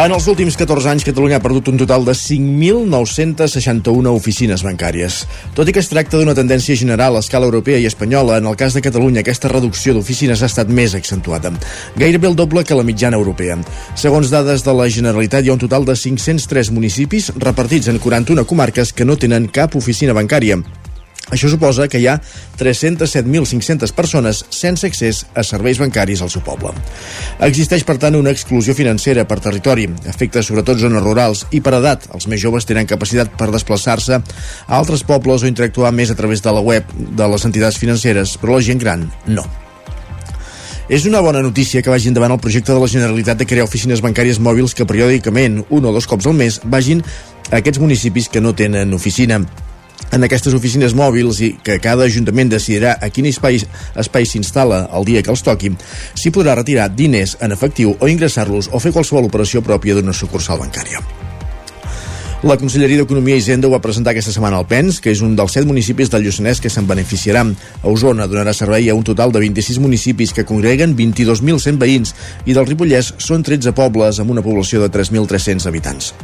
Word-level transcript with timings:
En 0.00 0.14
els 0.16 0.24
últims 0.32 0.54
14 0.56 0.88
anys, 0.88 1.04
Catalunya 1.04 1.36
ha 1.36 1.42
perdut 1.44 1.66
un 1.68 1.76
total 1.76 2.06
de 2.06 2.14
5.961 2.16 4.08
oficines 4.08 4.62
bancàries. 4.64 5.18
Tot 5.52 5.68
i 5.68 5.74
que 5.76 5.82
es 5.84 5.90
tracta 5.92 6.16
d'una 6.16 6.32
tendència 6.32 6.72
general 6.72 7.18
a 7.18 7.20
escala 7.20 7.44
europea 7.44 7.76
i 7.76 7.84
espanyola, 7.84 8.38
en 8.40 8.48
el 8.48 8.56
cas 8.56 8.72
de 8.72 8.80
Catalunya 8.80 9.20
aquesta 9.20 9.52
reducció 9.52 9.92
d'oficines 9.92 10.40
ha 10.40 10.48
estat 10.48 10.72
més 10.72 10.96
accentuada, 10.96 11.52
gairebé 12.00 12.30
el 12.32 12.38
doble 12.38 12.64
que 12.64 12.78
la 12.78 12.86
mitjana 12.88 13.20
europea. 13.20 13.58
Segons 13.92 14.32
dades 14.32 14.64
de 14.64 14.72
la 14.72 14.88
Generalitat, 14.88 15.44
hi 15.44 15.52
ha 15.52 15.58
un 15.58 15.64
total 15.68 15.84
de 15.84 15.92
503 15.92 16.72
municipis 16.72 17.34
repartits 17.36 17.92
en 17.92 18.00
41 18.00 18.48
comarques 18.48 18.96
que 18.96 19.04
no 19.04 19.20
tenen 19.20 19.52
cap 19.52 19.76
oficina 19.76 20.16
bancària. 20.16 20.62
Això 21.30 21.50
suposa 21.50 21.86
que 21.88 22.00
hi 22.02 22.08
ha 22.10 22.18
307.500 22.58 23.94
persones 23.94 24.42
sense 24.50 24.86
accés 24.86 25.22
a 25.34 25.44
serveis 25.46 25.78
bancaris 25.80 26.22
al 26.22 26.30
seu 26.32 26.42
poble. 26.46 26.74
Existeix, 27.46 27.86
per 27.86 27.96
tant, 28.02 28.18
una 28.18 28.34
exclusió 28.34 28.74
financera 28.74 29.26
per 29.30 29.40
territori, 29.40 29.86
afecta 30.10 30.42
sobretot 30.42 30.82
zones 30.82 31.04
rurals 31.06 31.46
i 31.54 31.62
per 31.62 31.76
edat. 31.78 32.10
Els 32.14 32.26
més 32.30 32.42
joves 32.42 32.66
tenen 32.68 32.90
capacitat 32.90 33.32
per 33.38 33.52
desplaçar-se 33.54 34.20
a 34.20 34.76
altres 34.76 35.06
pobles 35.06 35.44
o 35.44 35.50
interactuar 35.50 35.94
més 35.94 36.10
a 36.10 36.18
través 36.18 36.42
de 36.42 36.54
la 36.54 36.62
web 36.64 36.86
de 36.98 37.32
les 37.34 37.48
entitats 37.48 37.78
financeres, 37.78 38.36
però 38.40 38.58
la 38.58 38.66
gent 38.66 38.82
gran 38.82 39.06
no. 39.26 39.46
És 40.90 41.04
una 41.06 41.20
bona 41.22 41.38
notícia 41.38 41.84
que 41.86 41.90
vagi 41.92 42.08
endavant 42.10 42.32
el 42.34 42.40
projecte 42.42 42.74
de 42.74 42.80
la 42.82 42.88
Generalitat 42.90 43.38
de 43.38 43.46
crear 43.46 43.62
oficines 43.62 44.00
bancàries 44.02 44.40
mòbils 44.42 44.74
que 44.74 44.88
periòdicament, 44.90 45.60
un 45.70 45.84
o 45.86 45.92
dos 45.94 46.08
cops 46.10 46.26
al 46.26 46.34
mes, 46.34 46.58
vagin 46.66 47.04
a 47.52 47.60
aquests 47.60 47.78
municipis 47.78 48.26
que 48.26 48.42
no 48.42 48.56
tenen 48.58 48.90
oficina 48.96 49.38
en 50.10 50.26
aquestes 50.26 50.54
oficines 50.56 50.94
mòbils 50.96 51.40
i 51.44 51.52
que 51.62 51.78
cada 51.82 52.06
ajuntament 52.08 52.50
decidirà 52.52 52.96
a 53.00 53.10
quin 53.14 53.28
espai, 53.30 53.60
espai 54.00 54.26
s'instal·la 54.26 54.86
el 54.96 55.08
dia 55.08 55.22
que 55.22 55.32
els 55.32 55.44
toqui, 55.46 55.72
s'hi 56.14 56.34
podrà 56.34 56.56
retirar 56.58 56.90
diners 56.94 57.36
en 57.40 57.52
efectiu 57.56 57.96
o 57.98 58.10
ingressar-los 58.10 58.72
o 58.72 58.82
fer 58.82 58.94
qualsevol 58.96 59.30
operació 59.30 59.62
pròpia 59.62 59.98
d'una 59.98 60.16
sucursal 60.16 60.60
bancària. 60.60 61.02
La 62.40 62.56
Conselleria 62.56 63.02
d'Economia 63.02 63.36
i 63.36 63.42
Hisenda 63.42 63.68
ho 63.68 63.72
va 63.74 63.82
presentar 63.84 64.14
aquesta 64.14 64.32
setmana 64.32 64.56
al 64.56 64.64
PENS, 64.64 65.02
que 65.04 65.12
és 65.12 65.20
un 65.20 65.34
dels 65.36 65.52
set 65.52 65.66
municipis 65.68 66.08
del 66.08 66.24
Lluçanès 66.24 66.62
que 66.64 66.72
se'n 66.72 66.88
beneficiarà. 66.88 67.44
A 67.82 67.92
Osona 67.92 68.24
donarà 68.32 68.56
servei 68.56 68.88
a 68.88 68.96
un 68.96 69.04
total 69.04 69.36
de 69.36 69.44
26 69.44 69.76
municipis 69.84 70.32
que 70.32 70.48
congreguen 70.48 70.96
22.100 70.96 71.76
veïns 71.84 72.16
i 72.48 72.56
del 72.56 72.64
Ripollès 72.64 73.12
són 73.20 73.44
13 73.44 73.76
pobles 73.76 74.24
amb 74.24 74.32
una 74.32 74.44
població 74.46 74.80
de 74.80 74.88
3.300 74.88 75.68
habitants. 75.68 76.14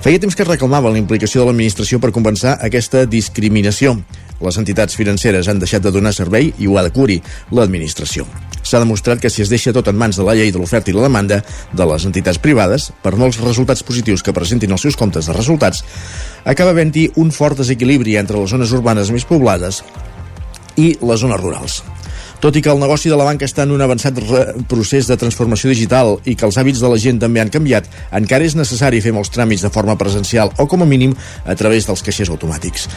Feia 0.00 0.16
temps 0.16 0.32
que 0.32 0.46
reclamava 0.48 0.88
la 0.88 0.96
implicació 0.96 1.42
de 1.42 1.50
l'administració 1.50 1.98
per 2.00 2.08
compensar 2.16 2.54
aquesta 2.64 3.02
discriminació. 3.04 3.98
Les 4.40 4.56
entitats 4.56 4.96
financeres 4.96 5.50
han 5.52 5.60
deixat 5.60 5.84
de 5.84 5.92
donar 5.92 6.14
servei 6.16 6.54
i 6.56 6.68
ho 6.70 6.78
ha 6.80 6.84
de 6.86 6.92
curi 6.94 7.18
l'administració. 7.52 8.24
S'ha 8.64 8.80
demostrat 8.80 9.20
que 9.20 9.28
si 9.28 9.44
es 9.44 9.52
deixa 9.52 9.74
tot 9.76 9.92
en 9.92 10.00
mans 10.00 10.16
de 10.16 10.24
la 10.24 10.38
llei 10.38 10.54
de 10.54 10.56
l'oferta 10.56 10.88
i 10.88 10.96
la 10.96 11.04
demanda 11.04 11.42
de 11.76 11.90
les 11.92 12.08
entitats 12.08 12.40
privades, 12.40 12.88
per 13.04 13.12
molts 13.20 13.42
resultats 13.44 13.84
positius 13.84 14.24
que 14.24 14.32
presentin 14.32 14.72
els 14.72 14.88
seus 14.88 14.96
comptes 14.96 15.28
de 15.28 15.36
resultats, 15.36 15.84
acaba 16.48 16.72
havent-hi 16.72 17.10
un 17.20 17.28
fort 17.28 17.60
desequilibri 17.60 18.16
entre 18.16 18.40
les 18.40 18.56
zones 18.56 18.72
urbanes 18.72 19.12
més 19.12 19.28
poblades 19.28 19.84
i 20.80 20.94
les 20.96 21.20
zones 21.20 21.44
rurals. 21.44 21.82
Tot 22.40 22.56
i 22.56 22.62
que 22.64 22.70
el 22.72 22.78
negoci 22.80 23.10
de 23.12 23.16
la 23.20 23.26
banca 23.28 23.44
està 23.44 23.66
en 23.66 23.74
un 23.74 23.82
avançat 23.84 24.16
procés 24.68 25.10
de 25.10 25.16
transformació 25.20 25.68
digital 25.68 26.14
i 26.24 26.32
que 26.34 26.46
els 26.48 26.56
hàbits 26.56 26.80
de 26.80 26.88
la 26.88 26.96
gent 27.00 27.18
també 27.20 27.42
han 27.42 27.52
canviat, 27.52 27.90
encara 28.16 28.46
és 28.48 28.56
necessari 28.56 29.02
fer 29.04 29.12
molts 29.12 29.32
tràmits 29.34 29.66
de 29.66 29.70
forma 29.74 29.98
presencial 30.00 30.54
o, 30.56 30.64
com 30.64 30.80
a 30.80 30.88
mínim, 30.88 31.12
a 31.44 31.54
través 31.54 31.84
dels 31.84 32.00
caixers 32.06 32.32
automàtics. 32.32 32.88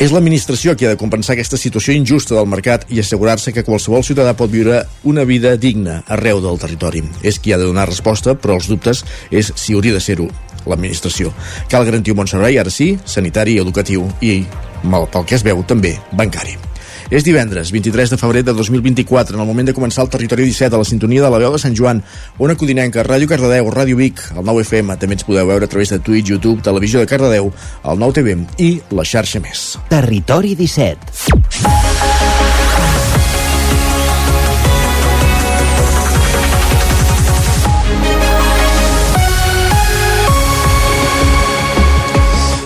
És 0.00 0.10
l'administració 0.10 0.72
qui 0.74 0.88
ha 0.88 0.94
de 0.94 0.98
compensar 0.98 1.36
aquesta 1.36 1.60
situació 1.60 1.94
injusta 1.94 2.34
del 2.34 2.48
mercat 2.50 2.88
i 2.90 2.98
assegurar-se 2.98 3.52
que 3.54 3.62
qualsevol 3.62 4.02
ciutadà 4.02 4.32
pot 4.34 4.50
viure 4.50 4.80
una 5.04 5.22
vida 5.28 5.54
digna 5.60 6.00
arreu 6.08 6.40
del 6.42 6.58
territori. 6.58 7.04
És 7.22 7.38
qui 7.38 7.52
ha 7.52 7.60
de 7.60 7.68
donar 7.68 7.86
resposta, 7.92 8.34
però 8.34 8.56
els 8.58 8.72
dubtes 8.72 9.04
és 9.30 9.52
si 9.54 9.76
hauria 9.76 9.94
de 9.94 10.02
ser-ho 10.02 10.26
l'administració. 10.66 11.30
Cal 11.70 11.86
garantir 11.86 12.16
un 12.16 12.24
bon 12.24 12.30
servei, 12.30 12.58
ara 12.58 12.72
sí, 12.72 12.94
sanitari, 13.04 13.60
educatiu 13.60 14.08
i, 14.24 14.40
mal 14.82 15.06
pel 15.12 15.28
que 15.28 15.36
es 15.38 15.46
veu, 15.46 15.62
també 15.68 15.98
bancari. 16.16 16.58
És 17.10 17.24
divendres, 17.24 17.72
23 17.74 18.14
de 18.14 18.18
febrer 18.20 18.44
de 18.44 18.54
2024, 18.56 19.36
en 19.36 19.42
el 19.42 19.48
moment 19.48 19.68
de 19.68 19.74
començar 19.76 20.04
el 20.04 20.12
Territori 20.12 20.46
17 20.48 20.74
a 20.74 20.80
la 20.80 20.88
sintonia 20.88 21.24
de 21.24 21.30
la 21.32 21.40
veu 21.42 21.52
de 21.52 21.60
Sant 21.60 21.76
Joan, 21.76 22.02
Ona 22.38 22.56
Codinenca, 22.56 23.04
Ràdio 23.04 23.28
Cardedeu, 23.28 23.70
Ràdio 23.72 23.98
Vic, 24.00 24.22
el 24.34 24.44
9 24.44 24.64
FM, 24.64 24.98
també 25.00 25.18
ens 25.18 25.26
podeu 25.28 25.46
veure 25.48 25.68
a 25.68 25.70
través 25.70 25.92
de 25.92 26.00
Twitch, 26.00 26.32
YouTube, 26.32 26.64
Televisió 26.64 27.02
de 27.02 27.10
Cardedeu, 27.10 27.52
el 27.84 28.00
9 28.00 28.20
TV 28.20 28.38
i 28.58 28.70
la 28.94 29.04
xarxa 29.04 29.42
més. 29.44 29.74
Territori 29.92 30.56
17. 30.58 31.93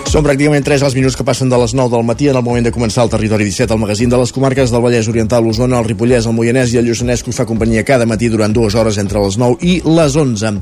Són 0.09 0.23
pràcticament 0.25 0.63
3 0.65 0.81
els 0.87 0.95
minuts 0.97 1.13
que 1.13 1.21
passen 1.21 1.51
de 1.51 1.57
les 1.61 1.75
9 1.77 1.91
del 1.93 2.05
matí 2.07 2.31
en 2.31 2.37
el 2.39 2.41
moment 2.41 2.65
de 2.65 2.71
començar 2.73 3.03
el 3.05 3.11
Territori 3.13 3.45
17, 3.45 3.75
el 3.75 3.81
magazín 3.83 4.09
de 4.09 4.17
les 4.17 4.31
comarques 4.33 4.71
del 4.73 4.81
Vallès 4.81 5.05
Oriental, 5.11 5.43
l'Osona, 5.45 5.77
el 5.77 5.85
Ripollès, 5.85 6.25
el 6.25 6.33
Moianès 6.33 6.73
i 6.73 6.79
el 6.81 6.89
Lluçanès 6.89 7.21
que 7.21 7.29
us 7.29 7.37
fa 7.37 7.45
companyia 7.45 7.85
cada 7.85 8.07
matí 8.09 8.25
durant 8.33 8.49
dues 8.49 8.73
hores 8.73 8.97
entre 8.97 9.21
les 9.21 9.37
9 9.37 9.61
i 9.61 9.75
les 9.85 10.15
11. 10.17 10.55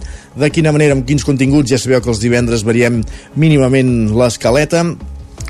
De 0.44 0.50
quina 0.52 0.74
manera, 0.75 0.97
amb 0.97 1.07
quins 1.07 1.24
continguts, 1.24 1.72
ja 1.72 1.80
sabeu 1.80 2.03
que 2.03 2.12
els 2.12 2.19
divendres 2.19 2.68
variem 2.68 3.00
mínimament 3.40 4.12
l'escaleta, 4.19 4.84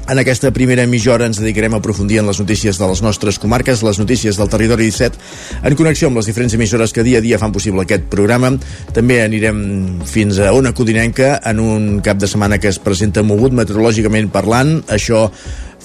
en 0.10 0.20
aquesta 0.22 0.52
primera 0.56 0.86
mitja 0.88 1.18
ens 1.20 1.40
dedicarem 1.42 1.76
a 1.76 1.82
aprofundir 1.82 2.22
en 2.22 2.28
les 2.30 2.40
notícies 2.40 2.80
de 2.80 2.88
les 2.88 3.02
nostres 3.04 3.40
comarques, 3.40 3.84
les 3.84 4.00
notícies 4.00 4.38
del 4.40 4.50
territori 4.50 4.88
17, 4.88 5.20
en 5.68 5.76
connexió 5.76 6.08
amb 6.08 6.20
les 6.20 6.30
diferents 6.30 6.56
emissores 6.56 6.94
que 6.96 7.04
dia 7.04 7.20
a 7.20 7.26
dia 7.26 7.40
fan 7.42 7.52
possible 7.56 7.84
aquest 7.84 8.08
programa. 8.12 8.54
També 8.96 9.22
anirem 9.24 10.02
fins 10.08 10.40
a 10.40 10.54
Ona 10.56 10.74
Codinenca 10.78 11.38
en 11.44 11.60
un 11.60 11.88
cap 12.06 12.20
de 12.22 12.28
setmana 12.28 12.60
que 12.60 12.72
es 12.72 12.80
presenta 12.80 13.24
mogut 13.24 13.56
meteorològicament 13.56 14.32
parlant. 14.32 14.78
Això 14.88 15.28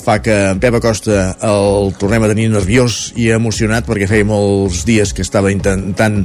fa 0.02 0.18
que 0.22 0.34
en 0.50 0.60
Pep 0.62 0.78
Acosta 0.78 1.36
el 1.46 1.92
tornem 1.98 2.24
a 2.24 2.30
tenir 2.32 2.48
nerviós 2.50 3.12
i 3.18 3.30
emocionat 3.34 3.86
perquè 3.86 4.08
feia 4.10 4.26
molts 4.26 4.86
dies 4.88 5.14
que 5.14 5.22
estava 5.22 5.52
intentant 5.54 6.24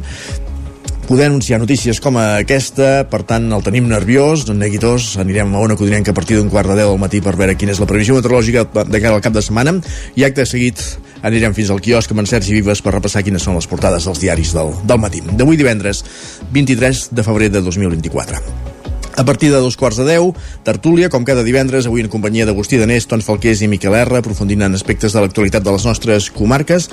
poder 1.08 1.30
anunciar 1.32 1.60
notícies 1.60 2.02
com 2.04 2.20
aquesta, 2.20 3.08
per 3.08 3.22
tant 3.26 3.48
el 3.56 3.64
tenim 3.64 3.88
nerviós, 3.88 4.44
no 4.50 4.54
neguitós, 4.60 5.14
anirem 5.24 5.56
a 5.56 5.64
una 5.64 5.78
codinenca 5.80 6.12
a 6.12 6.18
partir 6.18 6.36
d'un 6.38 6.52
quart 6.52 6.68
de 6.68 6.76
10 6.82 6.92
al 6.92 7.02
matí 7.02 7.24
per 7.24 7.38
veure 7.40 7.56
quina 7.56 7.72
és 7.72 7.80
la 7.82 7.88
previsió 7.90 8.20
meteorològica 8.20 8.68
de 8.84 9.02
cara 9.02 9.16
al 9.16 9.24
cap 9.24 9.34
de 9.34 9.42
setmana 9.42 9.78
i 10.20 10.28
acte 10.28 10.46
seguit 10.46 10.84
anirem 11.24 11.56
fins 11.56 11.72
al 11.72 11.82
quiosc 11.82 12.12
amb 12.12 12.26
en 12.26 12.30
Sergi 12.30 12.60
Vives 12.60 12.84
per 12.84 12.98
repassar 13.00 13.24
quines 13.24 13.48
són 13.48 13.56
les 13.58 13.72
portades 13.72 14.06
dels 14.06 14.22
diaris 14.22 14.52
del, 14.54 14.76
del 14.84 15.02
matí. 15.02 15.24
D'avui 15.32 15.58
divendres, 15.58 16.04
23 16.52 17.08
de 17.16 17.26
febrer 17.32 17.54
de 17.56 17.64
2024. 17.64 18.77
A 19.18 19.26
partir 19.26 19.50
de 19.50 19.58
dos 19.58 19.76
quarts 19.76 19.98
de 19.98 20.06
deu, 20.06 20.36
tertúlia, 20.62 21.10
com 21.10 21.24
cada 21.26 21.42
divendres, 21.42 21.88
avui 21.90 22.04
en 22.06 22.10
companyia 22.14 22.46
d'Agustí 22.46 22.78
Danés, 22.78 23.08
Tons 23.10 23.26
Falqués 23.26 23.64
i 23.66 23.70
Miquel 23.72 23.98
R, 23.98 24.20
aprofundint 24.20 24.62
en 24.62 24.78
aspectes 24.78 25.16
de 25.16 25.24
l'actualitat 25.24 25.66
de 25.66 25.74
les 25.74 25.88
nostres 25.90 26.30
comarques, 26.30 26.86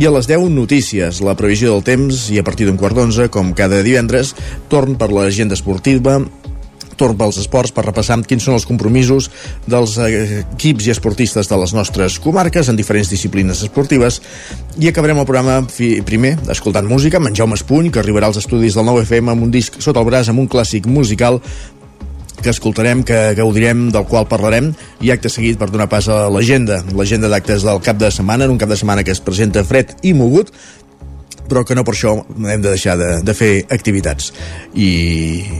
i 0.00 0.08
a 0.08 0.14
les 0.16 0.24
10 0.24 0.48
notícies, 0.56 1.20
la 1.20 1.36
previsió 1.36 1.74
del 1.74 1.84
temps, 1.84 2.30
i 2.32 2.40
a 2.40 2.46
partir 2.48 2.64
d'un 2.64 2.80
quart 2.80 2.96
d'onze, 2.96 3.28
com 3.28 3.52
cada 3.52 3.82
divendres, 3.84 4.32
torn 4.72 4.96
per 4.96 5.12
l'agenda 5.12 5.52
esportiva, 5.52 6.22
torn 6.96 7.16
pels 7.18 7.38
esports 7.42 7.74
per 7.76 7.86
repassar 7.86 8.18
quins 8.26 8.44
són 8.46 8.56
els 8.56 8.66
compromisos 8.68 9.30
dels 9.68 9.96
equips 10.00 10.88
i 10.88 10.94
esportistes 10.94 11.50
de 11.50 11.60
les 11.60 11.74
nostres 11.76 12.18
comarques 12.22 12.68
en 12.68 12.78
diferents 12.78 13.10
disciplines 13.12 13.62
esportives. 13.66 14.20
I 14.80 14.90
acabarem 14.90 15.20
el 15.20 15.28
programa 15.28 15.60
primer 16.08 16.36
escoltant 16.52 16.88
música 16.88 17.20
amb 17.20 17.30
en 17.30 17.36
Jaume 17.38 17.58
Espuny 17.58 17.92
que 17.92 18.02
arribarà 18.02 18.30
als 18.30 18.40
estudis 18.42 18.76
del 18.76 18.88
9FM 18.88 19.32
amb 19.32 19.46
un 19.46 19.54
disc 19.54 19.80
sota 19.80 20.02
el 20.02 20.08
braç 20.08 20.32
amb 20.32 20.42
un 20.42 20.50
clàssic 20.50 20.88
musical 20.90 21.40
que 22.42 22.50
escoltarem, 22.52 23.02
que 23.02 23.34
gaudirem, 23.34 23.88
del 23.90 24.04
qual 24.06 24.26
parlarem, 24.28 24.70
i 25.00 25.10
acte 25.10 25.30
seguit 25.32 25.58
per 25.58 25.70
donar 25.72 25.88
pas 25.90 26.08
a 26.12 26.26
l'agenda, 26.30 26.82
l'agenda 26.94 27.30
d'actes 27.32 27.64
del 27.66 27.80
cap 27.82 27.98
de 27.98 28.10
setmana, 28.12 28.44
en 28.44 28.54
un 28.54 28.60
cap 28.60 28.70
de 28.70 28.76
setmana 28.78 29.04
que 29.04 29.14
es 29.14 29.22
presenta 29.24 29.64
fred 29.64 29.96
i 30.06 30.12
mogut, 30.14 30.52
però 31.48 31.64
que 31.66 31.76
no 31.78 31.84
per 31.86 31.94
això 31.94 32.16
hem 32.36 32.62
de 32.62 32.70
deixar 32.70 32.96
de, 33.00 33.10
de 33.26 33.34
fer 33.36 33.52
activitats. 33.70 34.32
I, 34.74 34.90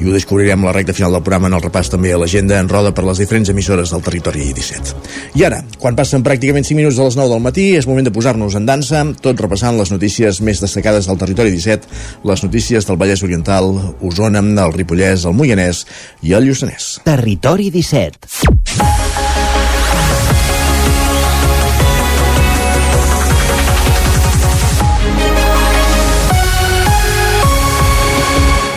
i 0.00 0.06
ho 0.06 0.14
descobrirem 0.14 0.64
la 0.66 0.74
recta 0.74 0.94
final 0.96 1.14
del 1.14 1.24
programa 1.24 1.50
en 1.50 1.56
el 1.58 1.64
repàs 1.64 1.90
també 1.92 2.12
a 2.12 2.20
l'agenda 2.20 2.58
en 2.60 2.68
roda 2.70 2.92
per 2.94 3.04
les 3.06 3.20
diferents 3.22 3.50
emissores 3.52 3.92
del 3.94 4.04
territori 4.04 4.50
17 4.56 5.38
i 5.38 5.44
ara, 5.46 5.62
quan 5.80 5.96
passen 5.98 6.24
pràcticament 6.26 6.66
5 6.66 6.78
minuts 6.78 6.98
de 6.98 7.06
les 7.06 7.18
9 7.18 7.32
del 7.34 7.44
matí 7.44 7.66
és 7.78 7.88
moment 7.88 8.06
de 8.06 8.14
posar-nos 8.14 8.56
en 8.58 8.68
dansa 8.68 9.04
tot 9.22 9.40
repassant 9.40 9.78
les 9.78 9.92
notícies 9.94 10.40
més 10.44 10.62
destacades 10.64 11.08
del 11.08 11.20
territori 11.20 11.54
17 11.54 12.26
les 12.28 12.44
notícies 12.44 12.88
del 12.88 13.00
Vallès 13.00 13.24
Oriental 13.26 13.72
Osona, 14.00 14.44
el 14.66 14.76
Ripollès, 14.76 15.26
el 15.26 15.36
Moianès 15.36 15.84
i 16.22 16.36
el 16.36 16.48
Lluçanès. 16.48 16.96
Territori 17.06 17.70
17 17.74 18.95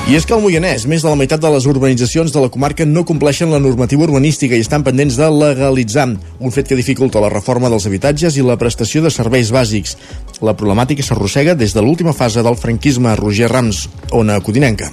I 0.10 0.16
és 0.18 0.24
que 0.26 0.34
al 0.34 0.40
Moianès, 0.42 0.88
més 0.90 1.04
de 1.06 1.10
la 1.12 1.18
meitat 1.20 1.38
de 1.38 1.50
les 1.54 1.68
urbanitzacions 1.70 2.32
de 2.34 2.42
la 2.42 2.50
comarca 2.50 2.86
no 2.90 3.04
compleixen 3.06 3.52
la 3.54 3.60
normativa 3.62 4.08
urbanística 4.08 4.58
i 4.58 4.64
estan 4.66 4.82
pendents 4.82 5.20
de 5.20 5.28
legalitzar, 5.30 6.08
un 6.40 6.56
fet 6.56 6.66
que 6.66 6.78
dificulta 6.80 7.22
la 7.22 7.30
reforma 7.30 7.70
dels 7.70 7.86
habitatges 7.86 8.40
i 8.40 8.46
la 8.48 8.58
prestació 8.58 9.04
de 9.06 9.12
serveis 9.14 9.52
bàsics. 9.54 9.94
La 10.42 10.56
problemàtica 10.58 11.06
s'arrossega 11.06 11.54
des 11.54 11.78
de 11.78 11.86
l'última 11.86 12.16
fase 12.18 12.42
del 12.42 12.58
franquisme 12.58 13.14
Roger 13.22 13.52
Rams, 13.54 13.86
ona 14.10 14.42
codinenca. 14.42 14.90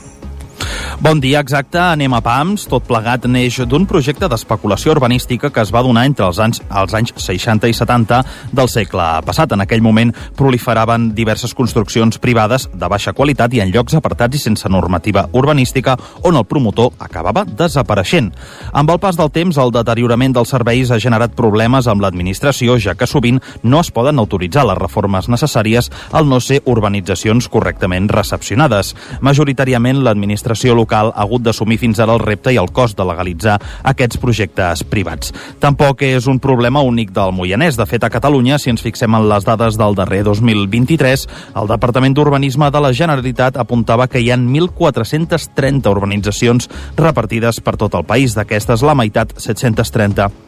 Bon 0.96 1.20
dia, 1.20 1.42
exacte. 1.44 1.76
Anem 1.76 2.14
a 2.16 2.22
PAMS. 2.24 2.62
Tot 2.70 2.86
plegat 2.88 3.26
neix 3.28 3.58
d'un 3.68 3.84
projecte 3.84 4.30
d'especulació 4.32 4.94
urbanística 4.94 5.50
que 5.52 5.60
es 5.60 5.72
va 5.74 5.82
donar 5.84 6.06
entre 6.08 6.24
els 6.24 6.38
anys, 6.40 6.62
els 6.72 6.94
anys 6.96 7.12
60 7.20 7.68
i 7.68 7.74
70 7.76 8.20
del 8.56 8.70
segle 8.72 9.04
passat. 9.26 9.52
En 9.52 9.60
aquell 9.60 9.84
moment 9.84 10.14
proliferaven 10.38 11.10
diverses 11.14 11.52
construccions 11.54 12.16
privades 12.18 12.64
de 12.72 12.88
baixa 12.88 13.12
qualitat 13.12 13.52
i 13.52 13.60
en 13.60 13.74
llocs 13.74 13.98
apartats 13.98 14.38
i 14.38 14.40
sense 14.40 14.70
normativa 14.72 15.26
urbanística 15.36 15.98
on 16.24 16.40
el 16.40 16.46
promotor 16.48 16.94
acabava 16.98 17.44
desapareixent. 17.44 18.32
Amb 18.72 18.94
el 18.94 19.02
pas 19.02 19.20
del 19.20 19.30
temps, 19.30 19.60
el 19.60 19.74
deteriorament 19.76 20.32
dels 20.32 20.54
serveis 20.56 20.90
ha 20.90 21.00
generat 21.02 21.36
problemes 21.36 21.90
amb 21.92 22.00
l'administració, 22.00 22.78
ja 22.80 22.96
que 22.96 23.06
sovint 23.06 23.42
no 23.62 23.84
es 23.84 23.92
poden 23.92 24.18
autoritzar 24.18 24.64
les 24.64 24.80
reformes 24.80 25.28
necessàries 25.28 25.92
al 26.16 26.24
no 26.24 26.40
ser 26.40 26.62
urbanitzacions 26.64 27.50
correctament 27.52 28.08
recepcionades. 28.08 28.94
Majoritàriament, 29.20 30.00
l'administració 30.00 30.45
local 30.46 30.96
local 30.96 31.12
ha 31.14 31.24
hagut 31.26 31.42
d'assumir 31.42 31.78
fins 31.78 32.00
ara 32.00 32.14
el 32.14 32.22
repte 32.22 32.52
i 32.52 32.60
el 32.60 32.70
cost 32.72 32.96
de 32.96 33.04
legalitzar 33.04 33.58
aquests 33.82 34.20
projectes 34.22 34.84
privats. 34.84 35.32
Tampoc 35.60 36.02
és 36.06 36.26
un 36.26 36.38
problema 36.38 36.82
únic 36.82 37.12
del 37.12 37.32
Moianès. 37.32 37.76
De 37.76 37.86
fet, 37.86 38.04
a 38.04 38.10
Catalunya, 38.10 38.58
si 38.58 38.70
ens 38.70 38.82
fixem 38.82 39.14
en 39.14 39.28
les 39.28 39.44
dades 39.44 39.76
del 39.76 39.94
darrer 39.98 40.22
2023, 40.24 41.28
el 41.56 41.68
Departament 41.68 42.14
d'Urbanisme 42.14 42.70
de 42.70 42.80
la 42.80 42.92
Generalitat 42.92 43.56
apuntava 43.56 44.08
que 44.08 44.20
hi 44.22 44.30
ha 44.30 44.38
1.430 44.38 45.90
urbanitzacions 45.90 46.70
repartides 46.96 47.60
per 47.60 47.76
tot 47.76 47.94
el 47.94 48.06
país. 48.06 48.36
D'aquestes, 48.36 48.84
la 48.86 48.94
meitat, 48.94 49.36
730 49.36 50.45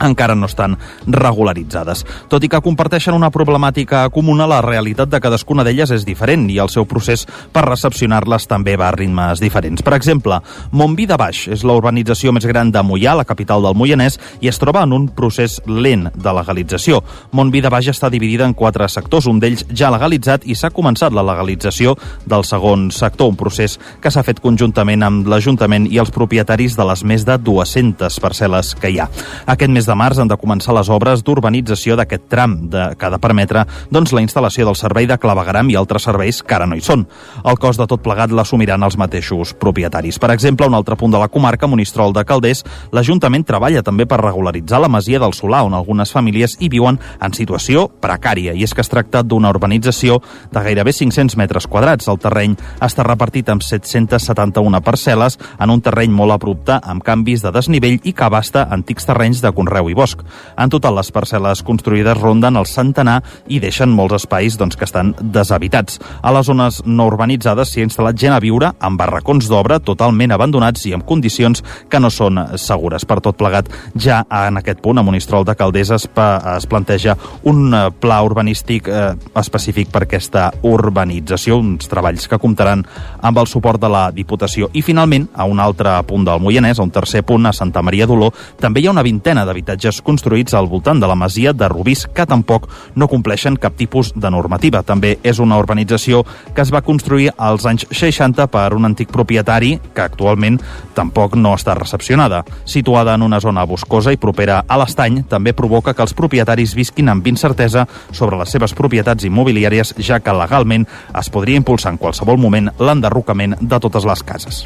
encara 0.00 0.34
no 0.34 0.48
estan 0.50 0.76
regularitzades. 1.06 2.04
Tot 2.28 2.44
i 2.44 2.50
que 2.50 2.62
comparteixen 2.64 3.14
una 3.14 3.30
problemàtica 3.30 4.06
comuna, 4.10 4.48
la 4.50 4.60
realitat 4.64 5.10
de 5.10 5.20
cadascuna 5.20 5.64
d'elles 5.66 5.92
és 5.94 6.06
diferent 6.08 6.48
i 6.50 6.58
el 6.62 6.70
seu 6.72 6.86
procés 6.88 7.26
per 7.52 7.66
recepcionar-les 7.66 8.48
també 8.50 8.76
va 8.80 8.90
a 8.90 8.96
ritmes 8.96 9.40
diferents. 9.42 9.82
Per 9.82 9.94
exemple, 9.96 10.40
Montví 10.72 11.06
de 11.06 11.18
Baix 11.20 11.46
és 11.52 11.64
la 11.66 11.76
urbanització 11.78 12.32
més 12.32 12.46
gran 12.48 12.70
de 12.72 12.82
Mollà, 12.86 13.16
la 13.18 13.26
capital 13.28 13.62
del 13.64 13.76
Moianès, 13.76 14.18
i 14.40 14.48
es 14.48 14.58
troba 14.60 14.84
en 14.86 14.94
un 14.96 15.08
procés 15.08 15.60
lent 15.66 16.08
de 16.14 16.34
legalització. 16.34 17.02
Montví 17.36 17.60
de 17.60 17.72
Baix 17.72 17.90
està 17.92 18.10
dividida 18.10 18.46
en 18.48 18.54
quatre 18.54 18.88
sectors, 18.88 19.28
un 19.30 19.40
d'ells 19.42 19.66
ja 19.76 19.90
legalitzat 19.92 20.46
i 20.46 20.56
s'ha 20.56 20.72
començat 20.74 21.14
la 21.14 21.24
legalització 21.26 21.96
del 22.26 22.44
segon 22.48 22.88
sector, 22.94 23.32
un 23.32 23.38
procés 23.40 23.78
que 24.00 24.10
s'ha 24.10 24.24
fet 24.26 24.40
conjuntament 24.40 25.04
amb 25.06 25.28
l'Ajuntament 25.30 25.88
i 25.90 26.00
els 26.02 26.12
propietaris 26.14 26.76
de 26.78 26.86
les 26.88 27.04
més 27.04 27.26
de 27.28 27.36
200 27.38 28.20
parcel·les 28.22 28.74
que 28.80 28.90
hi 28.90 29.00
ha. 29.00 29.08
Aquest 29.50 29.72
mes 29.72 29.86
de 29.90 29.98
març 29.98 30.20
han 30.22 30.30
de 30.30 30.38
començar 30.38 30.74
les 30.76 30.88
obres 30.92 31.24
d'urbanització 31.26 31.96
d'aquest 31.98 32.28
tram 32.30 32.56
de, 32.70 32.84
que 32.96 33.06
ha 33.06 33.10
de 33.10 33.18
permetre 33.22 33.64
doncs, 33.90 34.14
la 34.14 34.22
instal·lació 34.22 34.68
del 34.68 34.78
servei 34.78 35.08
de 35.10 35.18
clavegaram 35.18 35.70
i 35.70 35.76
altres 35.78 36.06
serveis 36.06 36.40
que 36.46 36.54
ara 36.54 36.68
no 36.70 36.78
hi 36.78 36.84
són. 36.84 37.06
El 37.44 37.58
cost 37.58 37.80
de 37.80 37.88
tot 37.90 38.02
plegat 38.04 38.30
l'assumiran 38.34 38.82
els 38.86 38.98
mateixos 39.00 39.54
propietaris. 39.58 40.20
Per 40.22 40.30
exemple, 40.34 40.68
un 40.70 40.76
altre 40.78 40.96
punt 41.00 41.12
de 41.12 41.20
la 41.20 41.30
comarca, 41.32 41.68
Monistrol 41.70 42.14
de 42.14 42.24
Calders, 42.26 42.62
l'Ajuntament 42.94 43.46
treballa 43.48 43.82
també 43.86 44.06
per 44.06 44.20
regularitzar 44.22 44.80
la 44.82 44.90
masia 44.92 45.20
del 45.22 45.34
Solà, 45.36 45.64
on 45.66 45.74
algunes 45.74 46.12
famílies 46.14 46.56
hi 46.60 46.70
viuen 46.70 47.00
en 47.20 47.34
situació 47.36 47.88
precària. 48.02 48.54
I 48.54 48.64
és 48.66 48.74
que 48.74 48.84
es 48.84 48.92
tracta 48.92 49.24
d'una 49.24 49.50
urbanització 49.50 50.20
de 50.52 50.64
gairebé 50.66 50.94
500 50.94 51.38
metres 51.40 51.66
quadrats. 51.66 52.08
El 52.10 52.20
terreny 52.22 52.56
està 52.84 53.06
repartit 53.06 53.48
amb 53.50 53.64
771 53.64 54.82
parcel·les 54.84 55.38
en 55.58 55.72
un 55.72 55.82
terreny 55.82 56.12
molt 56.14 56.36
abrupte, 56.36 56.78
amb 56.78 57.04
canvis 57.06 57.42
de 57.46 57.54
desnivell 57.54 58.00
i 58.04 58.12
que 58.12 58.26
abasta 58.26 58.66
antics 58.70 59.08
terrenys 59.08 59.40
de 59.40 59.52
conreu 59.56 59.79
arreu 59.80 59.90
i 59.90 59.96
bosc. 59.96 60.20
En 60.60 60.70
total, 60.70 60.96
les 60.98 61.10
parcel·les 61.12 61.62
construïdes 61.64 62.18
ronden 62.18 62.56
el 62.56 62.68
centenar 62.68 63.20
i 63.48 63.60
deixen 63.60 63.90
molts 63.90 64.20
espais 64.20 64.56
doncs, 64.60 64.76
que 64.76 64.84
estan 64.84 65.14
deshabitats. 65.20 66.00
A 66.22 66.32
les 66.32 66.46
zones 66.46 66.82
no 66.84 67.06
urbanitzades 67.08 67.72
s'hi 67.72 67.82
ha 67.82 67.88
instal·lat 67.88 68.18
gent 68.18 68.34
a 68.34 68.40
viure 68.40 68.72
amb 68.78 69.00
barracons 69.00 69.48
d'obra 69.48 69.80
totalment 69.80 70.32
abandonats 70.32 70.84
i 70.86 70.94
amb 70.94 71.06
condicions 71.06 71.62
que 71.88 72.00
no 72.00 72.10
són 72.10 72.38
segures. 72.56 73.04
Per 73.04 73.20
tot 73.20 73.38
plegat, 73.40 73.70
ja 73.96 74.22
en 74.28 74.60
aquest 74.60 74.80
punt, 74.84 74.98
a 74.98 75.04
Monistrol 75.06 75.44
de 75.44 75.56
Calders 75.56 75.94
es, 75.96 76.06
es 76.06 76.66
planteja 76.66 77.16
un 77.48 77.72
eh, 77.74 77.86
pla 78.00 78.20
urbanístic 78.26 78.88
eh, 78.88 79.14
específic 79.40 79.90
per 79.90 80.04
aquesta 80.04 80.50
urbanització, 80.66 81.58
uns 81.60 81.88
treballs 81.90 82.28
que 82.28 82.40
comptaran 82.40 82.84
amb 83.22 83.40
el 83.40 83.48
suport 83.48 83.80
de 83.80 83.90
la 83.90 84.08
Diputació. 84.14 84.68
I 84.74 84.82
finalment, 84.84 85.28
a 85.34 85.46
un 85.48 85.60
altre 85.62 85.96
punt 86.08 86.26
del 86.26 86.42
Moianès, 86.42 86.78
a 86.78 86.86
un 86.86 86.92
tercer 86.92 87.22
punt, 87.26 87.46
a 87.46 87.54
Santa 87.56 87.82
Maria 87.82 88.06
d'Oló, 88.06 88.30
també 88.60 88.82
hi 88.82 88.88
ha 88.88 88.94
una 88.94 89.06
vintena 89.06 89.44
d'habitatges 89.46 89.59
habitatges 89.60 90.00
construïts 90.02 90.54
al 90.56 90.68
voltant 90.68 91.00
de 91.00 91.08
la 91.08 91.14
masia 91.14 91.52
de 91.52 91.68
Rubís 91.68 92.06
que 92.14 92.24
tampoc 92.26 92.68
no 92.96 93.08
compleixen 93.08 93.58
cap 93.60 93.76
tipus 93.76 94.12
de 94.16 94.30
normativa. 94.32 94.82
També 94.82 95.18
és 95.22 95.38
una 95.38 95.58
urbanització 95.60 96.24
que 96.54 96.62
es 96.64 96.72
va 96.72 96.82
construir 96.82 97.30
als 97.36 97.66
anys 97.68 97.86
60 97.90 98.46
per 98.50 98.72
un 98.74 98.88
antic 98.88 99.12
propietari 99.12 99.76
que 99.94 100.04
actualment 100.04 100.58
tampoc 100.96 101.36
no 101.36 101.54
està 101.58 101.74
recepcionada. 101.76 102.42
Situada 102.64 103.14
en 103.14 103.22
una 103.22 103.40
zona 103.40 103.64
boscosa 103.64 104.12
i 104.12 104.20
propera 104.20 104.62
a 104.66 104.80
l'estany, 104.80 105.22
també 105.28 105.52
provoca 105.52 105.94
que 105.94 106.02
els 106.02 106.16
propietaris 106.16 106.74
visquin 106.74 107.10
amb 107.12 107.26
incertesa 107.26 107.86
sobre 108.12 108.38
les 108.40 108.50
seves 108.50 108.74
propietats 108.74 109.26
immobiliàries, 109.28 109.94
ja 110.00 110.20
que 110.20 110.34
legalment 110.34 110.86
es 111.18 111.30
podria 111.30 111.60
impulsar 111.60 111.92
en 111.92 112.00
qualsevol 112.00 112.40
moment 112.40 112.72
l'enderrocament 112.78 113.58
de 113.60 113.80
totes 113.80 114.08
les 114.08 114.24
cases. 114.24 114.64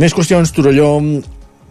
Més 0.00 0.14
qüestions, 0.16 0.54
Torelló 0.56 0.96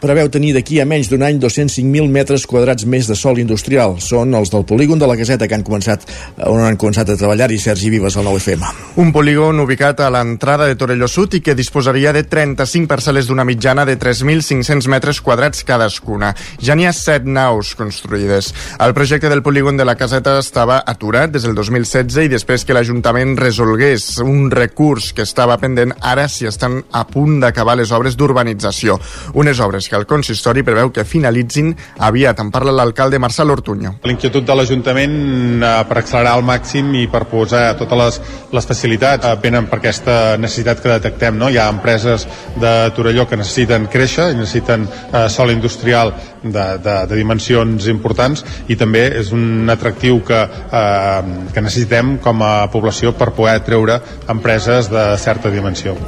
preveu 0.01 0.30
tenir 0.33 0.56
d'aquí 0.56 0.80
a 0.81 0.86
menys 0.89 1.12
d'un 1.12 1.21
any 1.24 1.38
205.000 1.39 2.09
metres 2.09 2.48
quadrats 2.50 2.88
més 2.89 3.06
de 3.07 3.15
sol 3.15 3.38
industrial. 3.39 4.00
Són 4.01 4.33
els 4.36 4.50
del 4.50 4.65
polígon 4.65 5.00
de 5.00 5.07
la 5.07 5.15
Caseta 5.19 5.48
que 5.48 5.56
han 5.56 5.65
començat, 5.68 6.07
on 6.50 6.63
han 6.65 6.80
començat 6.81 7.12
a 7.13 7.18
treballar 7.19 7.51
i 7.53 7.59
Sergi 7.62 7.92
Vives 7.94 8.18
al 8.18 8.25
9FM. 8.25 8.65
Un 9.03 9.12
polígon 9.13 9.62
ubicat 9.62 10.01
a 10.01 10.09
l'entrada 10.13 10.65
de 10.68 10.77
Torelló 10.80 11.07
Sud 11.07 11.38
i 11.38 11.44
que 11.45 11.56
disposaria 11.56 12.13
de 12.15 12.24
35 12.25 12.89
parcel·les 12.89 13.30
d'una 13.30 13.45
mitjana 13.45 13.86
de 13.86 13.98
3.500 14.01 14.89
metres 14.89 15.21
quadrats 15.21 15.62
cadascuna. 15.68 16.33
Ja 16.57 16.75
n'hi 16.75 16.89
ha 16.89 16.95
7 16.98 17.30
naus 17.30 17.75
construïdes. 17.77 18.51
El 18.81 18.95
projecte 18.98 19.30
del 19.30 19.45
polígon 19.45 19.77
de 19.77 19.86
la 19.86 19.95
Caseta 20.00 20.39
estava 20.42 20.81
aturat 20.81 21.30
des 21.31 21.45
del 21.45 21.53
2016 21.56 22.25
i 22.25 22.33
després 22.33 22.65
que 22.65 22.74
l'Ajuntament 22.74 23.38
resolgués 23.38 24.18
un 24.25 24.50
recurs 24.50 25.12
que 25.13 25.27
estava 25.27 25.59
pendent, 25.62 25.94
ara 26.01 26.25
s'hi 26.25 26.50
estan 26.50 26.81
a 26.91 27.05
punt 27.05 27.38
d'acabar 27.43 27.77
les 27.77 27.93
obres 27.93 28.17
d'urbanització. 28.17 28.98
Unes 29.38 29.62
obres 29.62 29.90
que 29.91 30.00
el 30.00 30.07
consistori 30.07 30.63
preveu 30.63 30.89
que 30.95 31.03
finalitzin 31.03 31.74
aviat. 32.00 32.39
En 32.39 32.50
parla 32.53 32.71
l'alcalde 32.71 33.19
Marcel 33.19 33.51
Ortuño. 33.51 33.98
L'inquietud 34.07 34.48
de 34.48 34.55
l'Ajuntament 34.55 35.17
eh, 35.60 35.71
per 35.89 35.98
accelerar 36.00 36.38
al 36.38 36.45
màxim 36.48 36.93
i 36.95 37.05
per 37.12 37.25
posar 37.27 37.65
totes 37.79 38.00
les, 38.00 38.19
les 38.55 38.69
facilitats 38.71 39.27
eh, 39.27 39.36
venen 39.43 39.67
per 39.67 39.81
aquesta 39.81 40.17
necessitat 40.39 40.79
que 40.79 40.93
detectem. 40.93 41.36
No? 41.38 41.51
Hi 41.51 41.60
ha 41.60 41.67
empreses 41.74 42.27
de 42.62 42.74
Torelló 42.95 43.27
que 43.27 43.39
necessiten 43.41 43.89
créixer 43.91 44.31
i 44.31 44.39
necessiten 44.39 44.88
eh, 44.88 45.27
sol 45.27 45.51
industrial 45.51 46.15
de, 46.41 46.65
de, 46.79 46.98
de 47.12 47.19
dimensions 47.19 47.91
importants 47.91 48.45
i 48.71 48.79
també 48.79 49.10
és 49.19 49.36
un 49.36 49.67
atractiu 49.75 50.24
que, 50.24 50.43
eh, 50.48 51.39
que 51.51 51.65
necessitem 51.67 52.15
com 52.24 52.45
a 52.48 52.53
població 52.71 53.12
per 53.17 53.33
poder 53.36 53.60
treure 53.67 54.00
empreses 54.31 54.88
de 54.91 55.10
certa 55.19 55.51
dimensió. 55.51 56.00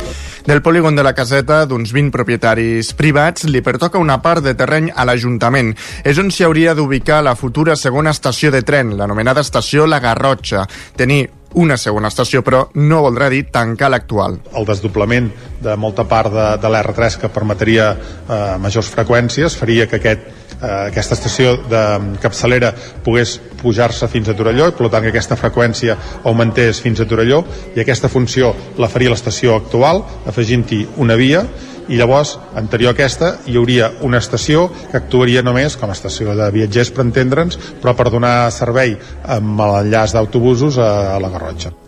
Del 0.43 0.61
polígon 0.61 0.97
de 0.97 1.03
la 1.07 1.13
caseta, 1.15 1.61
d'uns 1.63 1.93
20 1.95 2.11
propietaris 2.11 2.89
privats, 2.99 3.45
li 3.47 3.61
pertoca 3.63 4.01
una 4.01 4.17
part 4.19 4.43
de 4.43 4.51
terreny 4.59 4.89
a 4.91 5.05
l'Ajuntament. 5.07 5.69
És 6.03 6.19
on 6.19 6.33
s'hi 6.35 6.43
hauria 6.43 6.73
d'ubicar 6.75 7.21
la 7.23 7.37
futura 7.39 7.77
segona 7.79 8.11
estació 8.11 8.51
de 8.51 8.59
tren, 8.67 8.91
l'anomenada 8.99 9.39
estació 9.39 9.87
La 9.87 10.01
Garrotxa. 10.03 10.65
Tenir 10.99 11.21
una 11.63 11.77
segona 11.77 12.11
estació, 12.11 12.41
però 12.43 12.65
no 12.75 12.99
voldrà 13.05 13.29
dir 13.31 13.45
tancar 13.55 13.87
l'actual. 13.93 14.35
El 14.51 14.67
desdoblament 14.67 15.31
de 15.63 15.77
molta 15.79 16.03
part 16.11 16.33
de, 16.33 16.47
de 16.59 16.71
l'R3 16.75 17.21
que 17.21 17.31
permetria 17.31 17.93
eh, 17.93 18.37
majors 18.59 18.91
freqüències 18.91 19.55
faria 19.55 19.87
que 19.87 20.01
aquest, 20.01 20.27
aquesta 20.63 21.17
estació 21.17 21.57
de 21.69 21.83
capçalera 22.23 22.71
pogués 23.03 23.35
pujar-se 23.61 24.07
fins 24.11 24.29
a 24.29 24.37
Torelló 24.37 24.69
i 24.69 24.77
per 24.77 24.89
tant 24.93 25.03
que 25.03 25.11
aquesta 25.13 25.37
freqüència 25.39 25.97
augmentés 26.23 26.81
fins 26.83 27.01
a 27.01 27.07
Torelló 27.09 27.43
i 27.75 27.83
aquesta 27.83 28.11
funció 28.11 28.53
la 28.79 28.89
faria 28.91 29.13
l'estació 29.13 29.57
actual 29.59 30.03
afegint-hi 30.29 30.85
una 31.03 31.19
via 31.19 31.45
i 31.91 31.97
llavors, 31.99 32.37
anterior 32.55 32.93
a 32.93 32.95
aquesta, 32.95 33.33
hi 33.47 33.57
hauria 33.59 33.91
una 34.07 34.21
estació 34.23 34.69
que 34.91 34.97
actuaria 35.01 35.43
només 35.43 35.75
com 35.75 35.91
a 35.91 35.97
estació 35.97 36.35
de 36.37 36.49
viatgers, 36.55 36.93
per 36.95 37.03
entendre'ns, 37.03 37.59
però 37.83 37.95
per 37.97 38.09
donar 38.13 38.51
servei 38.55 38.95
amb 39.27 39.59
l'enllaç 39.59 40.15
d'autobusos 40.15 40.79
a 40.79 41.19
la 41.19 41.33
Garrotxa. 41.33 41.82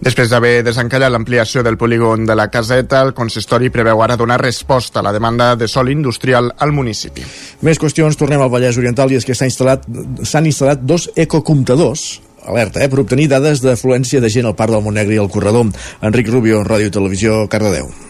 Després 0.00 0.30
d'haver 0.30 0.62
desencallat 0.66 1.12
l'ampliació 1.12 1.64
del 1.66 1.78
polígon 1.80 2.26
de 2.26 2.36
la 2.38 2.48
caseta, 2.52 3.02
el 3.02 3.14
consistori 3.14 3.70
preveu 3.74 4.02
ara 4.02 4.16
donar 4.16 4.40
resposta 4.40 5.00
a 5.00 5.06
la 5.06 5.12
demanda 5.12 5.54
de 5.56 5.68
sol 5.68 5.90
industrial 5.90 6.52
al 6.58 6.72
municipi. 6.72 7.26
Més 7.66 7.80
qüestions, 7.80 8.16
tornem 8.16 8.42
al 8.42 8.52
Vallès 8.52 8.78
Oriental 8.78 9.12
i 9.12 9.18
és 9.18 9.26
que 9.26 9.34
s'han 9.34 9.50
instal·lat, 9.52 9.86
instal·lat 9.88 10.82
dos 10.82 11.10
ecocomptadors 11.16 12.20
alerta, 12.48 12.82
eh, 12.82 12.88
per 12.88 13.02
obtenir 13.02 13.28
dades 13.28 13.60
d'afluència 13.60 14.22
de 14.24 14.32
gent 14.32 14.46
al 14.48 14.56
Parc 14.56 14.72
del 14.72 14.82
Montnegre 14.82 15.14
i 15.14 15.22
al 15.22 15.28
Corredor. 15.28 15.68
Enric 16.00 16.28
Rubio, 16.32 16.64
Ràdio 16.64 16.90
Televisió, 16.90 17.46
Cardedeu. 17.48 18.07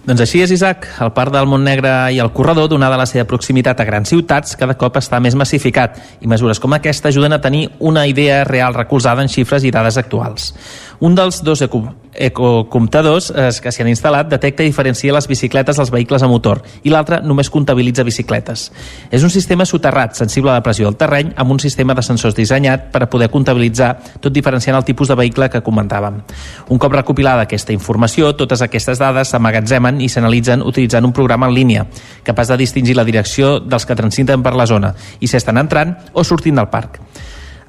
Doncs 0.00 0.22
així 0.24 0.40
és, 0.40 0.52
Isaac. 0.54 0.86
El 1.04 1.10
Parc 1.12 1.34
del 1.34 1.48
Montnegre 1.48 1.90
i 2.14 2.20
el 2.24 2.30
corredor, 2.32 2.70
donada 2.72 2.96
la 2.96 3.04
seva 3.08 3.26
proximitat 3.28 3.82
a 3.82 3.84
grans 3.84 4.08
ciutats, 4.08 4.56
cada 4.56 4.72
cop 4.80 4.96
està 4.96 5.20
més 5.20 5.36
massificat 5.36 5.98
i 6.24 6.30
mesures 6.30 6.60
com 6.62 6.72
aquesta 6.72 7.12
ajuden 7.12 7.36
a 7.36 7.40
tenir 7.44 7.66
una 7.78 8.06
idea 8.08 8.40
real 8.48 8.72
recolzada 8.74 9.20
en 9.20 9.28
xifres 9.28 9.66
i 9.68 9.72
dades 9.74 10.00
actuals. 10.00 10.54
Un 11.00 11.14
dels 11.16 11.38
dos 11.42 11.62
ecocomptadors 11.64 13.30
eh, 13.32 13.48
que 13.64 13.70
s'hi 13.72 13.80
han 13.80 13.88
instal·lat 13.88 14.28
detecta 14.28 14.60
i 14.60 14.68
diferencia 14.68 15.14
les 15.16 15.24
bicicletes 15.30 15.78
dels 15.80 15.88
vehicles 15.94 16.20
a 16.20 16.28
motor 16.28 16.60
i 16.84 16.92
l'altre 16.92 17.22
només 17.24 17.48
comptabilitza 17.48 18.04
bicicletes. 18.04 18.66
És 19.08 19.24
un 19.24 19.32
sistema 19.32 19.64
soterrat, 19.64 20.12
sensible 20.18 20.52
a 20.52 20.58
la 20.58 20.62
pressió 20.66 20.84
del 20.84 20.98
terreny, 21.00 21.32
amb 21.40 21.56
un 21.56 21.60
sistema 21.64 21.96
de 21.96 22.04
sensors 22.04 22.36
dissenyat 22.36 22.90
per 22.92 23.06
a 23.06 23.08
poder 23.08 23.30
comptabilitzar, 23.32 23.94
tot 24.20 24.28
diferenciant 24.36 24.76
el 24.76 24.84
tipus 24.84 25.08
de 25.08 25.16
vehicle 25.16 25.48
que 25.48 25.64
comentàvem. 25.64 26.20
Un 26.68 26.78
cop 26.78 26.92
recopilada 26.92 27.48
aquesta 27.48 27.72
informació, 27.72 28.34
totes 28.36 28.60
aquestes 28.60 29.00
dades 29.00 29.32
s'amagatzemen 29.32 30.04
i 30.04 30.12
s'analitzen 30.12 30.60
utilitzant 30.60 31.08
un 31.08 31.16
programa 31.16 31.48
en 31.48 31.56
línia, 31.56 31.86
capaç 32.28 32.52
de 32.52 32.60
distingir 32.66 33.00
la 33.00 33.08
direcció 33.08 33.56
dels 33.64 33.88
que 33.88 33.96
transiten 33.96 34.44
per 34.44 34.52
la 34.52 34.68
zona 34.68 34.92
i 35.20 35.32
si 35.32 35.40
estan 35.40 35.56
entrant 35.56 35.96
o 36.12 36.28
sortint 36.28 36.60
del 36.60 36.68
parc. 36.68 37.00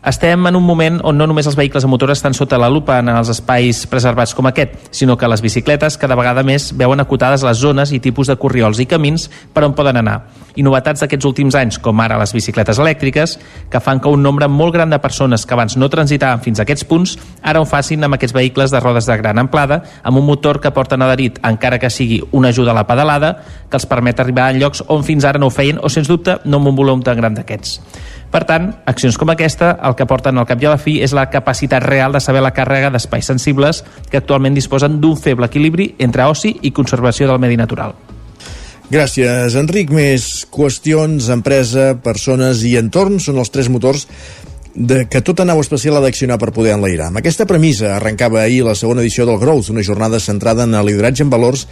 Estem 0.01 0.47
en 0.47 0.55
un 0.55 0.63
moment 0.65 0.95
on 1.05 1.13
no 1.13 1.27
només 1.29 1.45
els 1.45 1.53
vehicles 1.53 1.83
a 1.85 1.89
motor 1.91 2.09
estan 2.09 2.33
sota 2.33 2.57
la 2.57 2.71
lupa 2.73 2.95
en 2.97 3.11
els 3.11 3.29
espais 3.29 3.83
preservats 3.85 4.31
com 4.33 4.47
aquest, 4.49 4.73
sinó 4.89 5.13
que 5.13 5.27
les 5.29 5.43
bicicletes 5.45 5.93
cada 6.01 6.15
vegada 6.17 6.41
més 6.41 6.71
veuen 6.73 7.03
acotades 7.03 7.43
les 7.45 7.59
zones 7.61 7.91
i 7.93 7.99
tipus 8.01 8.31
de 8.31 8.35
corriols 8.41 8.81
i 8.81 8.87
camins 8.89 9.27
per 9.53 9.61
on 9.67 9.75
poden 9.77 9.99
anar. 10.01 10.23
I 10.57 10.65
novetats 10.65 11.03
d'aquests 11.05 11.27
últims 11.29 11.53
anys, 11.55 11.77
com 11.77 12.01
ara 12.01 12.17
les 12.17 12.33
bicicletes 12.33 12.81
elèctriques, 12.81 13.35
que 13.69 13.79
fan 13.79 14.01
que 14.01 14.09
un 14.09 14.25
nombre 14.25 14.47
molt 14.49 14.73
gran 14.73 14.89
de 14.89 14.97
persones 14.99 15.45
que 15.45 15.53
abans 15.53 15.77
no 15.77 15.89
transitaven 15.93 16.41
fins 16.41 16.57
a 16.57 16.65
aquests 16.65 16.87
punts, 16.89 17.13
ara 17.43 17.61
ho 17.61 17.67
facin 17.69 18.01
amb 18.01 18.17
aquests 18.17 18.33
vehicles 18.33 18.73
de 18.73 18.81
rodes 18.81 19.05
de 19.05 19.19
gran 19.21 19.37
amplada, 19.37 19.83
amb 20.01 20.17
un 20.17 20.25
motor 20.25 20.57
que 20.59 20.73
porten 20.73 21.05
adherit, 21.05 21.37
encara 21.45 21.77
que 21.77 21.93
sigui 21.93 22.23
una 22.31 22.49
ajuda 22.49 22.73
a 22.73 22.79
la 22.81 22.87
pedalada, 22.89 23.35
que 23.69 23.77
els 23.77 23.85
permet 23.85 24.19
arribar 24.19 24.49
a 24.49 24.57
llocs 24.57 24.81
on 24.89 25.05
fins 25.05 25.29
ara 25.29 25.37
no 25.37 25.53
ho 25.53 25.53
feien 25.53 25.77
o, 25.77 25.93
sens 25.93 26.09
dubte, 26.09 26.39
no 26.43 26.57
amb 26.57 26.73
un 26.73 26.81
volum 26.81 27.05
tan 27.05 27.21
gran 27.21 27.37
d'aquests. 27.37 27.77
Per 28.31 28.45
tant, 28.47 28.69
accions 28.87 29.17
com 29.19 29.29
aquesta 29.33 29.73
el 29.83 29.97
que 29.99 30.07
porten 30.07 30.37
al 30.39 30.47
cap 30.47 30.61
i 30.63 30.69
a 30.69 30.71
la 30.71 30.79
fi 30.79 30.99
és 31.03 31.11
la 31.11 31.27
capacitat 31.29 31.83
real 31.83 32.15
de 32.15 32.21
saber 32.23 32.39
la 32.43 32.53
càrrega 32.55 32.91
d'espais 32.93 33.27
sensibles 33.27 33.83
que 34.09 34.21
actualment 34.21 34.55
disposen 34.55 35.01
d'un 35.03 35.19
feble 35.19 35.49
equilibri 35.51 35.89
entre 35.99 36.29
oci 36.31 36.55
i 36.61 36.71
conservació 36.71 37.27
del 37.27 37.41
medi 37.43 37.59
natural. 37.59 37.97
Gràcies, 38.91 39.55
Enric. 39.55 39.91
Més 39.95 40.45
qüestions, 40.51 41.27
empresa, 41.31 41.93
persones 42.03 42.63
i 42.67 42.77
entorn 42.79 43.19
són 43.23 43.39
els 43.39 43.51
tres 43.51 43.69
motors 43.71 44.07
de 44.75 45.05
que 45.11 45.21
tota 45.23 45.43
nau 45.43 45.59
espacial 45.59 45.97
ha 45.99 46.03
d'accionar 46.03 46.37
per 46.39 46.53
poder 46.55 46.73
enlairar. 46.77 47.09
Amb 47.11 47.19
aquesta 47.19 47.47
premissa 47.47 47.97
arrencava 47.97 48.41
ahir 48.41 48.63
la 48.63 48.75
segona 48.75 49.03
edició 49.03 49.25
del 49.27 49.39
Growth, 49.39 49.69
una 49.71 49.83
jornada 49.83 50.19
centrada 50.19 50.63
en 50.63 50.75
el 50.75 50.87
lideratge 50.87 51.23
en 51.23 51.31
valors 51.31 51.67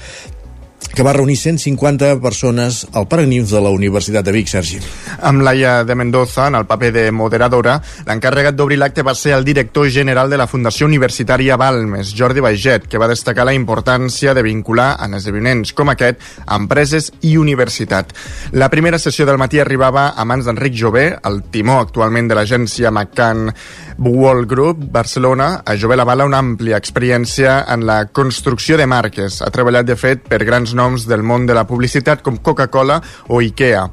que 0.93 1.03
va 1.03 1.13
reunir 1.13 1.38
150 1.38 2.19
persones 2.21 2.86
al 2.93 3.07
Parc 3.07 3.27
de 3.29 3.62
la 3.62 3.69
Universitat 3.69 4.25
de 4.25 4.31
Vic, 4.31 4.48
Sergi. 4.48 4.79
Amb 5.21 5.41
Laia 5.41 5.83
de 5.83 5.95
Mendoza, 5.95 6.48
en 6.48 6.55
el 6.55 6.65
paper 6.65 6.91
de 6.91 7.03
moderadora, 7.12 7.77
l'encarregat 8.07 8.55
d'obrir 8.55 8.79
l'acte 8.79 9.03
va 9.03 9.13
ser 9.15 9.33
el 9.36 9.45
director 9.45 9.89
general 9.89 10.29
de 10.29 10.38
la 10.38 10.48
Fundació 10.48 10.88
Universitària 10.88 11.57
Balmes, 11.57 12.13
Jordi 12.15 12.39
Baiget, 12.39 12.88
que 12.88 12.98
va 12.98 13.07
destacar 13.07 13.45
la 13.45 13.53
importància 13.53 14.33
de 14.33 14.43
vincular 14.43 14.95
en 15.03 15.15
esdeveniments 15.19 15.74
com 15.74 15.91
aquest 15.91 16.24
empreses 16.48 17.12
i 17.21 17.36
universitat. 17.38 18.13
La 18.51 18.69
primera 18.69 19.00
sessió 19.00 19.25
del 19.25 19.38
matí 19.38 19.59
arribava 19.59 20.09
a 20.15 20.25
mans 20.25 20.48
d'Enric 20.48 20.75
Jové, 20.79 21.05
el 21.24 21.43
timó 21.51 21.79
actualment 21.79 22.29
de 22.29 22.39
l'agència 22.39 22.91
McCann 22.91 23.53
World 24.00 24.48
Group 24.50 24.83
Barcelona. 24.91 25.62
A 25.65 25.75
Jové 25.75 25.98
l'avala 26.00 26.25
una 26.25 26.39
àmplia 26.39 26.79
experiència 26.79 27.65
en 27.69 27.86
la 27.86 28.05
construcció 28.07 28.77
de 28.79 28.88
marques. 28.88 29.41
Ha 29.43 29.51
treballat, 29.51 29.86
de 29.86 29.98
fet, 30.00 30.24
per 30.29 30.43
grans 30.48 30.68
noms 30.77 31.07
del 31.09 31.23
món 31.23 31.47
de 31.49 31.57
la 31.57 31.65
publicitat 31.69 32.23
com 32.25 32.38
Coca-Cola 32.38 33.01
o 33.27 33.41
IKEA. 33.45 33.88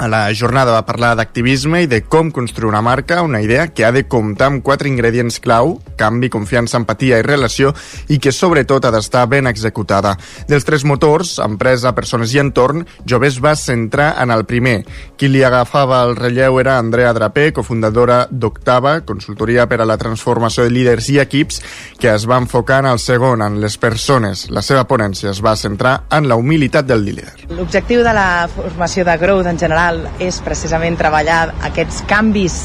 A 0.00 0.08
la 0.08 0.32
jornada 0.32 0.72
va 0.72 0.86
parlar 0.88 1.10
d'activisme 1.12 1.82
i 1.84 1.86
de 1.86 1.98
com 2.08 2.30
construir 2.32 2.70
una 2.70 2.80
marca, 2.80 3.18
una 3.20 3.42
idea 3.44 3.66
que 3.68 3.84
ha 3.84 3.90
de 3.92 4.06
comptar 4.08 4.46
amb 4.48 4.62
quatre 4.64 4.88
ingredients 4.88 5.36
clau, 5.44 5.74
canvi, 6.00 6.30
confiança, 6.32 6.78
empatia 6.80 7.18
i 7.20 7.24
relació, 7.26 7.74
i 8.08 8.16
que 8.16 8.32
sobretot 8.32 8.86
ha 8.88 8.92
d'estar 8.94 9.26
ben 9.28 9.44
executada. 9.50 10.14
Dels 10.48 10.64
tres 10.64 10.86
motors, 10.88 11.34
empresa, 11.44 11.92
persones 11.92 12.32
i 12.32 12.40
entorn, 12.40 12.86
Jovés 13.04 13.36
va 13.44 13.52
centrar 13.60 14.14
en 14.22 14.32
el 14.32 14.46
primer. 14.48 14.86
Qui 15.20 15.28
li 15.28 15.42
agafava 15.44 16.00
el 16.06 16.16
relleu 16.16 16.56
era 16.64 16.78
Andrea 16.80 17.12
Drapé, 17.12 17.50
cofundadora 17.52 18.22
d'Octava, 18.30 19.02
consultoria 19.04 19.68
per 19.68 19.82
a 19.82 19.88
la 19.90 19.98
transformació 20.00 20.64
de 20.64 20.72
líders 20.72 21.10
i 21.12 21.20
equips, 21.20 21.60
que 22.00 22.08
es 22.14 22.24
va 22.24 22.40
enfocar 22.40 22.80
en 22.86 22.90
el 22.94 23.02
segon, 23.04 23.44
en 23.44 23.60
les 23.60 23.76
persones. 23.76 24.48
La 24.48 24.64
seva 24.64 24.88
ponència 24.88 25.28
es 25.36 25.44
va 25.44 25.52
centrar 25.60 26.06
en 26.08 26.32
la 26.32 26.40
humilitat 26.40 26.88
del 26.88 27.04
líder. 27.04 27.28
L'objectiu 27.52 28.00
de 28.00 28.16
la 28.16 28.48
formació 28.56 29.04
de 29.04 29.20
Growth 29.20 29.52
en 29.52 29.60
general 29.60 29.89
és 30.22 30.40
precisament 30.44 30.98
treballar 30.98 31.42
aquests 31.70 32.02
canvis 32.10 32.56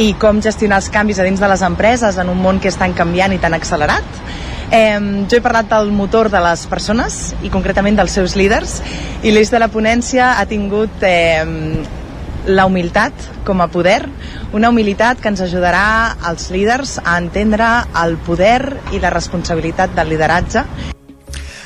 i 0.00 0.12
com 0.18 0.40
gestionar 0.42 0.80
els 0.82 0.90
canvis 0.90 1.20
a 1.20 1.26
dins 1.26 1.40
de 1.40 1.50
les 1.50 1.62
empreses 1.62 2.18
en 2.18 2.30
un 2.32 2.40
món 2.42 2.60
que 2.60 2.70
és 2.72 2.78
tan 2.80 2.94
canviant 2.96 3.34
i 3.34 3.40
tan 3.42 3.54
accelerat. 3.54 4.22
Eh, 4.74 4.98
jo 5.30 5.38
he 5.38 5.44
parlat 5.44 5.68
del 5.70 5.92
motor 5.94 6.30
de 6.32 6.40
les 6.42 6.64
persones 6.66 7.34
i 7.44 7.50
concretament 7.52 7.98
dels 8.00 8.16
seus 8.16 8.34
líders 8.34 8.80
i 9.22 9.30
l'eix 9.30 9.52
de 9.52 9.60
la 9.60 9.68
ponència 9.70 10.32
ha 10.40 10.46
tingut 10.50 11.04
eh, 11.06 11.44
la 12.46 12.66
humilitat 12.66 13.12
com 13.44 13.60
a 13.60 13.68
poder, 13.72 14.02
una 14.52 14.70
humilitat 14.72 15.20
que 15.20 15.30
ens 15.32 15.44
ajudarà 15.44 16.16
als 16.22 16.50
líders 16.52 16.98
a 17.04 17.16
entendre 17.20 17.70
el 18.02 18.18
poder 18.26 18.80
i 18.92 19.00
la 19.00 19.12
responsabilitat 19.14 19.94
del 19.96 20.12
lideratge 20.12 20.64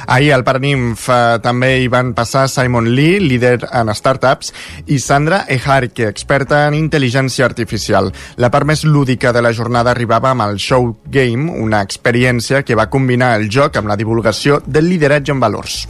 Ahir 0.09 0.33
al 0.33 0.41
Parninf 0.41 1.03
eh, 1.13 1.37
també 1.45 1.83
hi 1.83 1.89
van 1.93 2.15
passar 2.17 2.47
Simon 2.49 2.87
Lee, 2.97 3.19
líder 3.21 3.59
en 3.77 3.91
startups, 3.93 4.55
i 4.89 4.97
Sandra 5.05 5.43
Ejarque, 5.53 6.07
experta 6.09 6.63
en 6.65 6.79
intel·ligència 6.79 7.45
artificial. 7.45 8.09
La 8.41 8.49
part 8.49 8.65
més 8.65 8.87
lúdica 8.89 9.35
de 9.37 9.43
la 9.45 9.53
jornada 9.53 9.93
arribava 9.93 10.31
amb 10.33 10.47
el 10.47 10.57
Show 10.65 10.87
Game, 11.13 11.53
una 11.61 11.83
experiència 11.85 12.63
que 12.65 12.79
va 12.79 12.87
combinar 12.89 13.35
el 13.37 13.51
joc 13.53 13.77
amb 13.77 13.93
la 13.93 13.99
divulgació 14.01 14.63
del 14.65 14.89
lideratge 14.89 15.35
en 15.35 15.43
valors. 15.45 15.83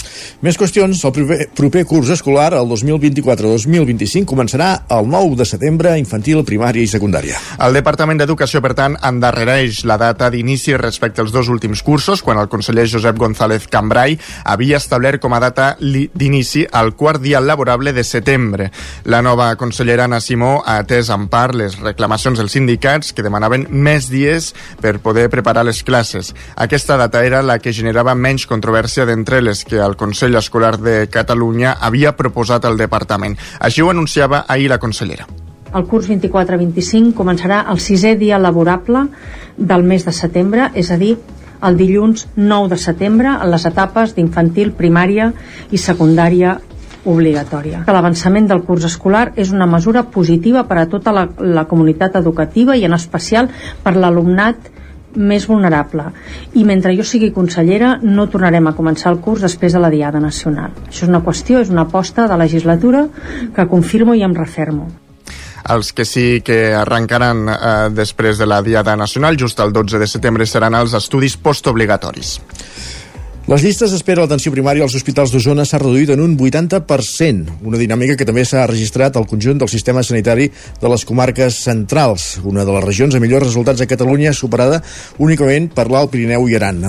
Més 0.42 0.58
qüestions. 0.58 1.04
El 1.06 1.14
proper, 1.14 1.38
proper 1.54 1.84
curs 1.87 2.10
escolar, 2.10 2.50
el 2.58 2.66
2024-2025, 2.75 4.26
començarà 4.26 4.72
el 4.98 5.06
9 5.14 5.38
de 5.38 5.46
setembre, 5.46 5.94
infantil, 6.02 6.42
primària 6.42 6.82
i 6.82 6.90
secundària. 6.90 7.38
El 7.62 7.78
Departament 7.78 8.18
d'Educació, 8.18 8.64
per 8.66 8.75
tant, 8.75 8.98
endarrereix 8.98 9.84
la 9.87 10.00
data 10.02 10.26
d'inici 10.34 10.75
respecte 10.75 11.22
als 11.22 11.30
dos 11.30 11.54
últims 11.54 11.87
cursos, 11.87 12.26
quan 12.26 12.42
el 12.42 12.50
conseller 12.50 12.90
Josep 12.90 13.14
González 13.14 13.70
Cambrai 13.70 14.07
Espai 14.08 14.18
havia 14.44 14.78
establert 14.78 15.20
com 15.20 15.34
a 15.34 15.40
data 15.40 15.76
d'inici 15.78 16.64
el 16.80 16.94
quart 16.96 17.20
dia 17.20 17.40
laborable 17.40 17.92
de 17.92 18.04
setembre. 18.04 18.70
La 19.04 19.20
nova 19.22 19.54
consellera 19.56 20.04
Anna 20.04 20.20
Simó 20.20 20.62
ha 20.64 20.78
atès 20.82 21.10
en 21.10 21.28
part 21.28 21.54
les 21.54 21.78
reclamacions 21.80 22.38
dels 22.38 22.52
sindicats 22.52 23.12
que 23.12 23.24
demanaven 23.24 23.66
més 23.70 24.08
dies 24.08 24.54
per 24.80 24.98
poder 25.04 25.28
preparar 25.28 25.66
les 25.66 25.82
classes. 25.82 26.34
Aquesta 26.56 26.96
data 26.96 27.24
era 27.24 27.42
la 27.42 27.58
que 27.58 27.72
generava 27.72 28.14
menys 28.14 28.46
controvèrsia 28.46 29.06
d'entre 29.06 29.42
les 29.42 29.64
que 29.64 29.82
el 29.82 29.96
Consell 29.96 30.38
Escolar 30.38 30.78
de 30.78 31.08
Catalunya 31.10 31.76
havia 31.80 32.16
proposat 32.16 32.64
al 32.64 32.78
departament. 32.78 33.36
Així 33.60 33.82
ho 33.82 33.90
anunciava 33.90 34.44
ahir 34.48 34.70
la 34.70 34.78
consellera. 34.78 35.26
El 35.68 35.84
curs 35.84 36.06
24-25 36.08 37.12
començarà 37.12 37.66
el 37.68 37.76
sisè 37.76 38.14
dia 38.16 38.38
laborable 38.40 39.04
del 39.58 39.82
mes 39.84 40.06
de 40.06 40.14
setembre, 40.16 40.70
és 40.72 40.88
a 40.90 40.96
dir, 40.96 41.18
el 41.62 41.76
dilluns 41.78 42.26
9 42.36 42.72
de 42.72 42.78
setembre 42.78 43.34
en 43.34 43.50
les 43.52 43.66
etapes 43.66 44.14
d'infantil, 44.16 44.72
primària 44.78 45.32
i 45.70 45.78
secundària 45.78 46.58
obligatòria. 47.08 47.84
L'avançament 47.86 48.48
del 48.50 48.64
curs 48.66 48.86
escolar 48.88 49.32
és 49.36 49.52
una 49.54 49.68
mesura 49.70 50.04
positiva 50.12 50.64
per 50.68 50.80
a 50.82 50.88
tota 50.90 51.14
la, 51.14 51.28
la 51.38 51.64
comunitat 51.70 52.18
educativa 52.20 52.76
i 52.76 52.84
en 52.84 52.96
especial 52.96 53.48
per 53.84 53.96
l'alumnat 53.96 54.70
més 55.18 55.46
vulnerable. 55.48 56.04
I 56.54 56.64
mentre 56.68 56.94
jo 56.96 57.06
sigui 57.06 57.32
consellera 57.34 57.96
no 58.02 58.28
tornarem 58.28 58.68
a 58.68 58.76
començar 58.76 59.12
el 59.14 59.20
curs 59.24 59.42
després 59.46 59.74
de 59.74 59.82
la 59.82 59.90
Diada 59.90 60.20
Nacional. 60.20 60.74
Això 60.86 61.06
és 61.06 61.10
una 61.10 61.24
qüestió, 61.24 61.62
és 61.64 61.72
una 61.72 61.88
aposta 61.88 62.28
de 62.28 62.38
legislatura 62.38 63.06
que 63.56 63.68
confirmo 63.70 64.14
i 64.14 64.22
em 64.22 64.36
refermo. 64.36 64.90
Els 65.68 65.92
que 65.92 66.06
sí 66.08 66.40
que 66.44 66.72
arrencaran 66.72 67.42
eh, 67.52 67.56
després 67.92 68.38
de 68.40 68.46
la 68.48 68.62
Diada 68.64 68.96
Nacional, 68.96 69.37
just 69.37 69.60
el 69.60 69.72
12 69.72 70.00
de 70.00 70.08
setembre, 70.08 70.46
seran 70.48 70.76
els 70.78 70.94
estudis 70.96 71.37
postobligatoris. 71.37 72.38
Les 73.49 73.62
llistes 73.64 73.88
d'espera 73.88 74.21
a 74.21 74.26
l'atenció 74.26 74.50
primària 74.52 74.85
als 74.85 74.93
hospitals 74.93 75.31
d'Osona 75.33 75.64
s'ha 75.64 75.78
reduït 75.81 76.11
en 76.12 76.21
un 76.21 76.35
80%, 76.37 77.55
una 77.64 77.78
dinàmica 77.81 78.12
que 78.21 78.26
també 78.28 78.43
s'ha 78.45 78.67
registrat 78.69 79.14
al 79.17 79.25
conjunt 79.25 79.62
del 79.62 79.71
sistema 79.73 80.02
sanitari 80.05 80.50
de 80.83 80.90
les 80.93 81.05
comarques 81.09 81.57
centrals, 81.64 82.26
una 82.45 82.67
de 82.69 82.75
les 82.75 82.85
regions 82.85 83.17
amb 83.17 83.25
millors 83.25 83.47
resultats 83.47 83.81
a 83.81 83.87
Catalunya, 83.88 84.35
superada 84.37 84.83
únicament 85.17 85.71
per 85.73 85.87
l'Alt 85.88 86.12
Pirineu 86.12 86.45
i 86.45 86.59
Aran. 86.59 86.83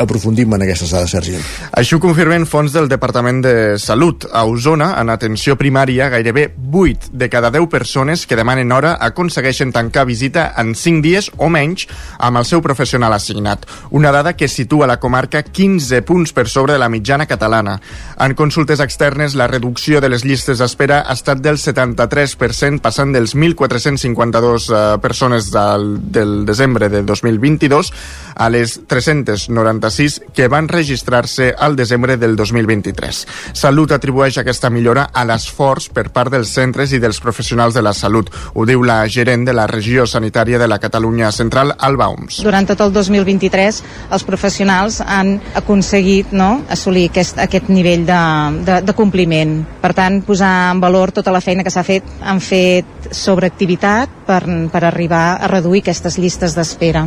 Aprofundim 0.00 0.56
en 0.56 0.64
aquestes 0.64 0.94
dades, 0.96 1.12
Sergi. 1.12 1.34
Això 1.76 2.00
confirmen 2.00 2.48
fons 2.48 2.72
del 2.72 2.88
Departament 2.88 3.44
de 3.44 3.54
Salut. 3.76 4.24
A 4.32 4.46
Osona, 4.48 4.94
en 4.96 5.12
atenció 5.12 5.58
primària, 5.60 6.08
gairebé 6.08 6.46
8 6.72 7.12
de 7.12 7.28
cada 7.28 7.52
10 7.52 7.68
persones 7.68 8.24
que 8.24 8.40
demanen 8.40 8.72
hora 8.72 8.94
aconsegueixen 9.04 9.68
tancar 9.76 10.06
visita 10.08 10.48
en 10.56 10.72
5 10.72 11.04
dies 11.04 11.28
o 11.36 11.52
menys 11.52 11.84
amb 12.16 12.40
el 12.40 12.48
seu 12.48 12.64
professional 12.64 13.12
assignat. 13.12 13.68
Una 13.92 14.16
dada 14.16 14.32
que 14.32 14.48
situa 14.48 14.88
la 14.88 14.96
comarca 14.96 15.44
15 15.44 16.05
punts 16.06 16.32
per 16.32 16.46
sobre 16.48 16.72
de 16.72 16.78
la 16.78 16.88
mitjana 16.88 17.26
catalana. 17.26 17.80
En 18.22 18.34
consultes 18.34 18.80
externes, 18.80 19.34
la 19.34 19.48
reducció 19.50 20.00
de 20.00 20.08
les 20.08 20.24
llistes 20.24 20.62
d'espera 20.62 21.02
ha 21.04 21.16
estat 21.16 21.42
del 21.44 21.58
73%, 21.60 22.80
passant 22.80 23.12
dels 23.12 23.34
1.452 23.36 24.70
eh, 24.70 24.98
persones 25.02 25.50
del, 25.52 25.98
del 26.12 26.46
desembre 26.46 26.88
de 26.88 27.02
2022 27.02 27.92
a 28.36 28.48
les 28.52 28.78
396 28.86 30.20
que 30.34 30.48
van 30.48 30.68
registrar-se 30.68 31.52
al 31.58 31.76
desembre 31.76 32.16
del 32.16 32.36
2023. 32.36 33.26
Salut 33.52 33.92
atribueix 33.96 34.38
aquesta 34.38 34.70
millora 34.70 35.08
a 35.12 35.26
l'esforç 35.28 35.90
per 35.92 36.08
part 36.14 36.32
dels 36.32 36.52
centres 36.54 36.92
i 36.92 37.02
dels 37.02 37.20
professionals 37.20 37.74
de 37.74 37.82
la 37.82 37.94
salut. 37.96 38.30
Ho 38.54 38.66
diu 38.68 38.84
la 38.86 39.02
gerent 39.08 39.46
de 39.48 39.56
la 39.56 39.66
regió 39.66 40.06
sanitària 40.06 40.60
de 40.62 40.68
la 40.68 40.78
Catalunya 40.78 41.32
Central, 41.32 41.74
Alba 41.78 42.08
Oms. 42.12 42.42
Durant 42.46 42.68
tot 42.68 42.84
el 42.84 42.92
2023 42.94 43.82
els 44.12 44.26
professionals 44.28 45.00
han 45.02 45.36
aconseguit 45.58 45.95
no, 46.32 46.62
assolir 46.68 47.08
aquest, 47.10 47.38
aquest 47.38 47.68
nivell 47.68 48.06
de, 48.06 48.22
de, 48.66 48.80
de 48.86 48.94
compliment. 48.96 49.58
Per 49.82 49.92
tant, 49.96 50.22
posar 50.26 50.72
en 50.72 50.80
valor 50.80 51.12
tota 51.12 51.32
la 51.32 51.40
feina 51.40 51.64
que 51.64 51.70
s'ha 51.70 51.84
fet, 51.86 52.04
han 52.22 52.40
fet 52.40 53.10
sobreactivitat 53.10 54.24
per, 54.26 54.42
per 54.72 54.84
arribar 54.84 55.38
a 55.40 55.48
reduir 55.48 55.82
aquestes 55.84 56.18
llistes 56.18 56.54
d'espera. 56.56 57.06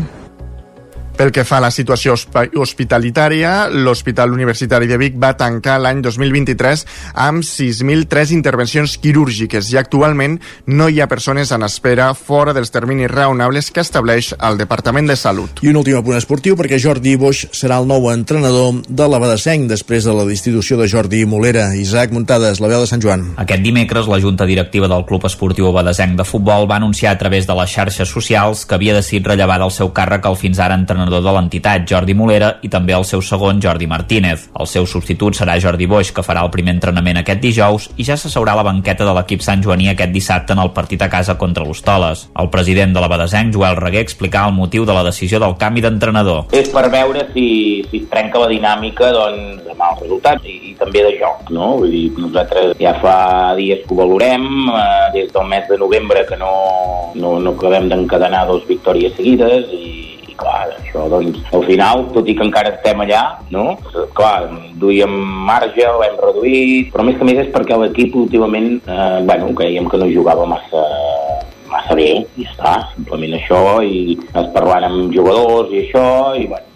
Pel 1.19 1.33
que 1.35 1.43
fa 1.43 1.57
a 1.57 1.63
la 1.65 1.69
situació 1.75 2.13
hospitalitària, 2.15 3.65
l'Hospital 3.67 4.31
Universitari 4.31 4.87
de 4.87 4.95
Vic 4.95 5.17
va 5.19 5.33
tancar 5.35 5.73
l'any 5.83 5.99
2023 5.99 6.85
amb 7.25 7.43
6.003 7.43 8.31
intervencions 8.37 8.93
quirúrgiques 9.03 9.67
i 9.73 9.75
actualment 9.81 10.37
no 10.71 10.87
hi 10.87 11.01
ha 11.01 11.09
persones 11.11 11.51
en 11.51 11.65
espera 11.67 12.05
fora 12.15 12.53
dels 12.55 12.71
terminis 12.71 13.11
raonables 13.11 13.67
que 13.75 13.83
estableix 13.83 14.29
el 14.39 14.55
Departament 14.61 15.11
de 15.11 15.17
Salut. 15.19 15.59
I 15.59 15.73
un 15.73 15.81
últim 15.81 15.97
apunt 15.99 16.15
esportiu 16.21 16.55
perquè 16.55 16.79
Jordi 16.79 17.17
Boix 17.19 17.43
serà 17.51 17.81
el 17.83 17.91
nou 17.91 18.07
entrenador 18.13 18.79
de 18.87 19.09
la 19.11 19.19
Badesenc 19.19 19.67
després 19.67 20.07
de 20.07 20.15
la 20.15 20.23
destitució 20.23 20.79
de 20.79 20.87
Jordi 20.87 21.25
Molera. 21.27 21.67
Isaac 21.75 22.15
Muntades, 22.15 22.63
la 22.63 22.71
veu 22.71 22.85
de 22.85 22.87
Sant 22.93 23.03
Joan. 23.03 23.33
Aquest 23.43 23.67
dimecres 23.67 24.07
la 24.07 24.21
Junta 24.23 24.47
Directiva 24.47 24.87
del 24.87 25.03
Club 25.03 25.27
Esportiu 25.27 25.67
Badesenc 25.75 26.15
de 26.15 26.29
Futbol 26.31 26.71
va 26.71 26.79
anunciar 26.79 27.11
a 27.11 27.19
través 27.19 27.43
de 27.43 27.59
les 27.59 27.75
xarxes 27.75 28.07
socials 28.07 28.63
que 28.63 28.79
havia 28.79 28.95
decidit 28.95 29.27
rellevar 29.27 29.59
del 29.59 29.75
seu 29.75 29.91
càrrec 29.91 30.31
el 30.31 30.39
fins 30.39 30.63
ara 30.63 30.79
entrenador 30.79 31.08
entrenador 31.09 31.23
de 31.25 31.33
l'entitat, 31.33 31.85
Jordi 31.89 32.13
Molera, 32.13 32.49
i 32.61 32.69
també 32.69 32.93
el 32.93 33.05
seu 33.05 33.21
segon, 33.21 33.59
Jordi 33.61 33.87
Martínez. 33.87 34.49
El 34.59 34.67
seu 34.67 34.85
substitut 34.85 35.35
serà 35.35 35.57
Jordi 35.59 35.87
Boix, 35.89 36.11
que 36.13 36.23
farà 36.23 36.43
el 36.45 36.51
primer 36.53 36.75
entrenament 36.75 37.17
aquest 37.19 37.41
dijous 37.41 37.89
i 37.97 38.05
ja 38.05 38.17
s'asseurà 38.17 38.53
a 38.53 38.59
la 38.59 38.67
banqueta 38.67 39.05
de 39.07 39.13
l'equip 39.17 39.41
Sant 39.41 39.63
Joaní 39.63 39.89
aquest 39.89 40.13
dissabte 40.13 40.53
en 40.53 40.61
el 40.61 40.71
partit 40.71 41.01
a 41.01 41.09
casa 41.09 41.37
contra 41.37 41.65
l'Hostoles. 41.65 42.27
El 42.37 42.49
president 42.53 42.93
de 42.93 43.01
la 43.01 43.09
Badesenc, 43.09 43.53
Joel 43.53 43.77
Reguer, 43.79 44.03
explicava 44.05 44.51
el 44.51 44.57
motiu 44.57 44.85
de 44.85 44.93
la 44.93 45.03
decisió 45.07 45.39
del 45.41 45.57
canvi 45.57 45.81
d'entrenador. 45.81 46.53
És 46.53 46.69
per 46.73 46.85
veure 46.93 47.25
si, 47.33 47.47
si 47.89 48.03
es 48.03 48.09
trenca 48.11 48.43
la 48.43 48.51
dinàmica 48.51 49.11
doncs, 49.15 49.63
de 49.65 49.77
mals 49.79 50.03
resultats 50.03 50.45
i, 50.45 50.59
i 50.71 50.75
també 50.77 51.03
de 51.07 51.15
joc. 51.17 51.49
No? 51.55 51.71
Vull 51.81 51.93
dir, 51.95 52.05
nosaltres 52.19 52.75
ja 52.79 52.93
fa 53.01 53.55
dies 53.57 53.81
que 53.85 53.95
ho 53.95 54.01
valorem, 54.03 54.45
eh, 54.69 55.09
des 55.17 55.33
del 55.33 55.49
mes 55.49 55.65
de 55.69 55.79
novembre 55.81 56.25
que 56.29 56.37
no, 56.37 56.53
no, 57.15 57.39
no 57.41 57.55
acabem 57.57 57.89
d'encadenar 57.89 58.45
dos 58.49 58.67
victòries 58.69 59.17
seguides 59.17 59.73
i 59.73 60.08
clar, 60.39 60.71
això, 60.79 61.05
doncs, 61.11 61.41
al 61.55 61.65
final, 61.67 62.05
tot 62.15 62.29
i 62.29 62.35
que 62.37 62.45
encara 62.47 62.73
estem 62.75 63.03
allà, 63.05 63.23
no? 63.53 63.65
Clar, 64.17 64.49
duíem 64.81 65.13
marge, 65.49 65.85
ho 65.85 66.03
hem 66.05 66.17
reduït, 66.23 66.93
però 66.93 67.05
més 67.07 67.19
que 67.19 67.27
més 67.27 67.43
és 67.45 67.51
perquè 67.53 67.77
l'equip 67.79 68.15
últimament, 68.23 68.79
eh, 68.85 69.19
bueno, 69.29 69.51
creiem 69.59 69.89
que 69.91 70.01
no 70.01 70.11
jugava 70.11 70.47
massa 70.49 70.85
massa 71.69 71.93
bé, 71.93 72.09
i 72.35 72.45
ja 72.47 72.49
està, 72.49 72.71
simplement 72.95 73.35
això, 73.37 73.61
i 73.85 74.17
es 74.17 74.49
parlant 74.55 74.87
amb 74.87 75.13
jugadors 75.13 75.69
i 75.73 75.83
això, 75.83 76.07
i 76.33 76.47
bueno, 76.49 76.68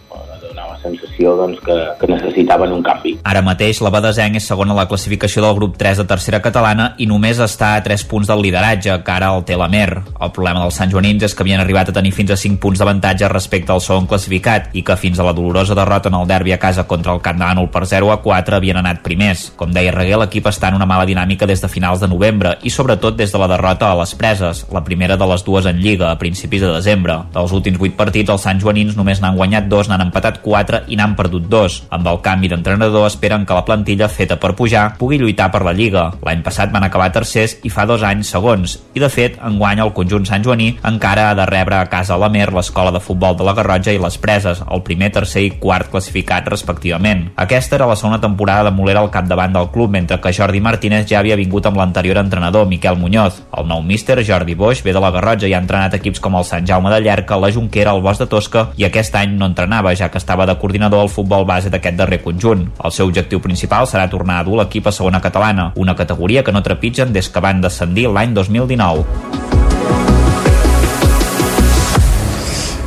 sensació 0.84 1.36
doncs, 1.40 1.62
que, 1.64 1.78
que 2.00 2.12
necessitaven 2.12 2.76
un 2.76 2.84
canvi. 2.86 3.16
Ara 3.24 3.44
mateix 3.46 3.82
la 3.84 3.92
Badesenc 3.94 4.38
és 4.40 4.48
segona 4.48 4.76
a 4.76 4.82
la 4.84 4.88
classificació 4.92 5.44
del 5.46 5.56
grup 5.58 5.78
3 5.80 6.04
de 6.04 6.08
tercera 6.10 6.42
catalana 6.44 6.92
i 6.98 7.08
només 7.10 7.42
està 7.44 7.74
a 7.78 7.84
3 7.86 8.06
punts 8.12 8.30
del 8.30 8.44
lideratge, 8.46 9.00
que 9.04 9.16
ara 9.16 9.32
el 9.34 9.46
té 9.48 9.58
la 9.60 9.70
Mer. 9.72 10.04
El 10.20 10.34
problema 10.36 10.64
dels 10.64 10.78
Sant 10.78 10.92
Joanins 10.92 11.24
és 11.26 11.34
que 11.34 11.46
havien 11.46 11.62
arribat 11.64 11.90
a 11.90 11.96
tenir 11.96 12.14
fins 12.14 12.34
a 12.34 12.40
5 12.40 12.60
punts 12.62 12.82
d'avantatge 12.82 13.32
respecte 13.32 13.74
al 13.74 13.82
segon 13.84 14.08
classificat 14.10 14.70
i 14.78 14.84
que 14.86 15.00
fins 15.00 15.20
a 15.20 15.28
la 15.28 15.34
dolorosa 15.34 15.78
derrota 15.78 16.12
en 16.12 16.20
el 16.20 16.28
derbi 16.30 16.54
a 16.54 16.60
casa 16.60 16.88
contra 16.88 17.14
el 17.14 17.22
Camp 17.24 17.40
de 17.40 17.68
per 17.74 17.86
0 17.88 18.12
a 18.12 18.22
4 18.22 18.56
havien 18.56 18.78
anat 18.78 19.02
primers. 19.04 19.50
Com 19.58 19.74
deia 19.74 19.94
Reguer, 19.94 20.18
l'equip 20.22 20.48
està 20.50 20.70
en 20.70 20.78
una 20.78 20.88
mala 20.90 21.06
dinàmica 21.10 21.48
des 21.50 21.62
de 21.62 21.70
finals 21.70 22.02
de 22.02 22.10
novembre 22.12 22.58
i 22.64 22.72
sobretot 22.74 23.18
des 23.18 23.32
de 23.32 23.40
la 23.42 23.48
derrota 23.48 23.92
a 23.92 23.98
les 24.00 24.14
preses, 24.16 24.66
la 24.74 24.84
primera 24.84 25.18
de 25.18 25.28
les 25.30 25.44
dues 25.46 25.66
en 25.70 25.80
Lliga 25.80 26.12
a 26.12 26.18
principis 26.20 26.62
de 26.62 26.72
desembre. 26.74 27.20
Dels 27.34 27.52
últims 27.52 27.80
8 27.80 27.98
partits, 27.98 28.30
els 28.34 28.46
Sant 28.46 28.62
Joanins 28.62 28.98
només 28.98 29.22
n'han 29.22 29.38
guanyat 29.38 29.70
dos, 29.72 29.90
n'han 29.90 30.06
empatat 30.08 30.42
4 30.44 30.73
4 30.74 30.90
i 30.90 30.98
n'han 30.98 31.16
perdut 31.16 31.46
dos. 31.50 31.82
Amb 31.94 32.08
el 32.10 32.20
canvi 32.26 32.50
d'entrenador 32.50 33.06
esperen 33.08 33.46
que 33.46 33.56
la 33.56 33.66
plantilla 33.66 34.10
feta 34.10 34.40
per 34.42 34.54
pujar 34.58 34.94
pugui 34.98 35.20
lluitar 35.22 35.50
per 35.54 35.64
la 35.66 35.74
Lliga. 35.74 36.10
L'any 36.26 36.44
passat 36.46 36.72
van 36.74 36.86
acabar 36.88 37.12
tercers 37.14 37.58
i 37.64 37.70
fa 37.74 37.86
dos 37.86 38.04
anys 38.04 38.32
segons. 38.34 38.78
I 38.94 39.04
de 39.04 39.10
fet, 39.10 39.38
enguany 39.44 39.82
el 39.84 39.94
conjunt 39.94 40.26
Sant 40.26 40.44
Joaní 40.46 40.74
encara 40.84 41.30
ha 41.30 41.38
de 41.38 41.46
rebre 41.50 41.78
a 41.78 41.90
casa 41.92 42.18
la 42.18 42.30
Mer 42.34 42.52
l'escola 42.54 42.92
de 42.92 43.02
futbol 43.04 43.38
de 43.38 43.46
la 43.46 43.54
Garrotja 43.54 43.94
i 43.94 44.02
les 44.02 44.18
Preses, 44.18 44.64
el 44.64 44.84
primer, 44.86 45.12
tercer 45.14 45.44
i 45.46 45.52
quart 45.62 45.92
classificat 45.92 46.48
respectivament. 46.50 47.28
Aquesta 47.36 47.78
era 47.78 47.90
la 47.90 47.98
segona 48.00 48.22
temporada 48.22 48.70
de 48.70 48.76
Molera 48.76 49.04
al 49.04 49.12
capdavant 49.12 49.54
del 49.54 49.70
club, 49.74 49.92
mentre 49.92 50.20
que 50.22 50.34
Jordi 50.34 50.62
Martínez 50.62 51.08
ja 51.10 51.20
havia 51.20 51.38
vingut 51.38 51.66
amb 51.68 51.78
l'anterior 51.78 52.18
entrenador, 52.22 52.68
Miquel 52.68 52.98
Muñoz. 52.98 53.44
El 53.58 53.68
nou 53.68 53.84
míster, 53.84 54.22
Jordi 54.26 54.56
Boix, 54.56 54.84
ve 54.84 54.94
de 54.94 55.02
la 55.04 55.12
Garrotja 55.12 55.50
i 55.50 55.54
ha 55.54 55.62
entrenat 55.62 55.98
equips 56.00 56.22
com 56.24 56.38
el 56.40 56.48
Sant 56.48 56.68
Jaume 56.68 56.92
de 56.94 57.02
Llerca, 57.04 57.38
la 57.38 57.52
Junquera, 57.52 57.94
el 57.94 58.02
Bosc 58.02 58.24
de 58.24 58.30
Tosca 58.32 58.68
i 58.78 58.88
aquest 58.88 59.16
any 59.20 59.36
no 59.38 59.50
entrenava, 59.50 59.94
ja 59.96 60.10
que 60.12 60.22
estava 60.22 60.48
de 60.48 60.56
coordinador 60.64 61.04
del 61.04 61.12
futbol 61.12 61.44
base 61.44 61.68
d'aquest 61.68 62.00
darrer 62.00 62.22
conjunt. 62.24 62.70
El 62.80 62.96
seu 62.96 63.10
objectiu 63.12 63.44
principal 63.44 63.84
serà 63.92 64.08
tornar 64.08 64.40
a 64.40 64.48
dur 64.48 64.62
l'equip 64.62 64.88
a 64.88 64.96
segona 64.96 65.20
catalana, 65.20 65.74
una 65.76 65.98
categoria 66.00 66.44
que 66.44 66.56
no 66.56 66.64
trepitgen 66.64 67.12
des 67.12 67.28
que 67.28 67.44
van 67.44 67.60
descendir 67.60 68.08
l'any 68.08 68.32
2019. 68.38 69.52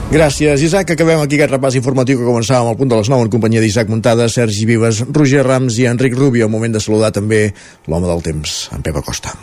Gràcies, 0.06 0.62
Isaac. 0.62 0.94
Acabem 0.94 1.20
aquí 1.20 1.36
aquest 1.36 1.52
repàs 1.52 1.76
informatiu 1.76 2.20
que 2.20 2.24
començàvem 2.24 2.70
al 2.70 2.78
punt 2.78 2.88
de 2.88 2.96
les 2.96 3.10
9 3.12 3.26
en 3.26 3.32
companyia 3.36 3.60
d'Isaac 3.60 3.90
Muntada, 3.92 4.30
Sergi 4.32 4.64
Vives, 4.64 5.02
Roger 5.10 5.44
Rams 5.44 5.76
i 5.82 5.90
Enric 5.90 6.16
Rubio. 6.16 6.48
Moment 6.48 6.78
de 6.78 6.80
saludar 6.80 7.12
també 7.12 7.50
l'home 7.90 8.08
del 8.08 8.24
temps, 8.24 8.60
en 8.72 8.86
Pep 8.86 9.02
Acosta. 9.02 9.36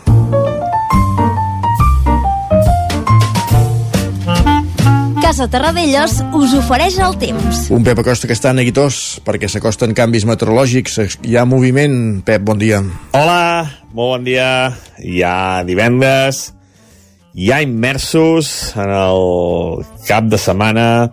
Casa 5.24 5.46
Terradellos 5.48 6.18
us 6.36 6.52
ofereix 6.52 6.98
el 7.00 7.14
temps. 7.16 7.70
Un 7.72 7.80
Pep 7.80 7.96
Acosta 8.02 8.28
que 8.28 8.34
està 8.36 8.50
neguitós 8.52 9.22
perquè 9.24 9.48
s'acosten 9.48 9.94
canvis 9.96 10.26
meteorològics. 10.28 10.98
Hi 11.24 11.38
ha 11.40 11.46
moviment. 11.48 11.94
Pep, 12.28 12.42
bon 12.44 12.60
dia. 12.60 12.82
Hola, 13.16 13.64
molt 13.96 14.18
bon 14.18 14.26
dia. 14.26 14.48
Ja 15.00 15.62
divendres, 15.64 16.50
ja 17.32 17.62
immersos 17.64 18.50
en 18.76 18.92
el 18.92 19.80
cap 20.04 20.28
de 20.28 20.42
setmana, 20.42 21.08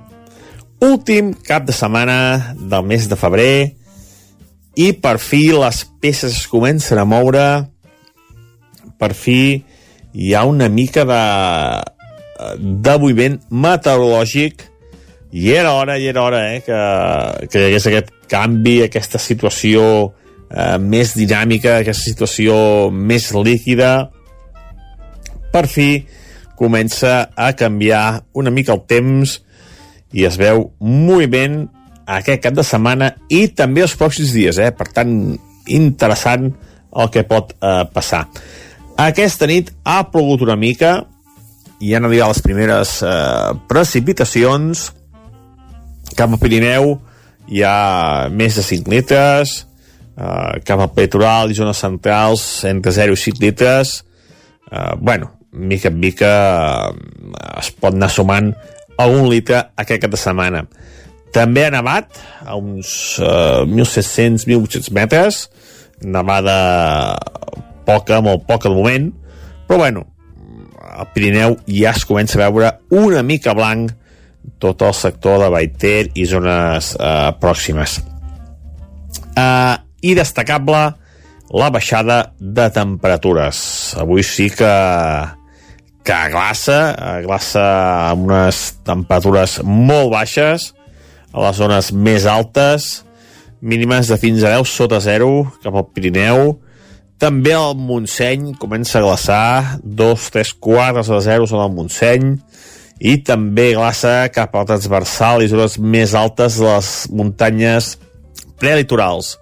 últim 0.83 1.31
cap 1.47 1.63
de 1.69 1.77
setmana 1.77 2.17
del 2.59 2.83
mes 2.91 3.07
de 3.07 3.15
febrer, 3.15 3.55
i 4.75 4.91
per 4.91 5.15
fi 5.23 5.45
les 5.55 5.85
peces 6.03 6.35
es 6.41 6.51
comencen 6.51 6.99
a 6.99 7.07
moure, 7.07 7.47
per 8.99 9.13
fi 9.15 9.39
hi 10.11 10.35
ha 10.35 10.43
una 10.43 10.67
mica 10.67 11.07
de 11.07 11.23
de 12.57 12.97
moviment 13.01 13.39
meteorològic 13.49 14.67
i 15.31 15.51
era 15.55 15.73
hora, 15.73 15.97
i 15.97 16.07
era 16.07 16.23
hora 16.23 16.41
eh, 16.51 16.61
que, 16.65 16.79
que 17.47 17.59
hi 17.59 17.67
hagués 17.69 17.87
aquest 17.87 18.09
canvi, 18.31 18.81
aquesta 18.83 19.19
situació 19.21 19.83
eh, 20.51 20.77
més 20.79 21.15
dinàmica, 21.15 21.77
aquesta 21.79 22.09
situació 22.09 22.55
més 22.91 23.29
líquida. 23.35 24.09
Per 25.51 25.65
fi 25.71 25.89
comença 26.59 27.31
a 27.35 27.53
canviar 27.57 28.23
una 28.37 28.51
mica 28.53 28.75
el 28.75 28.83
temps 28.87 29.39
i 30.11 30.27
es 30.27 30.35
veu 30.37 30.67
moviment 30.83 31.63
aquest 32.05 32.43
cap 32.43 32.57
de 32.57 32.65
setmana 32.67 33.13
i 33.31 33.47
també 33.55 33.85
els 33.85 33.95
pròxims 33.97 34.33
dies, 34.35 34.59
eh? 34.59 34.71
per 34.75 34.89
tant, 34.91 35.13
interessant 35.71 36.51
el 36.91 37.11
que 37.13 37.23
pot 37.27 37.55
eh, 37.55 37.85
passar. 37.93 38.25
Aquesta 38.99 39.47
nit 39.47 39.71
ha 39.87 40.03
plogut 40.11 40.43
una 40.43 40.57
mica, 40.59 40.99
i 41.81 41.95
han 41.97 42.05
arribat 42.05 42.29
les 42.31 42.43
primeres 42.45 42.93
eh, 43.01 43.51
precipitacions 43.69 44.91
cap 46.17 46.29
al 46.29 46.39
Pirineu. 46.41 46.95
Hi 47.51 47.63
ha 47.65 48.29
més 48.31 48.55
de 48.55 48.63
5 48.63 48.91
litres 48.93 49.55
eh, 50.15 50.61
cap 50.67 50.79
al 50.79 50.91
Petroral 50.95 51.51
i 51.51 51.57
zones 51.57 51.81
centrals 51.81 52.45
entre 52.69 52.93
0 52.95 53.17
i 53.17 53.21
5 53.23 53.43
litres. 53.43 53.95
Eh, 54.71 54.93
bueno, 55.01 55.33
mica 55.51 55.89
en 55.89 55.99
mica 55.99 56.33
eh, 56.91 57.59
es 57.59 57.71
pot 57.73 57.95
anar 57.95 58.11
sumant 58.13 58.53
algun 59.01 59.29
litre 59.31 59.63
aquest 59.81 60.05
cap 60.05 60.13
de 60.13 60.21
setmana. 60.21 60.65
També 61.31 61.65
ha 61.65 61.73
nevat 61.73 62.19
a 62.43 62.57
uns 62.59 63.17
eh, 63.23 63.63
1.700-1.800 63.65 64.93
metres. 64.95 65.45
Nevada 66.01 67.17
poca, 67.87 68.21
molt 68.21 68.45
poca 68.47 68.69
de 68.69 68.75
moment. 68.75 69.11
Però 69.67 69.79
bueno, 69.79 70.10
al 70.81 71.09
Pirineu 71.13 71.57
ja 71.67 71.93
es 71.95 72.05
comença 72.07 72.39
a 72.39 72.43
veure 72.47 72.71
una 72.89 73.21
mica 73.23 73.53
blanc 73.57 73.93
tot 74.61 74.81
el 74.81 74.93
sector 74.97 75.39
de 75.43 75.49
Baiter 75.53 76.09
i 76.17 76.25
zones 76.25 76.95
eh, 76.97 77.29
pròximes. 77.41 78.01
eh, 79.37 79.75
i 80.01 80.15
destacable 80.17 80.81
la 81.51 81.69
baixada 81.69 82.33
de 82.39 82.69
temperatures. 82.73 83.93
Avui 83.99 84.23
sí 84.23 84.49
que 84.49 84.71
que 86.03 86.17
glaça, 86.33 86.95
glaça 87.21 87.63
amb 88.09 88.25
unes 88.25 88.61
temperatures 88.87 89.59
molt 89.61 90.09
baixes, 90.15 90.71
a 91.31 91.43
les 91.45 91.59
zones 91.61 91.91
més 91.93 92.25
altes, 92.25 93.03
mínimes 93.61 94.09
de 94.09 94.17
fins 94.17 94.41
a 94.41 94.55
10 94.57 94.65
sota 94.65 94.99
0 95.03 95.29
cap 95.61 95.77
al 95.77 95.85
Pirineu, 95.93 96.55
també 97.21 97.53
al 97.53 97.75
Montseny 97.77 98.55
comença 98.57 98.97
a 98.97 99.03
glaçar, 99.05 99.79
2-3 99.85 100.55
quarts 100.57 101.11
de 101.11 101.19
0 101.21 101.45
són 101.49 101.61
al 101.61 101.73
Montseny, 101.75 102.33
i 103.01 103.17
també 103.25 103.71
glaça 103.73 104.29
cap 104.33 104.55
al 104.57 104.67
transversal 104.69 105.41
i 105.41 105.49
zones 105.49 105.77
més 105.77 106.15
altes 106.17 106.57
de 106.57 106.67
les 106.67 106.91
muntanyes 107.13 107.95
prelitorals. 108.61 109.35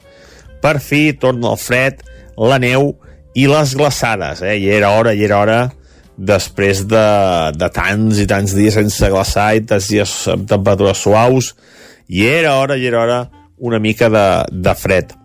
Per 0.64 0.78
fi 0.84 1.10
torna 1.20 1.54
el 1.54 1.60
fred, 1.60 2.04
la 2.40 2.60
neu 2.60 2.94
i 3.36 3.48
les 3.48 3.76
glaçades, 3.80 4.44
eh? 4.44 4.56
I 4.60 4.70
era 4.76 4.94
hora, 4.96 5.16
i 5.16 5.24
era 5.28 5.40
hora 5.40 5.60
després 6.20 6.84
de, 6.88 7.06
de 7.56 7.70
tants 7.72 8.20
i 8.20 8.28
tants 8.28 8.56
dies 8.56 8.76
sense 8.76 9.12
glaçar 9.12 9.54
i 9.56 9.64
tants 9.64 9.88
dies 9.92 10.16
amb 10.32 10.48
temperatures 10.52 11.00
suaus 11.00 11.54
i 12.12 12.26
era 12.28 12.58
hora, 12.60 12.76
i 12.76 12.88
era 12.92 13.04
hora 13.06 13.20
una 13.60 13.80
mica 13.80 14.10
de, 14.12 14.26
de 14.52 14.76
fred 14.76 15.16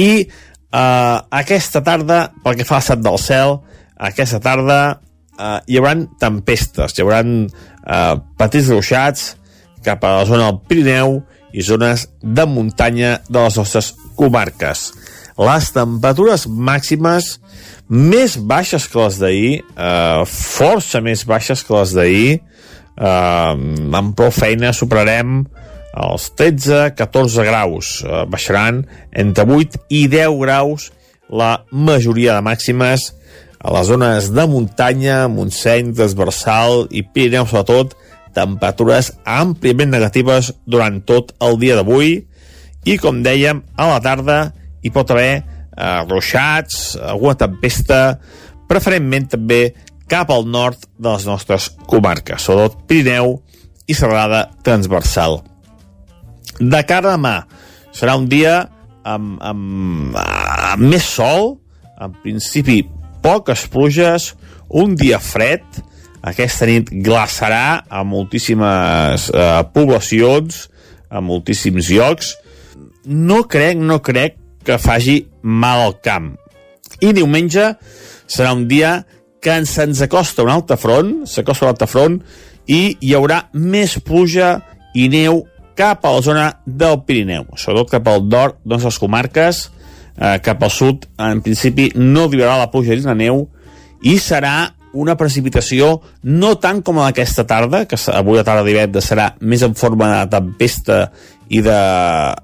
i 0.00 0.26
eh, 0.76 1.16
aquesta 1.40 1.82
tarda 1.86 2.20
pel 2.44 2.60
que 2.60 2.68
fa 2.68 2.78
a 2.78 2.82
l'estat 2.82 3.02
del 3.04 3.18
cel 3.22 3.58
aquesta 4.10 4.42
tarda 4.44 4.80
eh, 4.92 5.58
hi 5.72 5.80
haurà 5.80 5.96
tempestes 6.20 6.96
hi 6.96 7.04
haurà 7.04 7.22
eh, 7.24 8.14
petits 8.36 8.70
ruixats 8.74 9.32
cap 9.86 10.04
a 10.04 10.18
la 10.18 10.28
zona 10.28 10.50
del 10.50 10.60
Pirineu 10.68 11.20
i 11.56 11.64
zones 11.64 12.08
de 12.20 12.44
muntanya 12.46 13.20
de 13.28 13.40
les 13.40 13.56
nostres 13.56 13.94
comarques. 14.18 14.90
Les 15.36 15.68
temperatures 15.72 16.46
màximes 16.48 17.36
més 17.88 18.36
baixes 18.36 18.88
que 18.90 19.00
les 19.00 19.18
d'ahir, 19.20 19.52
eh, 19.62 20.22
força 20.26 21.00
més 21.00 21.24
baixes 21.28 21.62
que 21.64 21.74
les 21.76 21.92
d'ahir, 21.96 22.32
eh, 22.96 23.54
amb 24.00 24.16
prou 24.16 24.30
feina 24.30 24.72
superarem 24.72 25.44
els 25.96 26.28
13-14 26.36 27.44
graus, 27.46 28.02
eh, 28.04 28.24
baixaran 28.28 28.84
entre 29.12 29.46
8 29.48 29.86
i 29.88 30.06
10 30.12 30.36
graus 30.42 30.90
la 31.28 31.64
majoria 31.72 32.36
de 32.36 32.44
màximes 32.44 33.12
a 33.58 33.72
les 33.72 33.88
zones 33.88 34.28
de 34.30 34.44
muntanya, 34.46 35.26
Montseny, 35.32 35.94
Transversal 35.96 36.86
i 36.94 37.02
Pirineu, 37.02 37.48
sobretot, 37.48 37.96
temperatures 38.36 39.10
àmpliament 39.24 39.90
negatives 39.90 40.52
durant 40.68 41.00
tot 41.08 41.32
el 41.42 41.56
dia 41.58 41.78
d'avui 41.78 42.20
i, 42.84 42.98
com 43.00 43.22
dèiem, 43.24 43.64
a 43.74 43.88
la 43.90 43.98
tarda 44.04 44.38
hi 44.84 44.92
pot 44.94 45.10
haver 45.10 45.40
eh, 45.40 46.00
ruixats, 46.06 46.94
alguna 47.00 47.34
tempesta, 47.40 48.20
preferentment 48.68 49.32
també 49.34 49.60
cap 50.06 50.30
al 50.30 50.46
nord 50.46 50.86
de 50.94 51.08
les 51.08 51.26
nostres 51.26 51.72
comarques, 51.90 52.44
sobretot 52.44 52.84
Pirineu 52.86 53.40
i 53.88 53.96
serrada 53.96 54.46
transversal. 54.66 55.40
De 56.60 56.82
cara 56.88 57.12
a 57.12 57.16
demà, 57.16 57.36
serà 57.92 58.16
un 58.16 58.28
dia 58.30 58.62
amb, 59.06 59.36
amb, 59.40 60.16
amb 60.16 60.82
més 60.82 61.04
sol, 61.04 61.56
en 62.00 62.14
principi 62.22 62.82
poques 63.24 63.66
pluges, 63.72 64.32
un 64.68 64.94
dia 64.98 65.18
fred, 65.22 65.64
aquesta 66.26 66.66
nit 66.66 66.90
glaçarà 67.06 67.84
a 67.86 68.02
moltíssimes 68.02 69.28
eh, 69.30 69.60
poblacions, 69.74 70.64
a 71.06 71.22
moltíssims 71.22 71.90
llocs. 71.94 72.32
No 73.06 73.44
crec, 73.46 73.78
no 73.78 74.00
crec 74.02 74.40
que 74.66 74.80
faci 74.82 75.20
mal 75.42 75.84
al 75.84 75.94
camp. 76.02 76.32
I 76.98 77.12
diumenge 77.14 77.76
serà 78.26 78.50
un 78.56 78.66
dia 78.66 78.98
que 79.42 79.54
ens, 79.54 79.76
ens 79.78 80.02
acosta 80.02 80.42
un 80.42 80.50
altre 80.50 80.78
front, 80.80 81.20
s'acosta 81.30 81.68
un 81.68 81.74
altre 81.74 81.86
front, 81.86 82.18
i 82.66 82.96
hi 82.98 83.12
haurà 83.14 83.44
més 83.54 83.94
pluja 84.02 84.56
i 84.98 85.06
neu 85.12 85.44
cap 85.76 86.04
a 86.04 86.12
la 86.14 86.22
zona 86.24 86.46
del 86.66 87.02
Pirineu, 87.06 87.46
sobretot 87.54 87.92
cap 87.98 88.08
al 88.10 88.24
nord 88.24 88.58
de 88.64 88.78
les 88.80 88.98
comarques, 88.98 89.66
eh, 90.16 90.38
cap 90.42 90.62
al 90.62 90.72
sud, 90.72 91.06
en 91.20 91.42
principi 91.44 91.90
no 91.94 92.26
arribarà 92.26 92.56
la 92.58 92.70
pluja 92.72 92.94
i 92.96 93.04
la 93.04 93.14
neu, 93.14 93.44
i 94.02 94.16
serà 94.20 94.72
una 94.96 95.16
precipitació 95.20 95.98
no 96.24 96.54
tant 96.60 96.80
com 96.84 97.02
aquesta 97.04 97.44
tarda, 97.48 97.84
que 97.84 97.98
avui 98.12 98.38
la 98.38 98.44
tarda 98.46 98.64
divendres 98.64 99.10
serà 99.10 99.34
més 99.40 99.62
en 99.62 99.76
forma 99.76 100.08
de 100.14 100.30
tempesta 100.32 101.00
i 101.52 101.60
de, 101.62 101.80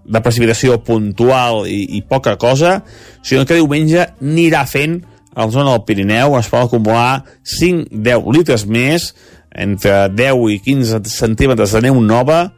de 0.05 0.23
precipitació 0.23 0.79
puntual 0.85 1.64
i, 1.66 1.81
i 1.97 2.03
poca 2.07 2.37
cosa, 2.37 2.83
sinó 3.25 3.47
que 3.49 3.57
diumenge 3.59 4.05
anirà 4.21 4.66
fent 4.68 5.01
a 5.33 5.47
la 5.47 5.51
zona 5.51 5.73
del 5.73 5.85
Pirineu 5.88 6.37
es 6.37 6.51
pot 6.53 6.66
acumular 6.66 7.23
5-10 7.49 8.27
litres 8.37 8.66
més, 8.68 9.12
entre 9.53 10.09
10 10.12 10.49
i 10.53 10.59
15 10.64 11.01
centímetres 11.09 11.73
de 11.73 11.83
neu 11.88 12.01
nova, 12.05 12.51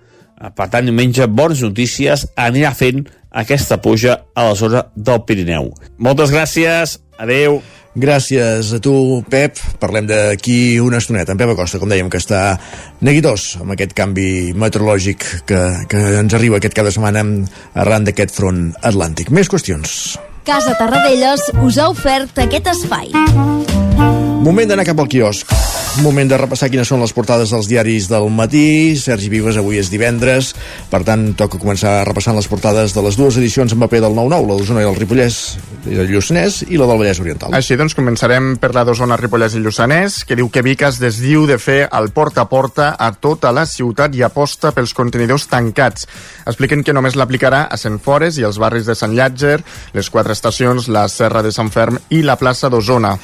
per 0.56 0.68
tant, 0.72 0.86
diumenge, 0.86 1.28
bones 1.30 1.62
notícies, 1.64 2.26
anirà 2.36 2.74
fent 2.74 3.04
aquesta 3.34 3.80
puja 3.82 4.18
a 4.34 4.48
la 4.48 4.58
zona 4.58 4.84
del 4.94 5.22
Pirineu. 5.26 5.72
Moltes 5.98 6.34
gràcies, 6.34 6.98
adeu. 7.18 7.62
Gràcies 7.94 8.72
a 8.74 8.80
tu, 8.82 9.22
Pep. 9.30 9.60
Parlem 9.78 10.08
d'aquí 10.10 10.80
una 10.82 10.98
estoneta. 10.98 11.30
En 11.30 11.38
Pep 11.38 11.52
Acosta, 11.52 11.78
com 11.78 11.90
dèiem, 11.90 12.10
que 12.10 12.18
està 12.18 12.56
neguitós 13.06 13.52
amb 13.62 13.76
aquest 13.76 13.94
canvi 13.94 14.50
meteorològic 14.58 15.26
que, 15.46 15.60
que 15.90 16.02
ens 16.24 16.34
arriba 16.34 16.58
aquest 16.58 16.74
cada 16.74 16.90
setmana 16.94 17.22
arran 17.78 18.10
d'aquest 18.10 18.34
front 18.34 18.72
atlàntic. 18.82 19.30
Més 19.30 19.50
qüestions. 19.50 20.18
Casa 20.44 20.74
Tarradellas 20.76 21.52
us 21.62 21.78
ha 21.78 21.88
ofert 21.94 22.42
aquest 22.42 22.74
espai. 22.74 23.14
Moment 24.44 24.68
d'anar 24.68 24.84
cap 24.84 24.98
al 25.00 25.08
quiosc. 25.08 25.48
Moment 26.02 26.26
de 26.26 26.34
repassar 26.34 26.66
quines 26.72 26.88
són 26.90 26.98
les 27.04 27.12
portades 27.14 27.52
dels 27.54 27.68
diaris 27.70 28.08
del 28.10 28.26
matí. 28.34 28.96
Sergi 28.98 29.28
Vives, 29.30 29.54
avui 29.60 29.78
és 29.78 29.86
divendres, 29.92 30.48
per 30.90 31.04
tant, 31.06 31.28
toca 31.38 31.60
començar 31.62 32.00
repassant 32.08 32.34
les 32.34 32.48
portades 32.50 32.96
de 32.96 33.04
les 33.06 33.14
dues 33.14 33.38
edicions 33.38 33.70
en 33.72 33.78
paper 33.78 34.00
del 34.02 34.16
9-9, 34.16 34.48
la 34.50 34.56
d'Osona 34.58 34.82
i 34.82 34.88
el 34.88 34.98
Ripollès 34.98 35.38
i 35.86 36.00
el 36.02 36.10
Lluçanès, 36.10 36.64
i 36.66 36.80
la 36.80 36.88
del 36.90 36.98
Vallès 36.98 37.20
Oriental. 37.22 37.54
Així 37.54 37.78
doncs, 37.78 37.94
començarem 37.94 38.56
per 38.58 38.72
la 38.74 38.82
d'Osona, 38.88 39.16
Ripollès 39.20 39.54
i 39.54 39.62
Lluçanès, 39.62 40.18
que 40.26 40.34
diu 40.34 40.50
que 40.50 40.64
Vic 40.66 40.82
es 40.88 40.98
desdiu 40.98 41.46
de 41.46 41.60
fer 41.62 41.84
el 41.86 42.10
porta 42.16 42.42
a 42.42 42.50
porta 42.50 42.88
a 42.98 43.12
tota 43.14 43.54
la 43.54 43.62
ciutat 43.70 44.18
i 44.18 44.26
aposta 44.26 44.74
pels 44.74 44.96
contenidors 44.98 45.46
tancats. 45.46 46.08
Expliquen 46.42 46.82
que 46.82 46.96
només 46.96 47.14
l'aplicarà 47.14 47.68
a 47.70 47.78
Fores 48.02 48.36
i 48.40 48.42
els 48.42 48.58
barris 48.58 48.90
de 48.90 48.98
Sant 48.98 49.14
Llàtzer, 49.14 49.60
les 49.94 50.10
quatre 50.10 50.34
estacions, 50.34 50.88
la 50.88 51.06
Serra 51.08 51.42
de 51.42 51.52
Sant 51.52 51.70
Ferm 51.70 52.02
i 52.10 52.22
la 52.26 52.34
plaça 52.36 52.68
d'Osona. 52.68 53.14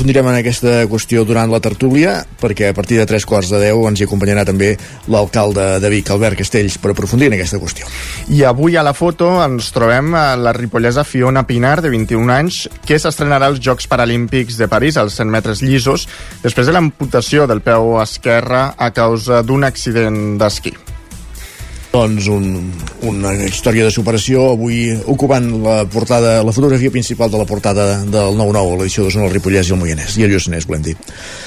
Aprofundirem 0.00 0.28
en 0.30 0.36
aquesta 0.38 0.70
qüestió 0.88 1.26
durant 1.28 1.50
la 1.52 1.58
tertúlia, 1.60 2.14
perquè 2.40 2.70
a 2.70 2.72
partir 2.72 2.96
de 2.96 3.04
tres 3.04 3.26
quarts 3.28 3.50
de 3.52 3.58
deu 3.60 3.82
ens 3.84 4.00
hi 4.00 4.06
acompanyarà 4.06 4.46
també 4.48 4.70
l'alcalde 5.12 5.66
de 5.76 5.90
Vic, 5.92 6.08
Albert 6.08 6.40
Castells, 6.40 6.78
per 6.80 6.94
aprofundir 6.94 7.28
en 7.28 7.36
aquesta 7.36 7.60
qüestió. 7.60 7.84
I 8.32 8.40
avui 8.48 8.78
a 8.80 8.84
la 8.86 8.94
foto 8.96 9.28
ens 9.44 9.68
trobem 9.76 10.14
a 10.16 10.38
la 10.40 10.54
ripollesa 10.56 11.04
Fiona 11.04 11.44
Pinar, 11.44 11.82
de 11.84 11.92
21 11.92 12.32
anys, 12.32 12.62
que 12.88 12.96
s'estrenarà 12.96 13.50
als 13.52 13.60
Jocs 13.60 13.90
Paralímpics 13.92 14.56
de 14.56 14.70
París, 14.72 14.96
als 14.96 15.20
100 15.20 15.36
metres 15.36 15.60
llisos, 15.60 16.08
després 16.40 16.64
de 16.64 16.72
l'amputació 16.78 17.44
del 17.44 17.60
peu 17.60 17.98
esquerre 18.00 18.70
a 18.72 18.88
causa 18.96 19.42
d'un 19.44 19.68
accident 19.68 20.40
d'esquí 20.40 20.72
doncs 21.90 22.28
un, 22.30 22.44
una 23.10 23.32
història 23.42 23.82
de 23.86 23.90
superació 23.90 24.44
avui 24.52 24.92
ocupant 25.10 25.46
la 25.64 25.76
portada, 25.90 26.36
la 26.46 26.54
fotografia 26.54 26.92
principal 26.94 27.30
de 27.32 27.40
la 27.40 27.46
portada 27.48 27.86
del 28.04 28.38
9-9, 28.38 28.76
l'edició 28.78 29.04
de 29.04 29.10
Zona 29.10 29.26
el 29.26 29.34
Ripollès 29.34 29.68
i 29.68 29.74
el 29.74 29.80
Moianès, 29.80 30.14
i 30.18 30.26
el 30.26 30.30
Lluçanès, 30.30 30.68
volem 30.70 30.84
dir. 30.86 30.94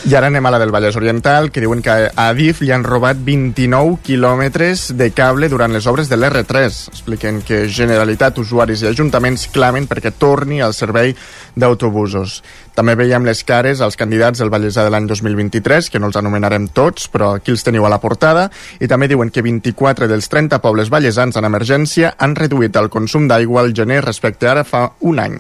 I 0.10 0.18
ara 0.20 0.28
anem 0.28 0.46
a 0.46 0.52
la 0.52 0.60
del 0.60 0.74
Vallès 0.76 1.00
Oriental, 1.00 1.48
que 1.52 1.64
diuen 1.64 1.84
que 1.84 1.96
a 2.12 2.28
Adif 2.28 2.60
li 2.62 2.74
han 2.76 2.84
robat 2.84 3.22
29 3.24 4.02
quilòmetres 4.04 4.90
de 5.00 5.10
cable 5.16 5.48
durant 5.52 5.72
les 5.72 5.88
obres 5.88 6.12
de 6.12 6.20
l'R3. 6.20 6.82
Expliquen 6.92 7.40
que 7.48 7.64
Generalitat, 7.72 8.44
usuaris 8.44 8.84
i 8.84 8.92
ajuntaments 8.92 9.48
clamen 9.56 9.88
perquè 9.88 10.12
torni 10.12 10.60
al 10.60 10.76
servei 10.76 11.16
d'autobusos. 11.56 12.42
També 12.74 12.96
veiem 12.98 13.26
les 13.26 13.44
cares 13.46 13.82
als 13.86 13.98
candidats 14.00 14.42
del 14.42 14.50
Vallèsà 14.50 14.82
de 14.86 14.90
l'any 14.90 15.06
2023, 15.06 15.92
que 15.94 16.00
no 16.02 16.10
els 16.10 16.18
anomenarem 16.18 16.66
tots, 16.74 17.06
però 17.14 17.36
aquí 17.38 17.54
els 17.54 17.62
teniu 17.66 17.86
a 17.86 17.92
la 17.94 18.00
portada, 18.02 18.48
i 18.82 18.90
també 18.90 19.08
diuen 19.12 19.30
que 19.30 19.44
24 19.46 20.08
dels 20.10 20.30
30 20.32 20.58
pobles 20.64 20.90
vallesans 20.90 21.38
en 21.38 21.46
emergència 21.46 22.16
han 22.18 22.34
reduït 22.36 22.76
el 22.82 22.90
consum 22.90 23.28
d'aigua 23.30 23.62
al 23.62 23.76
gener 23.78 24.00
respecte 24.02 24.50
ara 24.50 24.64
fa 24.66 24.88
un 25.06 25.22
any. 25.22 25.38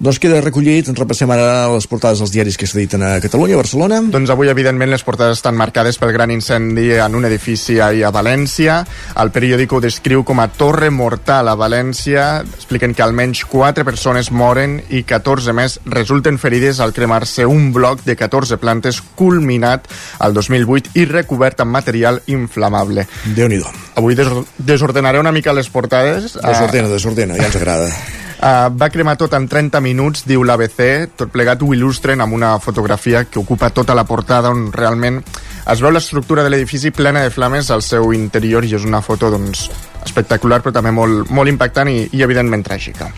Doncs 0.00 0.20
queda 0.22 0.40
recollit, 0.40 0.88
ens 0.88 1.00
repassem 1.00 1.30
ara 1.36 1.68
les 1.74 1.88
portades 1.90 2.22
dels 2.22 2.32
diaris 2.32 2.56
que 2.56 2.68
s'editen 2.70 3.04
a 3.04 3.12
Catalunya, 3.20 3.58
a 3.58 3.62
Barcelona. 3.62 4.00
Doncs 4.14 4.32
avui, 4.32 4.48
evidentment, 4.48 4.90
les 4.90 5.04
portades 5.04 5.36
estan 5.36 5.58
marcades 5.60 6.00
pel 6.00 6.14
gran 6.16 6.32
incendi 6.32 6.90
en 6.96 7.14
un 7.14 7.28
edifici 7.28 7.76
ahir 7.80 8.06
a 8.08 8.14
València. 8.14 8.80
El 9.20 9.34
periòdic 9.36 9.76
ho 9.76 9.82
descriu 9.84 10.24
com 10.24 10.40
a 10.40 10.48
torre 10.48 10.88
mortal 10.88 11.52
a 11.52 11.58
València. 11.60 12.40
Expliquen 12.56 12.96
que 12.96 13.04
almenys 13.04 13.44
4 13.52 13.84
persones 13.84 14.32
moren 14.32 14.80
i 14.88 15.04
14 15.04 15.52
més 15.52 15.78
resulten 15.84 16.40
ferides 16.40 16.53
ferides 16.54 16.78
al 16.78 16.92
cremar-se 16.92 17.46
un 17.46 17.72
bloc 17.72 18.04
de 18.04 18.14
14 18.14 18.58
plantes 18.62 19.00
culminat 19.18 19.88
al 20.22 20.34
2008 20.36 20.92
i 20.94 21.04
recobert 21.10 21.64
amb 21.64 21.74
material 21.74 22.20
inflamable. 22.30 23.08
déu 23.34 23.48
nhi 23.50 23.58
Avui 23.96 24.14
des 24.14 24.28
desordenaré 24.58 25.18
una 25.18 25.32
mica 25.32 25.52
les 25.52 25.68
portades. 25.68 26.38
Desordena, 26.38 26.88
desordena, 26.88 27.34
ja 27.34 27.46
ens 27.46 27.56
agrada. 27.56 27.90
Uh, 28.38 28.70
va 28.80 28.90
cremar 28.90 29.16
tot 29.18 29.34
en 29.34 29.48
30 29.48 29.80
minuts, 29.80 30.22
diu 30.26 30.44
l'ABC. 30.44 31.10
Tot 31.16 31.34
plegat 31.34 31.62
ho 31.62 31.74
il·lustren 31.74 32.22
amb 32.22 32.34
una 32.38 32.58
fotografia 32.60 33.24
que 33.24 33.40
ocupa 33.42 33.70
tota 33.70 33.94
la 33.94 34.06
portada 34.06 34.54
on 34.54 34.70
realment 34.72 35.22
es 35.66 35.80
veu 35.80 35.90
l'estructura 35.90 36.44
de 36.44 36.50
l'edifici 36.50 36.90
plena 36.90 37.22
de 37.24 37.30
flames 37.34 37.70
al 37.70 37.82
seu 37.82 38.12
interior 38.12 38.64
i 38.64 38.74
és 38.76 38.84
una 38.84 39.02
foto 39.02 39.30
doncs, 39.32 39.70
espectacular 40.04 40.60
però 40.62 40.74
també 40.76 40.92
molt, 40.92 41.30
molt 41.30 41.50
impactant 41.50 41.90
i, 41.90 42.04
i 42.12 42.22
evidentment 42.22 42.62
tràgica. 42.62 43.10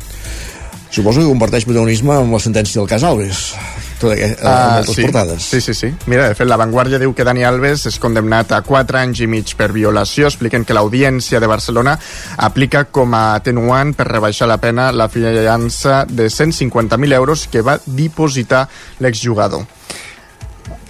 Suposo 0.96 1.20
que 1.20 1.28
comparteix 1.28 1.66
protagonisme 1.68 2.14
amb 2.16 2.32
la 2.32 2.38
sentència 2.40 2.80
del 2.80 2.88
cas 2.88 3.02
Alves. 3.04 3.40
Tot 4.00 4.12
aquest, 4.14 4.40
uh, 4.40 4.46
Ah, 4.48 4.76
moltes 4.78 4.94
sí. 4.96 5.02
portades. 5.04 5.42
Sí, 5.44 5.60
sí, 5.60 5.74
sí. 5.74 5.90
Mira, 6.06 6.28
de 6.28 6.34
fet, 6.34 6.48
La 6.48 6.56
Vanguardia 6.56 6.98
diu 6.98 7.12
que 7.16 7.24
Dani 7.24 7.44
Alves 7.44 7.84
és 7.90 7.98
condemnat 8.00 8.52
a 8.52 8.62
4 8.64 8.98
anys 9.02 9.20
i 9.20 9.28
mig 9.28 9.52
per 9.56 9.68
violació. 9.76 10.30
Expliquen 10.30 10.64
que 10.64 10.76
l'Audiència 10.76 11.40
de 11.40 11.48
Barcelona 11.52 11.98
aplica 12.48 12.84
com 12.84 13.12
a 13.12 13.34
atenuant 13.34 13.92
per 13.96 14.08
rebaixar 14.08 14.48
la 14.48 14.56
pena 14.56 14.90
la 14.92 15.08
fiança 15.12 16.06
de 16.08 16.30
150.000 16.30 17.12
euros 17.12 17.46
que 17.52 17.60
va 17.60 17.78
dipositar 17.84 18.66
l'exjugador. 19.00 19.66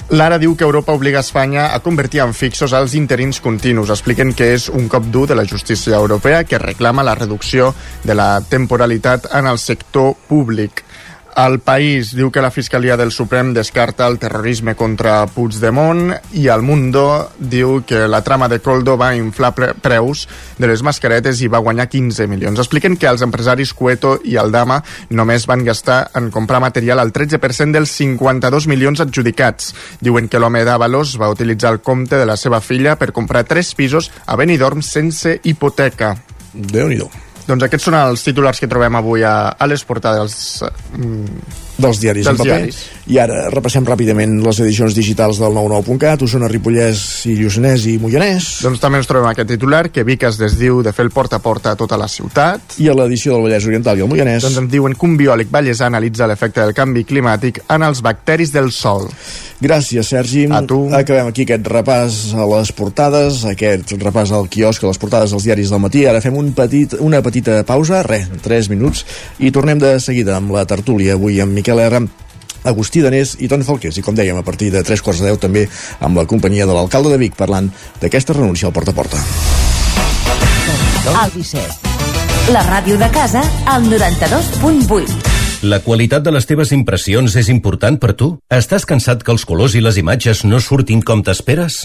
Lara 0.09 0.37
diu 0.39 0.53
que 0.55 0.63
Europa 0.63 0.95
obliga 0.95 1.19
Espanya 1.19 1.75
a 1.75 1.81
convertir 1.83 2.21
en 2.23 2.31
fixos 2.31 2.71
els 2.79 2.93
interins 2.95 3.41
continus. 3.43 3.91
Expliquen 3.91 4.31
que 4.39 4.53
és 4.55 4.69
un 4.71 4.87
cop 4.87 5.09
dur 5.11 5.25
de 5.27 5.35
la 5.35 5.45
justícia 5.51 5.99
europea 5.99 6.45
que 6.47 6.61
reclama 6.63 7.03
la 7.03 7.17
reducció 7.19 7.73
de 8.05 8.15
la 8.15 8.39
temporalitat 8.39 9.27
en 9.35 9.51
el 9.51 9.59
sector 9.59 10.15
públic. 10.29 10.85
El 11.37 11.59
País 11.61 12.15
diu 12.17 12.31
que 12.33 12.41
la 12.41 12.49
Fiscalia 12.49 12.95
del 12.97 13.11
Suprem 13.13 13.51
descarta 13.53 14.07
el 14.09 14.15
terrorisme 14.17 14.73
contra 14.73 15.19
Puigdemont 15.29 16.15
i 16.33 16.47
el 16.49 16.63
Mundo 16.65 17.03
diu 17.37 17.83
que 17.85 18.07
la 18.09 18.23
trama 18.25 18.49
de 18.49 18.63
Coldo 18.65 18.95
va 18.97 19.11
inflar 19.19 19.51
pre 19.53 19.69
preus 19.77 20.23
de 20.57 20.71
les 20.71 20.81
mascaretes 20.81 21.43
i 21.45 21.51
va 21.53 21.61
guanyar 21.61 21.91
15 21.93 22.25
milions. 22.33 22.63
Expliquen 22.65 22.97
que 22.97 23.11
els 23.11 23.21
empresaris 23.27 23.75
Cueto 23.77 24.15
i 24.25 24.39
Aldama 24.41 24.81
només 25.11 25.45
van 25.45 25.67
gastar 25.69 25.99
en 26.17 26.33
comprar 26.33 26.63
material 26.65 27.05
el 27.05 27.13
13% 27.13 27.77
dels 27.77 27.93
52 28.01 28.71
milions 28.73 29.05
adjudicats. 29.05 29.75
Diuen 30.01 30.33
que 30.33 30.41
l'home 30.41 30.65
d'Avalos 30.65 31.19
va 31.21 31.29
utilitzar 31.37 31.77
el 31.77 31.83
compte 31.85 32.17
de 32.17 32.25
la 32.25 32.41
seva 32.41 32.65
filla 32.65 32.97
per 32.97 33.13
comprar 33.13 33.45
tres 33.45 33.75
pisos 33.77 34.09
a 34.25 34.41
Benidorm 34.41 34.81
sense 34.81 35.37
hipoteca. 35.45 36.17
déu 36.57 36.89
nhi 36.89 37.26
Doncs 37.47 37.67
aquests 37.67 37.87
són 37.87 37.97
els 37.99 38.25
titulars 38.27 38.59
que 38.63 38.69
trobem 38.71 38.99
avui 38.99 39.23
a, 39.27 39.37
a 39.55 39.69
les 39.71 39.85
portades 39.87 40.37
mm, 40.97 41.66
dels 41.79 42.01
diaris 42.01 42.25
dels 42.27 42.39
en 42.39 42.45
paper. 42.45 42.59
diaris. 42.59 42.83
I 43.07 43.19
ara 43.23 43.51
repassem 43.53 43.85
ràpidament 43.87 44.41
les 44.43 44.61
edicions 44.65 44.95
digitals 44.97 45.39
del 45.39 45.55
99.cat, 45.55 46.23
Osona, 46.27 46.49
Ripollès 46.51 47.27
i 47.31 47.37
Lluçanès 47.39 47.87
i 47.87 47.97
Moianès. 48.03 48.49
Doncs 48.67 48.83
també 48.83 48.99
ens 49.03 49.09
trobem 49.11 49.31
aquest 49.31 49.51
titular, 49.55 49.85
que 49.95 50.05
Vic 50.05 50.25
es 50.27 50.39
desdiu 50.41 50.83
de 50.83 50.93
fer 50.97 51.07
el 51.07 51.13
porta 51.15 51.37
a 51.39 51.45
porta 51.45 51.73
a 51.73 51.79
tota 51.79 51.99
la 52.01 52.09
ciutat. 52.09 52.79
I 52.83 52.89
a 52.91 52.97
l'edició 52.99 53.37
del 53.37 53.47
Vallès 53.47 53.67
Oriental 53.69 53.99
i 53.99 54.07
el 54.07 54.11
Moianès. 54.11 54.43
Doncs 54.43 54.59
ens 54.65 54.73
diuen 54.73 54.97
que 54.97 55.07
un 55.07 55.17
biòleg 55.21 55.53
ballesà 55.53 55.87
analitza 55.91 56.27
l'efecte 56.27 56.65
del 56.65 56.75
canvi 56.75 57.05
climàtic 57.05 57.63
en 57.69 57.85
els 57.87 58.03
bacteris 58.03 58.53
del 58.53 58.73
sol. 58.73 59.07
Gràcies, 59.61 60.05
Sergi. 60.05 60.47
A 60.53 60.61
tu. 60.69 60.83
Acabem 60.93 61.31
aquí 61.31 61.47
aquest 61.47 61.67
repàs 61.73 62.35
a 62.37 62.45
les 62.51 62.73
portades, 62.77 63.45
aquest 63.49 63.95
repàs 64.03 64.33
al 64.37 64.51
quiosc, 64.53 64.85
a 64.85 64.91
les 64.91 65.01
portades 65.01 65.33
dels 65.33 65.47
diaris 65.49 65.71
del 65.73 65.81
matí. 65.81 66.05
Ara 66.07 66.21
fem 66.21 66.37
un 66.37 66.53
petit, 66.57 66.93
una 67.01 67.23
petita 67.25 67.63
pausa, 67.65 68.03
res, 68.05 68.29
3 68.45 68.69
minuts, 68.69 69.07
i 69.41 69.51
tornem 69.55 69.81
de 69.81 69.97
seguida 70.01 70.37
amb 70.37 70.53
la 70.53 70.67
tertúlia, 70.69 71.15
avui 71.17 71.41
amb 71.41 71.57
Miquel 71.57 71.66
R, 71.75 72.07
Agustí 72.67 73.01
Danés 73.01 73.37
i 73.41 73.49
Toni 73.49 73.65
Falqués. 73.65 73.97
I 73.97 74.03
com 74.03 74.15
dèiem, 74.15 74.37
a 74.37 74.45
partir 74.47 74.73
de 74.75 74.83
3 74.83 75.03
quarts 75.03 75.23
de 75.23 75.31
10 75.31 75.43
també 75.43 75.67
amb 76.01 76.19
la 76.19 76.27
companyia 76.27 76.67
de 76.67 76.75
l'alcalde 76.75 77.13
de 77.15 77.21
Vic 77.23 77.37
parlant 77.39 77.71
d'aquesta 78.03 78.35
renúncia 78.35 78.67
al 78.69 78.75
porta 78.75 78.91
a 78.91 78.99
porta. 78.99 79.23
El 81.07 81.33
17. 81.37 81.95
La 82.51 82.63
ràdio 82.67 82.99
de 82.99 83.09
casa 83.15 83.43
al 83.67 83.87
92.8. 83.87 85.35
La 85.67 85.81
qualitat 85.81 86.23
de 86.23 86.35
les 86.35 86.47
teves 86.47 86.71
impressions 86.75 87.35
és 87.39 87.49
important 87.49 87.97
per 88.03 88.13
tu? 88.19 88.35
Estàs 88.53 88.85
cansat 88.87 89.23
que 89.25 89.33
els 89.33 89.47
colors 89.49 89.75
i 89.75 89.83
les 89.83 89.99
imatges 90.03 90.45
no 90.45 90.61
surtin 90.61 91.03
com 91.03 91.25
t'esperes? 91.27 91.85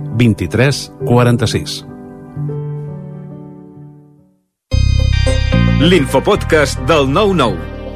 23 0.17 0.91
46. 1.05 1.85
L'infopodcast 5.79 6.79
del 6.83 7.07
9-9 7.07 7.80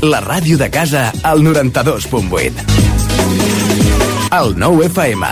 La 0.00 0.22
ràdio 0.24 0.56
de 0.56 0.70
casa 0.72 1.10
al 1.22 1.42
92.8. 1.44 2.64
El 4.32 4.54
9 4.56 4.86
FM. 4.86 5.28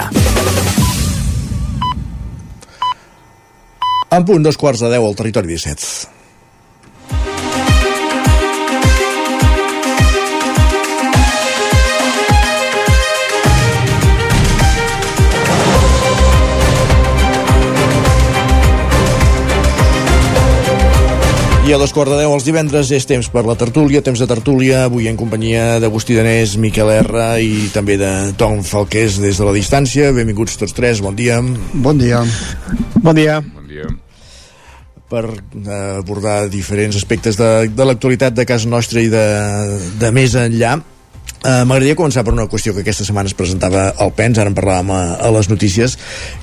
En 4.13 4.29
punt, 4.29 4.45
dos 4.45 4.61
quarts 4.61 4.85
de 4.85 4.93
deu 4.93 5.09
al 5.09 5.17
territori 5.17 5.49
17. 5.55 6.18
I 21.69 21.73
a 21.75 21.77
dos 21.77 21.91
quarts 21.93 22.15
de 22.15 22.23
deu 22.23 22.33
els 22.33 22.47
divendres 22.47 22.89
és 22.97 23.05
temps 23.05 23.27
per 23.29 23.43
la 23.45 23.53
tertúlia, 23.61 24.01
temps 24.01 24.17
de 24.23 24.27
tertúlia, 24.31 24.87
avui 24.87 25.05
en 25.11 25.19
companyia 25.21 25.77
d'Agustí 25.83 26.15
Danés, 26.17 26.55
Miquel 26.57 26.89
R 26.95 27.27
i 27.45 27.67
també 27.75 27.99
de 28.01 28.09
Tom 28.41 28.63
Falqués 28.65 29.19
des 29.21 29.37
de 29.37 29.45
la 29.45 29.53
distància. 29.53 30.07
Benvinguts 30.17 30.57
tots 30.57 30.73
tres, 30.73 31.03
bon 31.05 31.13
dia. 31.19 31.43
Bon 31.75 32.01
dia. 32.01 32.23
Bon 33.05 33.13
dia. 33.13 33.37
Bon 33.45 33.69
dia. 33.69 33.85
Per 35.13 35.23
eh, 35.29 35.99
abordar 35.99 36.39
diferents 36.49 36.97
aspectes 36.97 37.37
de, 37.37 37.51
de 37.69 37.89
l'actualitat 37.91 38.33
de 38.33 38.49
casa 38.49 38.73
nostra 38.73 39.05
i 39.05 39.13
de, 39.13 39.27
de 40.01 40.13
més 40.17 40.41
enllà, 40.41 40.79
Uh, 41.39 41.63
M'agradaria 41.63 41.95
començar 41.95 42.25
per 42.27 42.33
una 42.35 42.49
qüestió 42.51 42.73
que 42.75 42.83
aquesta 42.83 43.05
setmana 43.07 43.31
es 43.31 43.37
presentava 43.39 43.85
al 44.03 44.11
PENS, 44.17 44.41
ara 44.43 44.51
en 44.51 44.57
parlàvem 44.57 44.89
a, 44.91 45.03
a 45.23 45.29
les 45.37 45.47
notícies, 45.47 45.95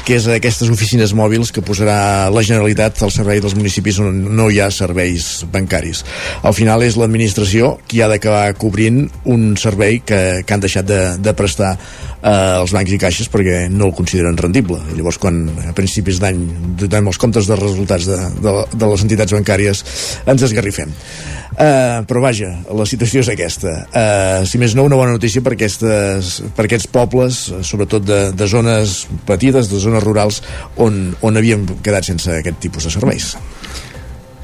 que 0.08 0.16
és 0.16 0.28
aquestes 0.32 0.72
oficines 0.72 1.12
mòbils 1.18 1.52
que 1.52 1.64
posarà 1.66 2.30
la 2.32 2.44
Generalitat 2.48 3.04
al 3.04 3.12
servei 3.12 3.42
dels 3.44 3.58
municipis 3.60 4.00
on 4.00 4.22
no 4.40 4.48
hi 4.48 4.62
ha 4.64 4.70
serveis 4.72 5.44
bancaris. 5.52 6.06
Al 6.48 6.56
final 6.56 6.86
és 6.88 6.96
l'administració 6.96 7.74
qui 7.92 8.00
ha 8.00 8.08
d'acabar 8.08 8.56
cobrint 8.56 9.04
un 9.28 9.54
servei 9.60 10.00
que, 10.00 10.22
que 10.48 10.56
han 10.56 10.64
deixat 10.64 10.88
de, 10.88 11.02
de 11.20 11.36
prestar 11.36 11.76
uh, 12.22 12.62
els 12.62 12.74
bancs 12.76 12.94
i 12.96 13.00
caixes 13.02 13.30
perquè 13.32 13.66
no 13.72 13.90
el 13.90 13.96
consideren 13.98 14.38
rendible. 14.40 14.80
I 14.92 14.98
llavors, 15.00 15.20
quan 15.22 15.44
a 15.70 15.74
principis 15.78 16.20
d'any 16.24 16.42
donem 16.82 17.12
els 17.12 17.20
comptes 17.22 17.50
de 17.50 17.58
resultats 17.60 18.08
de, 18.10 18.20
de, 18.44 18.54
de 18.76 18.92
les 18.92 19.06
entitats 19.08 19.36
bancàries, 19.38 19.84
ens 20.26 20.46
esgarrifem. 20.48 20.94
Uh, 21.56 22.04
però 22.08 22.20
vaja, 22.26 22.50
la 22.76 22.88
situació 22.90 23.24
és 23.24 23.32
aquesta. 23.32 23.76
Uh, 23.88 24.42
si 24.50 24.60
més 24.62 24.76
no, 24.76 24.84
una 24.88 25.00
bona 25.00 25.16
notícia 25.16 25.44
per, 25.46 25.56
aquestes, 25.56 26.38
per 26.56 26.68
aquests 26.68 26.90
pobles, 26.92 27.46
sobretot 27.64 28.04
de, 28.04 28.22
de 28.36 28.48
zones 28.52 29.06
petites, 29.28 29.72
de 29.72 29.80
zones 29.80 30.04
rurals, 30.04 30.42
on, 30.76 31.14
on 31.24 31.40
havíem 31.40 31.64
quedat 31.86 32.12
sense 32.12 32.42
aquest 32.42 32.60
tipus 32.68 32.90
de 32.90 32.96
serveis. 32.98 33.34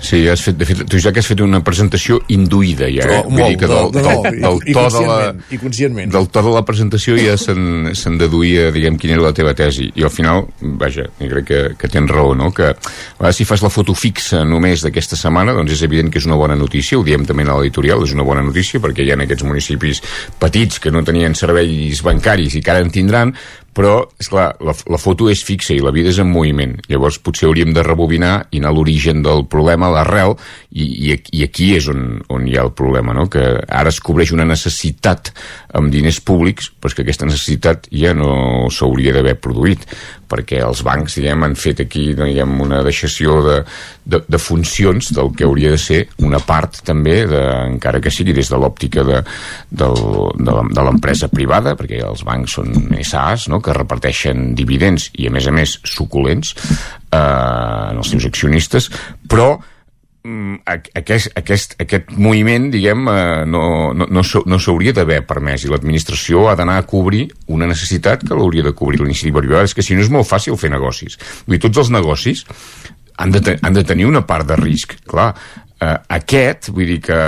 Sí, 0.01 0.23
has 0.27 0.41
fet, 0.41 0.55
de 0.57 0.65
fet, 0.65 0.79
tu 0.89 0.97
ja 0.99 1.11
que 1.13 1.21
has 1.21 1.27
fet 1.29 1.39
una 1.45 1.59
presentació 1.63 2.17
induïda 2.33 2.87
ja, 2.89 3.05
eh? 3.05 3.19
Vull 3.27 3.37
molt, 3.37 3.51
dir 3.51 3.57
que 3.61 3.67
del, 3.69 3.91
del- 3.93 4.03
del, 4.03 4.39
del, 4.41 4.57
i- 4.65 4.71
i 4.71 4.73
to 4.73 4.85
de 4.95 5.01
la, 5.05 5.17
i 5.53 5.59
conscientment. 5.61 6.11
del 6.11 6.25
to 6.33 6.41
de 6.47 6.53
la 6.55 6.63
presentació 6.65 7.15
ja 7.21 7.35
se'n 7.37 7.91
se 7.93 8.09
deduïa, 8.17 8.71
diguem, 8.73 8.97
quina 8.97 9.13
era 9.13 9.27
la 9.27 9.33
teva 9.37 9.53
tesi. 9.53 9.91
I 9.95 10.03
al 10.03 10.09
final, 10.09 10.47
vaja, 10.81 11.05
jo 11.19 11.29
crec 11.35 11.45
que, 11.51 11.61
que 11.77 11.87
tens 11.93 12.09
raó, 12.09 12.33
no? 12.35 12.49
Que 12.51 12.71
a 12.73 13.31
si 13.31 13.45
fas 13.45 13.61
la 13.61 13.69
foto 13.69 13.93
fixa 13.93 14.41
només 14.43 14.81
d'aquesta 14.81 15.15
setmana, 15.15 15.53
doncs 15.53 15.77
és 15.77 15.85
evident 15.85 16.09
que 16.11 16.17
és 16.19 16.25
una 16.25 16.35
bona 16.41 16.57
notícia, 16.57 16.97
ho 16.97 17.03
diem 17.05 17.23
també 17.29 17.45
a 17.45 17.53
l'editorial, 17.59 18.01
és 18.03 18.13
una 18.17 18.25
bona 18.25 18.41
notícia 18.41 18.81
perquè 18.81 19.05
hi 19.05 19.11
ha 19.13 19.19
aquests 19.21 19.45
municipis 19.45 20.01
petits 20.41 20.79
que 20.81 20.89
no 20.91 21.03
tenien 21.05 21.35
serveis 21.37 22.01
bancaris 22.01 22.55
i 22.57 22.61
que 22.65 22.71
ara 22.73 22.81
en 22.81 22.89
tindran, 22.89 23.35
però, 23.73 23.93
és 24.19 24.27
clar, 24.31 24.49
la, 24.59 24.73
la 24.91 24.99
foto 24.99 25.29
és 25.31 25.43
fixa 25.47 25.73
i 25.73 25.79
la 25.83 25.93
vida 25.95 26.11
és 26.11 26.19
en 26.19 26.27
moviment. 26.31 26.73
Llavors 26.91 27.19
potser 27.23 27.47
hauríem 27.47 27.71
de 27.75 27.83
rebobinar 27.87 28.33
i 28.51 28.59
anar 28.59 28.73
a 28.73 28.75
l'origen 28.75 29.21
del 29.23 29.45
problema, 29.51 29.89
l'arrel, 29.93 30.35
i, 30.71 30.85
i, 31.11 31.17
i 31.39 31.43
aquí 31.47 31.71
és 31.77 31.87
on, 31.91 32.21
on 32.31 32.47
hi 32.47 32.57
ha 32.59 32.65
el 32.67 32.73
problema, 32.75 33.15
no? 33.15 33.27
que 33.31 33.43
ara 33.67 33.91
es 33.93 34.01
cobreix 34.03 34.33
una 34.35 34.47
necessitat 34.49 35.31
amb 35.77 35.91
diners 35.93 36.19
públics, 36.27 36.67
però 36.79 36.91
és 36.91 36.97
que 36.97 37.05
aquesta 37.05 37.27
necessitat 37.29 37.87
ja 37.95 38.11
no 38.17 38.67
s'hauria 38.71 39.13
d'haver 39.15 39.37
produït, 39.39 39.87
perquè 40.31 40.61
els 40.63 40.79
bancs, 40.87 41.17
diguem, 41.19 41.41
han 41.43 41.57
fet 41.59 41.81
aquí 41.83 42.13
diguem, 42.15 42.53
una 42.63 42.79
deixació 42.85 43.41
de, 43.43 43.55
de, 44.07 44.21
de 44.31 44.39
funcions 44.39 45.09
del 45.15 45.33
que 45.35 45.43
hauria 45.43 45.73
de 45.73 45.79
ser 45.81 46.05
una 46.23 46.39
part 46.39 46.79
també, 46.87 47.17
de, 47.27 47.41
encara 47.67 47.99
que 48.03 48.11
sigui 48.13 48.31
des 48.37 48.47
de 48.51 48.59
l'òptica 48.59 49.03
de, 49.07 49.19
de, 49.71 49.89
la- 49.91 50.63
de 50.71 50.85
l'empresa 50.87 51.27
privada, 51.31 51.75
perquè 51.79 51.99
els 52.07 52.23
bancs 52.27 52.55
són 52.59 52.71
SAs, 53.03 53.49
no?, 53.51 53.59
que 53.63 53.75
reparteixen 53.75 54.53
dividends 54.57 55.09
i, 55.17 55.27
a 55.27 55.33
més 55.33 55.47
a 55.47 55.53
més, 55.55 55.77
suculents 55.87 56.55
eh, 56.55 57.17
en 57.17 58.01
els 58.01 58.11
seus 58.13 58.25
accionistes, 58.27 58.89
però 59.29 59.53
mm, 60.23 60.61
aquest, 61.01 61.31
aquest, 61.39 61.75
aquest 61.83 62.13
moviment, 62.17 62.69
diguem, 62.73 63.07
eh, 63.11 63.43
no, 63.49 63.65
no, 63.97 64.07
no, 64.09 64.23
no 64.23 64.61
s'hauria 64.61 64.95
d'haver 64.97 65.21
permès 65.29 65.65
i 65.65 65.73
l'administració 65.73 66.47
ha 66.49 66.55
d'anar 66.59 66.79
a 66.81 66.87
cobrir 66.89 67.27
una 67.47 67.69
necessitat 67.69 68.25
que 68.27 68.37
l'hauria 68.37 68.65
de 68.67 68.75
cobrir 68.77 69.01
l'iniciativa 69.01 69.43
privada. 69.43 69.69
És 69.69 69.77
que 69.77 69.85
si 69.85 69.97
no 69.97 70.05
és 70.05 70.13
molt 70.13 70.29
fàcil 70.29 70.59
fer 70.59 70.73
negocis. 70.73 71.19
Vull 71.45 71.57
dir, 71.57 71.65
tots 71.67 71.85
els 71.85 71.93
negocis 71.93 72.45
han 73.21 73.33
de, 73.33 73.57
han 73.61 73.75
de 73.75 73.83
tenir 73.85 74.07
una 74.09 74.25
part 74.27 74.47
de 74.49 74.57
risc. 74.57 74.97
Clar, 75.09 75.31
eh, 75.81 75.97
aquest, 76.17 76.69
vull 76.75 76.89
dir 76.93 76.99
que 77.07 77.19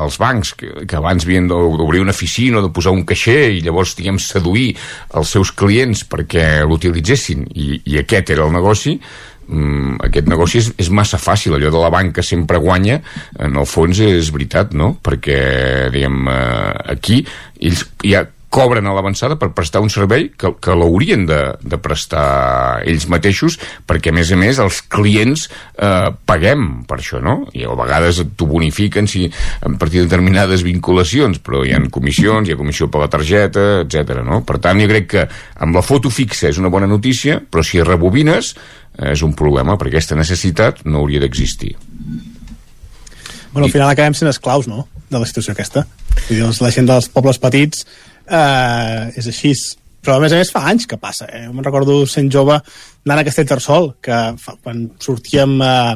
els 0.00 0.18
bancs 0.20 0.54
que, 0.58 0.72
que 0.88 0.98
abans 0.98 1.26
havien 1.26 1.46
d'obrir 1.50 2.02
una 2.04 2.14
oficina 2.14 2.60
o 2.60 2.64
de 2.66 2.72
posar 2.74 2.94
un 2.96 3.04
caixer 3.08 3.54
i 3.54 3.62
llavors, 3.64 3.94
diguem, 3.98 4.18
seduir 4.22 4.72
els 5.14 5.36
seus 5.36 5.54
clients 5.54 6.04
perquè 6.10 6.64
l'utilitzessin 6.66 7.46
i, 7.54 7.80
i 7.84 8.02
aquest 8.02 8.34
era 8.34 8.46
el 8.48 8.54
negoci, 8.54 8.96
mm, 9.46 9.96
aquest 10.10 10.30
negoci 10.30 10.60
és, 10.62 10.70
és 10.86 10.90
massa 10.90 11.20
fàcil, 11.22 11.56
allò 11.56 11.72
de 11.72 11.82
la 11.82 11.92
banca 11.94 12.24
sempre 12.26 12.60
guanya, 12.62 13.00
en 13.38 13.60
el 13.60 13.68
fons 13.70 14.02
és 14.04 14.32
veritat, 14.34 14.74
no? 14.74 14.94
Perquè, 15.04 15.40
diguem, 15.94 16.24
eh, 16.30 16.72
aquí 16.96 17.22
ells 17.64 17.86
ja 18.04 18.26
cobren 18.54 18.86
a 18.86 18.92
l'avançada 18.94 19.34
per 19.40 19.48
prestar 19.56 19.80
un 19.82 19.90
servei 19.90 20.28
que, 20.38 20.52
que 20.62 20.76
l'haurien 20.78 21.24
de, 21.26 21.38
de 21.58 21.78
prestar 21.82 22.82
ells 22.86 23.08
mateixos 23.10 23.56
perquè 23.88 24.12
a 24.12 24.14
més 24.14 24.30
a 24.30 24.38
més 24.38 24.60
els 24.62 24.78
clients 24.94 25.48
eh, 25.50 26.12
paguem 26.28 26.84
per 26.86 27.00
això, 27.00 27.18
no? 27.24 27.40
I 27.56 27.66
a 27.66 27.74
vegades 27.80 28.20
t'ho 28.38 28.46
bonifiquen 28.46 29.10
si 29.10 29.24
a 29.26 29.72
partir 29.80 30.04
de 30.04 30.06
determinades 30.06 30.62
vinculacions, 30.62 31.40
però 31.42 31.64
hi 31.66 31.74
ha 31.74 31.82
comissions, 31.90 32.46
hi 32.48 32.54
ha 32.54 32.60
comissió 32.60 32.86
per 32.92 33.02
la 33.02 33.10
targeta, 33.10 33.64
etc. 33.82 34.20
no? 34.22 34.44
Per 34.46 34.60
tant, 34.62 34.78
jo 34.78 34.86
crec 34.92 35.10
que 35.16 35.26
amb 35.66 35.74
la 35.74 35.82
foto 35.82 36.12
fixa 36.14 36.48
és 36.52 36.62
una 36.62 36.70
bona 36.70 36.86
notícia, 36.86 37.40
però 37.42 37.66
si 37.66 37.82
rebobines 37.82 38.54
eh, 38.54 39.10
és 39.16 39.26
un 39.26 39.34
problema, 39.34 39.74
perquè 39.80 39.98
aquesta 39.98 40.14
necessitat 40.20 40.84
no 40.86 41.02
hauria 41.02 41.20
d'existir. 41.26 41.74
Bueno, 43.54 43.66
al 43.66 43.72
final 43.72 43.90
acabem 43.90 44.14
sent 44.18 44.30
esclaus, 44.30 44.66
no?, 44.66 44.86
de 45.10 45.20
la 45.20 45.26
situació 45.28 45.52
aquesta. 45.54 45.84
Vull 46.26 46.38
dir, 46.38 46.42
els- 46.46 46.58
la 46.64 46.70
gent 46.74 46.88
dels 46.90 47.06
pobles 47.12 47.38
petits 47.38 47.84
eh, 48.28 49.12
és 49.18 49.28
així. 49.30 49.54
Però, 50.04 50.18
a 50.18 50.20
més 50.20 50.34
a 50.36 50.38
més, 50.40 50.52
fa 50.52 50.66
anys 50.68 50.86
que 50.88 51.00
passa. 51.00 51.26
Eh? 51.32 51.46
Me'n 51.48 51.64
recordo 51.64 52.02
sent 52.10 52.28
jove 52.32 52.58
anant 52.58 53.20
a 53.20 53.24
Castellterçol, 53.24 53.94
que 54.04 54.20
fa, 54.40 54.56
quan 54.62 54.84
sortíem 55.00 55.56
eh, 55.64 55.94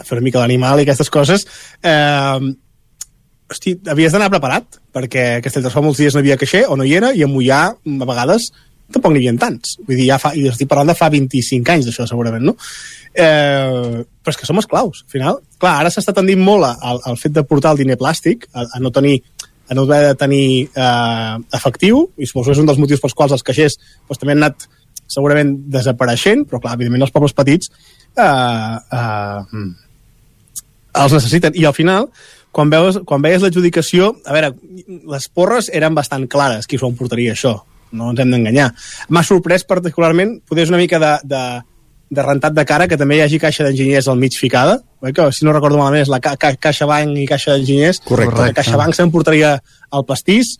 a 0.00 0.06
fer 0.06 0.18
una 0.18 0.26
mica 0.26 0.42
l'animal 0.42 0.80
i 0.80 0.86
aquestes 0.86 1.10
coses, 1.12 1.46
eh, 1.82 2.50
hosti, 3.50 3.74
havies 3.90 4.14
d'anar 4.14 4.30
preparat, 4.32 4.78
perquè 4.94 5.26
a 5.36 5.44
Castellterçol 5.44 5.84
molts 5.86 6.00
dies 6.02 6.14
no 6.14 6.22
havia 6.22 6.38
caixer, 6.40 6.64
o 6.70 6.78
no 6.78 6.86
hi 6.86 6.94
era, 7.00 7.10
i 7.12 7.24
a 7.26 7.30
Mollà, 7.30 7.64
a 7.74 8.08
vegades, 8.12 8.50
tampoc 8.94 9.14
n'hi 9.14 9.24
havia 9.24 9.34
tants. 9.42 9.76
Vull 9.82 9.96
dir, 9.96 10.06
ja 10.10 10.18
fa, 10.22 10.32
i 10.38 10.46
estic 10.50 10.70
parlant 10.70 10.90
de 10.90 10.98
fa 10.98 11.10
25 11.12 11.74
anys 11.74 11.90
d'això, 11.90 12.06
segurament, 12.10 12.46
no? 12.46 12.56
Eh, 13.10 14.02
però 14.22 14.34
és 14.34 14.38
que 14.38 14.46
som 14.46 14.58
esclaus, 14.62 15.02
al 15.04 15.14
final. 15.18 15.42
Clar, 15.58 15.76
ara 15.82 15.92
s'està 15.92 16.14
tendint 16.16 16.42
molt 16.42 16.70
al, 16.70 17.02
al 17.10 17.18
fet 17.20 17.34
de 17.34 17.44
portar 17.46 17.74
el 17.74 17.82
diner 17.82 17.98
plàstic, 18.00 18.46
a, 18.54 18.66
a 18.66 18.82
no 18.82 18.94
tenir 18.94 19.18
a 19.70 19.76
no 19.78 19.86
haver 19.86 20.00
de 20.08 20.18
tenir 20.18 20.46
eh, 20.74 21.36
efectiu, 21.54 22.02
i 22.18 22.26
suposo 22.26 22.50
que 22.50 22.58
és 22.58 22.62
un 22.62 22.68
dels 22.68 22.80
motius 22.82 23.02
pels 23.02 23.14
quals 23.14 23.36
els 23.36 23.46
caixers 23.46 23.78
doncs, 23.78 24.18
també 24.18 24.34
han 24.34 24.42
anat 24.42 24.66
segurament 25.10 25.54
desapareixent, 25.70 26.44
però 26.48 26.60
clar, 26.62 26.74
evidentment 26.78 27.06
els 27.06 27.14
pobles 27.14 27.34
petits 27.38 27.70
eh, 27.70 28.24
eh, 28.98 29.64
els 31.00 31.14
necessiten. 31.14 31.54
I 31.54 31.66
al 31.70 31.76
final, 31.76 32.08
quan, 32.50 32.70
veus, 32.72 33.00
quan 33.06 33.22
veies 33.22 33.42
l'adjudicació, 33.46 34.12
a 34.26 34.34
veure, 34.34 34.52
les 35.14 35.28
porres 35.30 35.70
eren 35.72 35.94
bastant 35.94 36.26
clares 36.30 36.66
qui 36.66 36.78
s'ho 36.78 36.90
emportaria 36.90 37.34
això, 37.36 37.54
no 37.94 38.10
ens 38.10 38.22
hem 38.22 38.34
d'enganyar. 38.34 38.70
M'ha 39.10 39.26
sorprès 39.26 39.66
particularment, 39.66 40.40
poder 40.48 40.68
una 40.70 40.82
mica 40.82 40.98
de, 41.02 41.12
de, 41.30 41.44
de 42.10 42.22
rentat 42.26 42.54
de 42.54 42.64
cara 42.66 42.88
que 42.90 42.98
també 42.98 43.20
hi 43.20 43.22
hagi 43.24 43.38
caixa 43.38 43.64
d'enginyers 43.64 44.08
al 44.10 44.18
mig 44.18 44.34
ficada, 44.34 44.80
oi? 45.00 45.12
que 45.14 45.28
si 45.32 45.46
no 45.46 45.54
recordo 45.54 45.78
malament 45.78 46.02
és 46.02 46.10
la 46.10 46.18
ca 46.22 46.34
ca 46.36 46.50
caixa 46.58 46.88
banc 46.90 47.14
i 47.16 47.26
caixa 47.30 47.54
d'enginyers, 47.54 48.02
Correcte. 48.06 48.40
la 48.40 48.56
caixa 48.56 48.80
banc 48.80 48.96
s'emportaria 48.98 49.54
el 49.94 50.06
pastís, 50.08 50.56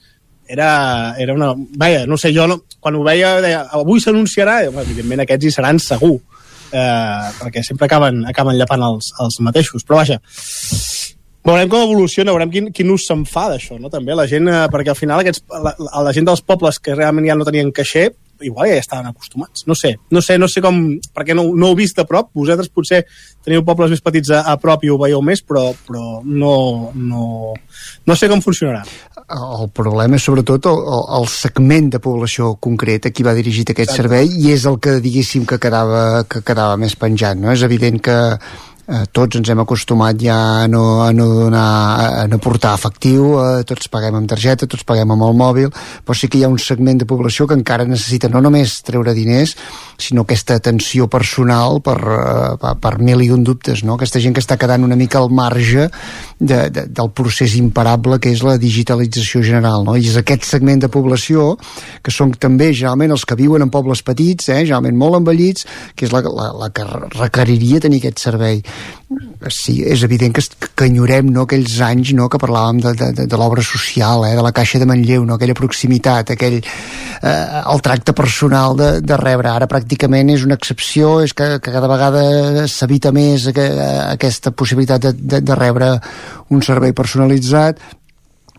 era, 0.50 1.14
era 1.18 1.34
una... 1.34 1.52
Vaja, 1.56 2.06
no 2.06 2.18
sé, 2.18 2.32
jo 2.34 2.46
no, 2.50 2.60
quan 2.78 2.94
ho 2.94 3.02
veia, 3.06 3.36
deia, 3.42 3.64
avui 3.80 4.02
s'anunciarà, 4.02 4.60
evidentment 4.68 5.24
aquests 5.26 5.46
hi 5.46 5.52
seran 5.54 5.82
segur, 5.82 6.16
eh, 6.70 7.28
perquè 7.42 7.66
sempre 7.66 7.90
acaben, 7.90 8.24
acaben 8.30 8.58
llapant 8.58 8.86
els, 8.86 9.10
els 9.22 9.42
mateixos, 9.46 9.86
però 9.86 10.00
vaja, 10.00 10.20
veurem 11.46 11.70
com 11.70 11.82
evoluciona, 11.82 12.34
veurem 12.34 12.54
quin, 12.54 12.72
quin 12.74 12.94
ús 12.94 13.06
se'n 13.10 13.26
fa 13.26 13.48
d'això, 13.50 13.78
no? 13.82 13.90
també 13.90 14.14
la 14.14 14.26
gent, 14.30 14.46
eh, 14.50 14.66
perquè 14.70 14.94
al 14.94 14.98
final 14.98 15.22
aquests, 15.22 15.46
la, 15.50 15.74
la, 15.78 16.02
la 16.06 16.14
gent 16.14 16.30
dels 16.30 16.46
pobles 16.46 16.78
que 16.78 16.94
realment 16.98 17.26
ja 17.30 17.38
no 17.38 17.46
tenien 17.48 17.74
caixer, 17.74 18.12
igual 18.46 18.70
ja 18.70 18.78
estaven 18.80 19.10
acostumats. 19.10 19.66
No 19.66 19.74
sé, 19.74 19.96
no 20.10 20.22
sé, 20.22 20.38
no 20.38 20.48
sé 20.48 20.62
com... 20.64 20.80
Perquè 21.14 21.36
no, 21.36 21.44
no 21.54 21.70
ho 21.70 21.76
he 21.76 21.80
vist 21.82 21.98
de 21.98 22.06
prop. 22.08 22.30
Vosaltres 22.36 22.70
potser 22.72 23.04
teniu 23.44 23.64
pobles 23.66 23.92
més 23.92 24.02
petits 24.04 24.32
a, 24.34 24.42
a 24.48 24.56
prop 24.60 24.84
i 24.84 24.90
ho 24.92 24.98
veieu 25.00 25.22
més, 25.24 25.42
però, 25.46 25.70
però 25.86 26.20
no, 26.24 26.54
no, 26.94 27.54
no 28.06 28.16
sé 28.18 28.28
com 28.30 28.42
funcionarà. 28.44 28.84
El 29.30 29.68
problema 29.76 30.18
és 30.18 30.24
sobretot 30.26 30.66
el, 30.70 30.80
el 31.20 31.28
segment 31.30 31.92
de 31.94 32.00
població 32.02 32.54
concret 32.62 33.06
a 33.06 33.14
qui 33.14 33.26
va 33.26 33.36
dirigit 33.36 33.70
aquest 33.70 33.92
Exacte. 33.92 34.02
servei 34.02 34.32
i 34.40 34.50
és 34.56 34.66
el 34.66 34.80
que 34.82 34.98
diguéssim 35.04 35.46
que 35.46 35.60
quedava, 35.62 36.24
que 36.28 36.42
quedava 36.46 36.80
més 36.80 36.96
penjat. 36.98 37.38
No? 37.38 37.52
És 37.54 37.62
evident 37.66 38.00
que 38.02 38.16
eh, 38.90 39.04
tots 39.14 39.38
ens 39.38 39.50
hem 39.50 39.62
acostumat 39.62 40.18
ja 40.20 40.36
a 40.64 40.68
no, 40.68 41.02
a 41.04 41.10
no, 41.14 41.26
donar, 41.44 42.24
a 42.24 42.26
no 42.30 42.38
portar 42.42 42.74
efectiu, 42.76 43.32
eh, 43.38 43.62
tots 43.68 43.88
paguem 43.92 44.18
amb 44.18 44.30
targeta, 44.30 44.68
tots 44.70 44.84
paguem 44.86 45.14
amb 45.14 45.26
el 45.28 45.36
mòbil, 45.38 45.70
però 46.04 46.16
sí 46.18 46.28
que 46.28 46.40
hi 46.40 46.44
ha 46.44 46.50
un 46.50 46.58
segment 46.58 47.00
de 47.00 47.08
població 47.08 47.46
que 47.46 47.56
encara 47.58 47.86
necessita 47.88 48.30
no 48.32 48.42
només 48.42 48.80
treure 48.86 49.14
diners, 49.16 49.54
sinó 50.00 50.24
aquesta 50.26 50.56
atenció 50.58 51.06
personal 51.12 51.80
per, 51.84 51.98
eh, 52.00 52.56
per, 52.60 52.74
per 52.82 52.94
mil 52.98 53.22
i 53.22 53.30
un 53.30 53.44
dubtes, 53.46 53.84
no? 53.86 53.96
aquesta 53.96 54.22
gent 54.22 54.36
que 54.36 54.42
està 54.42 54.58
quedant 54.60 54.84
una 54.86 54.98
mica 54.98 55.20
al 55.20 55.30
marge 55.30 55.88
de, 56.40 56.60
de, 56.70 56.86
del 56.88 57.12
procés 57.14 57.56
imparable 57.60 58.18
que 58.20 58.32
és 58.34 58.42
la 58.46 58.56
digitalització 58.60 59.44
general, 59.46 59.84
no? 59.86 59.96
i 59.96 60.08
és 60.10 60.18
aquest 60.18 60.48
segment 60.48 60.82
de 60.82 60.90
població 60.92 61.54
que 62.02 62.14
són 62.14 62.34
també 62.40 62.72
generalment 62.72 63.14
els 63.14 63.26
que 63.28 63.38
viuen 63.38 63.62
en 63.62 63.70
pobles 63.72 64.02
petits, 64.02 64.50
eh, 64.50 64.64
generalment 64.64 64.98
molt 64.98 65.20
envellits, 65.20 65.66
que 65.94 66.08
és 66.08 66.14
la, 66.14 66.24
la, 66.26 66.50
la 66.64 66.70
que 66.74 66.86
requeriria 67.16 67.80
tenir 67.82 68.00
aquest 68.00 68.24
servei 68.24 68.62
sí, 69.48 69.80
és 69.82 70.02
evident 70.06 70.34
que, 70.36 70.42
que 70.76 70.86
enyorem 70.86 71.30
no, 71.32 71.44
aquells 71.46 71.78
anys 71.84 72.12
no, 72.16 72.28
que 72.30 72.40
parlàvem 72.40 72.80
de, 72.84 72.92
de, 72.98 73.26
de, 73.26 73.38
l'obra 73.40 73.64
social, 73.66 74.24
eh, 74.28 74.34
de 74.38 74.44
la 74.44 74.52
Caixa 74.56 74.80
de 74.80 74.88
Manlleu, 74.88 75.24
no, 75.26 75.36
aquella 75.36 75.56
proximitat, 75.58 76.34
aquell, 76.36 76.60
eh, 76.60 77.62
el 77.74 77.84
tracte 77.84 78.14
personal 78.16 78.76
de, 78.78 78.90
de 79.02 79.20
rebre. 79.20 79.50
Ara 79.52 79.70
pràcticament 79.70 80.34
és 80.34 80.44
una 80.46 80.58
excepció, 80.60 81.18
és 81.24 81.34
que, 81.36 81.56
que 81.58 81.74
cada 81.74 81.90
vegada 81.90 82.66
s'evita 82.70 83.14
més 83.16 83.48
que, 83.56 83.66
aquesta 84.10 84.52
possibilitat 84.52 85.08
de, 85.08 85.14
de, 85.18 85.42
de 85.44 85.58
rebre 85.58 85.94
un 86.50 86.62
servei 86.66 86.94
personalitzat 86.96 87.80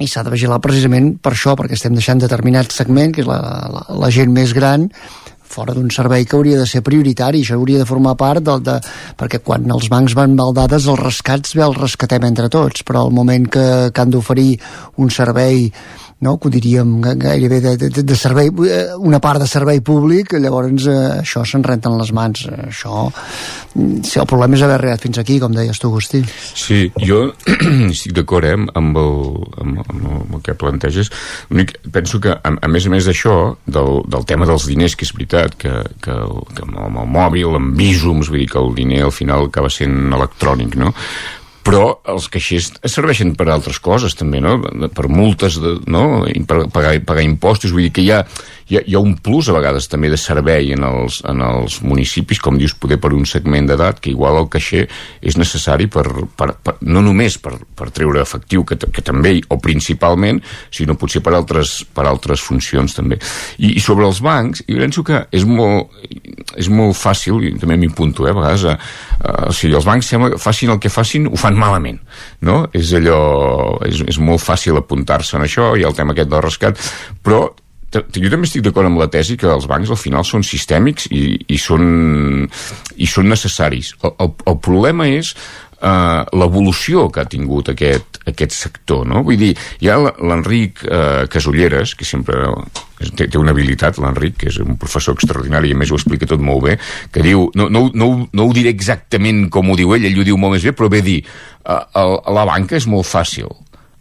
i 0.01 0.07
s'ha 0.09 0.23
de 0.25 0.33
vigilar 0.33 0.61
precisament 0.63 1.13
per 1.21 1.35
això, 1.35 1.53
perquè 1.57 1.77
estem 1.77 1.93
deixant 1.97 2.21
determinat 2.21 2.73
segment, 2.73 3.13
que 3.13 3.21
és 3.23 3.29
la, 3.29 3.39
la, 3.69 3.83
la 4.01 4.09
gent 4.13 4.33
més 4.33 4.55
gran, 4.57 4.89
fora 5.51 5.75
d'un 5.77 5.91
servei 5.93 6.25
que 6.25 6.37
hauria 6.37 6.59
de 6.59 6.67
ser 6.69 6.83
prioritari, 6.85 7.43
això 7.43 7.59
hauria 7.59 7.81
de 7.81 7.87
formar 7.89 8.15
part 8.19 8.43
del, 8.47 8.63
de, 8.65 8.77
perquè 9.19 9.41
quan 9.43 9.67
els 9.71 9.89
bancs 9.91 10.15
van 10.17 10.35
mal 10.37 10.55
dades 10.57 10.87
els 10.87 11.01
rescats 11.01 11.55
bé 11.57 11.65
els 11.67 11.79
rescatem 11.79 12.25
entre 12.29 12.49
tots, 12.53 12.85
però 12.87 13.05
al 13.05 13.15
moment 13.15 13.49
que, 13.51 13.65
que 13.91 14.01
han 14.01 14.13
d'oferir 14.13 14.55
un 15.01 15.11
servei 15.13 15.67
no, 16.21 16.35
que 16.37 16.47
ho 16.47 16.51
diríem 16.53 16.99
gairebé 17.01 17.59
de, 17.61 17.71
de, 17.81 18.03
de 18.05 18.15
servei, 18.15 18.51
eh, 18.69 18.93
una 18.97 19.19
part 19.19 19.41
de 19.41 19.47
servei 19.49 19.81
públic, 19.81 20.35
llavors 20.37 20.85
eh, 20.85 20.97
això 21.23 21.41
se'n 21.47 21.65
renten 21.65 21.97
les 21.97 22.11
mans. 22.13 22.43
Això, 22.67 23.07
sí, 23.73 24.19
el 24.21 24.27
problema 24.29 24.57
és 24.57 24.65
haver 24.67 24.77
arribat 24.77 25.01
fins 25.07 25.17
aquí, 25.21 25.39
com 25.41 25.55
deies 25.57 25.81
tu, 25.81 25.89
Agustí. 25.89 26.21
Sí, 26.53 26.83
jo 27.01 27.23
estic 27.95 28.13
d'acord 28.19 28.51
eh, 28.51 28.53
amb, 28.53 29.01
el, 29.01 29.17
amb, 29.65 29.81
amb, 29.81 30.05
el, 30.37 30.45
que 30.45 30.53
planteges. 30.61 31.09
L'únic, 31.49 31.75
penso 31.91 32.21
que, 32.21 32.37
a, 32.37 32.53
a 32.53 32.71
més 32.71 32.85
a 32.85 32.93
més 32.93 33.09
d'això, 33.09 33.35
del, 33.65 34.01
del 34.05 34.29
tema 34.29 34.45
dels 34.49 34.69
diners, 34.69 34.95
que 34.95 35.09
és 35.09 35.15
veritat, 35.17 35.57
que, 35.57 35.73
que, 36.05 36.21
que 36.53 36.69
amb 36.69 37.01
el 37.01 37.13
mòbil, 37.17 37.57
amb 37.57 37.73
visums, 37.81 38.29
vull 38.29 38.45
dir 38.45 38.51
que 38.53 38.61
el 38.61 38.75
diner 38.77 39.07
al 39.09 39.15
final 39.15 39.49
acaba 39.49 39.73
sent 39.73 40.13
electrònic, 40.13 40.77
no? 40.77 40.93
Però 41.65 41.99
els 42.09 42.27
caixers 42.31 42.71
serveixen 42.89 43.35
per 43.37 43.47
altres 43.51 43.77
coses 43.83 44.15
també, 44.17 44.41
no? 44.41 44.57
per 44.95 45.09
multes 45.11 45.59
de, 45.61 45.75
no? 45.91 46.23
Pagar, 46.73 46.95
pagar 47.05 47.25
impostos 47.25 47.73
vull 47.73 47.87
dir 47.87 47.93
que 47.95 48.05
hi 48.05 48.11
ha, 48.15 48.23
hi, 48.71 48.77
ha, 48.79 48.81
hi 48.87 48.95
ha 48.95 49.01
un 49.03 49.17
plus 49.19 49.49
a 49.51 49.55
vegades 49.55 49.89
també 49.91 50.09
de 50.11 50.17
servei 50.19 50.71
en 50.75 50.85
els, 50.87 51.19
en 51.27 51.43
els 51.43 51.79
municipis, 51.83 52.39
com 52.43 52.57
dius, 52.59 52.73
poder 52.79 52.97
per 53.01 53.11
un 53.15 53.25
segment 53.27 53.67
d'edat 53.67 53.99
que 53.99 54.13
igual 54.13 54.39
el 54.39 54.49
caixer 54.51 54.85
és 55.21 55.37
necessari 55.39 55.89
per, 55.91 56.05
per, 56.39 56.53
per, 56.63 56.77
no 56.87 57.03
només 57.03 57.37
per, 57.43 57.57
per 57.77 57.89
treure 57.91 58.23
efectiu, 58.23 58.63
que, 58.67 58.77
que 58.79 59.03
també, 59.05 59.37
o 59.51 59.59
principalment, 59.61 60.39
sinó 60.71 60.95
potser 60.99 61.23
per 61.25 61.35
altres, 61.35 61.81
per 61.91 62.07
altres 62.07 62.43
funcions 62.45 62.95
també. 62.95 63.19
I, 63.59 63.75
i 63.75 63.83
sobre 63.83 64.07
els 64.07 64.21
bancs, 64.23 64.63
jo 64.69 64.79
penso 64.79 65.03
que 65.07 65.25
és 65.35 65.47
molt, 65.47 65.91
és 66.59 66.71
molt 66.71 66.95
fàcil, 66.97 67.41
i 67.43 67.55
també 67.59 67.77
m'hi 67.79 67.91
punto, 67.95 68.27
eh, 68.27 68.31
a 68.31 68.37
vegades, 68.37 68.67
eh, 68.71 68.77
uh, 69.19 69.49
o 69.49 69.55
sigui, 69.55 69.75
els 69.77 69.87
bancs 69.87 70.13
sembla 70.13 70.31
que 70.33 70.41
facin 70.41 70.71
el 70.71 70.79
que 70.81 70.91
facin, 70.93 71.27
ho 71.27 71.39
fan 71.39 71.59
malament, 71.59 71.99
no? 72.47 72.63
És 72.77 72.93
allò, 72.97 73.19
és, 73.87 74.05
és 74.07 74.21
molt 74.21 74.43
fàcil 74.43 74.79
apuntar-se 74.79 75.35
en 75.37 75.47
això, 75.47 75.73
ha 75.75 75.89
el 75.91 75.97
tema 75.97 76.15
aquest 76.15 76.31
del 76.31 76.45
rescat, 76.45 76.79
però 77.25 77.49
jo 77.91 78.29
també 78.31 78.47
estic 78.47 78.63
d'acord 78.63 78.87
amb 78.87 79.01
la 79.01 79.09
tesi 79.11 79.35
que 79.39 79.49
els 79.51 79.67
bancs 79.67 79.91
al 79.91 79.99
final 79.99 80.23
són 80.27 80.45
sistèmics 80.47 81.09
i, 81.11 81.25
i, 81.47 81.57
són, 81.59 82.47
i 82.95 83.09
són 83.09 83.27
necessaris. 83.31 83.95
El, 84.01 84.15
el, 84.23 84.31
el 84.47 84.57
problema 84.63 85.09
és 85.11 85.33
uh, 85.81 86.23
l'evolució 86.37 87.09
que 87.11 87.23
ha 87.23 87.27
tingut 87.29 87.71
aquest, 87.73 88.21
aquest 88.31 88.55
sector, 88.55 89.03
no? 89.07 89.23
Vull 89.27 89.39
dir, 89.41 89.51
hi 89.81 89.91
ha 89.91 89.97
l'Enric 89.99 90.85
uh, 90.85 91.25
Casulleres, 91.31 91.95
que 91.99 92.07
sempre 92.07 92.39
té, 93.17 93.27
té 93.27 93.39
una 93.39 93.51
habilitat, 93.55 93.99
l'Enric, 94.01 94.39
que 94.43 94.51
és 94.53 94.61
un 94.63 94.77
professor 94.79 95.17
extraordinari 95.17 95.71
i 95.71 95.75
a 95.75 95.81
més 95.81 95.91
ho 95.91 95.99
explica 95.99 96.29
tot 96.29 96.43
molt 96.43 96.63
bé, 96.69 96.77
que 97.11 97.25
diu, 97.25 97.49
no, 97.59 97.67
no, 97.73 97.87
no, 97.91 98.11
no 98.31 98.47
ho 98.47 98.55
diré 98.55 98.73
exactament 98.73 99.47
com 99.53 99.71
ho 99.71 99.77
diu 99.79 99.97
ell, 99.97 100.07
ell 100.07 100.21
ho 100.21 100.27
diu 100.31 100.39
molt 100.39 100.57
més 100.57 100.69
bé, 100.69 100.75
però 100.77 100.91
bé 100.91 101.03
dir, 101.05 101.19
uh, 101.65 101.83
el, 102.01 102.17
la 102.39 102.47
banca 102.47 102.79
és 102.79 102.87
molt 102.87 103.09
fàcil, 103.09 103.51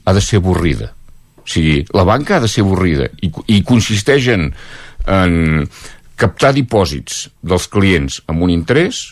ha 0.04 0.16
de 0.16 0.22
ser 0.24 0.40
avorrida. 0.40 0.92
O 1.40 1.48
sigui, 1.48 1.80
la 1.96 2.04
banca 2.08 2.36
ha 2.36 2.44
de 2.44 2.50
ser 2.50 2.64
avorrida 2.64 3.08
i, 3.24 3.32
i 3.56 3.62
consisteix 3.66 4.28
en, 4.34 4.50
en 5.08 5.66
captar 6.20 6.52
dipòsits 6.56 7.26
dels 7.40 7.66
clients 7.72 8.20
amb 8.28 8.44
un 8.44 8.52
interès, 8.52 9.06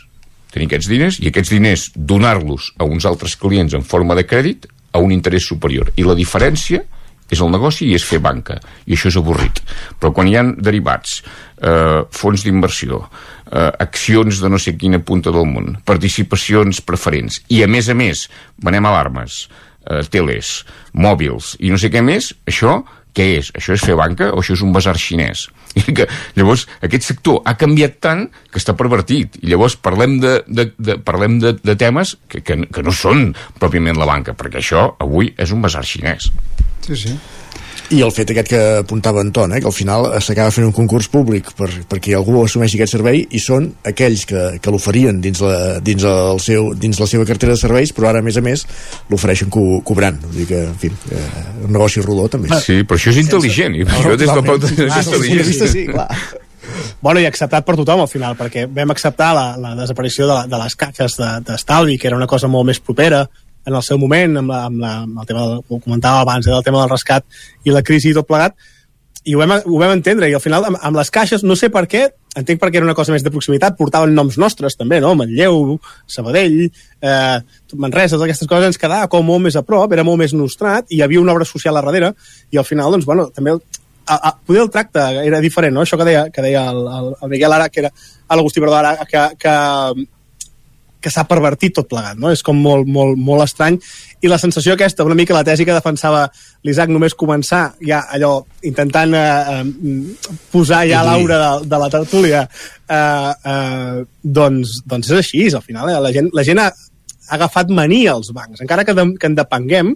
tenir 0.53 0.69
aquests 0.69 0.91
diners, 0.91 1.19
i 1.23 1.31
aquests 1.33 1.55
diners 1.55 1.89
donar-los 1.97 2.73
a 2.79 2.89
uns 2.89 3.09
altres 3.09 3.37
clients 3.41 3.75
en 3.77 3.85
forma 3.85 4.17
de 4.19 4.27
crèdit 4.29 4.69
a 4.93 5.01
un 5.05 5.13
interès 5.13 5.49
superior. 5.49 5.93
I 5.97 6.07
la 6.07 6.17
diferència 6.19 6.85
és 7.29 7.43
el 7.45 7.51
negoci 7.53 7.91
i 7.91 7.97
és 7.97 8.05
fer 8.09 8.21
banca, 8.25 8.57
i 8.89 8.97
això 8.97 9.11
és 9.11 9.19
avorrit. 9.21 9.61
Però 10.01 10.13
quan 10.17 10.29
hi 10.29 10.37
han 10.41 10.55
derivats, 10.65 11.21
eh, 11.61 12.05
fons 12.11 12.45
d'inversió, 12.45 13.03
eh, 13.53 13.73
accions 13.85 14.41
de 14.41 14.49
no 14.49 14.59
sé 14.59 14.77
quina 14.77 14.99
punta 14.99 15.31
del 15.31 15.45
món, 15.47 15.77
participacions 15.85 16.81
preferents, 16.81 17.43
i 17.49 17.63
a 17.63 17.69
més 17.69 17.89
a 17.89 17.95
més, 17.95 18.29
venem 18.57 18.87
alarmes, 18.87 19.49
eh, 19.89 20.05
teles, 20.13 20.63
mòbils 20.93 21.57
i 21.59 21.73
no 21.73 21.81
sé 21.81 21.91
què 21.93 22.05
més, 22.05 22.33
això 22.49 22.83
què 23.19 23.27
és? 23.39 23.49
Això 23.59 23.75
és 23.75 23.83
fer 23.83 23.97
banca 23.99 24.31
o 24.35 24.43
això 24.43 24.55
és 24.55 24.63
un 24.63 24.75
basar 24.75 24.95
xinès? 25.01 25.49
I 25.81 25.95
que, 25.97 26.07
llavors, 26.39 26.67
aquest 26.87 27.09
sector 27.09 27.41
ha 27.49 27.57
canviat 27.59 27.99
tant 28.05 28.27
que 28.53 28.61
està 28.61 28.77
pervertit. 28.79 29.41
I 29.43 29.51
llavors 29.53 29.79
parlem 29.83 30.19
de, 30.23 30.39
de, 30.47 30.69
de, 30.79 30.99
parlem 31.03 31.41
de, 31.43 31.57
de 31.59 31.77
temes 31.79 32.15
que, 32.31 32.45
que, 32.47 32.61
que 32.71 32.85
no 32.87 32.95
són 32.95 33.33
pròpiament 33.59 33.99
la 33.99 34.09
banca, 34.09 34.37
perquè 34.39 34.63
això 34.63 34.87
avui 35.03 35.33
és 35.37 35.55
un 35.55 35.65
basar 35.65 35.85
xinès. 35.89 36.31
Sí, 36.87 36.97
sí. 36.97 37.19
I 37.89 38.03
el 38.05 38.11
fet 38.13 38.29
aquest 38.35 38.51
que 38.53 38.59
apuntava 38.83 39.23
Anton, 39.25 39.55
eh, 39.57 39.61
que 39.65 39.69
al 39.71 39.73
final 39.73 40.11
s'acaba 40.21 40.51
fent 40.53 40.67
un 40.67 40.75
concurs 40.77 41.07
públic 41.09 41.47
per, 41.57 41.71
perquè 41.89 42.13
algú 42.19 42.43
assumeixi 42.45 42.77
aquest 42.77 42.93
servei 42.99 43.23
i 43.33 43.41
són 43.41 43.71
aquells 43.89 44.27
que, 44.29 44.43
que 44.61 44.75
l'oferien 44.75 45.23
dins, 45.25 45.41
la, 45.41 45.79
dins, 45.81 46.05
el 46.05 46.41
seu, 46.45 46.75
dins 46.77 47.01
la 47.01 47.07
seva 47.09 47.25
cartera 47.25 47.55
de 47.57 47.63
serveis, 47.63 47.95
però 47.97 48.11
ara, 48.11 48.21
a 48.21 48.27
més 48.27 48.37
a 48.37 48.43
més, 48.45 48.67
l'ofereixen 49.09 49.49
co 49.49 49.63
cobrant. 49.89 50.19
Vull 50.27 50.43
dir 50.43 50.47
que, 50.51 50.61
en 50.69 50.77
fi, 50.83 50.91
eh, 51.17 51.23
un 51.65 51.73
negoci 51.73 52.05
rodó, 52.05 52.29
també. 52.29 52.53
Sí, 52.61 52.83
però 52.85 53.01
això 53.01 53.15
és 53.15 53.23
intel·ligent. 53.25 53.81
I 53.81 53.89
això 53.89 54.13
des 54.21 54.35
del 54.37 54.45
punt 54.45 54.61
de 54.67 54.69
Ah, 54.69 54.85
vista 54.85 54.99
des 54.99 55.09
del 55.09 55.25
punt 55.25 55.39
de 55.41 55.49
vista, 55.49 55.71
sí, 55.73 55.87
intel·ligent. 55.89 55.97
clar. 55.97 56.45
Bueno, 57.01 57.21
i 57.25 57.27
acceptat 57.27 57.65
per 57.65 57.79
tothom 57.81 58.03
al 58.05 58.09
final, 58.13 58.37
perquè 58.37 58.67
vam 58.69 58.91
acceptar 58.93 59.33
la, 59.33 59.47
la 59.57 59.73
desaparició 59.81 60.27
de, 60.29 60.35
la, 60.35 60.47
de 60.51 60.59
les 60.61 60.77
caixes 60.77 61.17
de- 61.17 61.35
d'estalvi, 61.47 61.97
que 61.97 62.09
era 62.13 62.17
una 62.21 62.27
cosa 62.29 62.49
molt 62.53 62.67
més 62.69 62.81
propera 62.85 63.25
en 63.69 63.77
el 63.77 63.85
seu 63.85 64.01
moment, 64.01 64.41
amb, 64.41 64.51
la, 64.51 64.65
amb, 64.71 64.81
la, 64.83 64.95
amb 65.05 65.21
el 65.23 65.29
tema, 65.29 65.45
del, 65.45 65.63
ho 65.69 65.81
comentava 65.85 66.25
abans, 66.25 66.47
eh, 66.47 66.55
del 66.55 66.65
tema 66.67 66.83
del 66.83 66.93
rescat 66.95 67.25
i 67.65 67.75
la 67.75 67.85
crisi 67.85 68.13
i 68.13 68.17
tot 68.17 68.29
plegat, 68.29 68.57
i 69.29 69.35
ho 69.35 69.43
vam, 69.43 69.59
ho 69.59 69.81
vam 69.81 69.93
entendre, 69.93 70.31
i 70.31 70.37
al 70.37 70.41
final 70.41 70.65
amb, 70.71 70.79
amb 70.89 70.97
les 70.97 71.11
caixes, 71.13 71.45
no 71.45 71.57
sé 71.59 71.69
per 71.75 71.85
què, 71.91 72.07
entenc 72.39 72.61
perquè 72.63 72.81
era 72.81 72.87
una 72.87 72.97
cosa 72.97 73.13
més 73.13 73.25
de 73.25 73.33
proximitat, 73.35 73.77
portaven 73.77 74.15
noms 74.17 74.39
nostres 74.41 74.79
també, 74.79 75.03
no? 75.05 75.13
Manlleu, 75.19 75.77
Sabadell, 76.09 76.63
eh, 76.65 77.39
Manresa, 77.75 78.17
totes 78.17 78.29
aquestes 78.29 78.49
coses 78.49 78.71
ens 78.73 78.81
quedava 78.81 79.11
com 79.13 79.27
molt 79.27 79.45
més 79.49 79.59
a 79.59 79.65
prop, 79.67 79.93
era 79.93 80.07
molt 80.07 80.23
més 80.23 80.33
nostrat, 80.39 80.89
i 80.89 81.01
hi 81.01 81.05
havia 81.05 81.21
una 81.21 81.35
obra 81.37 81.49
social 81.49 81.77
a 81.77 81.85
darrere, 81.85 82.15
i 82.55 82.61
al 82.61 82.69
final, 82.69 82.95
doncs, 82.95 83.09
bueno, 83.09 83.29
també 83.35 83.53
a, 84.09 84.17
a, 84.17 84.37
poder 84.47 84.63
el 84.65 84.71
tracte 84.73 85.03
era 85.27 85.43
diferent, 85.45 85.75
no? 85.77 85.85
Això 85.85 85.99
que 86.01 86.07
deia, 86.09 86.29
que 86.33 86.45
deia 86.45 86.69
el, 86.73 86.87
el, 87.01 87.11
el 87.21 87.35
Miguel 87.35 87.59
ara, 87.59 87.69
que 87.69 87.85
era 87.85 87.93
l'Agustí, 87.93 88.63
perdó, 88.65 88.79
ara, 88.79 88.95
que, 89.11 89.27
que, 89.37 89.57
que 91.01 91.11
s'ha 91.13 91.25
pervertit 91.31 91.77
tot 91.77 91.89
plegat, 91.91 92.19
no? 92.19 92.33
És 92.35 92.43
com 92.47 92.59
molt, 92.59 92.89
molt, 92.91 93.19
molt 93.19 93.45
estrany. 93.45 93.79
I 94.25 94.31
la 94.31 94.39
sensació 94.43 94.75
aquesta, 94.75 95.07
una 95.07 95.17
mica 95.19 95.37
la 95.37 95.45
tesi 95.47 95.67
que 95.67 95.77
defensava 95.77 96.25
l'Isaac 96.67 96.91
només 96.91 97.15
començar 97.19 97.63
ja 97.85 98.03
allò, 98.15 98.33
intentant 98.67 99.15
eh, 99.15 99.61
eh, 99.61 100.33
posar 100.53 100.83
ja 100.91 101.05
l'aura 101.07 101.39
de, 101.45 101.69
de 101.71 101.81
la 101.85 101.91
tertúlia, 101.93 102.43
eh, 102.89 103.33
eh, 103.55 104.03
doncs, 104.23 104.81
doncs 104.87 105.13
és 105.13 105.23
així, 105.23 105.45
al 105.55 105.65
final. 105.65 105.93
Eh? 105.93 106.01
La 106.03 106.13
gent, 106.15 106.33
la 106.35 106.47
gent 106.47 106.63
ha, 106.63 106.69
ha 106.73 107.39
agafat 107.39 107.71
mania 107.71 108.17
als 108.17 108.33
bancs. 108.35 108.65
Encara 108.65 108.87
que, 108.89 108.97
de, 108.99 109.07
que 109.21 109.31
en 109.31 109.39
depenguem, 109.39 109.95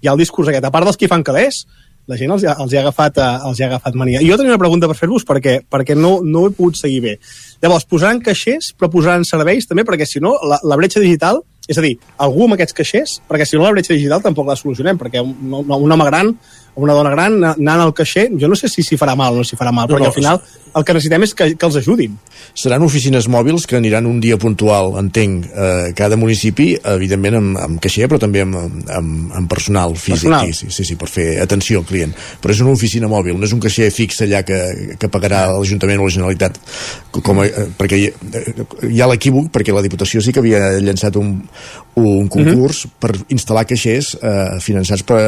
hi 0.00 0.08
ha 0.08 0.16
el 0.16 0.24
discurs 0.24 0.50
aquest. 0.50 0.66
A 0.66 0.74
part 0.74 0.88
dels 0.88 0.98
que 0.98 1.10
fan 1.10 1.22
calés, 1.26 1.62
la 2.10 2.18
gent 2.18 2.34
els, 2.34 2.44
els, 2.50 2.72
hi 2.72 2.78
ha 2.78 2.82
agafat, 2.82 3.20
eh, 3.22 3.28
els 3.48 3.60
hi 3.60 3.64
ha 3.64 3.68
agafat 3.70 3.98
mania. 3.98 4.22
I 4.22 4.30
jo 4.30 4.38
tenia 4.40 4.54
una 4.54 4.62
pregunta 4.62 4.90
per 4.90 4.98
fer-vos 4.98 5.26
perquè, 5.28 5.60
perquè 5.70 5.96
no, 5.98 6.18
no 6.26 6.48
he 6.48 6.54
pogut 6.56 6.80
seguir 6.80 7.00
bé. 7.06 7.14
Llavors, 7.62 7.86
posaran 7.86 8.22
caixers, 8.24 8.72
però 8.76 8.90
posaran 8.92 9.26
serveis 9.28 9.70
també, 9.70 9.86
perquè 9.86 10.08
si 10.08 10.22
no, 10.24 10.34
la, 10.50 10.58
la 10.66 10.78
bretxa 10.80 11.02
digital, 11.02 11.42
és 11.70 11.78
a 11.78 11.84
dir, 11.84 11.92
algú 12.18 12.48
amb 12.48 12.56
aquests 12.56 12.74
caixers, 12.74 13.18
perquè 13.30 13.46
si 13.46 13.58
no 13.58 13.62
la 13.62 13.74
bretxa 13.76 13.94
digital 13.94 14.24
tampoc 14.24 14.48
la 14.48 14.58
solucionem, 14.58 14.98
perquè 14.98 15.22
un, 15.22 15.36
un, 15.60 15.70
home 15.70 16.08
gran 16.08 16.32
una 16.82 16.96
dona 16.96 17.12
gran 17.14 17.38
anant 17.52 17.84
al 17.84 17.94
caixer, 17.96 18.28
jo 18.40 18.48
no 18.50 18.58
sé 18.58 18.70
si 18.72 18.84
s'hi 18.86 18.98
farà 19.00 19.16
mal 19.18 19.36
o 19.36 19.42
no 19.42 19.46
s'hi 19.46 19.58
farà 19.60 19.72
mal, 19.74 19.88
No, 19.90 19.96
perquè 19.96 20.06
no, 20.06 20.12
al 20.12 20.16
final 20.16 20.42
el 20.70 20.84
que 20.86 20.94
necessitem 20.94 21.24
és 21.26 21.32
que, 21.34 21.48
que 21.58 21.66
els 21.66 21.76
ajudin. 21.80 22.16
Seran 22.58 22.84
oficines 22.86 23.26
mòbils 23.30 23.66
que 23.66 23.78
aniran 23.78 24.06
un 24.06 24.20
dia 24.22 24.36
puntual, 24.40 24.92
entenc, 25.00 25.48
eh, 25.50 25.90
cada 25.98 26.18
municipi, 26.20 26.68
evidentment 26.94 27.38
amb, 27.40 27.58
amb 27.64 27.80
caixer, 27.82 28.06
però 28.10 28.20
també 28.22 28.44
amb, 28.44 28.58
amb, 28.94 29.32
amb 29.40 29.50
personal 29.50 29.96
físic. 29.96 30.28
Personal. 30.28 30.52
Sí, 30.54 30.70
sí, 30.70 30.86
sí, 30.86 30.96
per 31.00 31.10
fer 31.10 31.26
atenció 31.42 31.82
al 31.82 31.88
client. 31.88 32.14
Però 32.42 32.54
és 32.54 32.62
una 32.62 32.74
oficina 32.76 33.10
mòbil, 33.10 33.38
no 33.38 33.48
és 33.48 33.54
un 33.56 33.62
caixer 33.62 33.90
fix 33.94 34.22
allà 34.26 34.44
que, 34.46 34.60
que 35.00 35.10
pagarà 35.10 35.48
l'Ajuntament 35.56 36.02
o 36.02 36.08
la 36.08 36.14
Generalitat. 36.14 36.60
Com 37.18 37.42
a, 37.42 37.48
eh, 37.48 37.66
perquè 37.78 37.98
hi, 37.98 38.08
eh, 38.10 38.66
hi 38.92 39.02
ha 39.02 39.10
l'equívoc, 39.10 39.50
perquè 39.54 39.74
la 39.74 39.84
Diputació 39.86 40.22
sí 40.22 40.34
que 40.34 40.42
havia 40.42 40.78
llançat 40.78 41.18
un, 41.18 41.34
un 41.98 42.30
concurs 42.30 42.84
per 43.02 43.12
instal·lar 43.34 43.66
caixers 43.68 44.14
eh, 44.20 44.58
finançats 44.62 45.02
per, 45.06 45.20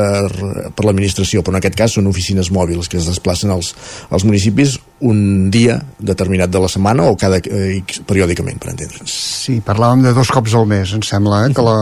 per 0.71 0.87
l'administració, 0.87 1.42
però 1.43 1.57
en 1.57 1.61
aquest 1.61 1.77
cas 1.79 1.97
són 1.99 2.09
oficines 2.11 2.51
mòbils 2.55 2.89
que 2.91 2.99
es 3.01 3.09
desplacen 3.11 3.53
als, 3.55 3.73
als 4.11 4.27
municipis 4.29 4.79
un 5.03 5.51
dia 5.51 5.81
determinat 5.99 6.51
de 6.53 6.63
la 6.63 6.71
setmana 6.71 7.09
o 7.11 7.17
cada 7.19 7.41
eh, 7.43 7.83
periòdicament, 8.07 8.61
per 8.63 8.71
entendre'ns. 8.73 9.13
Sí, 9.43 9.59
parlàvem 9.67 10.07
de 10.07 10.15
dos 10.15 10.31
cops 10.31 10.55
al 10.59 10.69
mes, 10.71 10.95
em 10.95 11.03
sembla, 11.07 11.45
eh? 11.49 11.55
que 11.57 11.65
la, 11.67 11.79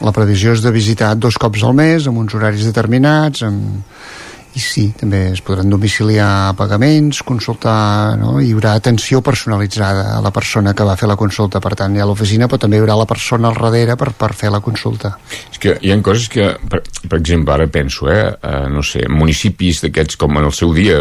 la 0.00 0.14
previsió 0.16 0.56
és 0.56 0.64
de 0.64 0.72
visitar 0.74 1.12
dos 1.20 1.36
cops 1.40 1.64
al 1.64 1.76
mes, 1.76 2.08
amb 2.08 2.24
uns 2.24 2.36
horaris 2.36 2.66
determinats, 2.72 3.44
amb... 3.46 3.82
i 4.54 4.60
sí, 4.62 4.84
també 4.94 5.20
es 5.32 5.40
podran 5.42 5.70
domiciliar 5.70 6.54
pagaments, 6.54 7.24
consultar, 7.26 8.14
no? 8.20 8.36
hi 8.38 8.52
haurà 8.54 8.76
atenció 8.78 9.18
personalitzada 9.24 10.12
a 10.14 10.20
la 10.22 10.30
persona 10.34 10.74
que 10.78 10.86
va 10.86 10.94
fer 11.00 11.08
la 11.10 11.16
consulta, 11.18 11.58
per 11.62 11.74
tant, 11.78 11.94
hi 11.96 12.02
ha 12.02 12.06
l'oficina, 12.06 12.46
però 12.46 12.60
també 12.62 12.78
hi 12.78 12.84
haurà 12.84 12.94
la 13.00 13.08
persona 13.10 13.50
al 13.50 13.58
darrere 13.58 13.96
per, 13.98 14.12
per 14.14 14.30
fer 14.38 14.52
la 14.54 14.60
consulta. 14.62 15.16
És 15.50 15.58
que 15.58 15.74
hi 15.82 15.90
ha 15.90 15.98
coses 16.06 16.28
que, 16.30 16.46
per, 16.70 16.84
per 16.84 17.18
exemple, 17.18 17.54
ara 17.56 17.66
penso, 17.66 18.06
eh, 18.12 18.28
eh, 18.30 18.68
no 18.70 18.84
sé, 18.86 19.02
municipis 19.10 19.82
d'aquests 19.82 20.20
com 20.22 20.38
en 20.38 20.46
el 20.46 20.54
seu 20.54 20.74
dia, 20.76 21.00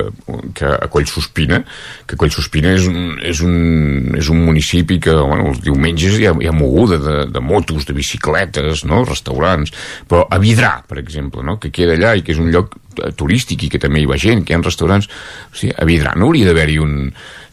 que 0.58 0.74
a 0.74 0.90
Collsospina, 0.90 1.62
que 2.10 2.18
Collsospina 2.18 2.74
és 2.74 2.90
un, 2.90 3.20
és 3.22 3.44
un, 3.46 4.18
és 4.18 4.34
un 4.34 4.42
municipi 4.48 4.98
que, 5.04 5.14
bueno, 5.14 5.52
els 5.54 5.62
diumenges 5.62 6.18
hi 6.18 6.30
ha, 6.30 6.34
hi 6.42 6.50
ha 6.50 6.56
moguda 6.58 6.98
de, 7.04 7.18
de 7.30 7.46
motos, 7.54 7.86
de 7.86 7.94
bicicletes, 7.98 8.88
no?, 8.90 9.04
restaurants, 9.06 9.76
però 10.10 10.26
a 10.26 10.42
Vidrà, 10.42 10.80
per 10.90 10.98
exemple, 11.04 11.46
no?, 11.46 11.60
que 11.62 11.70
queda 11.74 11.94
allà 11.94 12.18
i 12.18 12.26
que 12.26 12.34
és 12.34 12.42
un 12.42 12.50
lloc 12.54 12.80
turístic 13.18 13.66
i 13.66 13.72
que 13.74 13.82
també 13.82 14.02
hi 14.02 14.10
va 14.10 14.20
gent, 14.20 14.44
que 14.44 14.54
hi 14.54 14.58
ha 14.58 14.62
restaurants, 14.64 15.10
o 15.52 15.58
sigui, 15.58 15.74
a 15.78 15.88
Vidrà 15.90 16.14
no 16.18 16.30
hauria 16.30 16.50
d'haver-hi 16.50 16.78
un... 16.84 17.00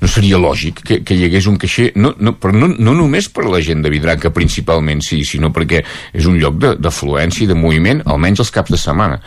No 0.01 0.09
seria 0.09 0.38
lògic 0.41 0.78
que, 0.80 0.97
que 1.05 1.12
hi 1.12 1.26
hagués 1.26 1.45
un 1.51 1.59
caixer, 1.61 1.91
no, 2.01 2.14
no, 2.24 2.32
però 2.41 2.55
no, 2.57 2.70
no 2.72 2.95
només 2.97 3.28
per 3.28 3.45
la 3.45 3.61
gent 3.61 3.82
de 3.84 3.91
Vidrà, 3.93 4.14
que 4.16 4.32
principalment 4.32 5.03
sí, 5.05 5.20
sinó 5.28 5.51
perquè 5.53 5.82
és 6.16 6.28
un 6.30 6.38
lloc 6.41 6.57
d'afluència 6.80 7.45
i 7.45 7.51
de 7.51 7.59
moviment, 7.59 8.01
almenys 8.09 8.41
els 8.47 8.55
caps 8.55 8.72
de 8.72 8.80
setmana. 8.80 9.20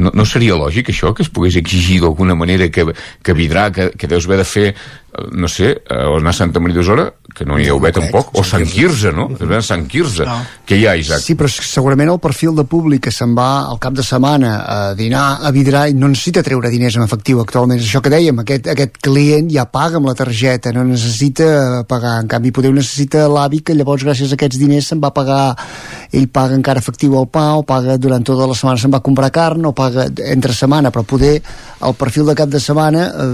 No, 0.00 0.12
no 0.16 0.24
seria 0.24 0.56
lògic 0.56 0.88
això, 0.88 1.12
que 1.12 1.24
es 1.26 1.28
pogués 1.28 1.58
exigir 1.60 1.98
d'alguna 2.00 2.36
manera 2.38 2.70
que, 2.72 2.86
que 3.20 3.36
Vidrà, 3.36 3.68
que, 3.74 3.90
que 3.92 4.08
deus 4.08 4.24
haver 4.24 4.40
de 4.40 4.46
fer, 4.48 4.66
eh, 4.70 4.76
no 5.32 5.48
sé, 5.48 5.82
eh, 5.82 6.04
o 6.06 6.18
anar 6.18 6.30
a 6.30 6.38
Santa 6.38 6.60
Maria 6.60 6.80
d'Osora, 6.80 7.06
que 7.34 7.44
no 7.46 7.58
hi 7.58 7.66
deu 7.68 7.78
haver 7.78 7.92
tampoc, 7.94 8.32
o 8.38 8.44
Sant 8.46 8.66
Quirze, 8.66 9.12
no? 9.14 9.28
Sant 9.62 9.86
Quirze. 9.90 10.26
No. 10.26 10.38
Què 10.66 10.78
hi 10.78 10.86
ha, 10.86 10.94
Isaac? 10.98 11.22
Sí, 11.24 11.36
però 11.38 11.50
segurament 11.50 12.10
el 12.12 12.20
perfil 12.22 12.56
de 12.58 12.64
públic 12.68 13.04
que 13.06 13.12
se'n 13.14 13.34
va 13.36 13.66
al 13.70 13.78
cap 13.82 13.94
de 13.96 14.04
setmana 14.06 14.52
a 14.60 14.78
dinar 14.98 15.40
a 15.46 15.52
Vidrà 15.54 15.86
i 15.90 15.94
no 15.94 16.10
necessita 16.10 16.44
treure 16.46 16.70
diners 16.72 16.98
en 16.98 17.06
efectiu 17.06 17.40
actualment. 17.42 17.80
És 17.80 17.88
això 17.88 18.02
que 18.04 18.12
dèiem, 18.12 18.42
aquest, 18.42 18.70
aquest 18.74 18.98
client 19.02 19.50
ja 19.52 19.66
paga 19.70 20.00
amb 20.00 20.10
la 20.10 20.16
targeta, 20.18 20.74
no 20.76 20.84
necessita 20.88 21.84
pagar. 21.88 22.18
En 22.20 22.30
canvi, 22.30 22.52
podeu 22.54 22.74
necessita 22.74 23.26
l'avi 23.30 23.62
que 23.64 23.76
llavors 23.78 24.04
gràcies 24.06 24.34
a 24.34 24.38
aquests 24.38 24.58
diners 24.60 24.90
se'n 24.90 25.02
va 25.02 25.12
pagar 25.14 25.42
ell 26.12 26.26
paga 26.28 26.56
encara 26.58 26.82
efectiu 26.82 27.14
al 27.18 27.28
pa 27.30 27.54
o 27.58 27.62
paga 27.66 27.96
durant 27.98 28.24
tota 28.26 28.48
la 28.50 28.56
setmana 28.58 28.80
se'n 28.82 28.92
va 28.92 29.02
comprar 29.04 29.30
carn 29.34 29.66
o 29.68 29.72
paga 29.76 30.08
entre 30.32 30.54
setmana, 30.56 30.90
però 30.90 31.04
poder 31.06 31.36
el 31.86 31.94
perfil 31.94 32.26
de 32.26 32.34
cap 32.38 32.50
de 32.50 32.60
setmana 32.60 33.06
eh, 33.08 33.28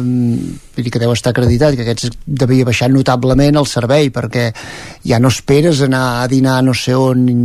vull 0.77 0.85
dir 0.85 0.93
que 0.93 1.01
deu 1.01 1.13
estar 1.15 1.33
acreditat 1.33 1.66
que 1.75 1.83
aquests 1.83 2.13
devia 2.27 2.67
baixar 2.69 2.89
notablement 2.93 3.59
el 3.59 3.67
servei 3.67 4.13
perquè 4.15 4.47
ja 5.07 5.19
no 5.23 5.33
esperes 5.33 5.83
anar 5.87 6.23
a 6.23 6.29
dinar 6.31 6.61
no 6.63 6.75
sé 6.77 6.95
on 6.95 7.27
i, 7.27 7.37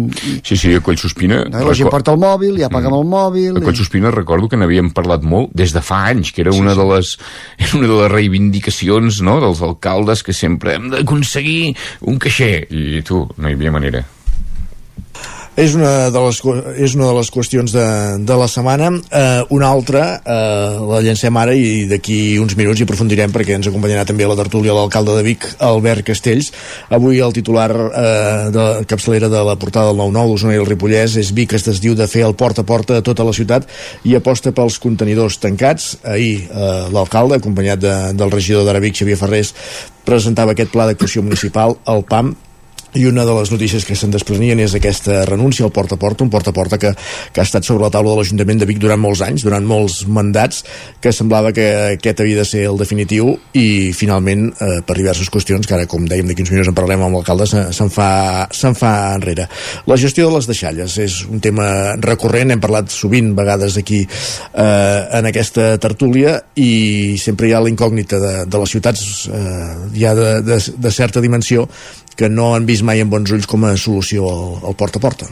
Sí, 0.45 0.57
sí, 0.57 0.73
a 0.75 0.83
Collsospina... 0.85 1.41
no? 1.49 1.61
I 1.61 1.67
la 1.67 1.75
gent 1.77 1.89
porta 1.93 2.13
el 2.13 2.21
mòbil, 2.21 2.59
ja 2.61 2.69
paga 2.73 2.91
amb 2.91 2.99
el 2.99 3.07
mòbil 3.09 3.57
A 3.57 3.65
Collsospina 3.65 4.13
recordo 4.13 4.51
que 4.51 4.59
n'havíem 4.59 4.91
parlat 4.95 5.25
molt 5.25 5.55
des 5.57 5.73
de 5.73 5.81
fa 5.85 6.03
anys, 6.11 6.33
que 6.35 6.45
era 6.45 6.53
una 6.55 6.75
de 6.77 6.87
les 6.93 7.17
era 7.63 7.73
una 7.79 7.89
de 7.89 7.99
les 8.03 8.11
reivindicacions 8.11 9.21
no, 9.25 9.39
dels 9.41 9.61
alcaldes 9.65 10.23
que 10.27 10.35
sempre 10.37 10.77
hem 10.77 10.89
d'aconseguir 10.93 11.75
un 12.11 12.19
caixer. 12.21 12.67
I 12.69 13.01
tu, 13.07 13.25
no 13.37 13.49
hi 13.49 13.57
havia 13.57 13.73
manera 13.73 14.05
És 15.59 15.73
una 15.75 16.07
de 16.07 16.19
les, 16.23 16.37
és 16.79 16.93
una 16.95 17.09
de 17.09 17.15
les 17.17 17.29
qüestions 17.33 17.73
de, 17.75 17.85
de 18.23 18.35
la 18.39 18.47
setmana. 18.47 18.87
Eh, 19.11 19.41
una 19.51 19.67
altra 19.67 20.03
eh, 20.23 20.77
la 20.87 21.01
llancem 21.03 21.35
ara 21.41 21.51
i 21.51 21.89
d'aquí 21.89 22.37
uns 22.39 22.55
minuts 22.55 22.79
hi 22.79 22.85
aprofundirem 22.87 23.33
perquè 23.35 23.57
ens 23.57 23.67
acompanyarà 23.67 24.05
també 24.07 24.29
la 24.29 24.37
tertúlia 24.39 24.75
l'alcalde 24.77 25.17
de 25.17 25.25
Vic, 25.27 25.49
Albert 25.67 26.05
Castells. 26.07 26.53
Avui 26.95 27.19
el 27.19 27.35
titular 27.35 27.67
eh, 27.67 28.45
de 28.55 28.67
capçalera 28.87 29.27
de 29.31 29.41
la 29.43 29.57
portada 29.59 29.91
del 29.91 29.99
9-9 29.99 30.31
d'Osona 30.31 30.55
i 30.55 30.61
el 30.61 30.69
Ripollès 30.69 31.17
és 31.19 31.33
Vic 31.35 31.57
es 31.57 31.67
desdiu 31.67 31.97
de 31.99 32.07
fer 32.07 32.23
el 32.27 32.37
porta 32.39 32.63
a 32.63 32.69
porta 32.69 33.01
a 33.01 33.03
tota 33.03 33.25
la 33.27 33.35
ciutat 33.35 33.67
i 34.07 34.15
aposta 34.15 34.53
pels 34.55 34.79
contenidors 34.79 35.35
tancats. 35.43 35.97
Ahir 36.07 36.47
eh, 36.47 36.87
l'alcalde, 36.95 37.41
acompanyat 37.41 37.83
de, 37.83 37.97
del 38.15 38.31
regidor 38.31 38.63
d'Ara 38.63 38.79
Vic, 38.79 38.95
Xavier 39.03 39.19
Ferrés, 39.19 39.51
presentava 40.07 40.55
aquest 40.55 40.71
pla 40.71 40.87
d'actuació 40.87 41.25
municipal, 41.27 41.75
el 41.91 42.07
PAM, 42.07 42.31
i 42.99 43.05
una 43.07 43.23
de 43.25 43.33
les 43.37 43.51
notícies 43.53 43.85
que 43.87 43.95
se'n 43.95 44.11
desprenien 44.11 44.59
és 44.59 44.73
aquesta 44.75 45.21
renúncia 45.29 45.63
al 45.65 45.71
porta 45.71 45.95
a 45.95 45.99
porta, 46.01 46.25
un 46.25 46.29
porta 46.33 46.51
a 46.51 46.53
porta 46.53 46.77
que, 46.81 46.91
que 47.31 47.39
ha 47.39 47.45
estat 47.47 47.63
sobre 47.63 47.85
la 47.85 47.91
taula 47.93 48.11
de 48.11 48.17
l'Ajuntament 48.19 48.59
de 48.59 48.67
Vic 48.67 48.81
durant 48.83 48.99
molts 48.99 49.21
anys, 49.23 49.45
durant 49.47 49.63
molts 49.67 50.01
mandats, 50.11 50.63
que 50.99 51.13
semblava 51.15 51.53
que 51.55 51.67
aquest 51.95 52.19
havia 52.23 52.41
de 52.41 52.45
ser 52.49 52.65
el 52.67 52.77
definitiu 52.81 53.31
i 53.55 53.93
finalment, 53.95 54.49
eh, 54.59 54.81
per 54.85 54.97
diverses 54.99 55.29
qüestions, 55.31 55.65
que 55.67 55.77
ara, 55.77 55.87
com 55.87 56.03
dèiem, 56.09 56.27
d'aquí 56.27 56.43
uns 56.43 56.51
minuts 56.51 56.67
en 56.71 56.75
parlem 56.77 57.05
amb 57.05 57.15
l'alcalde, 57.15 57.47
se- 57.47 57.63
se'n 57.77 57.89
fa, 57.93 58.09
se'n 58.51 58.75
fa 58.75 58.91
enrere. 59.15 59.47
La 59.87 59.95
gestió 59.97 60.27
de 60.29 60.35
les 60.35 60.47
deixalles 60.51 60.97
és 60.99 61.21
un 61.31 61.39
tema 61.39 61.95
recurrent, 62.01 62.51
hem 62.51 62.59
parlat 62.59 62.91
sovint, 62.91 63.31
vegades 63.37 63.77
aquí 63.79 64.01
eh, 64.03 65.01
en 65.17 65.31
aquesta 65.31 65.77
tertúlia 65.81 66.37
i 66.59 67.15
sempre 67.21 67.47
hi 67.47 67.53
ha 67.55 67.61
la 67.63 67.71
incògnita 67.71 68.19
de, 68.19 68.33
de 68.51 68.61
les 68.61 68.69
ciutats 68.75 69.05
eh, 69.31 69.73
ja 69.97 70.13
de, 70.17 70.29
de, 70.45 70.59
de 70.59 70.91
certa 70.91 71.21
dimensió 71.23 71.67
que 72.21 72.29
no 72.29 72.51
han 72.55 72.67
vist 72.69 72.85
mai 72.85 73.01
amb 73.01 73.13
bons 73.13 73.33
ulls 73.33 73.49
com 73.49 73.65
a 73.65 73.73
solució 73.81 74.29
al, 74.29 74.75
porta 74.77 75.01
a 75.01 75.05
porta. 75.07 75.29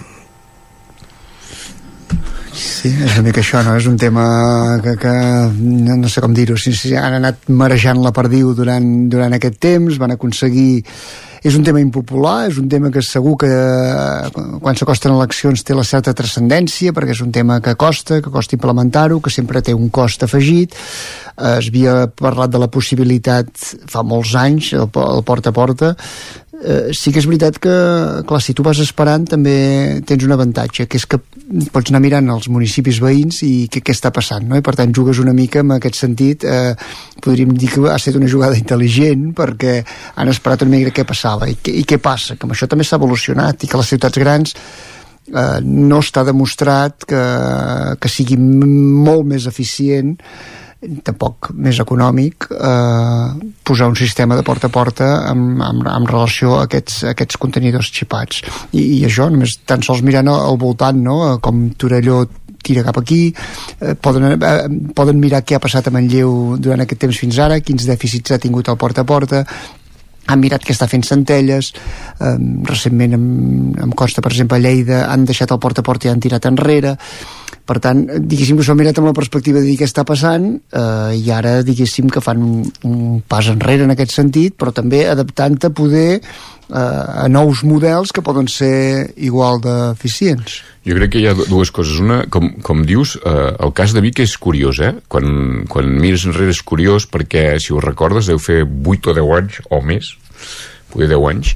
Sí, 2.59 2.89
és 2.89 3.13
una 3.13 3.27
mica 3.29 3.43
això, 3.43 3.61
no? 3.63 3.77
És 3.79 3.87
un 3.87 3.95
tema 3.99 4.25
que, 4.83 4.97
que 4.99 5.13
no, 5.59 5.95
no 6.01 6.11
sé 6.11 6.23
com 6.23 6.33
dir-ho, 6.35 6.57
si, 6.59 6.73
si 6.75 6.95
han 6.97 7.19
anat 7.19 7.47
marejant 7.61 8.01
la 8.03 8.11
perdiu 8.15 8.51
durant, 8.57 8.89
durant 9.11 9.35
aquest 9.37 9.59
temps, 9.63 9.99
van 10.01 10.15
aconseguir 10.15 10.83
és 11.39 11.55
un 11.55 11.63
tema 11.63 11.79
impopular, 11.79 12.49
és 12.49 12.57
un 12.59 12.67
tema 12.67 12.89
que 12.91 13.01
segur 13.05 13.37
que 13.39 13.49
quan 14.59 14.75
s'acosten 14.75 15.13
eleccions 15.15 15.63
té 15.63 15.75
la 15.77 15.85
certa 15.87 16.13
transcendència, 16.17 16.91
perquè 16.95 17.15
és 17.15 17.23
un 17.23 17.31
tema 17.35 17.61
que 17.63 17.77
costa, 17.79 18.19
que 18.19 18.33
costa 18.33 18.57
implementar-ho, 18.57 19.21
que 19.23 19.31
sempre 19.31 19.63
té 19.63 19.75
un 19.75 19.87
cost 19.89 20.25
afegit. 20.27 20.75
Es 21.39 21.69
havia 21.71 22.09
parlat 22.11 22.51
de 22.51 22.59
la 22.59 22.67
possibilitat 22.67 23.53
fa 23.87 24.03
molts 24.03 24.35
anys, 24.35 24.73
el, 24.75 24.89
el 24.89 25.23
porta 25.23 25.53
a 25.53 25.55
porta, 25.55 25.93
eh, 26.63 26.89
sí 26.95 27.11
que 27.13 27.19
és 27.21 27.27
veritat 27.29 27.57
que, 27.61 27.73
clar, 28.27 28.39
si 28.43 28.53
tu 28.57 28.63
vas 28.65 28.79
esperant 28.83 29.25
també 29.29 30.01
tens 30.07 30.25
un 30.27 30.33
avantatge, 30.35 30.85
que 30.91 30.99
és 30.99 31.05
que 31.09 31.19
pots 31.73 31.89
anar 31.91 32.01
mirant 32.03 32.29
els 32.33 32.49
municipis 32.51 32.99
veïns 33.01 33.41
i 33.47 33.51
què, 33.71 33.81
què 33.81 33.95
està 33.95 34.11
passant, 34.15 34.45
no? 34.49 34.57
I 34.59 34.65
per 34.65 34.75
tant 34.77 34.93
jugues 34.95 35.19
una 35.23 35.33
mica 35.33 35.63
en 35.63 35.71
aquest 35.77 35.97
sentit, 36.01 36.43
eh, 36.45 36.75
podríem 37.23 37.55
dir 37.57 37.71
que 37.73 37.85
ha 37.89 37.95
estat 37.97 38.19
una 38.19 38.29
jugada 38.29 38.59
intel·ligent 38.59 39.31
perquè 39.37 39.79
han 40.15 40.29
esperat 40.33 40.63
una 40.67 40.75
mica 40.77 40.93
què 40.99 41.07
passava 41.09 41.49
i, 41.49 41.57
què- 41.57 41.73
i 41.81 41.83
què 41.87 41.97
passa, 42.03 42.35
que 42.37 42.45
amb 42.47 42.53
això 42.55 42.67
també 42.69 42.83
s'ha 42.87 42.99
evolucionat 43.01 43.63
i 43.63 43.67
que 43.71 43.77
les 43.81 43.89
ciutats 43.95 44.19
grans 44.21 44.55
eh, 44.55 45.59
no 45.65 45.99
està 46.03 46.23
demostrat 46.27 47.05
que, 47.09 47.23
que 47.99 48.09
sigui 48.11 48.37
molt 48.37 49.25
més 49.29 49.47
eficient 49.49 50.15
tampoc 50.79 51.49
més 51.59 51.79
econòmic 51.83 52.47
eh, 52.55 53.47
posar 53.67 53.89
un 53.91 53.97
sistema 53.99 54.37
de 54.39 54.45
porta 54.47 54.69
a 54.69 54.71
porta 54.71 55.07
amb, 55.27 55.59
amb, 55.61 55.87
amb 55.91 56.07
relació 56.07 56.55
a 56.55 56.67
aquests, 56.69 57.01
a 57.03 57.11
aquests 57.11 57.39
contenidors 57.41 57.89
xipats 57.91 58.45
I, 58.71 58.83
i 58.83 58.99
això 59.07 59.27
només 59.31 59.57
tan 59.67 59.83
sols 59.83 60.03
mirant 60.07 60.31
al, 60.31 60.39
al 60.53 60.61
voltant 60.61 61.01
no? 61.03 61.17
Eh, 61.27 61.33
com 61.43 61.65
Torelló 61.75 62.21
tira 62.63 62.85
cap 62.87 63.01
aquí 63.01 63.33
eh, 63.81 63.97
poden, 63.99 64.37
eh, 64.39 64.69
poden 64.95 65.19
mirar 65.19 65.43
què 65.43 65.57
ha 65.57 65.63
passat 65.63 65.89
a 65.89 65.93
Manlleu 65.95 66.55
durant 66.63 66.85
aquest 66.85 67.03
temps 67.03 67.19
fins 67.25 67.41
ara 67.43 67.59
quins 67.59 67.87
dèficits 67.89 68.31
ha 68.31 68.39
tingut 68.39 68.71
el 68.71 68.79
porta 68.79 69.03
a 69.03 69.09
porta 69.09 69.43
han 70.29 70.39
mirat 70.39 70.63
què 70.63 70.71
està 70.75 70.87
fent 70.87 71.03
Centelles 71.03 71.73
eh, 71.73 72.35
recentment 72.71 73.19
em, 73.19 73.27
em 73.83 73.91
consta 73.99 74.23
per 74.23 74.31
exemple 74.31 74.59
a 74.59 74.63
Lleida 74.63 75.03
han 75.11 75.27
deixat 75.27 75.51
el 75.51 75.59
porta 75.59 75.83
a 75.83 75.89
porta 75.91 76.07
i 76.07 76.13
han 76.13 76.23
tirat 76.23 76.47
enrere 76.47 76.95
Per 77.69 77.77
tant, 77.83 77.99
diguéssim 78.25 78.57
que 78.57 78.63
s'ho 78.65 78.73
mirat 78.73 78.97
amb 78.97 79.11
la 79.11 79.17
perspectiva 79.17 79.61
de 79.61 79.67
dir 79.69 79.75
què 79.77 79.85
està 79.85 80.01
passant 80.07 80.55
eh, 80.57 81.11
i 81.19 81.27
ara, 81.29 81.59
diguéssim, 81.65 82.07
que 82.09 82.23
fan 82.23 82.41
un, 82.41 82.63
un 82.89 83.19
pas 83.29 83.45
enrere 83.51 83.85
en 83.85 83.93
aquest 83.93 84.15
sentit, 84.15 84.55
però 84.57 84.73
també 84.73 85.03
adaptant-te 85.05 85.69
a 85.69 85.75
poder 85.77 86.07
eh, 86.17 86.73
a 86.73 87.27
nous 87.29 87.61
models 87.69 88.09
que 88.15 88.23
poden 88.25 88.49
ser 88.49 89.11
igual 89.21 89.61
d'eficients. 89.61 90.55
Jo 90.89 90.97
crec 90.97 91.13
que 91.13 91.21
hi 91.21 91.27
ha 91.29 91.35
dues 91.37 91.69
coses. 91.75 92.01
Una, 92.01 92.23
com, 92.33 92.49
com 92.65 92.81
dius, 92.89 93.19
eh, 93.21 93.51
el 93.53 93.75
cas 93.77 93.93
de 93.93 94.01
Vic 94.01 94.23
és 94.25 94.33
curiós, 94.41 94.81
eh? 94.81 94.95
Quan, 95.11 95.67
quan 95.69 95.93
mires 96.01 96.25
enrere 96.25 96.55
és 96.55 96.63
curiós 96.65 97.05
perquè, 97.05 97.51
si 97.61 97.75
ho 97.75 97.83
recordes, 97.85 98.31
deu 98.33 98.41
fer 98.41 98.63
8 98.65 99.13
o 99.13 99.17
10 99.21 99.37
anys, 99.37 99.61
o 99.69 99.83
més, 99.85 100.15
poder 100.89 101.11
10 101.13 101.29
anys, 101.35 101.55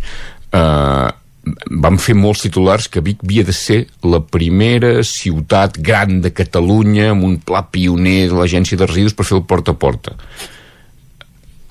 eh, 0.54 1.10
vam 1.44 1.98
fer 2.00 2.16
molts 2.16 2.46
titulars 2.46 2.88
que 2.88 3.04
Vic 3.04 3.24
havia 3.24 3.44
de 3.44 3.54
ser 3.56 3.84
la 4.08 4.22
primera 4.24 5.02
ciutat 5.04 5.78
gran 5.84 6.22
de 6.24 6.32
Catalunya 6.32 7.12
amb 7.12 7.28
un 7.28 7.38
pla 7.44 7.66
pioner 7.72 8.30
de 8.32 8.38
l'agència 8.38 8.80
de 8.80 8.88
residus 8.88 9.16
per 9.18 9.28
fer 9.28 9.40
el 9.42 9.48
porta 9.48 9.76
a 9.76 9.80
porta. 9.80 10.16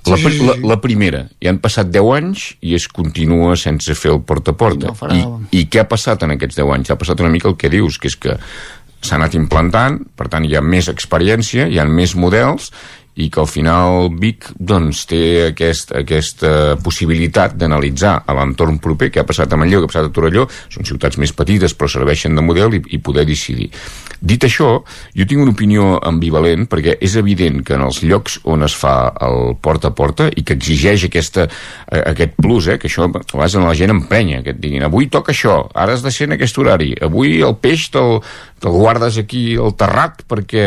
La, 0.03 0.17
Sí, 0.19 0.25
sí, 0.25 0.39
sí. 0.41 0.47
la, 0.47 0.57
la 0.67 0.77
primera, 0.83 1.23
i 1.39 1.47
han 1.47 1.61
passat 1.63 1.87
10 1.95 2.09
anys 2.17 2.49
i 2.67 2.75
es 2.75 2.89
continua 2.91 3.55
sense 3.57 3.95
fer 3.95 4.11
el 4.11 4.21
porta 4.27 4.51
a 4.51 4.59
porta. 4.59 4.91
No. 4.91 5.37
I, 5.53 5.63
I 5.63 5.67
què 5.71 5.85
ha 5.85 5.89
passat 5.89 6.25
en 6.27 6.35
aquests 6.35 6.59
10 6.59 6.73
anys? 6.75 6.91
Ha 6.91 6.99
passat 6.99 7.23
una 7.23 7.31
mica 7.31 7.47
el 7.49 7.55
que 7.57 7.71
dius, 7.71 8.01
que 8.03 8.11
és 8.11 8.19
que 8.19 8.35
s'ha 9.03 9.15
anat 9.19 9.37
implantant, 9.39 10.01
per 10.19 10.27
tant 10.31 10.45
hi 10.47 10.57
ha 10.59 10.63
més 10.63 10.91
experiència, 10.91 11.69
hi 11.71 11.79
ha 11.79 11.87
més 11.87 12.17
models, 12.19 12.73
i 13.15 13.29
que 13.29 13.43
al 13.43 13.49
final 13.51 14.09
Vic 14.17 14.49
doncs, 14.57 15.05
té 15.11 15.23
aquest, 15.51 15.93
aquesta 15.99 16.79
possibilitat 16.83 17.57
d'analitzar 17.61 18.15
a 18.25 18.37
l'entorn 18.39 18.79
proper 18.83 19.11
què 19.13 19.21
ha 19.21 19.29
passat 19.29 19.53
a 19.53 19.59
Manlleu, 19.61 19.83
què 19.83 19.91
ha 19.91 19.93
passat 19.93 20.09
a 20.09 20.15
Torelló 20.15 20.47
són 20.73 20.89
ciutats 20.89 21.19
més 21.21 21.35
petites 21.37 21.77
però 21.77 21.91
serveixen 21.93 22.39
de 22.39 22.45
model 22.45 22.79
i, 22.79 22.83
i 22.97 23.03
poder 23.05 23.27
decidir. 23.29 23.69
Dit 24.23 24.47
això 24.47 24.71
jo 25.19 25.27
tinc 25.29 25.43
una 25.43 25.53
opinió 25.53 25.99
ambivalent 25.99 26.69
perquè 26.73 26.97
és 27.05 27.19
evident 27.21 27.61
que 27.67 27.77
en 27.77 27.85
els 27.85 28.01
llocs 28.07 28.39
on 28.49 28.65
es 28.65 28.77
fa 28.79 28.95
el 29.27 29.59
porta 29.61 29.91
a 29.93 29.97
porta 29.97 30.31
i 30.31 30.47
que 30.47 30.57
exigeix 30.57 31.05
aquesta, 31.09 31.49
eh, 31.91 32.03
aquest 32.15 32.39
plus, 32.41 32.71
eh, 32.71 32.79
que 32.81 32.89
això 32.89 33.05
a 33.05 33.13
vegades 33.13 33.59
la 33.61 33.77
gent 33.77 33.93
empenya, 33.93 34.41
que 34.47 34.55
et 34.57 34.63
diguin 34.63 34.87
avui 34.89 35.11
toca 35.13 35.35
això, 35.35 35.67
ara 35.75 35.93
has 35.93 36.07
de 36.07 36.15
ser 36.15 36.31
en 36.31 36.39
aquest 36.39 36.59
horari 36.59 36.95
avui 37.03 37.43
el 37.45 37.59
peix 37.61 37.91
te'l 37.93 38.21
te 38.63 38.71
guardes 38.71 39.19
aquí 39.19 39.57
al 39.59 39.75
terrat 39.75 40.23
perquè 40.31 40.67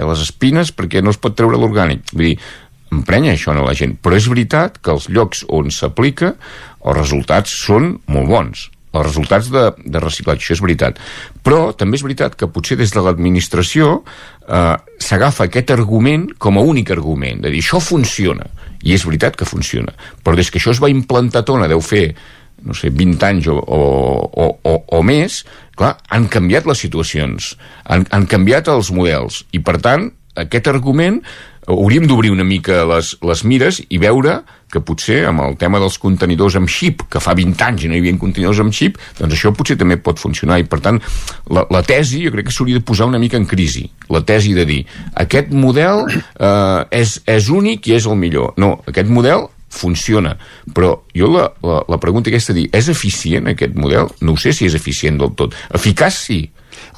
les 0.00 0.22
espines 0.24 0.72
perquè 0.72 1.02
no 1.04 1.12
es 1.12 1.20
pot 1.20 1.36
treure 1.36 1.60
l'orgànic 1.68 2.14
vull 2.14 2.32
dir, 2.32 2.38
emprenya 2.94 3.34
això 3.36 3.52
a 3.52 3.60
la 3.60 3.76
gent. 3.76 3.98
Però 4.00 4.16
és 4.16 4.28
veritat 4.30 4.80
que 4.80 4.94
els 4.94 5.08
llocs 5.12 5.44
on 5.52 5.70
s'aplica 5.74 6.34
els 6.84 6.96
resultats 6.96 7.52
són 7.66 7.96
molt 8.08 8.28
bons. 8.30 8.68
Els 8.88 9.04
resultats 9.04 9.50
de, 9.52 9.66
de 9.84 10.00
reciclatge, 10.00 10.40
això 10.40 10.56
és 10.56 10.62
veritat. 10.64 11.00
Però 11.44 11.74
també 11.76 11.98
és 11.98 12.04
veritat 12.06 12.38
que 12.38 12.48
potser 12.48 12.78
des 12.80 12.94
de 12.94 13.02
l'administració 13.04 13.98
eh, 14.00 14.76
s'agafa 15.04 15.46
aquest 15.46 15.74
argument 15.74 16.30
com 16.40 16.56
a 16.56 16.64
únic 16.64 16.94
argument, 16.96 17.42
de 17.44 17.52
dir 17.52 17.60
això 17.60 17.82
funciona, 17.84 18.48
i 18.82 18.96
és 18.96 19.04
veritat 19.04 19.36
que 19.36 19.48
funciona, 19.48 19.92
però 20.24 20.38
des 20.38 20.48
que 20.50 20.60
això 20.60 20.72
es 20.72 20.80
va 20.80 20.90
implantar 20.90 21.44
Tona, 21.44 21.68
deu 21.68 21.82
fer 21.84 22.12
no 22.64 22.74
sé, 22.74 22.90
20 22.90 23.26
anys 23.26 23.48
o, 23.52 23.58
o, 23.58 23.80
o, 24.32 24.46
o, 24.66 24.74
o 24.98 25.02
més, 25.06 25.42
clar, 25.78 25.92
han 26.10 26.26
canviat 26.32 26.66
les 26.66 26.80
situacions, 26.82 27.52
han, 27.86 28.06
han 28.14 28.26
canviat 28.30 28.70
els 28.72 28.90
models, 28.94 29.44
i 29.54 29.60
per 29.62 29.76
tant, 29.84 30.08
aquest 30.38 30.70
argument 30.70 31.20
hauríem 31.68 32.06
d'obrir 32.08 32.32
una 32.32 32.46
mica 32.46 32.84
les, 32.88 33.14
les 33.22 33.44
mires 33.44 33.82
i 33.88 34.00
veure 34.00 34.40
que 34.72 34.80
potser 34.84 35.22
amb 35.28 35.42
el 35.44 35.56
tema 35.60 35.80
dels 35.80 35.96
contenidors 36.00 36.56
amb 36.58 36.68
xip, 36.68 37.04
que 37.12 37.20
fa 37.24 37.34
20 37.36 37.64
anys 37.64 37.86
no 37.88 37.96
hi 37.96 38.02
havia 38.02 38.16
contenidors 38.20 38.60
amb 38.64 38.74
xip, 38.76 38.98
doncs 39.18 39.36
això 39.36 39.52
potser 39.56 39.78
també 39.80 39.96
pot 40.00 40.20
funcionar 40.20 40.58
i 40.60 40.66
per 40.68 40.80
tant 40.84 41.00
la, 41.52 41.64
la 41.72 41.82
tesi 41.86 42.24
jo 42.24 42.32
crec 42.34 42.48
que 42.48 42.56
s'hauria 42.56 42.80
de 42.80 42.84
posar 42.84 43.08
una 43.08 43.20
mica 43.20 43.40
en 43.40 43.46
crisi 43.48 43.86
la 44.12 44.24
tesi 44.24 44.54
de 44.56 44.66
dir 44.68 44.80
aquest 45.20 45.52
model 45.52 46.06
eh, 46.08 47.00
és, 47.00 47.18
és 47.28 47.52
únic 47.52 47.88
i 47.88 47.96
és 47.96 48.08
el 48.08 48.18
millor 48.20 48.56
no, 48.60 48.76
aquest 48.88 49.12
model 49.12 49.48
funciona, 49.68 50.32
però 50.74 50.94
jo 51.16 51.28
la, 51.30 51.44
la, 51.62 51.82
la 51.88 51.98
pregunta 52.00 52.32
aquesta 52.32 52.54
de 52.54 52.62
dir, 52.62 52.68
és 52.74 52.88
eficient 52.88 53.50
aquest 53.52 53.76
model? 53.76 54.08
No 54.24 54.34
sé 54.40 54.54
si 54.56 54.66
és 54.66 54.74
eficient 54.74 55.20
del 55.20 55.34
tot. 55.36 55.56
Eficaç 55.76 56.16
sí, 56.16 56.38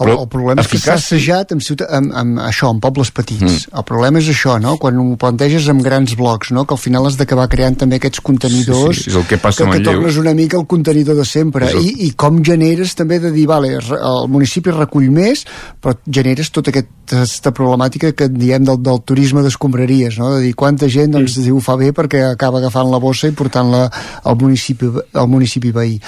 El, 0.01 0.13
el 0.15 0.29
problema 0.33 0.65
és 0.65 0.71
que 0.71 0.81
s'ha 0.81 0.97
assajat 0.99 1.55
amb, 1.55 1.65
ciutat, 1.65 1.91
amb, 1.97 2.13
amb 2.17 2.41
això, 2.47 2.71
amb 2.73 2.83
pobles 2.83 3.13
petits. 3.15 3.43
Mm. 3.43 3.77
El 3.81 3.87
problema 3.89 4.21
és 4.23 4.31
això, 4.33 4.57
no? 4.63 4.77
Quan 4.81 4.99
ho 5.01 5.07
planteges 5.21 5.69
amb 5.73 5.85
grans 5.85 6.15
blocs, 6.19 6.53
no? 6.57 6.65
Que 6.65 6.77
al 6.77 6.83
final 6.83 7.09
has 7.09 7.19
d'acabar 7.21 7.49
creant 7.53 7.79
també 7.81 8.01
aquests 8.01 8.23
contenidors 8.25 9.01
Sí, 9.01 9.05
sí, 9.05 9.11
és 9.11 9.19
el 9.21 9.27
que 9.29 9.39
passa 9.41 9.65
que, 9.65 9.79
que 9.79 9.85
tornes 9.87 10.17
una 10.21 10.35
mica 10.35 10.59
el 10.59 10.67
contenidor 10.71 11.17
de 11.19 11.25
sempre. 11.29 11.71
El- 11.71 11.85
I, 11.85 11.95
I 12.09 12.11
com 12.19 12.41
generes 12.47 12.95
també 12.99 13.21
de 13.23 13.33
dir, 13.35 13.47
vale, 13.51 13.75
el 13.77 14.29
municipi 14.33 14.75
recull 14.75 15.11
més, 15.15 15.45
però 15.81 15.97
generes 16.07 16.53
tota 16.55 16.73
aquest, 16.73 16.91
aquesta 17.11 17.53
problemàtica 17.57 18.13
que 18.17 18.31
diem 18.33 18.65
del, 18.67 18.81
del 18.85 19.03
turisme 19.07 19.45
d'escombraries, 19.47 20.19
no? 20.21 20.35
De 20.37 20.45
dir 20.45 20.55
quanta 20.59 20.89
gent 20.89 21.17
doncs, 21.17 21.39
mm. 21.41 21.53
ho 21.57 21.65
fa 21.65 21.77
bé 21.81 21.93
perquè 21.97 22.25
acaba 22.31 22.61
agafant 22.63 22.91
la 22.91 23.03
bossa 23.03 23.31
i 23.31 23.37
portant-la 23.37 23.87
al 24.25 24.41
municipi, 24.41 24.91
al 25.15 25.31
municipi 25.31 25.73
veí. 25.75 25.99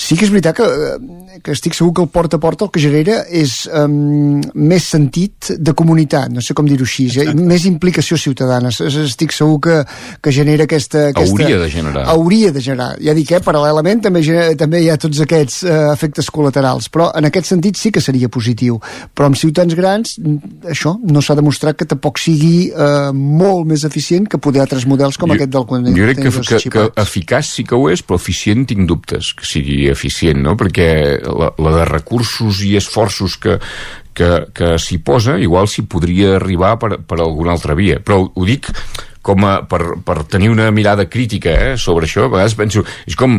Sí 0.00 0.16
que 0.16 0.24
és 0.24 0.30
veritat 0.32 0.56
que, 0.56 0.64
eh, 0.64 1.40
que 1.44 1.52
estic 1.52 1.74
segur 1.76 1.92
que 1.92 2.00
el 2.00 2.08
porta 2.08 2.38
a 2.38 2.40
porta 2.40 2.64
el 2.64 2.70
que 2.72 2.80
genera 2.80 3.18
és 3.28 3.66
um, 3.68 4.38
més 4.56 4.86
sentit 4.88 5.50
de 5.60 5.74
comunitat, 5.76 6.30
no 6.32 6.40
sé 6.40 6.54
com 6.56 6.64
dir-ho 6.64 6.86
així, 6.88 7.10
eh? 7.20 7.34
més 7.36 7.66
implicació 7.68 8.16
ciutadana. 8.16 8.70
Es- 8.72 8.80
Estic 9.10 9.34
segur 9.36 9.58
que, 9.66 9.74
que 10.24 10.32
genera 10.32 10.64
aquesta, 10.64 11.08
aquesta... 11.10 11.34
Hauria 11.36 11.58
de 11.60 11.68
generar. 11.74 12.04
Hauria 12.14 12.52
de 12.54 12.62
generar. 12.64 12.94
Ja 13.04 13.12
dic, 13.18 13.34
eh, 13.36 13.42
paral·lelament 13.44 14.00
també, 14.06 14.22
genera, 14.24 14.54
també 14.56 14.80
hi 14.80 14.88
ha 14.88 14.96
tots 15.00 15.20
aquests 15.26 15.60
eh, 15.68 15.76
efectes 15.92 16.30
col·laterals, 16.32 16.88
però 16.88 17.10
en 17.20 17.28
aquest 17.28 17.50
sentit 17.52 17.76
sí 17.76 17.92
que 17.92 18.00
seria 18.00 18.32
positiu. 18.32 18.80
Però 19.12 19.28
amb 19.28 19.36
ciutats 19.36 19.76
grans, 19.76 20.16
això 20.64 20.94
no 21.04 21.20
s'ha 21.20 21.36
demostrat 21.38 21.76
que 21.76 21.84
tampoc 21.92 22.18
sigui 22.24 22.70
eh, 22.72 23.12
molt 23.12 23.68
més 23.68 23.84
eficient 23.84 24.30
que 24.32 24.40
poder 24.40 24.64
altres 24.64 24.88
models 24.88 25.20
com 25.20 25.28
Jo- 25.28 25.36
aquest 25.36 25.52
del 25.52 25.68
Jo 25.68 26.08
crec 26.08 26.24
que, 26.24 26.30
que, 26.48 26.64
que 26.72 26.88
eficaç 27.04 27.52
sí 27.52 27.68
que 27.68 27.76
ho 27.76 27.90
és, 27.92 28.00
però 28.00 28.16
eficient 28.16 28.64
tinc 28.72 28.88
dubtes 28.88 29.34
que 29.36 29.44
sigui 29.44 29.89
eficient, 29.92 30.40
no? 30.42 30.56
Perquè 30.60 30.88
la, 31.26 31.52
la 31.58 31.74
de 31.78 31.84
recursos 31.90 32.62
i 32.66 32.74
esforços 32.80 33.36
que, 33.40 33.58
que, 34.14 34.30
que 34.54 34.74
s'hi 34.78 34.98
posa, 35.04 35.38
igual 35.38 35.68
s'hi 35.70 35.86
podria 35.86 36.36
arribar 36.40 36.76
per, 36.78 36.96
per 37.04 37.20
alguna 37.20 37.52
altra 37.56 37.74
via. 37.78 38.00
Però 38.04 38.22
ho 38.26 38.44
dic 38.48 38.72
com 39.20 39.44
a, 39.44 39.58
per, 39.68 39.98
per 40.00 40.22
tenir 40.32 40.48
una 40.48 40.70
mirada 40.72 41.04
crítica 41.04 41.50
eh, 41.52 41.72
sobre 41.76 42.06
això, 42.08 42.22
a 42.24 42.30
vegades 42.32 42.54
penso 42.56 42.80
és 43.04 43.12
com, 43.20 43.34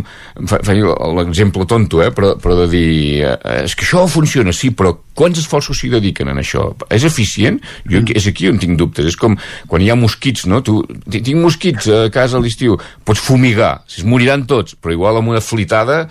fa, 0.45 0.59
faig 0.61 0.77
l'exemple 1.17 1.65
tonto 1.65 2.03
eh, 2.05 2.11
però, 2.13 2.35
però 2.37 2.53
de 2.59 2.67
dir, 2.69 3.23
eh, 3.25 3.63
és 3.63 3.73
que 3.73 3.81
això 3.87 4.03
funciona, 4.05 4.53
sí, 4.53 4.69
però 4.77 4.91
quants 5.17 5.41
esforços 5.41 5.81
s'hi 5.81 5.89
dediquen 5.89 6.29
en 6.29 6.37
això? 6.37 6.67
És 6.93 7.01
eficient? 7.09 7.57
Jo, 7.89 8.03
és 8.13 8.29
aquí 8.29 8.45
on 8.51 8.61
tinc 8.61 8.77
dubtes, 8.77 9.09
és 9.09 9.17
com 9.17 9.33
quan 9.65 9.81
hi 9.81 9.89
ha 9.89 9.97
mosquits, 9.97 10.45
no? 10.45 10.61
Tu, 10.61 10.83
"Ti- 11.09 11.23
tinc 11.25 11.41
mosquits 11.41 11.89
a 11.89 12.03
casa 12.13 12.37
a 12.37 12.43
l'estiu, 12.45 12.77
pots 13.03 13.19
fumigar, 13.25 13.81
si 13.89 14.03
es 14.03 14.05
moriran 14.05 14.45
tots, 14.45 14.77
però 14.77 14.93
igual 14.93 15.17
amb 15.17 15.33
una 15.33 15.41
flitada 15.41 16.03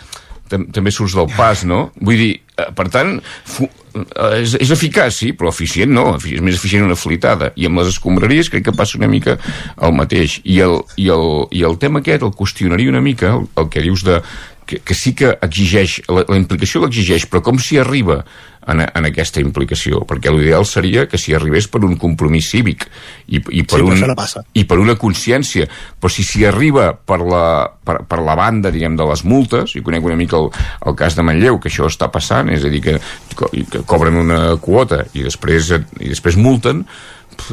tam 0.50 0.66
també 0.74 0.92
surts 0.94 1.14
del 1.18 1.30
pas, 1.36 1.64
no? 1.68 1.90
Vull 2.00 2.18
dir, 2.18 2.32
eh, 2.58 2.68
per 2.76 2.88
tant, 2.92 3.16
eh, 3.62 4.40
és, 4.40 4.56
és 4.60 4.72
eficaç, 4.74 5.14
sí, 5.16 5.32
però 5.36 5.52
eficient 5.54 5.92
no, 5.94 6.06
és 6.18 6.42
més 6.44 6.58
eficient 6.58 6.86
una 6.86 6.98
flitada. 6.98 7.52
I 7.56 7.68
amb 7.70 7.80
les 7.80 7.92
escombraries 7.94 8.50
crec 8.52 8.68
que 8.68 8.76
passa 8.76 8.98
una 8.98 9.10
mica 9.10 9.38
el 9.80 9.96
mateix. 9.96 10.40
I 10.44 10.60
el, 10.66 10.80
i 11.00 11.10
el, 11.14 11.26
i 11.54 11.64
el 11.66 11.78
tema 11.82 12.02
aquest 12.02 12.26
el 12.26 12.34
qüestionaria 12.36 12.92
una 12.92 13.04
mica, 13.04 13.34
el, 13.38 13.48
el 13.62 13.70
que 13.72 13.84
dius 13.86 14.04
de 14.06 14.20
que, 14.70 14.78
que 14.86 14.94
sí 14.94 15.12
que 15.18 15.34
exigeix, 15.42 15.98
la, 16.08 16.22
la 16.28 16.38
implicació 16.38 16.84
l'exigeix, 16.84 17.26
però 17.30 17.42
com 17.42 17.58
s'hi 17.58 17.80
arriba 17.82 18.20
en, 18.70 18.82
en 18.84 19.08
aquesta 19.08 19.42
implicació? 19.42 20.04
Perquè 20.08 20.30
l'ideal 20.30 20.66
seria 20.68 21.06
que 21.10 21.18
s'hi 21.18 21.34
arribés 21.34 21.66
per 21.72 21.82
un 21.86 21.96
compromís 22.00 22.52
cívic 22.52 22.86
i, 23.26 23.40
i, 23.40 23.64
per 23.64 23.80
Sí, 23.80 23.86
un, 23.86 24.04
no 24.06 24.44
i 24.54 24.64
per 24.68 24.78
una 24.78 24.96
consciència 25.00 25.66
però 25.70 26.12
si 26.12 26.24
s'hi 26.26 26.46
arriba 26.48 26.92
per 26.94 27.20
la, 27.24 27.44
per, 27.84 28.00
per 28.08 28.20
la 28.22 28.36
banda 28.38 28.72
diguem 28.72 28.98
de 28.98 29.06
les 29.10 29.24
multes 29.26 29.74
i 29.74 29.84
conec 29.86 30.06
una 30.06 30.18
mica 30.20 30.38
el, 30.38 30.50
el 30.86 30.98
cas 30.98 31.18
de 31.18 31.26
Manlleu 31.26 31.58
que 31.58 31.72
això 31.72 31.88
està 31.90 32.10
passant, 32.12 32.52
és 32.52 32.64
a 32.64 32.72
dir 32.72 32.82
que, 32.84 32.98
que 33.34 33.82
cobren 33.88 34.20
una 34.20 34.42
quota 34.62 35.04
i 35.14 35.26
després, 35.26 35.74
i 35.98 36.12
després 36.12 36.38
multen 36.38 36.84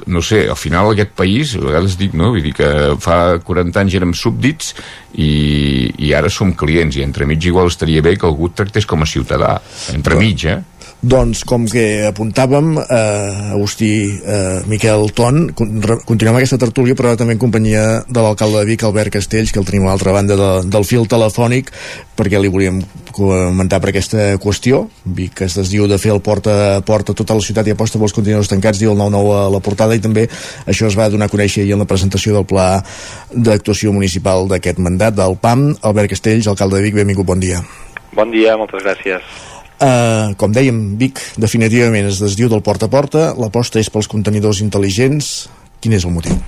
no 0.07 0.21
sé, 0.21 0.43
al 0.49 0.59
final 0.59 0.91
aquest 0.91 1.13
país 1.17 1.55
a 1.57 1.63
vegades 1.63 1.97
dic, 1.99 2.15
no? 2.17 2.31
Vull 2.35 2.45
dir 2.45 2.53
que 2.57 2.69
fa 3.03 3.37
40 3.43 3.83
anys 3.83 3.97
érem 3.99 4.13
súbdits 4.17 4.73
i, 5.15 5.91
i 6.07 6.13
ara 6.17 6.31
som 6.33 6.53
clients 6.57 6.97
i 6.97 7.05
entremig 7.05 7.49
igual 7.49 7.71
estaria 7.71 8.03
bé 8.05 8.17
que 8.17 8.27
algú 8.29 8.51
tractés 8.53 8.85
com 8.85 9.03
a 9.03 9.09
ciutadà 9.09 9.57
entremig, 9.95 10.47
eh? 10.47 10.59
Doncs, 10.97 11.43
com 11.45 11.67
que 11.69 12.07
apuntàvem, 12.07 12.71
eh, 12.81 13.51
Agustí 13.53 13.89
eh, 14.17 14.63
Miquel 14.65 15.11
Ton, 15.13 15.51
continuem 15.53 16.39
aquesta 16.39 16.57
tertúlia, 16.57 16.95
però 16.97 17.11
també 17.13 17.35
en 17.35 17.41
companyia 17.41 17.83
de 18.09 18.23
l'alcalde 18.23 18.63
de 18.63 18.65
Vic, 18.65 18.81
Albert 18.83 19.13
Castells, 19.13 19.51
que 19.53 19.61
el 19.61 19.67
tenim 19.67 19.85
a 19.85 19.91
l'altra 19.91 20.15
banda 20.15 20.33
de, 20.39 20.47
del 20.65 20.87
fil 20.89 21.05
telefònic, 21.05 21.69
perquè 22.17 22.41
li 22.41 22.49
volíem 22.49 22.81
comentar 23.13 23.77
per 23.79 23.91
aquesta 23.91 24.39
qüestió. 24.41 24.87
Vic 25.05 25.43
es 25.45 25.59
desdiu 25.59 25.85
de 25.85 25.99
fer 26.01 26.15
el 26.15 26.21
porta 26.25 26.55
a 26.77 26.81
porta 26.81 27.13
tota 27.13 27.37
la 27.37 27.45
ciutat 27.45 27.69
i 27.69 27.75
aposta 27.75 28.01
pels 28.01 28.15
contenidors 28.17 28.49
tancats, 28.49 28.81
diu 28.81 28.95
el 28.95 28.97
9-9 28.97 29.35
a 29.37 29.43
la 29.53 29.61
portada, 29.61 29.93
i 29.93 30.01
també 30.01 30.25
això 30.65 30.89
es 30.89 30.97
va 30.97 31.11
donar 31.13 31.29
a 31.29 31.33
conèixer 31.33 31.61
ahir 31.61 31.75
en 31.77 31.85
la 31.85 31.89
presentació 31.89 32.33
del 32.33 32.47
pla 32.49 32.81
d'actuació 33.29 33.93
municipal 33.93 34.49
d'aquest 34.49 34.81
mandat, 34.81 35.13
del 35.13 35.37
PAM. 35.37 35.75
Albert 35.85 36.15
Castells, 36.15 36.49
alcalde 36.49 36.81
de 36.81 36.87
Vic, 36.89 36.97
benvingut, 36.97 37.29
bon 37.29 37.43
dia. 37.43 37.61
Bon 38.17 38.33
dia, 38.33 38.57
moltes 38.57 38.81
gràcies. 38.81 39.21
Uh, 39.77 40.33
com 40.41 40.49
dèiem, 40.49 40.97
Vic 40.97 41.19
definitivament 41.37 42.07
es 42.09 42.17
desdiu 42.17 42.49
del 42.49 42.63
porta 42.65 42.87
a 42.87 42.91
porta, 42.91 43.27
l'aposta 43.37 43.77
és 43.77 43.91
pels 43.93 44.09
contenidors 44.09 44.63
intel·ligents. 44.65 45.49
Quin 45.77 45.93
és 45.93 46.05
el 46.07 46.15
motiu? 46.15 46.39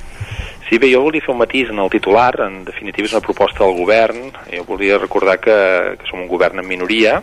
Sí, 0.69 0.77
bé, 0.81 0.89
jo 0.89 1.03
volia 1.05 1.21
fer 1.21 1.33
un 1.33 1.41
matís 1.41 1.69
en 1.69 1.81
el 1.81 1.89
titular, 1.93 2.31
en 2.45 2.63
definitiva 2.65 3.05
és 3.05 3.13
una 3.13 3.25
proposta 3.25 3.63
del 3.63 3.77
govern, 3.77 4.31
jo 4.49 4.65
volia 4.65 4.97
recordar 4.97 5.39
que, 5.41 5.57
que 5.97 6.09
som 6.09 6.21
un 6.21 6.29
govern 6.29 6.61
en 6.61 6.67
minoria 6.69 7.19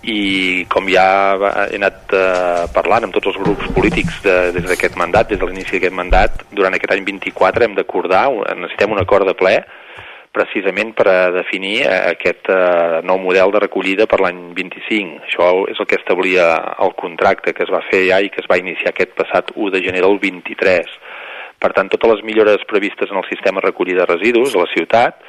i 0.00 0.64
com 0.72 0.88
ja 0.88 1.04
he 1.68 1.76
anat 1.76 2.14
eh, 2.16 2.64
parlant 2.72 3.04
amb 3.04 3.12
tots 3.12 3.28
els 3.28 3.36
grups 3.40 3.68
polítics 3.76 4.22
de, 4.24 4.36
des 4.56 4.64
d'aquest 4.68 4.96
mandat, 4.96 5.28
des 5.28 5.40
de 5.40 5.48
l'inici 5.48 5.76
d'aquest 5.76 5.96
mandat, 5.96 6.40
durant 6.56 6.76
aquest 6.76 6.94
any 6.96 7.04
24 7.04 7.68
hem 7.68 7.76
d'acordar, 7.76 8.26
necessitem 8.56 8.96
un 8.96 9.02
acord 9.02 9.28
de 9.28 9.36
ple 9.36 9.58
precisament 10.32 10.92
per 10.94 11.06
a 11.10 11.30
definir 11.34 11.80
eh, 11.82 11.96
aquest 12.12 12.50
eh, 12.52 13.00
nou 13.06 13.18
model 13.22 13.52
de 13.54 13.64
recollida 13.66 14.06
per 14.10 14.20
l'any 14.22 14.50
25. 14.56 15.24
Això 15.26 15.50
és 15.72 15.80
el 15.80 15.88
que 15.90 15.98
establia 15.98 16.52
el 16.86 16.94
contracte 16.98 17.54
que 17.56 17.66
es 17.66 17.72
va 17.72 17.82
fer 17.90 18.06
ja 18.08 18.20
i 18.22 18.30
que 18.30 18.44
es 18.44 18.50
va 18.50 18.60
iniciar 18.60 18.94
aquest 18.94 19.16
passat 19.18 19.50
1 19.56 19.74
de 19.74 19.82
gener 19.88 20.04
del 20.06 20.20
23 20.22 21.00
per 21.60 21.74
tant, 21.76 21.90
totes 21.92 22.14
les 22.14 22.24
millores 22.24 22.64
previstes 22.64 23.10
en 23.12 23.20
el 23.20 23.28
sistema 23.28 23.60
de 23.60 23.68
recollida 23.68 24.06
de 24.06 24.14
residus 24.14 24.54
a 24.56 24.62
la 24.62 24.70
ciutat 24.72 25.20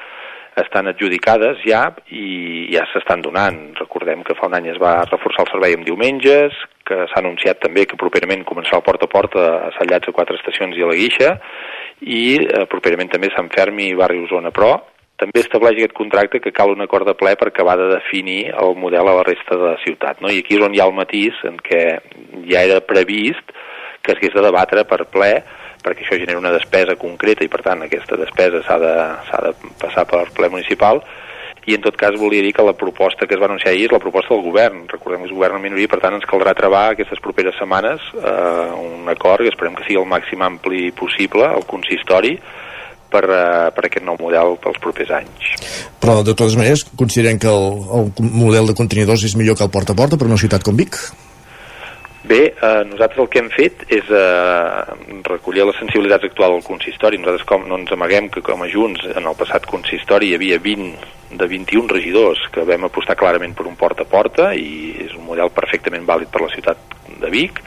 estan 0.61 0.87
adjudicades 0.87 1.59
ja 1.63 1.81
i 2.11 2.67
ja 2.71 2.83
s'estan 2.91 3.23
donant. 3.23 3.59
Recordem 3.79 4.23
que 4.27 4.35
fa 4.35 4.47
un 4.47 4.55
any 4.55 4.69
es 4.71 4.79
va 4.79 5.01
reforçar 5.09 5.45
el 5.45 5.51
servei 5.51 5.75
amb 5.75 5.87
diumenges, 5.87 6.55
que 6.87 7.05
s'ha 7.11 7.19
anunciat 7.23 7.59
també 7.63 7.85
que 7.87 7.99
properament 7.99 8.43
començarà 8.47 8.79
el 8.79 8.87
porta 8.87 9.07
a 9.07 9.11
porta 9.11 9.45
a 9.67 9.69
Sallats 9.77 10.11
a 10.11 10.15
quatre 10.15 10.39
estacions 10.39 10.75
i 10.75 10.83
a 10.83 10.89
la 10.91 10.97
Guixa, 10.99 11.35
i 12.03 12.23
eh, 12.43 12.65
properament 12.71 13.11
també 13.11 13.31
Sant 13.35 13.51
Fermi 13.51 13.89
i 13.91 13.95
Barri 13.99 14.19
Osona, 14.23 14.51
però 14.55 14.73
també 15.21 15.43
estableix 15.43 15.77
aquest 15.77 15.93
contracte 15.93 16.41
que 16.41 16.53
cal 16.55 16.73
un 16.73 16.81
acord 16.81 17.05
de 17.05 17.13
ple 17.17 17.35
per 17.37 17.51
acabar 17.51 17.77
de 17.77 17.91
definir 17.93 18.49
el 18.57 18.75
model 18.75 19.07
a 19.07 19.17
la 19.19 19.25
resta 19.27 19.55
de 19.55 19.73
la 19.73 19.79
ciutat. 19.83 20.21
No? 20.21 20.31
I 20.33 20.41
aquí 20.41 20.57
és 20.57 20.65
on 20.65 20.73
hi 20.73 20.81
ha 20.81 20.87
el 20.89 20.97
matís 20.97 21.37
en 21.45 21.59
què 21.61 21.83
ja 22.49 22.63
era 22.65 22.81
previst 22.81 23.53
que 24.01 24.15
s'hagués 24.15 24.33
de 24.33 24.45
debatre 24.47 24.85
per 24.89 25.05
ple 25.13 25.33
perquè 25.81 26.05
això 26.05 26.17
genera 26.17 26.41
una 26.41 26.53
despesa 26.53 26.97
concreta 26.97 27.45
i 27.45 27.49
per 27.49 27.61
tant 27.65 27.83
aquesta 27.85 28.17
despesa 28.17 28.61
s'ha 28.65 28.77
de, 28.81 28.95
de 29.45 29.73
passar 29.81 30.05
per 30.09 30.27
ple 30.37 30.49
municipal 30.53 31.01
i 31.69 31.75
en 31.77 31.83
tot 31.85 31.97
cas 31.97 32.17
volia 32.17 32.41
dir 32.41 32.53
que 32.57 32.65
la 32.65 32.73
proposta 32.77 33.27
que 33.27 33.35
es 33.37 33.41
va 33.41 33.45
anunciar 33.45 33.73
ahir 33.73 33.85
és 33.85 33.93
la 33.93 34.01
proposta 34.01 34.33
del 34.33 34.45
govern 34.45 34.87
recordem 34.89 35.21
que 35.21 35.29
és 35.29 35.35
govern 35.37 35.59
en 35.59 35.65
minoria, 35.67 35.89
per 35.89 36.01
tant 36.01 36.17
ens 36.17 36.25
caldrà 36.29 36.55
trebar 36.57 36.87
aquestes 36.93 37.21
properes 37.21 37.57
setmanes 37.61 38.01
eh, 38.17 38.69
un 38.81 39.09
acord 39.13 39.45
i 39.45 39.51
esperem 39.51 39.77
que 39.77 39.85
sigui 39.85 40.01
el 40.01 40.09
màxim 40.09 40.41
ampli 40.45 40.89
possible 40.97 41.45
el 41.45 41.67
consistori 41.69 42.37
per, 43.11 43.25
uh, 43.27 43.71
per 43.75 43.87
aquest 43.87 44.05
nou 44.07 44.17
model 44.21 44.55
pels 44.63 44.79
propers 44.83 45.11
anys. 45.21 45.51
Però, 46.01 46.21
de 46.25 46.33
totes 46.33 46.55
maneres, 46.59 46.85
consideren 46.97 47.41
que 47.41 47.51
el, 47.51 47.67
el 47.99 48.31
model 48.31 48.71
de 48.71 48.77
contenidors 48.77 49.27
és 49.27 49.35
millor 49.39 49.59
que 49.59 49.67
el 49.67 49.73
porta 49.73 49.93
a 49.93 49.99
porta 49.99 50.19
per 50.19 50.29
una 50.29 50.39
ciutat 50.41 50.65
com 50.65 50.79
Vic? 50.79 50.97
Bé, 52.23 52.53
eh, 52.53 52.83
nosaltres 52.85 53.19
el 53.23 53.29
que 53.33 53.39
hem 53.41 53.47
fet 53.49 53.81
és 53.89 54.09
eh, 54.13 55.21
recollir 55.25 55.65
les 55.65 55.79
sensibilitats 55.81 56.27
actuals 56.29 56.59
del 56.59 56.67
consistori. 56.67 57.17
Nosaltres 57.17 57.47
com, 57.49 57.65
no 57.67 57.79
ens 57.81 57.91
amaguem 57.95 58.29
que 58.29 58.43
com 58.45 58.61
a 58.61 58.69
Junts 58.69 59.07
en 59.09 59.25
el 59.25 59.37
passat 59.39 59.65
consistori 59.69 60.29
hi 60.29 60.37
havia 60.37 60.61
20 60.61 61.09
de 61.41 61.47
21 61.47 61.89
regidors 61.89 62.43
que 62.53 62.65
vam 62.67 62.85
apostar 62.85 63.17
clarament 63.17 63.55
per 63.57 63.65
un 63.65 63.77
porta 63.79 64.05
a 64.05 64.11
porta 64.11 64.51
i 64.53 64.93
és 65.07 65.15
un 65.17 65.25
model 65.25 65.49
perfectament 65.55 66.05
vàlid 66.05 66.29
per 66.29 66.43
la 66.43 66.51
ciutat 66.53 66.95
de 67.21 67.31
Vic 67.33 67.61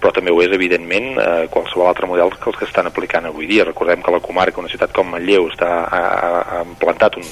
però 0.00 0.12
també 0.12 0.32
ho 0.34 0.42
és, 0.44 0.52
evidentment, 0.52 1.14
eh, 1.18 1.46
qualsevol 1.50 1.88
altre 1.88 2.08
model 2.10 2.34
que 2.36 2.50
els 2.50 2.60
que 2.60 2.68
estan 2.68 2.90
aplicant 2.90 3.26
avui 3.26 3.48
dia. 3.50 3.64
Recordem 3.64 4.02
que 4.02 4.14
la 4.14 4.22
comarca, 4.24 4.60
una 4.60 4.72
ciutat 4.72 4.92
com 4.92 5.10
Manlleu, 5.10 5.48
està, 5.52 5.72
ha, 5.88 6.04
ha 6.44 6.62
implantat 6.66 7.16
un, 7.20 7.28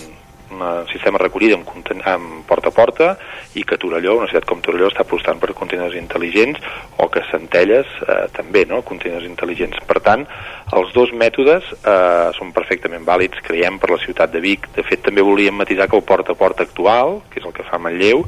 un 0.52 0.86
sistema 0.92 1.18
de 1.18 1.24
recollida 1.24 1.56
amb, 1.56 1.68
amb 2.04 2.44
porta 2.46 2.68
a 2.68 2.76
porta 2.76 3.08
i 3.58 3.64
que 3.64 3.78
Torelló, 3.80 4.18
una 4.18 4.28
ciutat 4.30 4.46
com 4.48 4.60
Torelló, 4.64 4.90
està 4.90 5.04
apostant 5.06 5.40
per 5.40 5.52
contenidors 5.56 5.96
intel·ligents 5.98 6.60
o 7.02 7.08
que 7.12 7.24
Centelles 7.30 7.88
eh, 8.06 8.26
també, 8.36 8.64
no?, 8.68 8.82
contenidors 8.86 9.26
intel·ligents. 9.28 9.80
Per 9.88 10.00
tant, 10.04 10.26
els 10.76 10.92
dos 10.96 11.12
mètodes 11.16 11.68
eh, 11.80 12.30
són 12.38 12.52
perfectament 12.56 13.06
vàlids, 13.08 13.42
creiem, 13.44 13.80
per 13.82 13.92
la 13.94 14.00
ciutat 14.04 14.32
de 14.32 14.42
Vic. 14.44 14.68
De 14.76 14.84
fet, 14.86 15.04
també 15.04 15.24
volíem 15.24 15.56
matisar 15.56 15.88
que 15.88 15.98
el 15.98 16.06
porta 16.06 16.36
a 16.36 16.38
porta 16.38 16.66
actual, 16.68 17.20
que 17.30 17.40
és 17.40 17.48
el 17.48 17.56
que 17.56 17.66
fa 17.68 17.80
Manlleu, 17.82 18.26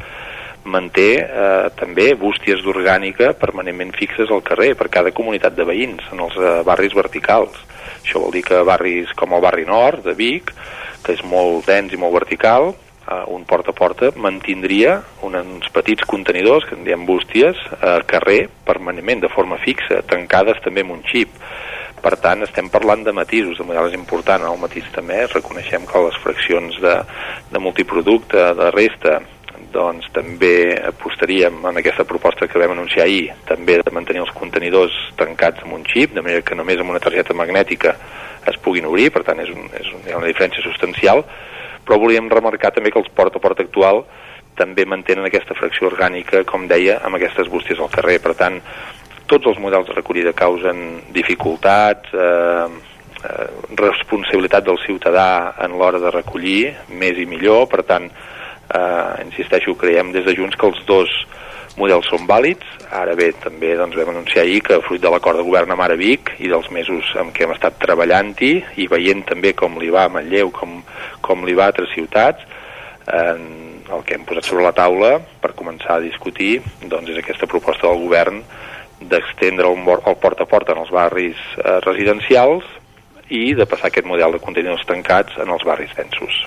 manté 0.65 1.09
eh, 1.21 1.69
també 1.79 2.13
bústies 2.19 2.63
d'orgànica 2.65 3.33
permanentment 3.41 3.93
fixes 3.97 4.31
al 4.33 4.43
carrer 4.47 4.73
per 4.79 4.89
cada 4.93 5.13
comunitat 5.13 5.57
de 5.57 5.67
veïns 5.69 6.07
en 6.13 6.25
els 6.25 6.39
eh, 6.41 6.57
barris 6.67 6.97
verticals. 6.97 7.59
Això 8.05 8.21
vol 8.23 8.33
dir 8.33 8.45
que 8.47 8.65
barris 8.65 9.13
com 9.17 9.37
el 9.37 9.45
barri 9.45 9.69
nord 9.69 10.05
de 10.05 10.17
Vic 10.17 10.55
que 11.05 11.13
és 11.13 11.23
molt 11.29 11.69
dens 11.69 11.93
i 11.93 12.01
molt 12.01 12.17
vertical, 12.17 12.73
eh, 12.73 13.23
un 13.29 13.45
porta 13.45 13.71
a 13.71 13.77
porta 13.77 14.11
mantindria 14.17 14.97
uns 15.23 15.69
petits 15.73 16.07
contenidors, 16.09 16.65
que 16.65 16.75
en 16.79 16.85
diem 16.85 17.05
bústies, 17.07 17.61
al 17.81 18.07
carrer 18.09 18.49
permanentment, 18.65 19.21
de 19.21 19.33
forma 19.33 19.61
fixa, 19.61 20.03
tancades 20.09 20.63
també 20.65 20.81
amb 20.81 20.97
un 20.97 21.05
xip. 21.05 21.37
Per 22.05 22.17
tant, 22.21 22.43
estem 22.45 22.69
parlant 22.69 23.05
de 23.05 23.13
matisos, 23.17 23.57
de 23.57 23.65
models 23.65 23.95
important. 23.97 24.43
El 24.45 24.61
matís 24.61 24.85
també 24.93 25.23
reconeixem 25.27 25.87
que 25.89 26.03
les 26.05 26.19
fraccions 26.21 26.77
de, 26.83 26.99
de 27.53 27.63
multiproducte, 27.65 28.43
de 28.59 28.71
resta, 28.75 29.21
doncs 29.75 30.07
també 30.15 30.77
apostaríem 30.89 31.65
en 31.69 31.81
aquesta 31.81 32.07
proposta 32.09 32.47
que 32.49 32.61
vam 32.63 32.77
anunciar 32.77 33.09
ahir, 33.09 33.33
també 33.49 33.81
de 33.83 33.95
mantenir 33.95 34.23
els 34.23 34.35
contenidors 34.37 34.95
tancats 35.19 35.65
amb 35.67 35.77
un 35.77 35.85
xip, 35.91 36.15
de 36.15 36.23
manera 36.23 36.45
que 36.47 36.57
només 36.57 36.81
amb 36.81 36.95
una 36.95 37.03
targeta 37.03 37.37
magnètica 37.37 37.97
es 38.47 38.61
puguin 38.63 38.87
obrir, 38.87 39.11
per 39.13 39.25
tant 39.27 39.41
és, 39.43 39.51
un, 39.51 39.67
és 39.75 39.91
una 40.15 40.29
diferència 40.29 40.63
substancial, 40.65 41.25
però 41.85 41.99
volíem 42.01 42.31
remarcar 42.33 42.73
també 42.75 42.93
que 42.93 43.01
els 43.01 43.11
porta 43.13 43.41
a 43.41 43.45
porta 43.45 43.65
actual 43.65 44.05
també 44.55 44.87
mantenen 44.87 45.27
aquesta 45.27 45.57
fracció 45.59 45.89
orgànica, 45.91 46.45
com 46.47 46.69
deia, 46.71 47.01
amb 47.05 47.19
aquestes 47.19 47.51
bústies 47.51 47.81
al 47.83 47.91
carrer. 47.91 48.21
Per 48.23 48.37
tant, 48.39 48.61
tots 49.27 49.49
els 49.51 49.59
models 49.59 49.89
de 49.89 49.97
recollida 49.97 50.35
causen 50.37 51.01
dificultats, 51.15 52.13
eh, 52.15 52.69
eh, 53.25 53.49
responsabilitat 53.81 54.67
del 54.69 54.79
ciutadà 54.85 55.57
en 55.65 55.75
l'hora 55.79 55.99
de 55.99 56.13
recollir, 56.15 56.75
més 56.89 57.19
i 57.19 57.27
millor, 57.27 57.67
per 57.73 57.83
tant, 57.89 58.09
eh, 58.69 59.25
insisteixo, 59.27 59.77
creiem 59.79 60.13
des 60.15 60.25
de 60.27 60.35
Junts 60.37 60.57
que 60.57 60.69
els 60.71 60.81
dos 60.89 61.13
models 61.77 62.07
són 62.11 62.27
vàlids. 62.29 62.65
Ara 62.95 63.17
bé, 63.19 63.33
també 63.43 63.73
doncs, 63.79 63.97
vam 63.99 64.13
anunciar 64.13 64.45
ahir 64.45 64.61
que 64.63 64.81
fruit 64.87 65.03
de 65.03 65.11
l'acord 65.11 65.41
de 65.41 65.47
govern 65.47 65.75
amb 65.75 65.83
Ara 65.83 65.97
Vic 65.99 66.35
i 66.39 66.51
dels 66.53 66.71
mesos 66.71 67.11
en 67.21 67.33
què 67.35 67.47
hem 67.47 67.55
estat 67.57 67.81
treballant-hi 67.83 68.53
i 68.83 68.89
veient 68.91 69.25
també 69.27 69.55
com 69.59 69.81
li 69.83 69.91
va 69.95 70.07
a 70.07 70.13
Manlleu, 70.13 70.53
com, 70.55 70.79
com 71.25 71.45
li 71.47 71.57
va 71.59 71.67
a 71.69 71.73
altres 71.75 71.91
ciutats, 71.97 72.45
eh, 73.11 73.37
el 73.95 74.05
que 74.07 74.17
hem 74.17 74.25
posat 74.29 74.47
sobre 74.49 74.65
la 74.65 74.75
taula 74.77 75.19
per 75.43 75.53
començar 75.59 75.99
a 75.99 76.05
discutir 76.05 76.61
doncs, 76.81 77.11
és 77.11 77.19
aquesta 77.21 77.49
proposta 77.51 77.91
del 77.91 78.07
govern 78.07 78.41
d'extendre 79.05 79.69
el, 79.69 79.83
el 79.83 80.17
porta 80.23 80.47
a 80.47 80.49
porta 80.49 80.73
en 80.73 80.85
els 80.85 80.95
barris 80.95 81.41
eh, 81.59 81.81
residencials 81.85 82.65
i 83.33 83.55
de 83.57 83.65
passar 83.69 83.89
aquest 83.89 84.07
model 84.09 84.35
de 84.37 84.41
contenidors 84.43 84.85
tancats 84.89 85.37
en 85.41 85.51
els 85.53 85.65
barris 85.65 85.93
densos. 85.97 86.41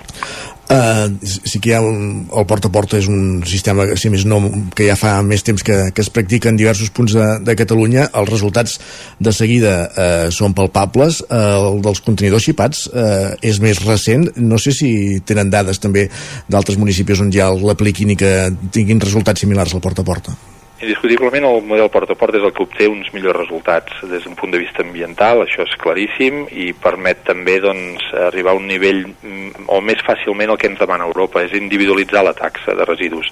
Uh, 0.68 1.08
sí 1.24 1.58
que 1.64 1.70
hi 1.70 1.74
ha 1.78 1.80
un, 1.80 2.26
el 2.28 2.44
porta 2.46 2.68
a 2.68 2.72
porta 2.72 2.98
és 3.00 3.08
un 3.08 3.40
sistema 3.48 3.86
si 3.96 4.10
més 4.12 4.26
no, 4.28 4.38
que 4.76 4.84
ja 4.90 4.98
fa 5.00 5.14
més 5.24 5.42
temps 5.46 5.64
que, 5.64 5.78
que 5.96 6.04
es 6.04 6.10
practica 6.12 6.52
en 6.52 6.60
diversos 6.60 6.92
punts 6.94 7.16
de, 7.16 7.28
de 7.40 7.56
Catalunya 7.56 8.10
els 8.20 8.28
resultats 8.28 8.76
de 9.18 9.32
seguida 9.32 9.72
uh, 9.88 10.28
són 10.34 10.54
palpables. 10.58 11.22
Uh, 11.24 11.72
el 11.72 11.80
dels 11.86 12.04
contenidors 12.04 12.46
xipats 12.50 12.84
uh, 12.92 13.32
és 13.40 13.62
més 13.64 13.80
recent. 13.86 14.28
No 14.36 14.60
sé 14.60 14.76
si 14.76 14.90
tenen 15.26 15.50
dades 15.50 15.80
també 15.82 16.06
d'altres 16.52 16.78
municipis 16.78 17.24
on 17.24 17.32
ja 17.34 17.50
l'apliquin 17.56 18.14
i 18.14 18.20
que 18.20 18.36
tinguin 18.74 19.02
resultats 19.02 19.46
similars 19.46 19.74
al 19.74 19.84
porta 19.84 20.04
a 20.04 20.10
porta 20.12 20.38
Indiscutiblement 20.78 21.42
el 21.42 21.64
model 21.66 21.88
porta 21.90 22.14
a 22.14 22.18
porta 22.18 22.38
és 22.38 22.44
el 22.46 22.52
que 22.54 22.62
obté 22.62 22.86
uns 22.86 23.08
millors 23.10 23.34
resultats 23.40 23.96
des 24.06 24.22
d'un 24.22 24.36
punt 24.38 24.52
de 24.54 24.60
vista 24.62 24.84
ambiental, 24.84 25.40
això 25.42 25.64
és 25.66 25.72
claríssim, 25.82 26.44
i 26.54 26.68
permet 26.70 27.24
també 27.26 27.56
doncs, 27.64 28.04
arribar 28.28 28.52
a 28.54 28.60
un 28.60 28.68
nivell 28.70 29.00
mm, 29.08 29.66
o 29.74 29.80
més 29.82 29.98
fàcilment 30.06 30.52
el 30.54 30.60
que 30.62 30.70
ens 30.70 30.78
demana 30.78 31.08
Europa, 31.10 31.42
és 31.42 31.56
individualitzar 31.58 32.22
la 32.22 32.36
taxa 32.38 32.76
de 32.78 32.86
residus. 32.86 33.26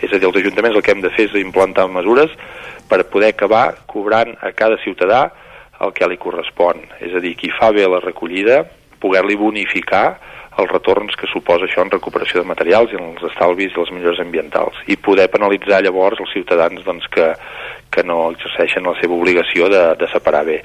És 0.00 0.08
a 0.08 0.16
dir, 0.16 0.24
els 0.30 0.40
ajuntaments 0.40 0.80
el 0.80 0.86
que 0.86 0.94
hem 0.96 1.04
de 1.04 1.12
fer 1.12 1.28
és 1.28 1.36
implantar 1.42 1.84
mesures 1.92 2.32
per 2.88 3.02
poder 3.12 3.34
acabar 3.34 3.66
cobrant 3.84 4.32
a 4.40 4.54
cada 4.56 4.80
ciutadà 4.80 5.26
el 5.84 5.92
que 5.92 6.08
li 6.08 6.16
correspon. 6.16 6.80
És 7.04 7.12
a 7.12 7.20
dir, 7.20 7.34
qui 7.36 7.52
fa 7.52 7.74
bé 7.76 7.84
la 7.84 8.00
recollida, 8.00 8.62
poder-li 9.04 9.36
bonificar 9.36 10.06
els 10.56 10.72
retorns 10.72 11.16
que 11.20 11.28
suposa 11.28 11.66
això 11.66 11.84
en 11.84 11.92
recuperació 11.92 12.40
de 12.40 12.48
materials 12.48 12.92
i 12.92 12.98
en 12.98 13.10
els 13.10 13.26
estalvis 13.30 13.74
i 13.74 13.80
les 13.80 13.92
millores 13.92 14.22
ambientals. 14.24 14.78
I 14.88 14.96
poder 14.96 15.28
penalitzar 15.32 15.82
llavors 15.84 16.20
els 16.22 16.32
ciutadans 16.32 16.84
doncs, 16.86 17.08
que, 17.12 17.28
que 17.92 18.04
no 18.06 18.30
exerceixen 18.32 18.88
la 18.88 18.96
seva 19.00 19.18
obligació 19.18 19.68
de, 19.72 19.84
de 20.00 20.08
separar 20.12 20.46
bé. 20.48 20.62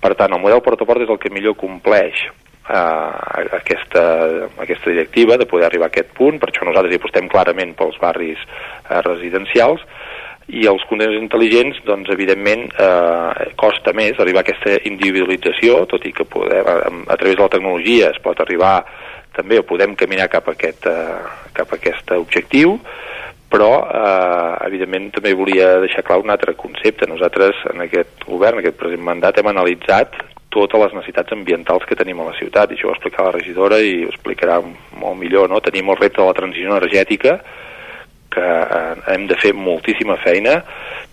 Per 0.00 0.14
tant, 0.18 0.34
el 0.36 0.42
model 0.42 0.62
porta 0.62 0.86
a 0.86 0.88
porta 0.88 1.06
és 1.06 1.12
el 1.12 1.20
que 1.22 1.32
millor 1.34 1.58
compleix 1.58 2.26
eh, 2.68 3.46
aquesta, 3.58 4.04
aquesta 4.62 4.90
directiva 4.90 5.38
de 5.40 5.46
poder 5.46 5.66
arribar 5.66 5.88
a 5.90 5.92
aquest 5.92 6.12
punt, 6.16 6.38
per 6.38 6.50
això 6.50 6.66
nosaltres 6.66 6.94
hi 6.94 7.00
apostem 7.00 7.30
clarament 7.32 7.74
pels 7.78 7.98
barris 8.02 8.40
eh, 8.44 9.00
residencials. 9.06 9.82
I 10.44 10.66
els 10.68 10.82
contenidors 10.90 11.22
intel·ligents, 11.22 11.78
doncs, 11.88 12.10
evidentment, 12.12 12.66
eh, 12.76 13.48
costa 13.56 13.94
més 13.96 14.18
arribar 14.20 14.42
a 14.42 14.44
aquesta 14.44 14.76
individualització, 14.90 15.86
tot 15.88 16.04
i 16.04 16.12
que 16.12 16.26
podem, 16.28 16.68
a, 16.68 16.92
a 17.14 17.16
través 17.16 17.38
de 17.38 17.42
la 17.42 17.52
tecnologia 17.54 18.10
es 18.12 18.20
pot 18.22 18.42
arribar 18.44 18.76
també 19.36 19.60
podem 19.66 19.96
caminar 19.98 20.30
cap 20.32 20.48
a 20.48 20.54
aquest, 20.54 20.86
eh, 20.86 21.50
cap 21.56 21.72
a 21.72 21.78
aquest 21.78 22.14
objectiu, 22.16 22.78
però 23.50 23.72
eh, 23.86 24.66
evidentment 24.66 25.10
també 25.14 25.34
volia 25.38 25.78
deixar 25.84 26.02
clar 26.06 26.20
un 26.22 26.32
altre 26.34 26.56
concepte. 26.58 27.06
Nosaltres 27.10 27.60
en 27.72 27.84
aquest 27.86 28.24
govern, 28.26 28.58
en 28.58 28.64
aquest 28.64 28.80
present 28.80 29.04
mandat, 29.04 29.38
hem 29.38 29.50
analitzat 29.52 30.16
totes 30.54 30.80
les 30.80 30.94
necessitats 30.94 31.34
ambientals 31.34 31.84
que 31.88 31.98
tenim 31.98 32.20
a 32.22 32.28
la 32.30 32.38
ciutat, 32.38 32.70
i 32.70 32.78
això 32.78 32.90
ho 32.90 32.94
explicarà 32.94 33.28
la 33.28 33.36
regidora 33.38 33.80
i 33.82 34.04
ho 34.04 34.10
explicarà 34.12 34.60
molt 34.62 35.18
millor, 35.18 35.50
no? 35.50 35.58
Tenim 35.62 35.90
el 35.90 35.98
repte 35.98 36.22
de 36.22 36.28
la 36.28 36.36
transició 36.36 36.70
energètica, 36.70 37.40
que 38.34 38.44
eh, 38.44 38.94
hem 39.14 39.26
de 39.30 39.38
fer 39.40 39.54
moltíssima 39.56 40.18
feina. 40.24 40.58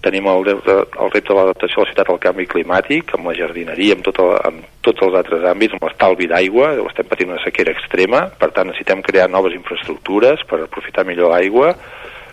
Tenim 0.01 0.27
el, 0.31 0.47
el 0.49 1.11
repte 1.13 1.29
de 1.29 1.37
l'adaptació 1.37 1.81
a 1.81 1.85
la 1.85 1.91
ciutat 1.91 2.09
al 2.09 2.21
canvi 2.23 2.47
climàtic, 2.49 3.13
amb 3.15 3.29
la 3.29 3.35
jardineria, 3.37 3.95
amb, 3.97 4.05
tot 4.07 4.21
el, 4.23 4.33
amb 4.49 4.65
tots 4.85 5.05
els 5.05 5.17
altres 5.21 5.45
àmbits, 5.45 5.77
amb 5.77 5.85
l'estalvi 5.85 6.29
d'aigua, 6.31 6.73
estem 6.89 7.09
patint 7.09 7.33
una 7.35 7.43
sequera 7.45 7.75
extrema, 7.75 8.25
per 8.41 8.49
tant 8.55 8.71
necessitem 8.71 9.05
crear 9.05 9.29
noves 9.29 9.53
infraestructures 9.57 10.41
per 10.49 10.63
aprofitar 10.65 11.05
millor 11.05 11.35
l'aigua, 11.35 11.75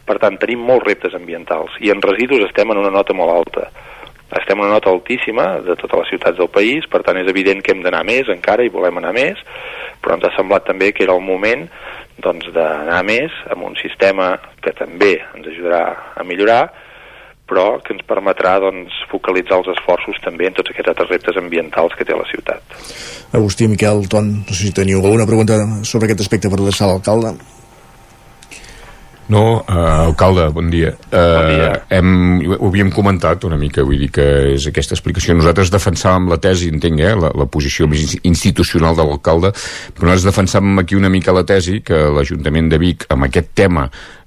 per 0.09 0.16
tant 0.22 0.41
tenim 0.41 0.64
molts 0.64 0.86
reptes 0.89 1.12
ambientals 1.16 1.74
i 1.84 1.93
en 1.93 2.01
residus 2.01 2.47
estem 2.47 2.72
en 2.72 2.80
una 2.80 2.93
nota 2.95 3.16
molt 3.16 3.34
alta. 3.34 3.68
Estem 4.39 4.59
en 4.59 4.66
una 4.66 4.76
nota 4.76 4.91
altíssima 4.93 5.45
de 5.64 5.76
totes 5.80 6.03
les 6.03 6.11
ciutats 6.12 6.36
del 6.41 6.51
país, 6.53 6.89
per 6.89 7.01
tant 7.05 7.16
és 7.20 7.28
evident 7.28 7.62
que 7.64 7.72
hem 7.72 7.84
d'anar 7.84 8.03
més 8.09 8.28
encara 8.32 8.64
i 8.64 8.72
volem 8.72 9.01
anar 9.01 9.14
més, 9.16 9.41
però 10.05 10.16
ens 10.16 10.26
ha 10.28 10.34
semblat 10.36 10.66
també 10.68 10.91
que 10.93 11.05
era 11.05 11.16
el 11.16 11.24
moment 11.24 11.66
doncs, 12.24 12.50
d'anar 12.54 13.00
més 13.06 13.34
amb 13.52 13.66
un 13.68 13.76
sistema 13.80 14.34
que 14.64 14.74
també 14.76 15.16
ens 15.36 15.48
ajudarà 15.52 15.82
a 16.18 16.26
millorar, 16.26 16.62
però 17.48 17.78
que 17.80 17.94
ens 17.96 18.04
permetrà 18.08 18.58
doncs, 18.60 18.94
focalitzar 19.10 19.62
els 19.62 19.70
esforços 19.72 20.18
també 20.24 20.50
en 20.50 20.56
tots 20.58 20.72
aquests 20.72 20.92
altres 20.92 21.12
reptes 21.14 21.38
ambientals 21.40 21.94
que 21.96 22.04
té 22.04 22.16
la 22.16 22.26
ciutat. 22.28 22.80
Agustí, 23.38 23.68
Miquel, 23.68 24.04
Ton, 24.12 24.34
no 24.44 24.52
sé 24.52 24.68
si 24.68 24.74
teniu 24.76 25.00
alguna 25.00 25.28
pregunta 25.28 25.56
sobre 25.88 26.08
aquest 26.08 26.26
aspecte 26.26 26.52
per 26.52 26.60
adreçar 26.60 26.90
l'alcalde. 26.90 27.36
No, 29.29 29.61
uh, 29.61 30.09
alcalde, 30.09 30.47
bon 30.57 30.70
dia. 30.72 30.95
Uh, 31.12 31.18
bon 31.20 31.51
dia. 31.53 31.72
Hem, 31.93 32.12
ho 32.57 32.70
havíem 32.70 32.91
comentat 32.95 33.45
una 33.45 33.59
mica, 33.61 33.85
vull 33.85 34.01
dir 34.01 34.09
que 34.12 34.24
és 34.55 34.68
aquesta 34.70 34.97
explicació. 34.97 35.37
Nosaltres 35.37 35.72
defensàvem 35.74 36.31
la 36.33 36.39
tesi, 36.41 36.70
entenc, 36.72 37.03
eh, 37.05 37.12
la, 37.12 37.31
la 37.37 37.49
posició 37.53 37.87
més 37.93 38.16
institucional 38.22 38.97
de 38.97 39.05
l'alcalde, 39.05 39.53
però 39.93 40.09
nosaltres 40.09 40.31
defensàvem 40.31 40.81
aquí 40.81 40.97
una 40.97 41.12
mica 41.12 41.37
la 41.37 41.45
tesi 41.49 41.83
que 41.85 42.07
l'Ajuntament 42.16 42.72
de 42.72 42.81
Vic, 42.81 43.05
amb 43.12 43.29
aquest 43.29 43.53
tema 43.59 43.85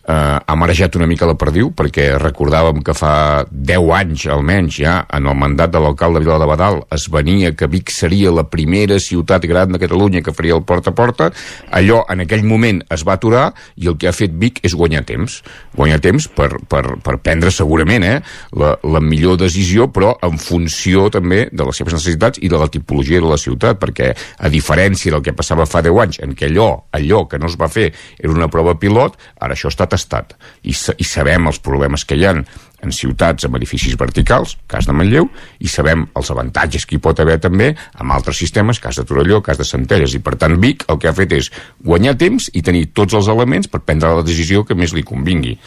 eh, 0.08 0.40
ha 0.46 0.56
marejat 0.56 0.96
una 0.96 1.08
mica 1.08 1.28
la 1.30 1.38
perdiu 1.40 1.72
perquè 1.78 2.08
recordàvem 2.22 2.82
que 2.86 2.96
fa 2.98 3.46
10 3.52 3.92
anys 3.98 4.26
almenys 4.34 4.80
ja 4.82 4.96
en 5.14 5.28
el 5.30 5.38
mandat 5.38 5.74
de 5.74 5.82
l'alcalde 5.82 6.22
Vila 6.24 6.40
de 6.42 6.48
Badal 6.50 6.82
es 6.92 7.08
venia 7.12 7.54
que 7.56 7.70
Vic 7.72 7.92
seria 7.94 8.34
la 8.34 8.48
primera 8.50 9.00
ciutat 9.00 9.46
gran 9.50 9.72
de 9.72 9.82
Catalunya 9.82 10.24
que 10.26 10.34
faria 10.34 10.58
el 10.58 10.66
porta 10.66 10.92
a 10.92 10.98
porta 10.98 11.32
allò 11.72 12.02
en 12.10 12.26
aquell 12.26 12.46
moment 12.48 12.82
es 12.90 13.06
va 13.08 13.18
aturar 13.20 13.52
i 13.76 13.88
el 13.92 13.98
que 13.98 14.10
ha 14.10 14.16
fet 14.16 14.34
Vic 14.42 14.62
és 14.66 14.74
guanyar 14.78 15.04
temps. 15.06 15.42
Guanyar 15.76 16.00
temps 16.02 16.28
per, 16.36 16.50
per, 16.70 16.84
per 17.04 17.18
prendre 17.22 17.52
segurament 17.54 18.06
eh, 18.08 18.18
la, 18.58 18.74
la 18.84 19.02
millor 19.04 19.38
decisió 19.42 19.88
però 19.94 20.16
en 20.26 20.40
funció 20.42 21.10
també 21.14 21.46
de 21.52 21.68
les 21.68 21.78
seves 21.78 21.96
necessitats 21.98 22.42
i 22.42 22.50
de 22.50 22.60
la 22.60 22.70
tipologia 22.72 23.22
de 23.22 23.30
la 23.30 23.40
ciutat 23.42 23.80
perquè 23.82 24.12
a 24.40 24.50
diferència 24.52 25.14
del 25.14 25.24
que 25.26 25.36
passava 25.38 25.68
fa 25.70 25.84
10 25.86 26.02
anys 26.06 26.22
en 26.26 26.36
què 26.38 26.50
allò, 26.50 26.70
allò 26.96 27.26
que 27.30 27.40
no 27.42 27.50
es 27.52 27.58
va 27.60 27.70
fer 27.72 27.92
era 28.18 28.34
una 28.34 28.50
prova 28.52 28.76
pilot, 28.80 29.18
ara 29.42 29.56
això 29.56 29.70
està 29.72 29.88
tastat 29.92 30.36
i, 30.64 30.74
sa 30.74 30.96
i 30.98 31.08
sabem 31.08 31.52
els 31.52 31.60
problemes 31.64 32.06
que 32.08 32.18
hi 32.18 32.28
han 32.30 32.46
en 32.82 32.94
ciutats 32.96 33.46
amb 33.46 33.58
edificis 33.60 33.96
verticals, 34.00 34.56
cas 34.70 34.88
de 34.90 34.96
Manlleu, 34.98 35.28
i 35.62 35.70
sabem 35.70 36.08
els 36.18 36.32
avantatges 36.34 36.88
que 36.88 36.98
hi 36.98 37.04
pot 37.04 37.20
haver 37.22 37.38
també 37.44 37.72
amb 37.94 38.16
altres 38.16 38.42
sistemes, 38.42 38.82
cas 38.82 38.98
de 38.98 39.06
Torelló, 39.08 39.42
cas 39.46 39.62
de 39.62 39.68
Centelles, 39.68 40.16
i 40.18 40.24
per 40.24 40.36
tant 40.42 40.58
Vic 40.62 40.88
el 40.90 41.00
que 41.02 41.10
ha 41.12 41.18
fet 41.18 41.36
és 41.38 41.52
guanyar 41.86 42.18
temps 42.18 42.50
i 42.58 42.66
tenir 42.66 42.88
tots 42.98 43.18
els 43.18 43.30
elements 43.32 43.70
per 43.72 43.84
prendre 43.86 44.16
la 44.18 44.26
decisió 44.26 44.66
que 44.66 44.78
més 44.78 44.96
li 44.98 45.06
convingui. 45.06 45.58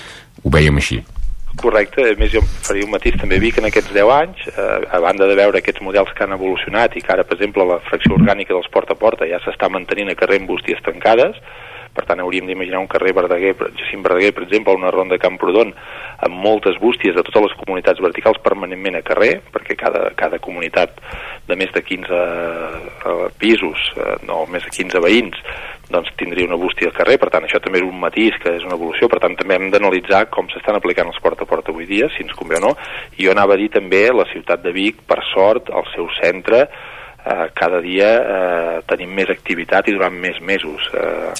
Ho 0.42 0.50
veiem 0.50 0.82
així. 0.82 1.04
Correcte, 1.60 2.02
a 2.10 2.18
més 2.18 2.32
jo 2.32 2.40
faria 2.66 2.82
un 2.82 2.90
matís 2.90 3.14
també 3.20 3.38
Vic 3.38 3.60
en 3.60 3.68
aquests 3.68 3.92
10 3.94 4.10
anys, 4.10 4.40
eh, 4.50 4.80
a 4.90 4.98
banda 5.02 5.28
de 5.30 5.36
veure 5.38 5.60
aquests 5.60 5.84
models 5.86 6.10
que 6.16 6.26
han 6.26 6.34
evolucionat 6.34 6.96
i 6.98 7.02
que 7.04 7.14
ara, 7.14 7.22
per 7.22 7.36
exemple, 7.38 7.66
la 7.68 7.78
fracció 7.86 8.16
orgànica 8.18 8.56
dels 8.56 8.66
porta 8.74 8.96
a 8.96 8.98
porta 8.98 9.28
ja 9.30 9.38
s'està 9.44 9.70
mantenint 9.70 10.10
a 10.10 10.16
carrer 10.18 10.40
amb 10.42 10.50
bústies 10.50 10.82
tancades, 10.82 11.38
per 11.94 12.04
tant 12.08 12.20
hauríem 12.20 12.48
d'imaginar 12.48 12.80
un 12.82 12.90
carrer 12.90 13.14
Verdaguer, 13.14 13.54
Jacint 13.78 14.02
Verdaguer, 14.02 14.32
per 14.34 14.44
exemple, 14.46 14.74
una 14.74 14.90
ronda 14.90 15.20
Camprodon 15.22 15.70
amb 16.24 16.40
moltes 16.42 16.78
bústies 16.82 17.14
de 17.14 17.22
totes 17.22 17.46
les 17.46 17.56
comunitats 17.60 18.02
verticals 18.02 18.40
permanentment 18.42 18.98
a 18.98 19.04
carrer, 19.06 19.36
perquè 19.54 19.76
cada, 19.78 20.08
cada 20.18 20.40
comunitat 20.42 20.98
de 21.46 21.58
més 21.60 21.70
de 21.74 21.82
15 21.84 22.18
uh, 22.18 23.28
pisos, 23.38 23.90
uh, 23.98 24.16
no, 24.26 24.42
més 24.50 24.64
de 24.66 24.72
15 24.74 25.02
veïns, 25.04 25.38
doncs 25.90 26.10
tindria 26.18 26.48
una 26.48 26.58
bústia 26.58 26.88
al 26.88 26.96
carrer, 26.96 27.18
per 27.20 27.30
tant 27.32 27.44
això 27.46 27.60
també 27.62 27.78
és 27.82 27.86
un 27.86 28.00
matís 28.00 28.36
que 28.42 28.56
és 28.56 28.64
una 28.66 28.78
evolució, 28.78 29.08
per 29.12 29.20
tant 29.22 29.36
també 29.38 29.58
hem 29.58 29.68
d'analitzar 29.74 30.24
com 30.32 30.48
s'estan 30.50 30.78
aplicant 30.78 31.10
els 31.12 31.20
porta 31.22 31.44
a 31.44 31.50
porta 31.50 31.74
avui 31.74 31.86
dia, 31.90 32.08
si 32.14 32.24
ens 32.24 32.34
convé 32.38 32.58
o 32.58 32.64
no, 32.68 32.74
i 33.18 33.26
jo 33.26 33.34
anava 33.34 33.54
a 33.54 33.60
dir 33.60 33.70
també 33.74 34.06
la 34.10 34.26
ciutat 34.32 34.64
de 34.64 34.72
Vic, 34.74 35.04
per 35.06 35.20
sort, 35.34 35.70
el 35.70 35.86
seu 35.92 36.08
centre, 36.22 36.64
eh, 37.24 37.46
cada 37.54 37.80
dia 37.84 38.10
eh, 38.20 38.82
tenim 38.88 39.12
més 39.16 39.30
activitat 39.32 39.88
i 39.88 39.96
durant 39.96 40.14
més 40.14 40.40
mesos. 40.40 40.88
Eh, 40.92 41.32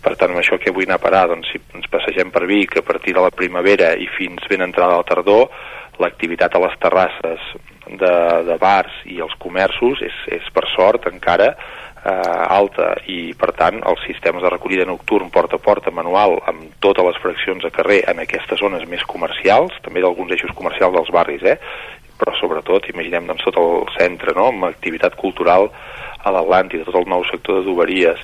per 0.00 0.14
tant, 0.16 0.32
amb 0.32 0.40
això 0.40 0.58
que 0.60 0.72
vull 0.72 0.88
anar 0.88 1.00
a 1.00 1.04
parar, 1.04 1.26
doncs 1.30 1.50
si 1.52 1.60
ens 1.76 1.88
passegem 1.92 2.32
per 2.32 2.46
Vic 2.48 2.78
a 2.80 2.86
partir 2.86 3.14
de 3.16 3.24
la 3.24 3.34
primavera 3.34 3.92
i 4.00 4.08
fins 4.16 4.46
ben 4.48 4.64
entrada 4.64 5.00
la 5.00 5.08
tardor, 5.08 5.50
l'activitat 6.00 6.56
a 6.56 6.62
les 6.64 6.78
terrasses 6.80 7.52
de, 7.86 8.14
de 8.46 8.56
bars 8.60 9.02
i 9.10 9.20
els 9.20 9.36
comerços 9.42 10.00
és, 10.06 10.16
és 10.38 10.48
per 10.54 10.64
sort 10.72 11.08
encara 11.10 11.50
eh, 11.52 12.44
alta 12.48 12.94
i 13.10 13.34
per 13.38 13.52
tant 13.58 13.80
els 13.86 14.02
sistemes 14.06 14.44
de 14.44 14.52
recollida 14.52 14.88
nocturn 14.88 15.30
porta 15.34 15.58
a 15.58 15.64
porta 15.64 15.92
manual 15.94 16.38
amb 16.50 16.78
totes 16.80 17.10
les 17.10 17.20
fraccions 17.22 17.66
a 17.66 17.72
carrer 17.74 18.02
en 18.10 18.22
aquestes 18.24 18.62
zones 18.62 18.86
més 18.88 19.04
comercials, 19.10 19.76
també 19.84 20.04
d'alguns 20.04 20.32
eixos 20.36 20.54
comercials 20.56 20.96
dels 20.96 21.12
barris, 21.14 21.44
eh? 21.44 21.58
però 22.20 22.34
sobretot 22.36 22.88
imaginem 22.92 23.28
doncs, 23.28 23.46
tot 23.48 23.56
el 23.60 23.88
centre 23.96 24.36
no? 24.36 24.50
amb 24.52 24.68
activitat 24.68 25.16
cultural 25.20 25.70
a 26.24 26.32
l'Atlàntida, 26.34 26.86
tot 26.88 27.00
el 27.00 27.08
nou 27.10 27.24
sector 27.28 27.60
de 27.60 27.66
Duberies, 27.66 28.20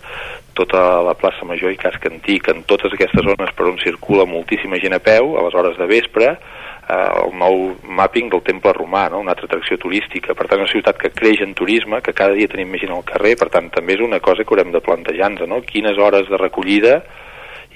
tota 0.56 1.02
la 1.04 1.14
plaça 1.18 1.44
Major 1.48 1.72
i 1.72 1.78
Casc 1.80 2.06
Antic, 2.08 2.48
en 2.52 2.62
totes 2.68 2.94
aquestes 2.96 3.24
zones 3.24 3.52
per 3.56 3.66
on 3.68 3.76
circula 3.82 4.24
moltíssima 4.28 4.80
gent 4.82 4.96
a 4.96 5.02
peu 5.04 5.36
a 5.36 5.44
les 5.44 5.56
hores 5.56 5.76
de 5.76 5.88
vespre, 5.90 6.30
eh, 6.32 7.10
el 7.22 7.36
nou 7.36 7.76
mapping 7.98 8.30
del 8.32 8.44
temple 8.46 8.72
romà, 8.76 9.06
no? 9.12 9.20
una 9.24 9.34
altra 9.34 9.50
atracció 9.50 9.78
turística. 9.82 10.34
Per 10.34 10.48
tant, 10.48 10.64
una 10.64 10.72
ciutat 10.72 10.98
que 11.00 11.12
creix 11.12 11.44
en 11.44 11.54
turisme, 11.58 12.00
que 12.00 12.16
cada 12.16 12.36
dia 12.38 12.50
tenim 12.52 12.72
més 12.72 12.84
gent 12.84 12.94
al 12.96 13.06
carrer, 13.06 13.36
per 13.36 13.50
tant, 13.52 13.70
també 13.74 13.98
és 13.98 14.04
una 14.04 14.20
cosa 14.24 14.44
que 14.44 14.54
haurem 14.54 14.72
de 14.72 14.84
plantejar-nos, 14.84 15.48
no? 15.48 15.62
quines 15.66 15.98
hores 15.98 16.30
de 16.32 16.40
recollida 16.40 17.00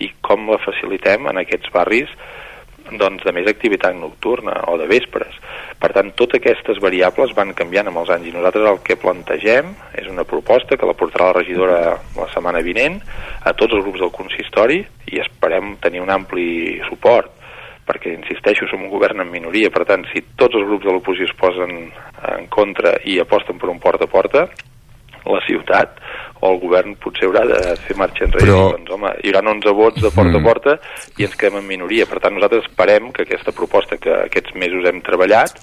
i 0.01 0.09
com 0.25 0.49
la 0.49 0.61
facilitem 0.63 1.29
en 1.29 1.43
aquests 1.43 1.73
barris 1.75 2.13
doncs, 2.99 3.25
de 3.27 3.33
més 3.37 3.49
activitat 3.51 3.95
nocturna 3.97 4.57
o 4.73 4.77
de 4.81 4.89
vespres. 4.91 5.37
Per 5.81 5.93
tant, 5.95 6.13
totes 6.19 6.41
aquestes 6.41 6.81
variables 6.83 7.35
van 7.37 7.55
canviant 7.57 7.91
amb 7.91 8.03
els 8.03 8.13
anys 8.15 8.31
i 8.31 8.35
nosaltres 8.35 8.69
el 8.71 8.81
que 8.87 8.99
plantegem 9.01 9.75
és 10.01 10.09
una 10.11 10.27
proposta 10.29 10.77
que 10.77 10.89
la 10.89 10.97
portarà 10.99 11.31
la 11.31 11.39
regidora 11.41 11.81
la 12.17 12.31
setmana 12.35 12.65
vinent 12.67 13.01
a 13.45 13.53
tots 13.53 13.77
els 13.77 13.85
grups 13.85 14.03
del 14.03 14.15
consistori 14.15 14.81
i 15.13 15.21
esperem 15.23 15.77
tenir 15.85 16.03
un 16.03 16.11
ampli 16.11 16.81
suport 16.89 17.37
perquè, 17.91 18.13
insisteixo, 18.15 18.69
som 18.71 18.85
un 18.85 18.93
govern 18.93 19.23
en 19.25 19.31
minoria, 19.33 19.71
per 19.75 19.83
tant, 19.89 20.05
si 20.13 20.23
tots 20.39 20.55
els 20.55 20.69
grups 20.69 20.87
de 20.87 20.93
l'oposició 20.95 21.27
es 21.27 21.39
posen 21.39 21.73
en 22.37 22.47
contra 22.53 22.95
i 23.09 23.19
aposten 23.19 23.59
per 23.59 23.71
un 23.73 23.81
porta 23.83 24.07
a 24.07 24.13
porta, 24.13 24.45
la 25.27 25.41
ciutat 25.47 25.99
o 26.41 26.55
el 26.55 26.61
govern 26.63 26.95
potser 27.03 27.29
haurà 27.29 27.45
de 27.49 27.59
fer 27.85 27.97
marxa 28.01 28.25
enrere. 28.27 28.47
Però... 28.47 28.63
Doncs, 28.77 28.95
home, 28.97 29.13
hi 29.21 29.33
haurà 29.33 29.45
11 29.53 29.77
vots 29.77 30.01
de 30.01 30.13
porta 30.15 30.39
a 30.39 30.41
mm. 30.41 30.47
porta 30.47 30.79
i 31.19 31.29
ens 31.29 31.37
quedem 31.37 31.61
en 31.61 31.69
minoria. 31.69 32.09
Per 32.09 32.23
tant, 32.23 32.37
nosaltres 32.37 32.67
esperem 32.69 33.13
que 33.17 33.27
aquesta 33.27 33.55
proposta 33.57 34.01
que 34.01 34.15
aquests 34.25 34.57
mesos 34.57 34.89
hem 34.89 35.03
treballat 35.05 35.61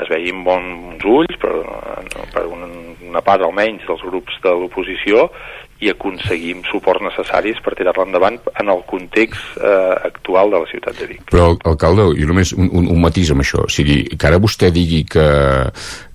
es 0.00 0.08
vegi 0.08 0.30
amb 0.32 0.46
bons 0.46 1.02
ulls 1.04 1.34
per, 1.40 1.52
per 2.32 2.46
una, 2.48 2.68
una 3.10 3.20
part 3.24 3.44
almenys 3.44 3.84
dels 3.88 4.04
grups 4.08 4.38
de 4.44 4.54
l'oposició 4.56 5.26
i 5.82 5.90
aconseguim 5.90 6.62
suports 6.68 7.02
necessaris 7.02 7.58
per 7.64 7.74
tirar-la 7.76 8.06
endavant 8.06 8.38
en 8.60 8.70
el 8.70 8.84
context 8.88 9.58
eh, 9.58 9.94
actual 10.06 10.54
de 10.54 10.62
la 10.62 10.70
ciutat 10.70 11.00
de 11.00 11.08
Vic. 11.10 11.24
Però, 11.32 11.50
alcalde, 11.68 12.06
jo 12.16 12.28
només 12.30 12.54
un, 12.54 12.70
un, 12.70 12.86
un 12.94 13.02
matís 13.02 13.32
amb 13.34 13.42
això. 13.42 13.66
O 13.66 13.72
sigui, 13.72 14.04
que 14.14 14.30
ara 14.30 14.40
vostè 14.42 14.70
digui 14.72 15.02
que, 15.10 15.26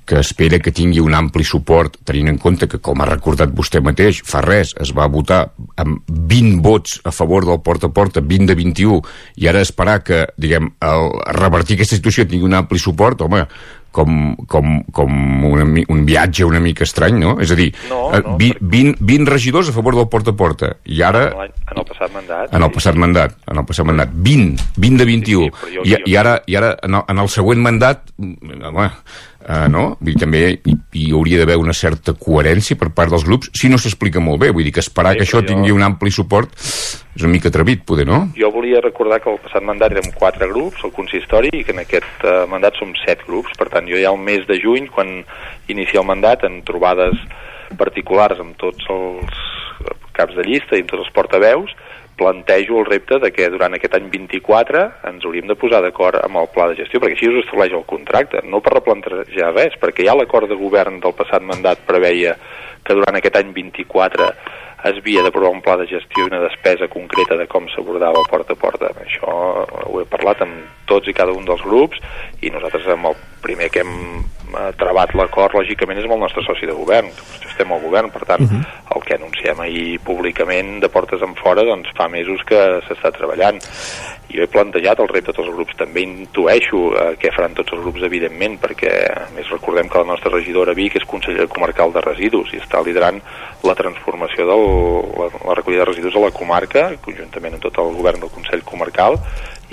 que 0.08 0.22
espera 0.24 0.62
que 0.64 0.72
tingui 0.72 1.02
un 1.04 1.14
ampli 1.18 1.44
suport, 1.46 1.98
tenint 2.08 2.32
en 2.32 2.38
compte 2.42 2.70
que, 2.72 2.80
com 2.84 3.04
ha 3.04 3.10
recordat 3.10 3.52
vostè 3.54 3.82
mateix, 3.84 4.22
fa 4.26 4.42
res, 4.46 4.72
es 4.80 4.94
va 4.96 5.10
votar 5.12 5.42
amb 5.84 6.00
20 6.08 6.62
vots 6.64 7.02
a 7.04 7.12
favor 7.12 7.46
del 7.46 7.60
porta 7.66 7.92
a 7.92 7.94
porta, 7.94 8.24
20 8.24 8.48
de 8.48 8.56
21, 8.56 9.02
i 9.44 9.52
ara 9.52 9.66
esperar 9.66 10.00
que, 10.08 10.24
diguem, 10.40 10.72
el, 10.88 11.12
revertir 11.38 11.76
aquesta 11.78 12.00
situació 12.00 12.26
tingui 12.26 12.48
un 12.48 12.56
ampli 12.56 12.80
suport, 12.80 13.26
home, 13.28 13.44
com, 13.98 14.36
com, 14.46 14.76
com 14.94 15.14
una, 15.50 15.66
un 15.90 16.04
viatge 16.06 16.46
una 16.46 16.60
mica 16.62 16.86
estrany, 16.86 17.18
no? 17.24 17.36
És 17.42 17.50
a 17.54 17.58
dir, 17.58 17.72
no, 17.90 18.04
eh, 18.14 18.22
no, 18.22 18.36
20, 18.38 18.60
20, 18.62 18.98
20 19.02 19.32
regidors 19.34 19.72
a 19.72 19.76
favor 19.76 19.98
del 19.98 20.08
porta 20.14 20.36
a 20.36 20.38
porta, 20.38 20.70
i 20.86 21.02
ara... 21.02 21.24
En 21.74 21.82
el 21.82 21.88
passat 21.90 22.14
mandat. 22.14 22.54
En 22.54 22.64
el 22.68 22.72
passat 22.76 23.00
mandat, 23.02 23.34
en 23.50 23.58
el 23.64 23.66
passat 23.68 23.88
mandat. 23.90 24.14
20, 24.14 24.68
20 24.78 25.02
de 25.02 25.10
21. 25.10 25.48
Sí, 25.48 25.52
sí, 25.72 25.76
jo- 25.80 25.88
I, 25.90 25.98
I 26.14 26.20
ara, 26.22 26.38
i 26.46 26.56
ara 26.60 26.76
en, 26.86 27.00
el, 27.00 27.08
en 27.16 27.24
el 27.26 27.32
següent 27.34 27.64
mandat, 27.66 28.06
mm, 28.18 28.62
home, 28.70 28.86
uh, 29.48 29.66
no? 29.74 29.84
Vull 30.00 30.14
dir, 30.14 30.20
també 30.22 30.44
hi, 30.54 30.78
hi 31.02 31.10
hauria 31.18 31.42
d'haver 31.42 31.58
una 31.60 31.74
certa 31.78 32.14
coherència 32.14 32.78
per 32.80 32.92
part 32.96 33.12
dels 33.16 33.26
grups, 33.28 33.50
si 33.58 33.70
no 33.74 33.82
s'explica 33.82 34.22
molt 34.24 34.42
bé. 34.46 34.52
Vull 34.54 34.68
dir 34.70 34.76
que 34.78 34.84
esperar 34.86 35.16
Sí, 35.18 35.24
que 35.24 35.28
això 35.28 35.42
jo- 35.42 35.48
tingui 35.50 35.74
un 35.76 35.84
ampli 35.88 36.14
suport 36.14 36.54
és 37.18 37.26
una 37.26 37.34
mica 37.34 37.50
atrevit, 37.50 37.82
poder, 37.82 38.06
no? 38.06 38.20
Jo 38.38 38.52
volia 38.54 38.82
recordar 38.84 39.18
que 39.24 39.32
el 39.32 39.40
passat 39.42 39.66
mandat 39.66 39.96
érem 39.96 40.12
quatre 40.14 40.46
grups, 40.52 40.84
el 40.86 40.94
consistori, 40.94 41.50
i 41.50 41.64
que 41.66 41.74
en 41.74 41.82
aquest 41.82 42.24
eh, 42.24 42.44
mandat 42.52 42.78
som 42.78 42.94
set 43.02 43.26
grups. 43.26 43.58
Per 43.58 43.72
tant, 43.74 43.90
jo 43.90 43.98
ja 43.98 44.12
al 44.14 44.22
mes 44.22 44.46
de 44.46 44.60
juny, 44.62 44.86
quan 44.94 45.24
inicia 45.74 46.04
el 46.04 46.10
mandat, 46.10 46.46
en 46.46 46.62
trobades 46.68 47.18
particulars 47.80 48.40
amb 48.40 48.54
tots 48.62 48.86
els 48.94 49.42
caps 50.14 50.38
de 50.38 50.46
llista 50.46 50.78
i 50.78 50.86
amb 50.86 50.94
tots 50.94 51.08
els 51.08 51.16
portaveus, 51.16 51.74
plantejo 52.18 52.80
el 52.82 52.88
repte 52.88 53.20
de 53.22 53.30
que 53.34 53.50
durant 53.54 53.76
aquest 53.78 53.98
any 53.98 54.08
24 54.14 54.86
ens 55.10 55.26
hauríem 55.26 55.50
de 55.50 55.58
posar 55.58 55.84
d'acord 55.86 56.18
amb 56.24 56.40
el 56.42 56.48
pla 56.54 56.70
de 56.72 56.78
gestió, 56.80 57.02
perquè 57.02 57.18
així 57.18 57.30
us 57.30 57.44
estableix 57.44 57.76
el 57.78 57.86
contracte, 57.90 58.42
no 58.46 58.62
per 58.66 58.74
replantejar 58.78 59.52
res, 59.54 59.78
perquè 59.82 60.06
ja 60.08 60.18
l'acord 60.18 60.50
de 60.50 60.58
govern 60.58 60.98
del 61.04 61.14
passat 61.18 61.46
mandat 61.46 61.86
preveia 61.90 62.34
que 62.86 62.96
durant 62.98 63.20
aquest 63.20 63.38
any 63.38 63.54
24 63.54 64.32
es 64.86 65.00
havia 65.02 65.24
d'aprovar 65.26 65.50
un 65.56 65.62
pla 65.66 65.78
de 65.82 65.88
gestió 65.90 66.26
i 66.26 66.30
una 66.30 66.44
despesa 66.44 66.88
concreta 66.92 67.38
de 67.40 67.48
com 67.50 67.66
s'abordava 67.74 68.22
porta 68.30 68.54
a 68.54 68.62
porta. 68.62 68.92
Això 69.04 69.38
ho 69.88 70.02
he 70.02 70.06
parlat 70.10 70.44
amb 70.46 70.86
tots 70.90 71.10
i 71.10 71.16
cada 71.18 71.34
un 71.34 71.46
dels 71.46 71.64
grups 71.66 72.02
i 72.42 72.54
nosaltres 72.54 72.88
amb 72.94 73.10
el 73.12 73.18
primer 73.42 73.72
que 73.74 73.82
hem 73.82 73.98
trebat 74.80 75.14
l'acord, 75.18 75.56
lògicament, 75.58 76.00
és 76.00 76.08
amb 76.08 76.16
el 76.18 76.24
nostre 76.26 76.44
soci 76.46 76.68
de 76.70 76.76
govern, 76.76 77.10
estem 77.48 77.72
al 77.74 77.82
govern, 77.82 78.12
per 78.14 78.24
tant, 78.30 78.46
el 78.96 79.04
que 79.04 79.16
anunciem 79.18 79.60
ahir 79.64 79.98
públicament 80.06 80.78
de 80.84 80.90
portes 80.94 81.24
en 81.26 81.34
fora, 81.40 81.66
doncs 81.68 81.90
fa 81.98 82.08
mesos 82.12 82.44
que 82.48 82.62
s'està 82.88 83.12
treballant. 83.16 83.60
Jo 84.28 84.44
he 84.44 84.50
plantejat 84.52 85.00
el 85.00 85.10
repte 85.10 85.32
a 85.32 85.36
tots 85.36 85.48
els 85.48 85.56
grups, 85.56 85.78
també 85.80 86.04
intueixo 86.04 86.82
eh, 86.92 87.14
què 87.20 87.32
faran 87.32 87.56
tots 87.56 87.74
els 87.74 87.84
grups, 87.86 88.04
evidentment, 88.04 88.58
perquè 88.60 88.92
a 89.08 89.28
més 89.36 89.50
recordem 89.54 89.88
que 89.90 90.02
la 90.04 90.12
nostra 90.12 90.34
regidora 90.34 90.76
Vic 90.78 90.98
és 91.00 91.08
consellera 91.08 91.48
comarcal 91.48 91.96
de 91.96 92.04
residus 92.04 92.52
i 92.54 92.60
està 92.60 92.84
liderant 92.84 93.22
la 93.64 93.76
transformació 93.80 94.48
de 94.50 94.58
la, 94.58 95.30
la 95.48 95.56
recollida 95.56 95.86
de 95.86 95.92
residus 95.94 96.18
a 96.20 96.26
la 96.28 96.34
comarca, 96.36 96.90
conjuntament 97.06 97.56
amb 97.56 97.64
tot 97.64 97.80
el 97.82 97.96
govern 97.96 98.20
del 98.24 98.34
Consell 98.36 98.68
Comarcal, 98.68 99.16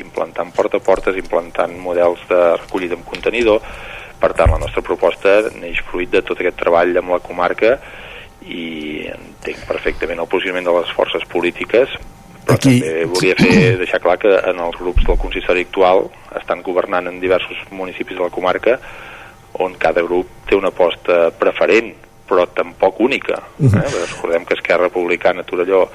implantant 0.01 0.55
porta 0.55 0.79
a 0.79 0.85
portes, 0.87 1.19
implantant 1.19 1.75
models 1.83 2.23
de 2.31 2.41
recollida 2.63 2.99
amb 2.99 3.11
contenidor. 3.11 3.61
Per 4.25 4.33
tant, 4.33 4.55
la 4.55 4.61
nostra 4.63 4.81
proposta 4.81 5.35
neix 5.61 5.83
fruit 5.85 6.09
de 6.09 6.23
tot 6.25 6.39
aquest 6.41 6.57
treball 6.57 6.97
amb 6.97 7.13
la 7.13 7.21
comarca 7.21 7.75
i 8.49 9.05
entenc 9.13 9.67
perfectament 9.69 10.23
el 10.23 10.29
posicionament 10.33 10.65
de 10.65 10.73
les 10.79 10.93
forces 10.97 11.27
polítiques 11.29 11.93
però 12.45 12.57
Aquí- 12.57 12.79
també 12.81 13.05
volia 13.09 13.37
fer, 13.37 13.77
deixar 13.81 14.01
clar 14.05 14.17
que 14.21 14.33
en 14.53 14.61
els 14.61 14.77
grups 14.81 15.05
del 15.05 15.21
consistori 15.21 15.65
actual 15.65 16.07
estan 16.41 16.65
governant 16.65 17.09
en 17.09 17.21
diversos 17.21 17.61
municipis 17.71 18.17
de 18.17 18.25
la 18.25 18.33
comarca 18.33 18.79
on 19.65 19.77
cada 19.81 20.03
grup 20.05 20.29
té 20.49 20.57
una 20.57 20.73
aposta 20.73 21.31
preferent 21.41 21.93
però 22.29 22.47
tampoc 22.49 23.01
única 23.05 23.37
eh? 23.37 23.65
Mhm. 23.69 23.77
Perquè 23.77 24.05
recordem 24.09 24.45
que 24.49 24.55
Esquerra 24.55 24.89
Republicana 24.89 25.45
a 25.45 25.49
Torelló 25.49 25.89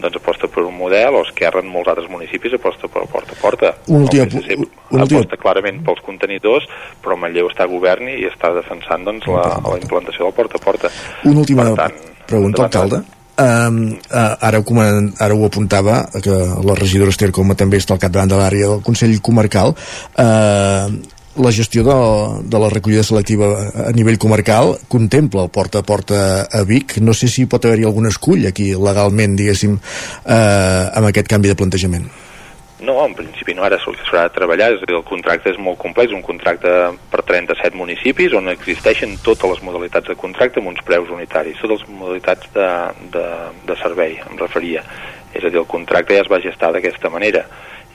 doncs 0.00 0.18
aposta 0.20 0.48
per 0.48 0.64
un 0.64 0.76
model 0.78 1.18
o 1.18 1.24
Esquerra 1.26 1.62
en 1.64 1.70
molts 1.72 1.90
altres 1.92 2.08
municipis 2.10 2.54
aposta 2.58 2.88
per 2.88 3.04
porta 3.10 3.36
a 3.36 3.40
porta. 3.42 3.74
Un 3.88 4.06
últim 4.06 4.24
PSC 4.26 4.56
un 4.58 5.02
últim- 5.02 5.18
aposta 5.18 5.40
clarament 5.40 5.82
pels 5.84 6.00
contenidors 6.06 6.66
però 7.04 7.18
Manlleu 7.18 7.50
està 7.50 7.66
a 7.66 7.70
govern 7.70 8.08
i 8.12 8.24
està 8.28 8.52
defensant 8.56 9.04
doncs, 9.04 9.28
la, 9.28 9.44
la 9.64 9.76
implantació 9.80 10.28
del 10.28 10.34
porta 10.36 10.58
a 10.58 10.64
porta. 10.64 10.90
Una 11.24 11.44
última 11.44 11.70
Per 11.70 11.76
tant, 11.82 12.02
pregunta, 12.26 12.66
alcalde. 12.68 13.04
Um, 13.38 13.92
uh, 14.10 14.34
ara, 14.42 14.58
ho 14.58 14.80
ara 15.22 15.34
ho 15.34 15.44
apuntava 15.46 16.00
que 16.24 16.34
la 16.66 16.74
regidora 16.74 17.12
Esther 17.14 17.30
també 17.54 17.78
està 17.78 17.94
al 17.94 18.00
capdavant 18.02 18.32
de 18.32 18.40
l'àrea 18.40 18.70
del 18.72 18.82
Consell 18.82 19.20
Comarcal. 19.22 19.76
Uh, 20.18 20.98
la 21.38 21.52
gestió 21.52 21.84
de, 21.86 21.96
de 22.48 22.58
la 22.58 22.68
recollida 22.70 23.02
selectiva 23.02 23.48
a 23.86 23.92
nivell 23.94 24.18
comarcal 24.18 24.76
contempla 24.88 25.44
el 25.46 25.50
porta 25.50 25.80
a 25.80 25.86
porta 25.86 26.20
a 26.44 26.62
Vic. 26.64 26.98
No 27.00 27.14
sé 27.14 27.28
si 27.28 27.46
pot 27.46 27.64
haver-hi 27.64 27.86
algun 27.88 28.08
escull 28.10 28.46
aquí 28.48 28.70
legalment 28.74 29.36
diguéssim 29.38 29.76
uh, 29.78 30.32
amb 30.94 31.10
aquest 31.10 31.30
canvi 31.30 31.52
de 31.52 31.58
plantejament. 31.58 32.08
No, 32.78 32.94
en 33.02 33.14
principi 33.18 33.56
no, 33.58 33.64
ara 33.66 33.80
s'haurà 33.82 34.28
de 34.28 34.34
treballar, 34.36 34.68
és 34.76 34.82
dir, 34.84 34.94
el 34.94 35.02
contracte 35.06 35.50
és 35.50 35.58
molt 35.58 35.80
complex, 35.82 36.12
un 36.14 36.22
contracte 36.22 36.70
per 37.10 37.24
37 37.26 37.74
municipis 37.74 38.36
on 38.38 38.52
existeixen 38.52 39.16
totes 39.26 39.56
les 39.56 39.64
modalitats 39.66 40.06
de 40.06 40.14
contracte 40.18 40.62
amb 40.62 40.70
uns 40.70 40.84
preus 40.86 41.10
unitaris, 41.10 41.58
totes 41.58 41.82
les 41.82 41.88
modalitats 41.90 42.52
de, 42.54 42.68
de, 43.16 43.24
de 43.66 43.78
servei, 43.82 44.14
em 44.22 44.38
referia. 44.38 44.84
És 45.34 45.42
a 45.42 45.50
dir, 45.50 45.58
el 45.58 45.66
contracte 45.66 46.14
ja 46.14 46.22
es 46.22 46.30
va 46.30 46.38
gestar 46.44 46.70
d'aquesta 46.74 47.10
manera. 47.10 47.48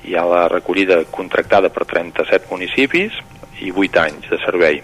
Hi 0.04 0.18
ha 0.20 0.24
la 0.28 0.48
recollida 0.52 0.98
contractada 1.08 1.70
per 1.72 1.86
37 1.88 2.50
municipis 2.52 3.16
i 3.64 3.72
8 3.72 4.02
anys 4.02 4.30
de 4.34 4.40
servei. 4.44 4.82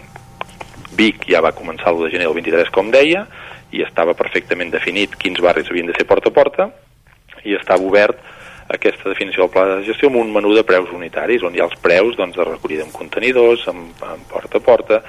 Vic 0.96 1.26
ja 1.28 1.42
va 1.44 1.52
començar 1.56 1.92
l'1 1.92 2.06
de 2.06 2.12
gener 2.14 2.28
del 2.30 2.38
23, 2.38 2.72
com 2.72 2.92
deia, 2.94 3.26
i 3.76 3.84
estava 3.84 4.16
perfectament 4.18 4.72
definit 4.72 5.18
quins 5.20 5.42
barris 5.44 5.68
havien 5.70 5.92
de 5.92 5.98
ser 5.98 6.08
porta 6.08 6.32
a 6.32 6.36
porta, 6.36 6.70
i 7.44 7.56
estava 7.58 7.84
obert 7.84 8.24
aquesta 8.70 9.10
definició 9.10 9.44
del 9.44 9.52
pla 9.54 9.66
de 9.66 9.84
gestió 9.88 10.12
amb 10.12 10.20
un 10.22 10.32
menú 10.34 10.54
de 10.54 10.64
preus 10.64 10.92
unitaris, 10.94 11.42
on 11.44 11.56
hi 11.56 11.62
ha 11.62 11.66
els 11.66 11.78
preus 11.82 12.18
doncs, 12.18 12.38
de 12.38 12.46
recollida 12.46 12.86
amb 12.86 12.94
contenidors, 12.94 13.66
amb, 13.72 14.04
amb 14.06 14.28
porta 14.30 14.62
a 14.62 14.66
porta, 14.66 15.00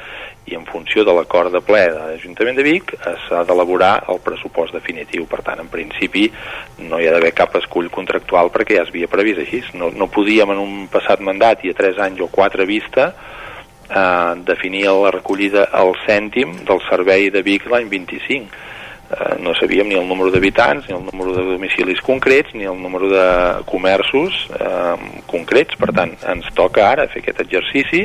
i 0.49 0.57
en 0.57 0.65
funció 0.67 1.05
de 1.05 1.13
l'acord 1.15 1.53
de 1.53 1.61
ple 1.63 1.83
de 1.93 1.99
l'Ajuntament 1.99 2.57
de 2.57 2.65
Vic 2.65 2.95
eh, 2.97 3.13
s'ha 3.27 3.43
d'elaborar 3.47 3.93
el 4.11 4.23
pressupost 4.25 4.75
definitiu. 4.75 5.27
Per 5.31 5.43
tant, 5.47 5.61
en 5.63 5.69
principi, 5.71 6.27
no 6.89 6.99
hi 6.99 7.07
ha 7.07 7.13
d'haver 7.15 7.35
cap 7.37 7.55
escull 7.61 7.91
contractual 7.93 8.51
perquè 8.55 8.79
ja 8.79 8.87
es 8.87 8.95
havia 8.95 9.11
previst 9.13 9.45
així. 9.45 9.63
No, 9.79 9.93
no 9.93 10.09
podíem 10.11 10.57
en 10.57 10.63
un 10.65 10.89
passat 10.93 11.21
mandat 11.21 11.65
i 11.65 11.75
a 11.75 11.77
3 11.77 12.01
anys 12.09 12.25
o 12.25 12.31
4 12.33 12.67
vista 12.67 13.13
eh, 13.13 14.33
definir 14.49 14.89
la 14.89 15.13
recollida 15.21 15.69
al 15.71 15.95
cèntim 16.07 16.57
del 16.65 16.83
servei 16.89 17.29
de 17.31 17.45
Vic 17.47 17.69
l'any 17.71 17.93
25 17.93 18.69
eh, 19.11 19.37
no 19.41 19.55
sabíem 19.55 19.89
ni 19.89 19.97
el 19.99 20.07
número 20.09 20.31
d'habitants, 20.31 20.89
ni 20.89 20.95
el 20.95 21.05
número 21.05 21.35
de 21.35 21.45
domicilis 21.53 22.01
concrets, 22.01 22.55
ni 22.55 22.65
el 22.65 22.81
número 22.81 23.09
de 23.11 23.27
comerços 23.67 24.49
eh, 24.55 25.23
concrets. 25.27 25.77
Per 25.77 25.91
tant, 25.97 26.15
ens 26.33 26.47
toca 26.55 26.87
ara 26.91 27.09
fer 27.11 27.25
aquest 27.25 27.43
exercici, 27.47 28.05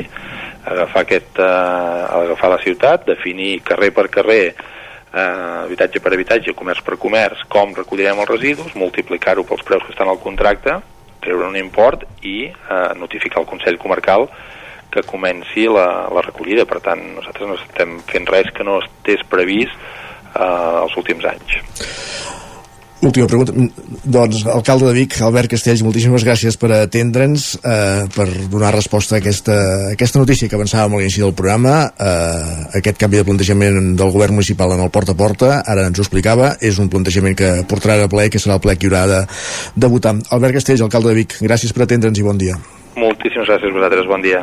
agafar, 0.66 1.04
aquest, 1.04 1.38
eh, 1.38 2.22
agafar 2.22 2.50
la 2.56 2.62
ciutat, 2.64 3.06
definir 3.06 3.60
carrer 3.62 3.92
per 3.94 4.08
carrer, 4.10 4.54
eh, 5.12 5.62
habitatge 5.62 6.02
per 6.02 6.12
habitatge, 6.12 6.54
comerç 6.58 6.82
per 6.82 6.98
comerç, 6.98 7.46
com 7.48 7.74
recollirem 7.74 8.18
els 8.18 8.34
residus, 8.34 8.74
multiplicar-ho 8.74 9.46
pels 9.46 9.64
preus 9.64 9.86
que 9.86 9.94
estan 9.94 10.10
al 10.10 10.20
contracte, 10.20 10.80
treure 11.22 11.48
un 11.48 11.56
import 11.58 12.04
i 12.22 12.50
eh, 12.50 12.92
notificar 12.98 13.42
al 13.42 13.50
Consell 13.50 13.78
Comarcal 13.78 14.28
que 14.90 15.02
comenci 15.02 15.66
la, 15.66 16.08
la 16.14 16.22
recollida. 16.22 16.64
Per 16.64 16.80
tant, 16.80 17.02
nosaltres 17.16 17.48
no 17.50 17.58
estem 17.58 17.98
fent 18.08 18.28
res 18.30 18.50
que 18.54 18.64
no 18.64 18.78
estés 18.84 19.24
previst 19.28 19.74
eh, 20.36 20.84
els 20.84 21.00
últims 21.02 21.24
anys. 21.32 21.60
Última 23.06 23.26
pregunta. 23.28 23.52
Doncs, 24.04 24.46
alcalde 24.48 24.86
de 24.88 24.94
Vic, 24.96 25.18
Albert 25.20 25.52
Castells, 25.52 25.82
moltíssimes 25.84 26.24
gràcies 26.24 26.56
per 26.56 26.70
atendre'ns, 26.74 27.58
eh, 27.60 28.06
per 28.14 28.26
donar 28.48 28.72
resposta 28.74 29.16
a 29.16 29.18
aquesta, 29.18 29.52
a 29.52 29.90
aquesta 29.92 30.18
notícia 30.18 30.48
que 30.48 30.56
avançàvem 30.56 30.94
a 30.94 31.02
l'inici 31.02 31.20
del 31.20 31.34
programa, 31.34 31.92
eh, 31.98 32.78
aquest 32.80 32.96
canvi 32.96 33.18
de 33.18 33.24
plantejament 33.24 33.96
del 33.96 34.10
govern 34.10 34.34
municipal 34.34 34.72
en 34.72 34.80
el 34.80 34.90
porta 34.90 35.12
a 35.12 35.14
porta, 35.14 35.62
ara 35.66 35.86
ens 35.86 35.98
ho 35.98 36.02
explicava, 36.02 36.56
és 36.60 36.78
un 36.78 36.88
plantejament 36.88 37.36
que 37.36 37.52
portarà 37.68 38.02
a 38.02 38.08
ple, 38.08 38.30
que 38.30 38.38
serà 38.38 38.54
el 38.54 38.60
ple 38.60 38.76
que 38.76 38.88
haurà 38.88 39.06
de, 39.06 39.26
de 39.76 39.86
votar. 39.86 40.16
Albert 40.30 40.54
Castells, 40.54 40.80
alcalde 40.80 41.12
de 41.12 41.20
Vic, 41.20 41.38
gràcies 41.42 41.72
per 41.72 41.84
atendre'ns 41.84 42.18
i 42.18 42.22
bon 42.22 42.38
dia. 42.38 42.56
Moltíssimes 42.96 43.44
gràcies 43.48 43.68
a 43.68 43.74
vosaltres, 43.76 44.06
bon 44.08 44.22
dia. 44.24 44.38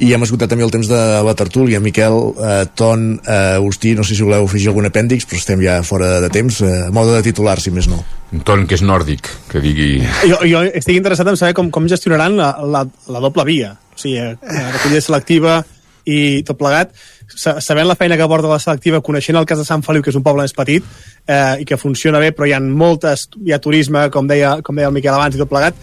I 0.00 0.08
hem 0.16 0.22
esgotat 0.24 0.48
també 0.50 0.64
el 0.64 0.72
temps 0.72 0.88
de 0.88 1.00
la 1.26 1.34
tertúlia. 1.36 1.80
Miquel, 1.84 2.14
eh, 2.40 2.64
Ton, 2.74 3.20
eh, 3.20 3.56
Agustí, 3.58 3.92
no 3.94 4.02
sé 4.04 4.14
si 4.16 4.22
voleu 4.24 4.46
afegir 4.48 4.70
algun 4.72 4.88
apèndix, 4.88 5.26
però 5.28 5.36
estem 5.38 5.60
ja 5.62 5.82
fora 5.84 6.20
de 6.24 6.30
temps, 6.32 6.62
eh, 6.64 6.88
mode 6.90 7.12
de 7.14 7.22
titular, 7.22 7.60
si 7.60 7.70
més 7.70 7.86
no. 7.88 8.00
Un 8.32 8.40
ton 8.40 8.66
que 8.66 8.74
és 8.74 8.82
nòrdic, 8.82 9.28
que 9.52 9.60
digui... 9.60 10.00
Jo, 10.26 10.40
jo 10.48 10.62
estic 10.64 10.96
interessat 10.96 11.28
en 11.28 11.36
saber 11.36 11.52
com, 11.54 11.68
com 11.70 11.86
gestionaran 11.86 12.34
la, 12.40 12.54
la, 12.64 12.86
la 13.12 13.20
doble 13.20 13.44
via. 13.44 13.74
O 13.94 13.98
sigui, 14.00 14.16
eh, 14.18 14.34
recollida 14.72 15.00
selectiva 15.04 15.60
i 16.08 16.42
tot 16.42 16.56
plegat, 16.58 16.90
sa- 17.28 17.60
sabent 17.60 17.86
la 17.86 17.94
feina 18.00 18.16
que 18.16 18.26
porta 18.28 18.48
la 18.48 18.58
selectiva, 18.58 19.00
coneixent 19.04 19.36
el 19.38 19.46
cas 19.46 19.60
de 19.60 19.64
Sant 19.68 19.84
Feliu, 19.84 20.02
que 20.02 20.10
és 20.10 20.16
un 20.18 20.24
poble 20.24 20.42
més 20.42 20.52
petit, 20.56 20.82
eh, 21.28 21.60
i 21.60 21.64
que 21.68 21.76
funciona 21.80 22.18
bé, 22.18 22.32
però 22.32 22.48
hi 22.48 22.56
ha 22.56 22.60
moltes, 22.64 23.28
hi 23.44 23.52
ha 23.52 23.60
turisme, 23.60 24.08
com 24.10 24.26
deia, 24.26 24.56
com 24.64 24.74
deia 24.76 24.88
el 24.88 24.96
Miquel 24.96 25.14
abans, 25.14 25.36
i 25.36 25.40
tot 25.44 25.48
plegat, 25.52 25.76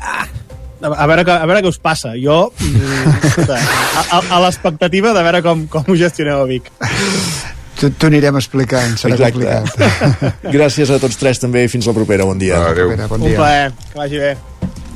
ah, 0.00 0.26
a, 0.82 1.06
veure, 1.10 1.24
què- 1.26 1.38
a 1.42 1.46
veure 1.50 1.62
què 1.64 1.68
us 1.72 1.78
passa. 1.82 2.12
Jo, 2.20 2.52
mm, 2.60 3.24
escolta, 3.28 3.58
a, 3.58 4.04
a, 4.18 4.22
a 4.36 4.40
l'expectativa 4.44 5.12
de 5.16 5.22
veure 5.26 5.42
com, 5.42 5.66
com 5.72 5.84
ho 5.88 5.96
gestioneu 5.98 6.42
a 6.42 6.48
Vic. 6.50 6.70
T'ho 7.78 8.08
anirem 8.10 8.34
explicant, 8.40 8.96
serà 8.98 9.14
complicat. 9.30 10.42
Gràcies 10.50 10.90
a 10.90 10.98
tots 10.98 11.16
tres 11.20 11.38
també 11.38 11.62
i 11.66 11.68
fins 11.70 11.86
la 11.86 11.94
propera, 11.94 12.24
bon 12.26 12.38
dia. 12.40 12.58
Adéu. 12.72 12.90
Bon 13.06 13.22
Un 13.22 13.36
plaer, 13.38 13.68
que 13.92 13.98
vagi 14.00 14.18
bé. 14.18 14.32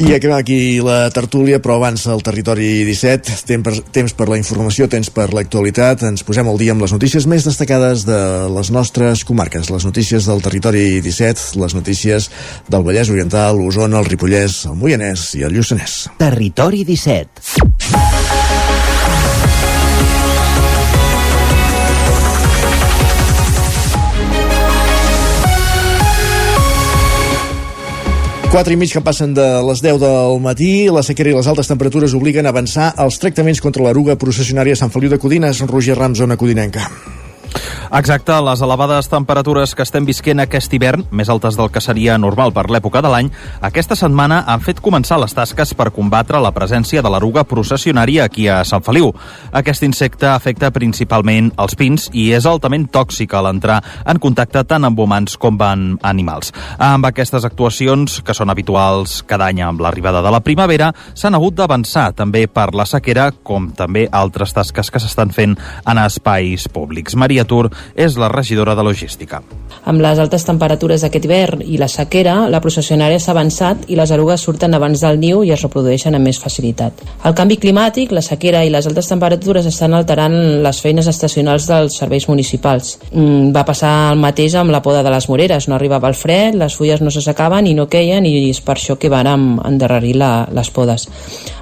I 0.00 0.14
acabem 0.16 0.36
aquí 0.36 0.80
la 0.80 1.10
tertúlia, 1.12 1.60
però 1.62 1.76
avança 1.76 2.12
el 2.14 2.22
territori 2.24 2.82
17. 2.88 3.36
Temps 3.46 3.64
per, 3.66 3.74
temps 3.92 4.14
per 4.16 4.28
la 4.30 4.38
informació, 4.40 4.88
temps 4.90 5.10
per 5.12 5.28
l'actualitat. 5.36 6.06
Ens 6.08 6.24
posem 6.26 6.48
al 6.48 6.58
dia 6.60 6.72
amb 6.74 6.82
les 6.82 6.94
notícies 6.96 7.28
més 7.28 7.44
destacades 7.46 8.06
de 8.08 8.20
les 8.54 8.72
nostres 8.74 9.24
comarques. 9.28 9.70
Les 9.70 9.86
notícies 9.86 10.26
del 10.26 10.42
territori 10.42 11.00
17, 11.04 11.60
les 11.62 11.76
notícies 11.76 12.30
del 12.72 12.86
Vallès 12.86 13.12
Oriental, 13.12 13.60
l'Osona, 13.60 14.00
el 14.00 14.08
Ripollès, 14.08 14.64
el 14.70 14.78
Moianès 14.80 15.34
i 15.38 15.44
el 15.46 15.54
Lluçanès. 15.58 16.06
Territori 16.22 16.86
17. 16.88 18.41
4 28.52 28.68
i 28.68 28.76
mig 28.76 28.90
que 28.92 29.00
passen 29.00 29.30
de 29.32 29.44
les 29.64 29.80
10 29.80 29.96
del 29.96 30.34
matí, 30.44 30.90
la 30.92 31.00
sequera 31.00 31.30
i 31.30 31.32
les 31.32 31.46
altes 31.48 31.70
temperatures 31.70 32.12
obliguen 32.12 32.44
a 32.44 32.50
avançar 32.52 32.90
els 33.00 33.16
tractaments 33.16 33.62
contra 33.64 33.86
l'eruga 33.86 34.18
processionària 34.20 34.76
a 34.76 34.80
Sant 34.82 34.92
Feliu 34.92 35.08
de 35.08 35.16
Codines, 35.16 35.62
Roger 35.70 35.96
Ram, 35.96 36.12
zona 36.12 36.36
codinenca. 36.36 36.84
Exacte, 37.92 38.32
les 38.40 38.62
elevades 38.64 39.04
temperatures 39.12 39.74
que 39.76 39.84
estem 39.84 40.06
visquent 40.08 40.40
aquest 40.40 40.72
hivern, 40.72 41.02
més 41.12 41.28
altes 41.28 41.58
del 41.58 41.68
que 41.68 41.80
seria 41.84 42.14
normal 42.16 42.48
per 42.56 42.62
l'època 42.72 43.02
de 43.04 43.10
l'any, 43.12 43.26
aquesta 43.68 43.98
setmana 44.00 44.38
han 44.48 44.62
fet 44.64 44.78
començar 44.80 45.18
les 45.20 45.34
tasques 45.36 45.74
per 45.76 45.90
combatre 45.92 46.40
la 46.40 46.54
presència 46.56 47.02
de 47.04 47.10
l'eruga 47.12 47.44
processionària 47.44 48.24
aquí 48.24 48.46
a 48.48 48.62
Sant 48.64 48.80
Feliu. 48.86 49.10
Aquest 49.52 49.84
insecte 49.84 50.30
afecta 50.30 50.70
principalment 50.72 51.50
els 51.60 51.76
pins 51.76 52.06
i 52.16 52.30
és 52.32 52.46
altament 52.48 52.86
tòxic 52.88 53.34
a 53.36 53.42
l'entrar 53.44 53.82
en 54.08 54.22
contacte 54.24 54.64
tant 54.64 54.88
amb 54.88 55.04
humans 55.04 55.36
com 55.36 55.60
amb 55.60 56.00
animals. 56.00 56.54
Amb 56.80 57.04
aquestes 57.10 57.44
actuacions, 57.44 58.22
que 58.24 58.32
són 58.32 58.48
habituals 58.48 59.18
cada 59.28 59.50
any 59.52 59.60
amb 59.60 59.84
l'arribada 59.84 60.24
de 60.24 60.32
la 60.32 60.40
primavera, 60.40 60.94
s'han 61.12 61.36
hagut 61.36 61.60
d'avançar 61.60 62.14
també 62.16 62.46
per 62.48 62.70
la 62.72 62.88
sequera, 62.88 63.28
com 63.44 63.68
també 63.76 64.08
altres 64.08 64.56
tasques 64.56 64.88
que 64.88 65.04
s'estan 65.04 65.28
fent 65.28 65.60
en 65.84 66.04
espais 66.06 66.70
públics. 66.72 67.20
Maria 67.20 67.44
Tur 67.44 67.68
és 67.94 68.16
la 68.16 68.28
regidora 68.32 68.74
de 68.74 68.84
logística. 68.86 69.42
Amb 69.84 70.02
les 70.04 70.18
altes 70.22 70.44
temperatures 70.46 71.02
d'aquest 71.02 71.24
hivern 71.26 71.62
i 71.66 71.78
la 71.80 71.88
sequera, 71.90 72.46
la 72.52 72.60
processionària 72.62 73.18
s'ha 73.18 73.32
avançat 73.34 73.88
i 73.90 73.96
les 73.98 74.12
erugues 74.14 74.44
surten 74.46 74.74
abans 74.74 75.02
del 75.02 75.18
niu 75.18 75.42
i 75.42 75.50
es 75.54 75.64
reprodueixen 75.64 76.14
amb 76.14 76.28
més 76.28 76.38
facilitat. 76.38 77.02
El 77.26 77.34
canvi 77.34 77.58
climàtic, 77.58 78.12
la 78.14 78.22
sequera 78.22 78.62
i 78.62 78.70
les 78.70 78.86
altes 78.86 79.10
temperatures 79.10 79.66
estan 79.66 79.96
alterant 79.98 80.36
les 80.62 80.80
feines 80.84 81.08
estacionals 81.10 81.66
dels 81.70 81.98
serveis 81.98 82.28
municipals. 82.30 82.98
Mm, 83.10 83.50
va 83.56 83.66
passar 83.66 84.12
el 84.12 84.22
mateix 84.22 84.54
amb 84.54 84.70
la 84.70 84.82
poda 84.82 85.02
de 85.02 85.10
les 85.10 85.28
moreres. 85.28 85.68
No 85.68 85.74
arribava 85.74 86.08
el 86.08 86.18
fred, 86.18 86.54
les 86.54 86.78
fulles 86.78 87.02
no 87.02 87.10
s'assecaven 87.10 87.66
i 87.66 87.74
no 87.74 87.88
queien 87.90 88.26
i 88.26 88.50
és 88.50 88.62
per 88.62 88.76
això 88.78 88.98
que 88.98 89.10
vàrem 89.10 89.56
endarrerir 89.66 90.14
la, 90.20 90.32
les 90.54 90.70
podes. 90.70 91.08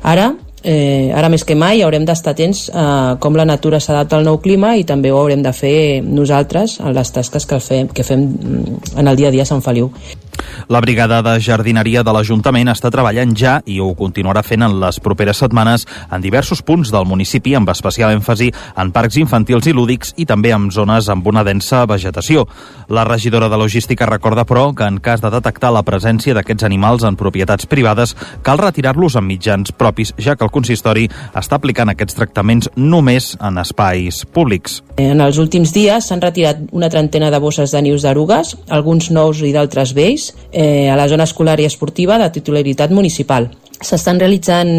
Ara, 0.02 0.32
eh, 0.62 1.10
ara 1.14 1.28
més 1.32 1.44
que 1.44 1.56
mai 1.56 1.82
haurem 1.82 2.04
d'estar 2.06 2.34
atents 2.34 2.68
a 2.74 3.16
com 3.20 3.36
la 3.36 3.46
natura 3.48 3.80
s'adapta 3.80 4.18
al 4.18 4.26
nou 4.26 4.40
clima 4.42 4.74
i 4.76 4.84
també 4.84 5.12
ho 5.12 5.18
haurem 5.20 5.42
de 5.42 5.52
fer 5.56 6.02
nosaltres 6.04 6.78
en 6.80 6.94
les 6.94 7.12
tasques 7.12 7.46
que 7.46 7.60
fem, 7.60 7.88
que 7.88 8.04
fem 8.04 8.26
mm, 8.26 8.98
en 9.00 9.08
el 9.08 9.16
dia 9.16 9.28
a 9.28 9.34
dia 9.34 9.46
a 9.46 9.50
Sant 9.50 9.64
Feliu. 9.64 9.90
La 10.68 10.80
brigada 10.80 11.20
de 11.22 11.36
jardineria 11.40 12.02
de 12.06 12.12
l'Ajuntament 12.14 12.70
està 12.72 12.90
treballant 12.92 13.34
ja 13.36 13.58
i 13.66 13.80
ho 13.80 13.92
continuarà 13.98 14.42
fent 14.46 14.64
en 14.66 14.78
les 14.82 15.00
properes 15.00 15.40
setmanes 15.42 15.86
en 16.10 16.22
diversos 16.22 16.62
punts 16.62 16.92
del 16.92 17.06
municipi, 17.06 17.54
amb 17.54 17.70
especial 17.72 18.14
èmfasi 18.14 18.50
en 18.76 18.92
parcs 18.94 19.18
infantils 19.20 19.66
i 19.70 19.74
lúdics 19.76 20.14
i 20.16 20.26
també 20.26 20.52
en 20.54 20.70
zones 20.74 21.08
amb 21.12 21.26
una 21.26 21.44
densa 21.46 21.84
vegetació. 21.90 22.46
La 22.88 23.04
regidora 23.04 23.48
de 23.48 23.58
Logística 23.60 24.06
recorda, 24.06 24.44
però, 24.44 24.70
que 24.74 24.86
en 24.86 24.98
cas 24.98 25.22
de 25.22 25.30
detectar 25.30 25.72
la 25.74 25.84
presència 25.86 26.34
d'aquests 26.34 26.66
animals 26.66 27.04
en 27.06 27.18
propietats 27.20 27.68
privades, 27.70 28.16
cal 28.42 28.58
retirar-los 28.58 29.16
amb 29.16 29.30
mitjans 29.30 29.72
propis, 29.72 30.14
ja 30.18 30.36
que 30.36 30.46
el 30.46 30.52
consistori 30.54 31.08
està 31.34 31.58
aplicant 31.60 31.92
aquests 31.92 32.18
tractaments 32.18 32.70
només 32.76 33.34
en 33.40 33.60
espais 33.62 34.24
públics. 34.34 34.80
En 35.00 35.22
els 35.22 35.38
últims 35.40 35.72
dies 35.74 36.10
s'han 36.10 36.22
retirat 36.22 36.66
una 36.72 36.90
trentena 36.92 37.30
de 37.30 37.40
bosses 37.40 37.72
de 37.72 37.82
nius 37.82 38.04
d'erugues, 38.04 38.56
alguns 38.68 39.10
nous 39.14 39.42
i 39.46 39.52
d'altres 39.54 39.94
vells, 39.96 40.30
eh, 40.52 40.90
a 40.90 40.96
la 40.96 41.08
zona 41.08 41.24
escolar 41.24 41.58
i 41.60 41.66
esportiva 41.68 42.18
de 42.18 42.30
titularitat 42.30 42.90
municipal. 42.90 43.48
S'estan 43.80 44.18
realitzant 44.20 44.70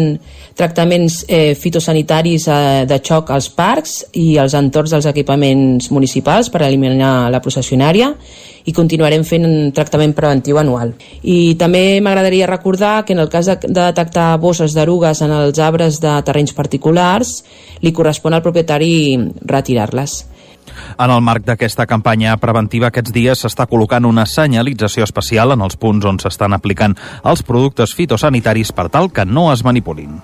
tractaments 0.54 1.24
eh, 1.26 1.56
fitosanitaris 1.58 2.46
eh, 2.46 2.84
de 2.86 2.98
xoc 3.02 3.32
als 3.34 3.48
parcs 3.50 3.96
i 4.14 4.36
als 4.38 4.54
entorns 4.54 4.92
dels 4.94 5.08
equipaments 5.10 5.90
municipals 5.90 6.52
per 6.52 6.62
eliminar 6.62 7.30
la 7.32 7.40
processionària 7.42 8.12
i 8.64 8.72
continuarem 8.72 9.24
fent 9.26 9.46
un 9.48 9.72
tractament 9.74 10.14
preventiu 10.14 10.60
anual. 10.60 10.92
I 11.22 11.56
també 11.58 11.98
m'agradaria 12.00 12.46
recordar 12.46 13.02
que 13.04 13.16
en 13.16 13.24
el 13.24 13.30
cas 13.32 13.50
de, 13.50 13.56
de 13.64 13.80
detectar 13.80 14.36
bosses 14.38 14.76
d'erugues 14.76 15.24
en 15.26 15.34
els 15.34 15.58
arbres 15.58 15.98
de 16.02 16.14
terrenys 16.22 16.54
particulars, 16.54 17.40
li 17.82 17.90
correspon 17.90 18.38
al 18.38 18.44
propietari 18.44 19.18
retirar-les. 19.42 20.20
En 20.98 21.10
el 21.10 21.22
marc 21.24 21.46
d'aquesta 21.46 21.86
campanya 21.86 22.36
preventiva 22.42 22.90
aquests 22.90 23.14
dies 23.14 23.44
s'està 23.44 23.66
col·locant 23.70 24.06
una 24.08 24.26
senyalització 24.26 25.06
especial 25.06 25.54
en 25.54 25.64
els 25.64 25.76
punts 25.76 26.06
on 26.08 26.20
s'estan 26.22 26.56
aplicant 26.56 26.96
els 27.24 27.42
productes 27.46 27.94
fitosanitaris 27.96 28.72
per 28.76 28.88
tal 28.92 29.10
que 29.12 29.24
no 29.24 29.50
es 29.52 29.64
manipulin. 29.64 30.20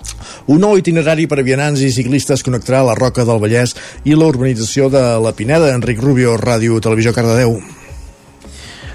Un 0.46 0.62
nou 0.64 0.78
itinerari 0.80 1.26
per 1.30 1.42
vianants 1.46 1.82
i 1.84 1.92
ciclistes 1.94 2.44
connectarà 2.46 2.84
la 2.86 2.98
Roca 2.98 3.26
del 3.28 3.42
Vallès 3.42 3.76
i 4.04 4.16
la 4.18 4.30
urbanització 4.30 4.90
de 4.92 5.04
la 5.22 5.34
Pineda. 5.36 5.74
Enric 5.74 6.00
Rubio, 6.02 6.36
Ràdio 6.38 6.80
Televisió 6.82 7.14
Cardedeu. 7.16 7.58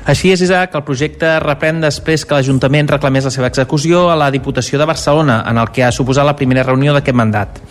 Així 0.03 0.33
és, 0.33 0.41
Isaac, 0.43 0.73
el 0.75 0.83
projecte 0.83 1.29
reprèn 1.39 1.77
després 1.79 2.25
que 2.27 2.35
l'Ajuntament 2.35 2.89
reclamés 2.91 3.23
la 3.23 3.31
seva 3.31 3.47
execució 3.47 4.09
a 4.11 4.17
la 4.19 4.27
Diputació 4.35 4.75
de 4.81 4.87
Barcelona, 4.89 5.37
en 5.47 5.61
el 5.61 5.71
que 5.71 5.85
ha 5.85 5.93
suposat 5.95 6.27
la 6.27 6.35
primera 6.35 6.65
reunió 6.67 6.91
d'aquest 6.91 7.15
mandat. 7.15 7.61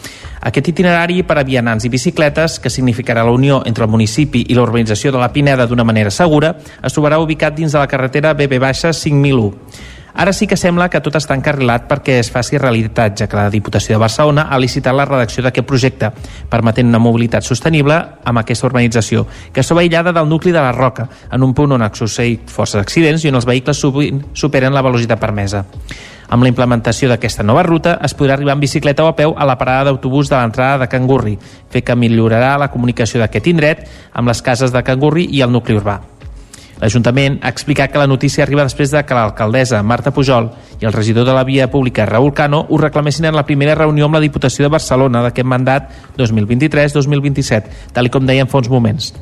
Aquest 0.40 0.72
itinerari 0.72 1.20
per 1.28 1.36
a 1.36 1.44
vianants 1.44 1.84
i 1.84 1.90
bicicletes, 1.92 2.56
que 2.58 2.72
significarà 2.72 3.20
la 3.22 3.36
unió 3.36 3.60
entre 3.68 3.84
el 3.84 3.92
municipi 3.92 4.46
i 4.48 4.56
l'urbanització 4.56 5.12
de 5.12 5.20
la 5.20 5.28
Pineda 5.32 5.68
d'una 5.68 5.84
manera 5.84 6.10
segura, 6.10 6.54
es 6.82 6.96
trobarà 6.96 7.20
ubicat 7.20 7.52
dins 7.54 7.76
de 7.76 7.78
la 7.78 7.86
carretera 7.86 8.32
BB-5001. 8.32 9.52
Ara 10.14 10.32
sí 10.32 10.46
que 10.46 10.58
sembla 10.60 10.90
que 10.92 11.00
tot 11.00 11.16
està 11.16 11.32
encarrilat 11.38 11.86
perquè 11.88 12.18
es 12.20 12.28
faci 12.30 12.58
realitat, 12.60 13.16
ja 13.16 13.26
que 13.26 13.38
la 13.38 13.48
Diputació 13.50 13.96
de 13.96 14.02
Barcelona 14.02 14.46
ha 14.50 14.60
licitat 14.60 14.94
la 14.94 15.06
redacció 15.08 15.42
d'aquest 15.46 15.66
projecte, 15.66 16.12
permetent 16.52 16.90
una 16.90 17.00
mobilitat 17.00 17.48
sostenible 17.48 17.96
amb 18.24 18.42
aquesta 18.42 18.68
urbanització, 18.68 19.24
que 19.52 19.64
es 19.64 19.70
troba 19.70 19.80
aïllada 19.80 20.12
del 20.12 20.28
nucli 20.28 20.52
de 20.52 20.60
la 20.60 20.72
Roca, 20.76 21.08
en 21.32 21.42
un 21.42 21.54
punt 21.56 21.72
on 21.72 21.82
han 21.82 21.96
succeït 21.96 22.52
forces 22.52 22.80
accidents 22.82 23.24
i 23.24 23.32
on 23.32 23.40
els 23.40 23.48
vehicles 23.48 23.80
sovint 23.80 24.20
superen 24.34 24.76
la 24.76 24.84
velocitat 24.84 25.20
permesa. 25.20 25.64
Amb 26.32 26.44
la 26.44 26.52
implementació 26.52 27.10
d'aquesta 27.10 27.44
nova 27.44 27.64
ruta 27.66 27.98
es 28.04 28.14
podrà 28.16 28.38
arribar 28.38 28.54
en 28.56 28.62
bicicleta 28.62 29.04
o 29.04 29.10
a 29.10 29.16
peu 29.16 29.34
a 29.36 29.48
la 29.48 29.58
parada 29.60 29.90
d'autobús 29.90 30.30
de 30.30 30.36
l'entrada 30.36 30.84
de 30.84 30.88
Can 30.88 31.08
Gurri, 31.08 31.38
fet 31.68 31.84
que 31.88 31.96
millorarà 31.96 32.54
la 32.60 32.70
comunicació 32.72 33.20
d'aquest 33.20 33.52
indret 33.52 33.84
amb 34.12 34.28
les 34.32 34.40
cases 34.40 34.72
de 34.72 34.84
Can 34.84 35.00
Gurri 35.00 35.28
i 35.28 35.44
el 35.44 35.52
nucli 35.52 35.76
urbà. 35.76 36.00
L'Ajuntament 36.82 37.38
ha 37.46 37.50
explicat 37.54 37.92
que 37.92 38.00
la 38.00 38.08
notícia 38.10 38.42
arriba 38.42 38.64
després 38.66 38.90
de 38.90 39.04
que 39.06 39.14
l'alcaldessa 39.14 39.84
Marta 39.86 40.10
Pujol 40.10 40.48
i 40.80 40.88
el 40.88 40.92
regidor 40.92 41.28
de 41.28 41.36
la 41.36 41.44
via 41.46 41.70
pública 41.70 42.08
Raül 42.10 42.32
Cano 42.34 42.64
ho 42.68 42.78
reclamessin 42.82 43.28
en 43.30 43.38
la 43.38 43.46
primera 43.46 43.76
reunió 43.78 44.08
amb 44.08 44.18
la 44.18 44.24
Diputació 44.24 44.66
de 44.66 44.72
Barcelona 44.74 45.22
d'aquest 45.22 45.46
mandat 45.46 45.92
2023-2027, 46.18 47.92
tal 47.94 48.10
com 48.10 48.26
deien 48.26 48.50
fa 48.50 48.58
uns 48.58 48.72
moments 48.72 49.12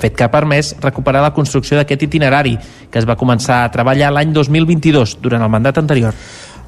fet 0.00 0.16
que 0.16 0.24
ha 0.24 0.32
permès 0.32 0.72
recuperar 0.80 1.20
la 1.22 1.34
construcció 1.36 1.76
d'aquest 1.76 2.06
itinerari 2.08 2.56
que 2.90 2.98
es 2.98 3.06
va 3.08 3.18
començar 3.20 3.62
a 3.64 3.72
treballar 3.74 4.10
l'any 4.14 4.32
2022 4.32 5.18
durant 5.20 5.44
el 5.44 5.52
mandat 5.52 5.78
anterior. 5.78 6.14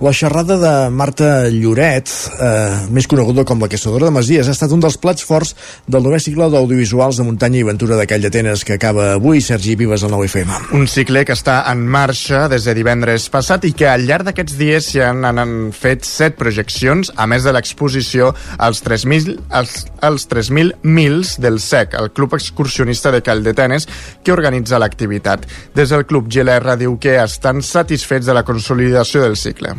La 0.03 0.11
xerrada 0.13 0.57
de 0.59 0.91
Marta 0.91 1.47
Lloret, 1.47 2.11
eh, 2.43 2.89
més 2.91 3.07
coneguda 3.07 3.45
com 3.47 3.61
la 3.63 3.69
caçadora 3.71 4.09
de 4.09 4.15
Masies, 4.17 4.49
ha 4.49 4.55
estat 4.57 4.73
un 4.75 4.81
dels 4.83 4.97
plats 4.99 5.23
forts 5.23 5.53
del 5.87 6.03
nou 6.03 6.19
cicle 6.19 6.49
d'audiovisuals 6.51 7.21
de 7.21 7.27
muntanya 7.29 7.61
i 7.61 7.63
aventura 7.63 7.95
d'aquell 7.95 8.27
d'Atenes 8.27 8.65
que 8.67 8.75
acaba 8.75 9.13
avui, 9.13 9.39
Sergi 9.41 9.77
Vives, 9.79 10.03
al 10.03 10.11
9FM. 10.11 10.75
Un 10.75 10.89
cicle 10.91 11.23
que 11.25 11.37
està 11.39 11.61
en 11.71 11.87
marxa 11.87 12.49
des 12.51 12.67
de 12.67 12.75
divendres 12.75 13.29
passat 13.31 13.63
i 13.63 13.73
que 13.79 13.87
al 13.87 14.03
llarg 14.09 14.27
d'aquests 14.27 14.59
dies 14.59 14.91
s'hi 14.91 15.05
han, 15.07 15.23
han 15.23 15.71
fet 15.71 16.03
set 16.03 16.35
projeccions, 16.35 17.15
a 17.15 17.31
més 17.31 17.47
de 17.47 17.55
l'exposició 17.55 18.35
als 18.59 18.83
3.000 18.83 19.39
als, 19.55 19.87
als 20.03 20.27
3.000 20.27 20.83
mils 20.83 21.39
del 21.39 21.63
SEC, 21.63 21.95
el 21.95 22.11
Club 22.11 22.35
Excursionista 22.35 23.15
de 23.15 23.23
Caldetenes, 23.23 23.87
que 24.25 24.35
organitza 24.35 24.83
l'activitat. 24.83 25.47
Des 25.79 25.95
del 25.95 26.09
Club 26.11 26.27
GLR 26.27 26.75
diu 26.75 26.99
que 26.99 27.21
estan 27.23 27.63
satisfets 27.63 28.27
de 28.27 28.35
la 28.35 28.43
consolidació 28.43 29.23
del 29.23 29.39
cicle. 29.39 29.79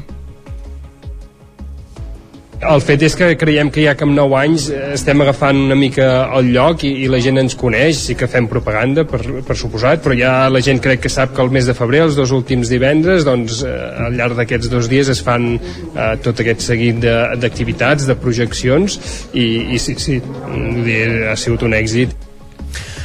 El 2.63 2.81
fet 2.83 3.03
és 3.05 3.15
que 3.17 3.27
creiem 3.39 3.69
que 3.73 3.83
ja 3.83 3.93
que 3.97 4.05
amb 4.07 4.15
9 4.15 4.37
anys 4.39 4.67
estem 4.93 5.21
agafant 5.23 5.59
una 5.65 5.77
mica 5.77 6.07
el 6.37 6.51
lloc 6.55 6.85
i, 6.87 6.91
i 7.03 7.09
la 7.11 7.19
gent 7.23 7.41
ens 7.41 7.55
coneix, 7.59 7.99
sí 8.07 8.15
que 8.19 8.29
fem 8.31 8.47
propaganda, 8.51 9.05
per, 9.09 9.21
per 9.45 9.57
suposat, 9.59 10.03
però 10.03 10.17
ja 10.17 10.33
la 10.51 10.61
gent 10.63 10.81
crec 10.83 11.03
que 11.03 11.11
sap 11.11 11.35
que 11.35 11.43
el 11.43 11.51
mes 11.53 11.67
de 11.69 11.75
febrer, 11.77 12.03
els 12.07 12.17
dos 12.19 12.33
últims 12.35 12.71
divendres, 12.71 13.25
doncs 13.27 13.63
eh, 13.67 13.73
al 14.07 14.17
llarg 14.19 14.39
d'aquests 14.39 14.71
dos 14.71 14.89
dies 14.91 15.11
es 15.13 15.23
fan 15.23 15.53
eh, 15.57 16.11
tot 16.23 16.43
aquest 16.43 16.65
seguit 16.65 17.01
d'activitats, 17.03 18.07
de, 18.07 18.13
de 18.13 18.19
projeccions, 18.21 18.99
i, 19.33 19.47
i 19.75 19.81
sí, 19.81 19.97
sí, 19.99 20.21
ha 20.21 21.39
sigut 21.39 21.67
un 21.67 21.75
èxit. 21.77 22.15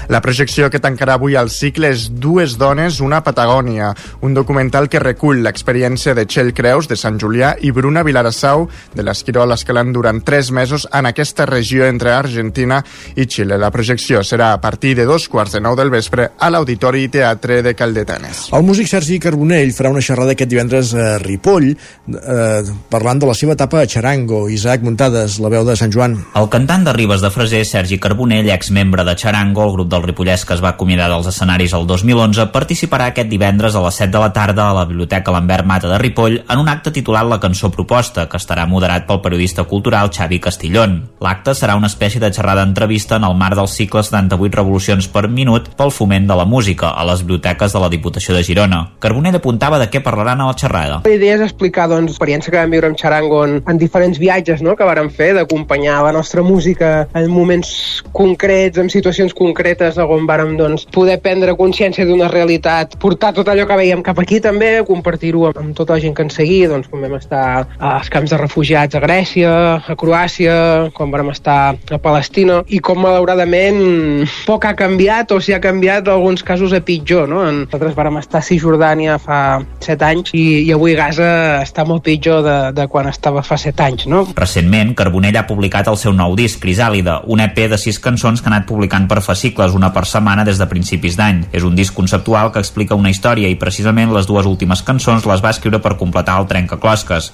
La 0.08 0.22
projecció 0.24 0.70
que 0.72 0.80
tancarà 0.80 1.18
avui 1.18 1.34
el 1.36 1.50
cicle 1.52 1.90
és 1.92 2.06
Dues 2.16 2.54
dones, 2.56 3.02
una 3.04 3.20
Patagònia, 3.20 3.90
un 4.24 4.32
documental 4.32 4.88
que 4.88 5.02
recull 5.02 5.42
l'experiència 5.44 6.14
de 6.16 6.24
Txell 6.24 6.54
Creus, 6.56 6.88
de 6.88 6.96
Sant 6.96 7.18
Julià, 7.20 7.50
i 7.60 7.72
Bruna 7.76 8.00
Vilarassau, 8.06 8.64
de 8.96 9.04
l'Esquirol, 9.04 9.52
escalant 9.52 9.92
durant 9.92 10.22
tres 10.24 10.48
mesos 10.50 10.86
en 10.96 11.10
aquesta 11.10 11.44
regió 11.44 11.84
entre 11.84 12.14
Argentina 12.16 12.80
i 13.16 13.26
Xile. 13.28 13.58
La 13.60 13.68
projecció 13.74 14.22
serà 14.24 14.54
a 14.54 14.62
partir 14.62 14.94
de 14.96 15.04
dos 15.04 15.28
quarts 15.28 15.58
de 15.58 15.60
nou 15.60 15.76
del 15.76 15.92
vespre 15.92 16.30
a 16.38 16.48
l'Auditori 16.48 17.04
Teatre 17.12 17.60
de 17.66 17.74
Caldetanes. 17.76 18.46
El 18.56 18.64
músic 18.64 18.88
Sergi 18.88 19.20
Carbonell 19.20 19.74
farà 19.76 19.92
una 19.92 20.04
xerrada 20.04 20.32
aquest 20.32 20.48
divendres 20.48 20.94
a 20.96 21.18
Ripoll, 21.20 21.68
eh, 21.68 22.62
parlant 22.88 23.20
de 23.20 23.28
la 23.28 23.36
seva 23.36 23.58
etapa 23.58 23.82
a 23.82 23.86
Charango. 23.86 24.46
Isaac 24.48 24.88
Muntades, 24.88 25.36
la 25.44 25.52
veu 25.52 25.68
de 25.68 25.76
Sant 25.76 25.92
Joan. 25.92 26.16
El 26.32 26.48
cantant 26.48 26.88
de 26.88 26.96
Ribes 26.96 27.20
de 27.20 27.30
Freser, 27.30 27.66
Sergi 27.68 28.00
Carbonell, 28.00 28.48
exmembre 28.56 29.04
de 29.04 29.14
Charango, 29.14 29.68
el 29.68 29.76
grup 29.76 29.92
del 29.98 30.06
Ripollès 30.06 30.44
que 30.46 30.54
es 30.54 30.62
va 30.62 30.72
acomiadar 30.76 31.08
dels 31.10 31.26
escenaris 31.30 31.74
el 31.76 31.86
2011, 31.88 32.48
participarà 32.54 33.10
aquest 33.10 33.28
divendres 33.30 33.74
a 33.74 33.82
les 33.84 33.98
7 33.98 34.12
de 34.14 34.22
la 34.22 34.32
tarda 34.32 34.68
a 34.70 34.76
la 34.76 34.84
Biblioteca 34.86 35.34
Lambert 35.34 35.66
Mata 35.66 35.90
de 35.90 35.98
Ripoll 35.98 36.38
en 36.40 36.62
un 36.62 36.68
acte 36.68 36.92
titulat 36.94 37.26
La 37.28 37.40
cançó 37.42 37.70
proposta, 37.74 38.28
que 38.28 38.38
estarà 38.38 38.66
moderat 38.70 39.06
pel 39.08 39.20
periodista 39.24 39.64
cultural 39.64 40.12
Xavi 40.14 40.38
Castillón. 40.40 41.00
L'acte 41.24 41.54
serà 41.58 41.76
una 41.76 41.90
espècie 41.90 42.20
de 42.22 42.30
xerrada 42.32 42.62
entrevista 42.62 43.16
en 43.16 43.26
el 43.26 43.34
marc 43.36 43.58
del 43.58 43.68
cicle 43.68 44.02
78 44.04 44.60
revolucions 44.60 45.08
per 45.08 45.26
minut 45.28 45.70
pel 45.76 45.92
foment 45.94 46.28
de 46.28 46.36
la 46.38 46.46
música 46.46 46.92
a 46.94 47.06
les 47.08 47.24
biblioteques 47.24 47.74
de 47.74 47.82
la 47.82 47.90
Diputació 47.90 48.36
de 48.36 48.44
Girona. 48.46 48.84
Carbonell 49.02 49.40
apuntava 49.40 49.80
de 49.82 49.88
què 49.90 50.02
parlaran 50.04 50.40
a 50.40 50.50
la 50.52 50.56
xerrada. 50.58 51.00
La 51.04 51.16
idea 51.16 51.38
és 51.38 51.44
explicar 51.48 51.88
doncs, 51.90 52.12
l'experiència 52.12 52.52
que 52.52 52.60
vam 52.60 52.76
viure 52.76 52.92
amb 52.92 52.98
Charango 53.00 53.42
en, 53.46 53.58
en 53.66 53.80
diferents 53.80 54.20
viatges 54.20 54.62
no?, 54.62 54.76
que 54.78 54.86
vàrem 54.86 55.10
fer, 55.10 55.32
d'acompanyar 55.36 56.02
la 56.06 56.14
nostra 56.14 56.44
música 56.44 57.08
en 57.14 57.30
moments 57.32 58.02
concrets, 58.12 58.78
en 58.78 58.92
situacions 58.92 59.34
concretes 59.34 59.87
on 59.96 60.26
vàrem 60.28 60.56
doncs, 60.58 60.84
poder 60.92 61.18
prendre 61.24 61.56
consciència 61.56 62.06
d'una 62.08 62.28
realitat, 62.28 62.98
portar 63.00 63.32
tot 63.36 63.48
allò 63.48 63.66
que 63.68 63.78
veiem 63.80 64.02
cap 64.04 64.18
aquí 64.20 64.42
també, 64.44 64.82
compartir-ho 64.88 65.46
amb, 65.48 65.62
amb 65.62 65.76
tota 65.76 65.96
la 65.96 66.02
gent 66.02 66.16
que 66.16 66.26
ens 66.26 66.36
seguia, 66.38 66.68
doncs, 66.68 66.90
quan 66.90 67.06
vam 67.06 67.16
estar 67.18 67.46
als 67.78 68.10
camps 68.12 68.34
de 68.34 68.40
refugiats 68.40 68.98
a 68.98 69.02
Grècia, 69.02 69.52
a 69.80 69.96
Croàcia, 69.98 70.58
quan 70.96 71.12
vam 71.14 71.32
estar 71.32 71.60
a 71.74 72.00
Palestina, 72.02 72.60
i 72.68 72.82
com 72.84 73.00
malauradament 73.02 74.26
poc 74.46 74.66
ha 74.68 74.74
canviat 74.78 75.32
o 75.32 75.40
si 75.40 75.54
ha 75.54 75.60
canviat 75.62 76.06
en 76.06 76.14
alguns 76.14 76.42
casos 76.42 76.72
a 76.72 76.80
pitjor. 76.84 77.28
No? 77.30 77.44
Nosaltres 77.44 77.96
vam 77.96 78.20
estar 78.20 78.42
a 78.42 78.46
Cisjordània 78.46 79.18
fa 79.22 79.60
7 79.84 80.08
anys 80.08 80.34
i, 80.36 80.44
i 80.66 80.72
avui 80.74 80.96
Gaza 80.98 81.62
està 81.62 81.84
molt 81.88 82.04
pitjor 82.06 82.42
de, 82.46 82.56
de 82.76 82.88
quan 82.90 83.08
estava 83.10 83.42
fa 83.46 83.58
7 83.60 83.84
anys. 83.86 84.06
No? 84.10 84.24
Recentment, 84.36 84.94
Carbonell 84.98 85.38
ha 85.38 85.46
publicat 85.48 85.90
el 85.90 85.98
seu 86.00 86.14
nou 86.16 86.36
disc, 86.38 86.60
Crisàlida, 86.62 87.20
un 87.26 87.42
EP 87.44 87.64
de 87.70 87.78
6 87.80 88.00
cançons 88.04 88.42
que 88.42 88.50
ha 88.50 88.54
anat 88.54 88.68
publicant 88.68 89.08
per 89.10 89.20
fascicles, 89.24 89.74
una 89.78 89.92
per 89.94 90.04
setmana 90.10 90.44
des 90.44 90.58
de 90.58 90.66
principis 90.68 91.16
d'any. 91.18 91.44
És 91.54 91.64
un 91.64 91.78
disc 91.78 91.94
conceptual 91.94 92.52
que 92.52 92.60
explica 92.62 92.98
una 92.98 93.12
història 93.14 93.48
i 93.48 93.58
precisament 93.60 94.12
les 94.14 94.26
dues 94.26 94.46
últimes 94.46 94.82
cançons 94.82 95.26
les 95.28 95.44
va 95.44 95.54
escriure 95.54 95.80
per 95.80 95.96
completar 95.96 96.40
el 96.42 96.48
trencaclosques. 96.50 97.32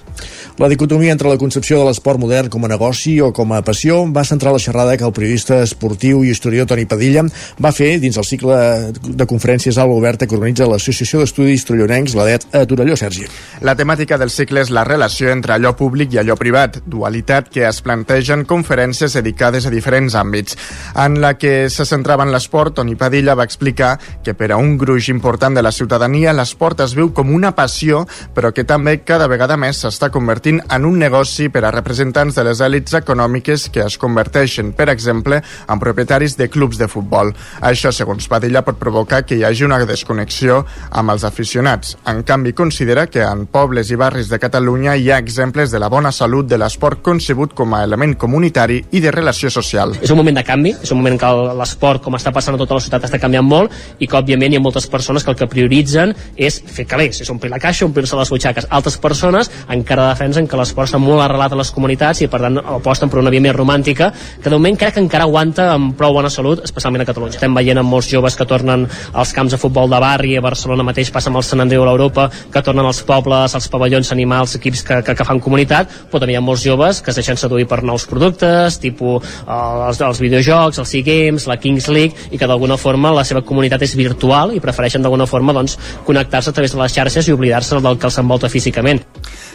La 0.61 0.69
dicotomia 0.71 1.13
entre 1.13 1.33
la 1.33 1.41
concepció 1.41 1.81
de 1.81 1.89
l'esport 1.89 2.21
modern 2.21 2.51
com 2.53 2.65
a 2.65 2.71
negoci 2.71 3.17
o 3.25 3.33
com 3.35 3.53
a 3.57 3.63
passió 3.67 4.05
va 4.13 4.23
centrar 4.29 4.53
la 4.55 4.63
xerrada 4.63 4.97
que 4.97 5.07
el 5.07 5.15
periodista 5.17 5.63
esportiu 5.65 6.23
i 6.23 6.31
historiador 6.31 6.75
Toni 6.75 6.87
Padilla 6.87 7.25
va 7.63 7.73
fer 7.75 7.97
dins 8.03 8.17
el 8.21 8.27
cicle 8.29 8.57
de 8.93 9.27
conferències 9.31 9.79
a 9.79 9.87
l'Oberta 9.89 10.29
que 10.29 10.37
organitza 10.37 10.69
l'Associació 10.71 11.23
d'Estudis 11.23 11.67
Trollonencs, 11.67 12.15
l'ADET, 12.15 12.47
a 12.55 12.65
Torelló, 12.71 12.97
Sergi. 12.99 13.27
La 13.67 13.75
temàtica 13.79 14.19
del 14.21 14.33
cicle 14.35 14.63
és 14.65 14.71
la 14.75 14.85
relació 14.87 15.31
entre 15.33 15.57
allò 15.57 15.75
públic 15.79 16.15
i 16.15 16.21
allò 16.23 16.37
privat, 16.39 16.81
dualitat 16.87 17.51
que 17.55 17.67
es 17.69 17.81
planteja 17.85 18.37
en 18.39 18.45
conferències 18.49 19.17
dedicades 19.19 19.67
a 19.67 19.73
diferents 19.75 20.15
àmbits. 20.19 20.59
En 20.95 21.21
la 21.23 21.35
que 21.39 21.71
se 21.71 21.87
centrava 21.89 22.24
en 22.25 22.33
l'esport, 22.33 22.75
Toni 22.75 22.97
Padilla 22.99 23.37
va 23.39 23.45
explicar 23.47 23.93
que 24.25 24.35
per 24.35 24.51
a 24.53 24.59
un 24.59 24.75
gruix 24.81 25.09
important 25.13 25.55
de 25.55 25.63
la 25.63 25.73
ciutadania 25.73 26.33
l'esport 26.35 26.81
es 26.85 26.95
viu 26.97 27.13
com 27.15 27.31
una 27.35 27.53
passió, 27.55 28.03
però 28.35 28.51
que 28.57 28.65
també 28.65 28.97
cada 29.05 29.29
vegada 29.31 29.57
més 29.61 29.83
s'està 29.85 30.11
convertint 30.11 30.61
en 30.73 30.89
un 30.89 30.99
negoci 30.99 31.51
per 31.53 31.65
a 31.65 31.73
representants 31.75 32.35
de 32.35 32.45
les 32.49 32.63
èlits 32.65 32.97
econòmiques 32.99 33.69
que 33.75 33.85
es 33.85 33.99
converteixen, 34.01 34.73
per 34.73 34.89
exemple, 34.91 35.43
en 35.69 35.83
propietaris 35.83 36.39
de 36.41 36.49
clubs 36.49 36.81
de 36.81 36.89
futbol. 36.89 37.35
Això, 37.61 37.93
segons 37.93 38.29
Padilla, 38.31 38.65
pot 38.65 38.81
provocar 38.81 39.23
que 39.25 39.39
hi 39.39 39.45
hagi 39.45 39.67
una 39.69 39.83
desconnexió 39.85 40.63
amb 40.91 41.13
els 41.15 41.25
aficionats. 41.29 41.97
En 42.11 42.23
canvi, 42.25 42.55
considera 42.57 43.07
que 43.07 43.23
en 43.23 43.47
pobles 43.47 43.91
i 43.93 44.01
barris 44.01 44.31
de 44.33 44.41
Catalunya 44.41 44.97
hi 44.97 45.11
ha 45.11 45.21
exemples 45.21 45.71
de 45.71 45.83
la 45.83 45.91
bona 45.93 46.13
salut 46.13 46.49
de 46.49 46.59
l'esport 46.59 47.03
concebut 47.05 47.55
com 47.55 47.75
a 47.75 47.83
element 47.85 48.17
comunitari 48.17 48.81
i 48.93 49.03
de 49.05 49.13
relació 49.13 49.51
social. 49.51 49.95
És 50.01 50.11
un 50.11 50.21
moment 50.21 50.41
de 50.41 50.47
canvi, 50.47 50.75
és 50.81 50.93
un 50.95 51.03
moment 51.03 51.19
que 51.21 51.33
l'esport, 51.61 52.03
com 52.05 52.14
està 52.19 52.33
passant 52.35 52.57
a 52.57 52.61
tota 52.61 52.79
la 52.79 52.85
ciutat, 52.85 53.07
està 53.09 53.21
canviant 53.23 53.47
molt 53.47 53.73
i 53.99 54.07
que, 54.07 54.17
òbviament, 54.19 54.53
hi 54.53 54.61
ha 54.61 54.65
moltes 54.65 54.87
persones 54.91 55.25
que 55.25 55.33
el 55.33 55.39
que 55.39 55.49
prioritzen 55.51 56.15
és 56.37 56.61
fer 56.75 56.87
calés, 56.91 57.21
és 57.25 57.31
omplir 57.33 57.53
la 57.53 57.61
caixa, 57.63 57.87
omplir-se 57.87 58.19
les 58.19 58.33
butxaques. 58.33 58.69
Altres 58.71 58.99
persones 59.03 59.51
encara 59.73 60.11
defensen 60.13 60.49
que 60.49 60.59
l'esport 60.61 60.91
està 60.91 61.01
molt 61.03 61.25
arrelat 61.25 61.55
a 61.55 61.61
les 61.61 61.71
comunitats 61.75 62.23
i, 62.25 62.29
per 62.31 62.41
tant, 62.45 62.61
aposten 62.79 63.11
per 63.13 63.21
una 63.23 63.33
via 63.35 63.43
més 63.45 63.57
romàntica, 63.57 64.11
que 64.41 64.51
de 64.51 64.57
moment 64.57 64.79
crec 64.81 64.97
que 64.97 65.03
encara 65.05 65.29
aguanta 65.29 65.71
amb 65.75 65.95
prou 65.99 66.15
bona 66.17 66.31
salut, 66.31 66.63
especialment 66.65 67.05
a 67.05 67.09
Catalunya. 67.09 67.35
Estem 67.39 67.55
veient 67.57 67.81
amb 67.81 67.91
molts 67.91 68.11
joves 68.13 68.37
que 68.37 68.47
tornen 68.49 68.87
als 69.13 69.33
camps 69.37 69.55
de 69.55 69.61
futbol 69.61 69.91
de 69.91 70.01
barri, 70.03 70.37
a 70.37 70.45
Barcelona 70.45 70.87
mateix 70.87 71.11
passa 71.15 71.31
amb 71.31 71.41
el 71.41 71.47
Sant 71.47 71.65
Andreu 71.65 71.85
a 71.85 71.89
l'Europa, 71.89 72.29
que 72.53 72.63
tornen 72.63 72.87
als 72.87 73.03
pobles, 73.07 73.55
als 73.55 73.69
pavellons 73.73 74.13
animals, 74.13 74.57
equips 74.59 74.85
que, 74.85 75.01
que, 75.07 75.17
que 75.17 75.27
fan 75.27 75.41
comunitat, 75.41 75.91
però 76.11 76.23
també 76.23 76.35
hi 76.35 76.39
ha 76.39 76.45
molts 76.45 76.65
joves 76.67 77.01
que 77.03 77.13
es 77.13 77.19
deixen 77.21 77.41
seduir 77.41 77.67
per 77.71 77.83
nous 77.83 78.05
productes, 78.11 78.79
tipus 78.83 79.25
eh, 79.25 79.89
els, 79.89 80.01
els 80.05 80.21
videojocs, 80.21 80.81
els 80.83 80.95
e-games, 81.01 81.49
la 81.49 81.57
Kings 81.61 81.89
League, 81.89 82.04
i 82.31 82.39
que 82.39 82.49
d'alguna 82.51 82.79
forma 82.81 83.13
la 83.15 83.25
seva 83.25 83.45
comunitat 83.47 83.83
és 83.87 83.97
virtual 83.99 84.55
i 84.55 84.63
prefereixen 84.65 85.03
d'alguna 85.03 85.29
forma 85.31 85.57
doncs, 85.57 85.79
connectar-se 86.07 86.51
a 86.51 86.57
través 86.57 86.75
de 86.75 86.83
les 86.83 86.95
xarxes 86.95 87.29
i 87.29 87.35
oblidar-se 87.35 87.81
del 87.81 87.99
que 87.99 88.09
els 88.11 88.21
envolta 88.23 88.53
físicament. 88.53 89.03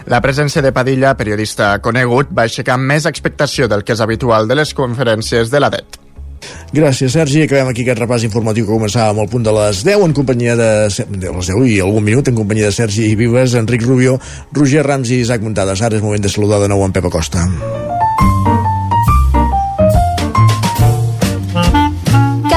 La 0.10 0.22
presència 0.22 0.64
de 0.66 0.74
Padilla, 0.76 1.16
periodista 1.18 1.74
conegut, 1.84 2.32
va 2.36 2.48
aixecar 2.48 2.80
més 2.80 3.08
expectació 3.10 3.68
del 3.68 3.84
que 3.84 3.96
és 3.98 4.06
habitual 4.06 4.48
de 4.48 4.62
les 4.62 4.74
conferències 4.74 5.52
de 5.52 5.64
la 5.64 5.72
DET. 5.74 6.00
Gràcies, 6.74 7.14
Sergi. 7.14 7.44
Acabem 7.44 7.72
aquí 7.72 7.84
aquest 7.84 8.00
repàs 8.00 8.26
informatiu 8.28 8.68
que 8.68 8.76
començava 8.76 9.14
amb 9.14 9.24
el 9.26 9.30
punt 9.32 9.46
de 9.46 9.54
les 9.56 9.84
10 9.88 10.06
en 10.06 10.14
companyia 10.18 10.56
de, 10.60 10.72
de 11.10 11.34
les 11.36 11.52
10 11.52 11.66
i 11.68 11.80
algun 11.84 12.06
minut 12.06 12.30
en 12.30 12.38
companyia 12.38 12.70
de 12.70 12.78
Sergi 12.78 13.10
i 13.10 13.18
Vives, 13.20 13.58
Enric 13.60 13.88
Rubio, 13.88 14.20
Roger 14.54 14.86
Rams 14.88 15.12
i 15.12 15.24
Isaac 15.26 15.44
Muntades. 15.46 15.82
Ara 15.82 16.00
és 16.00 16.06
moment 16.06 16.24
de 16.24 16.32
saludar 16.32 16.62
de 16.64 16.72
nou 16.72 16.86
en 16.86 16.96
Pep 16.96 17.10
Acosta. 17.10 17.48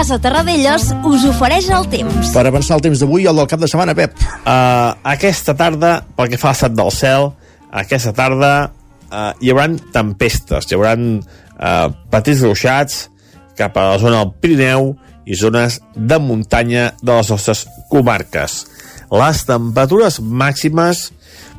Casa 0.02 0.16
Terradellos 0.18 0.88
us 1.06 1.22
ofereix 1.30 1.68
el 1.70 1.84
temps. 1.86 2.32
Per 2.34 2.42
avançar 2.42 2.74
el 2.74 2.80
temps 2.82 2.98
d'avui, 2.98 3.22
el 3.30 3.36
del 3.38 3.46
cap 3.46 3.60
de 3.62 3.68
setmana, 3.70 3.92
Pep. 3.94 4.16
Uh, 4.18 4.96
aquesta 5.12 5.54
tarda, 5.54 5.92
pel 6.16 6.32
que 6.32 6.40
fa 6.42 6.48
a 6.50 6.56
l'estat 6.56 6.74
del 6.74 6.90
cel, 6.90 7.28
aquesta 7.70 8.10
tarda 8.10 8.50
uh, 8.66 9.30
hi 9.38 9.54
haurà 9.54 9.68
tempestes, 9.94 10.66
hi 10.66 10.74
haurà 10.74 10.96
uh, 10.98 11.94
petits 12.10 12.42
ruixats 12.42 12.98
cap 13.54 13.78
a 13.78 13.86
la 13.92 14.02
zona 14.02 14.24
del 14.24 14.34
Pirineu 14.42 14.90
i 15.22 15.38
zones 15.38 15.78
de 15.94 16.18
muntanya 16.18 16.90
de 16.98 17.20
les 17.20 17.30
nostres 17.30 17.68
comarques. 17.94 18.58
Les 19.14 19.46
temperatures 19.54 20.18
màximes 20.18 21.12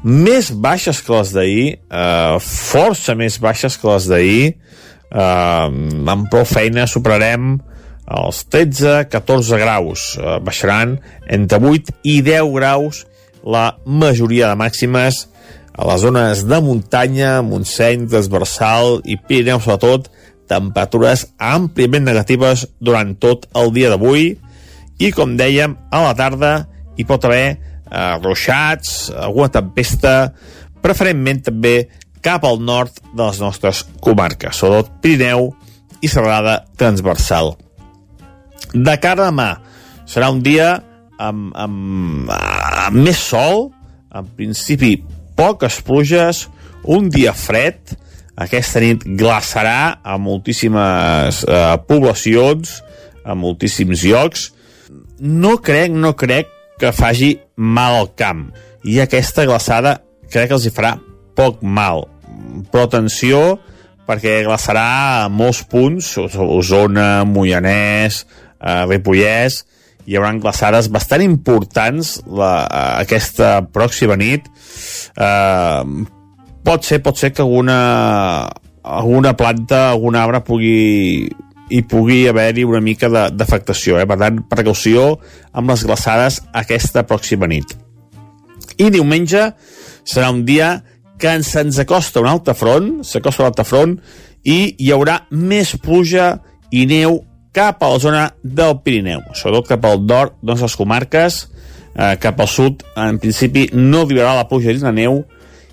més 0.04 0.52
baixes 0.52 1.00
que 1.00 1.16
les 1.16 1.38
d'ahir, 1.40 1.68
uh, 1.88 2.42
força 2.44 3.16
més 3.16 3.40
baixes 3.40 3.80
que 3.80 3.94
les 3.96 4.12
d'ahir, 4.12 4.48
uh, 5.16 5.70
amb 5.72 6.28
prou 6.28 6.44
feina 6.44 6.92
superarem 6.92 7.54
els 8.12 8.44
13-14 8.52 9.60
graus 9.62 10.14
eh, 10.18 10.38
baixaran 10.44 10.98
entre 11.32 11.60
8 11.60 11.96
i 12.04 12.20
10 12.26 12.52
graus 12.56 13.04
la 13.44 13.74
majoria 13.86 14.52
de 14.52 14.60
màximes 14.60 15.28
a 15.74 15.88
les 15.90 16.04
zones 16.04 16.44
de 16.46 16.60
muntanya, 16.62 17.42
Montseny, 17.42 18.06
Transversal 18.06 19.00
i 19.10 19.18
Pirineu 19.18 19.62
sobretot, 19.64 20.12
temperatures 20.50 21.26
àmpliament 21.42 22.06
negatives 22.06 22.68
durant 22.78 23.16
tot 23.18 23.48
el 23.58 23.74
dia 23.74 23.90
d'avui. 23.90 24.36
I 25.02 25.10
com 25.16 25.34
dèiem, 25.40 25.74
a 25.90 26.04
la 26.06 26.14
tarda 26.14 26.54
hi 26.94 27.08
pot 27.10 27.26
haver 27.26 27.48
eh, 27.50 27.58
ruixats, 28.22 29.10
alguna 29.18 29.50
tempesta, 29.50 30.14
preferentment 30.84 31.42
també 31.50 31.76
cap 32.24 32.46
al 32.46 32.62
nord 32.62 33.02
de 33.10 33.24
les 33.24 33.42
nostres 33.42 33.82
comarques, 34.04 34.54
sobretot 34.54 34.94
Pirineu 35.02 35.50
i 36.06 36.12
serrada 36.12 36.62
transversal 36.78 37.56
de 38.74 38.96
cara 39.02 39.28
a 39.28 39.32
demà. 39.32 39.50
Serà 40.10 40.30
un 40.34 40.42
dia 40.44 40.76
amb, 41.22 41.52
amb, 41.56 42.30
amb 42.30 42.98
més 42.98 43.20
sol 43.20 43.70
en 44.14 44.28
principi 44.38 44.98
poques 45.38 45.80
pluges 45.86 46.48
un 46.84 47.10
dia 47.10 47.34
fred. 47.34 47.96
Aquesta 48.34 48.82
nit 48.82 49.06
glaçarà 49.20 50.00
a 50.02 50.18
moltíssimes 50.18 51.44
eh, 51.46 51.76
poblacions 51.88 52.80
a 53.24 53.36
moltíssims 53.38 54.04
llocs. 54.04 54.50
No 55.20 55.58
crec, 55.64 55.94
no 55.94 56.16
crec 56.18 56.50
que 56.82 56.92
faci 56.92 57.38
mal 57.56 58.02
al 58.02 58.10
camp. 58.18 58.48
I 58.84 59.00
aquesta 59.04 59.46
glaçada 59.48 60.00
crec 60.34 60.50
que 60.50 60.58
els 60.58 60.66
hi 60.68 60.74
farà 60.74 60.98
poc 61.38 61.62
mal. 61.62 62.08
Però 62.74 62.88
atenció 62.88 63.60
perquè 64.04 64.42
glaçarà 64.44 64.88
a 65.24 65.30
molts 65.32 65.62
punts 65.70 66.18
Osona, 66.20 67.24
Moianès 67.24 68.24
a 68.64 68.84
Ripollès, 68.88 69.62
hi 70.08 70.18
haurà 70.18 70.34
glaçades 70.40 70.90
bastant 70.92 71.24
importants 71.24 72.18
la, 72.28 72.66
aquesta 73.04 73.62
pròxima 73.76 74.18
nit. 74.20 74.50
Eh, 75.16 75.84
pot 76.64 76.88
ser, 76.88 77.00
pot 77.04 77.20
ser 77.20 77.32
que 77.36 77.44
alguna, 77.44 77.78
alguna 78.84 79.36
planta, 79.40 79.90
algun 79.92 80.20
arbre 80.20 80.44
pugui 80.48 81.30
hi 81.74 81.82
pugui 81.90 82.28
haver-hi 82.28 82.66
una 82.68 82.82
mica 82.84 83.10
d'afectació. 83.10 83.98
Eh? 83.98 84.06
Per 84.06 84.18
tant, 84.20 84.42
precaució 84.52 85.16
amb 85.56 85.72
les 85.72 85.86
glaçades 85.88 86.42
aquesta 86.54 87.06
pròxima 87.10 87.48
nit. 87.50 87.74
I 88.78 88.92
diumenge 88.94 89.48
serà 90.04 90.30
un 90.34 90.44
dia 90.46 90.76
que 91.18 91.32
ens, 91.32 91.54
ens 91.56 91.80
acosta 91.80 92.22
un 92.22 92.30
altre 92.30 92.54
front, 92.58 93.00
s'acosta 93.08 93.46
un 93.46 93.50
altre 93.50 93.66
front, 93.66 93.96
i 94.44 94.76
hi 94.78 94.92
haurà 94.92 95.22
més 95.32 95.72
pluja 95.82 96.36
i 96.74 96.84
neu 96.90 97.22
cap 97.54 97.84
a 97.84 97.92
la 97.94 98.00
zona 98.02 98.24
del 98.42 98.80
Pirineu, 98.84 99.22
sobretot 99.38 99.70
cap 99.76 99.86
al 99.86 100.02
nord 100.02 100.36
de 100.42 100.56
les 100.58 100.76
comarques, 100.76 101.44
eh, 101.96 102.16
cap 102.20 102.42
al 102.42 102.50
sud, 102.50 102.84
en 102.98 103.20
principi 103.22 103.70
no 103.74 104.04
arribarà 104.04 104.34
la 104.36 104.48
pluja 104.50 104.74
i 104.74 104.82
la 104.82 104.92
neu, 104.92 105.22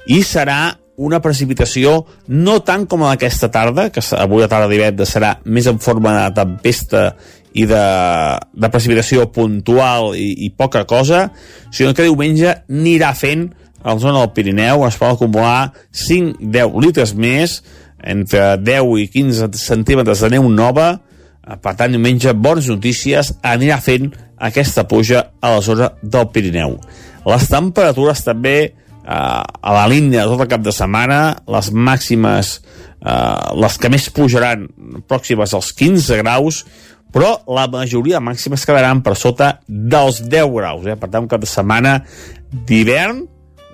i 0.06 0.20
serà 0.26 0.76
una 1.00 1.22
precipitació 1.24 2.02
no 2.28 2.58
tant 2.60 2.84
com 2.86 3.06
aquesta 3.08 3.48
tarda, 3.52 3.88
que 3.88 4.02
avui 4.18 4.42
la 4.42 4.50
tarda 4.52 4.68
divendres 4.68 5.14
serà 5.16 5.38
més 5.44 5.66
en 5.70 5.80
forma 5.80 6.12
de 6.18 6.34
tempesta 6.36 7.04
i 7.56 7.64
de, 7.66 7.84
de 8.52 8.70
precipitació 8.70 9.24
puntual 9.32 10.12
i, 10.14 10.34
i 10.46 10.50
poca 10.52 10.84
cosa, 10.84 11.30
sinó 11.72 11.94
que 11.96 12.04
diumenge 12.04 12.52
anirà 12.68 13.14
fent 13.16 13.48
a 13.80 13.94
la 13.94 13.98
zona 13.98 14.20
del 14.20 14.34
Pirineu 14.36 14.84
es 14.84 14.98
pot 15.00 15.14
acumular 15.14 15.72
5-10 15.96 16.76
litres 16.84 17.14
més, 17.16 17.62
entre 18.00 18.58
10 18.60 18.92
i 19.00 19.06
15 19.12 19.48
centímetres 19.56 20.20
de 20.20 20.30
neu 20.36 20.48
nova, 20.52 20.98
per 21.58 21.74
tant, 21.78 21.90
diumenge, 21.90 22.34
bones 22.36 22.68
notícies, 22.70 23.32
anirà 23.42 23.80
fent 23.82 24.10
aquesta 24.40 24.86
puja 24.88 25.24
a 25.40 25.54
la 25.56 25.64
zona 25.64 25.90
del 26.02 26.28
Pirineu. 26.32 26.76
Les 27.28 27.48
temperatures 27.50 28.22
també 28.24 28.56
eh, 28.64 28.72
a 29.10 29.74
la 29.76 29.88
línia 29.90 30.24
de 30.24 30.32
tot 30.32 30.44
el 30.44 30.50
cap 30.50 30.62
de 30.64 30.74
setmana, 30.74 31.20
les 31.50 31.72
màximes, 31.72 32.54
eh, 33.00 33.56
les 33.60 33.78
que 33.80 33.90
més 33.92 34.08
pujaran 34.14 34.68
pròximes 35.10 35.54
als 35.56 35.72
15 35.76 36.20
graus, 36.22 36.62
però 37.10 37.40
la 37.50 37.66
majoria 37.70 38.20
de 38.20 38.26
màximes 38.30 38.64
quedaran 38.66 39.02
per 39.02 39.16
sota 39.18 39.56
dels 39.66 40.22
10 40.22 40.54
graus. 40.54 40.86
Eh? 40.86 40.96
Per 40.96 41.10
tant, 41.10 41.24
un 41.24 41.30
cap 41.30 41.42
de 41.42 41.50
setmana 41.50 41.98
d'hivern, 42.50 43.24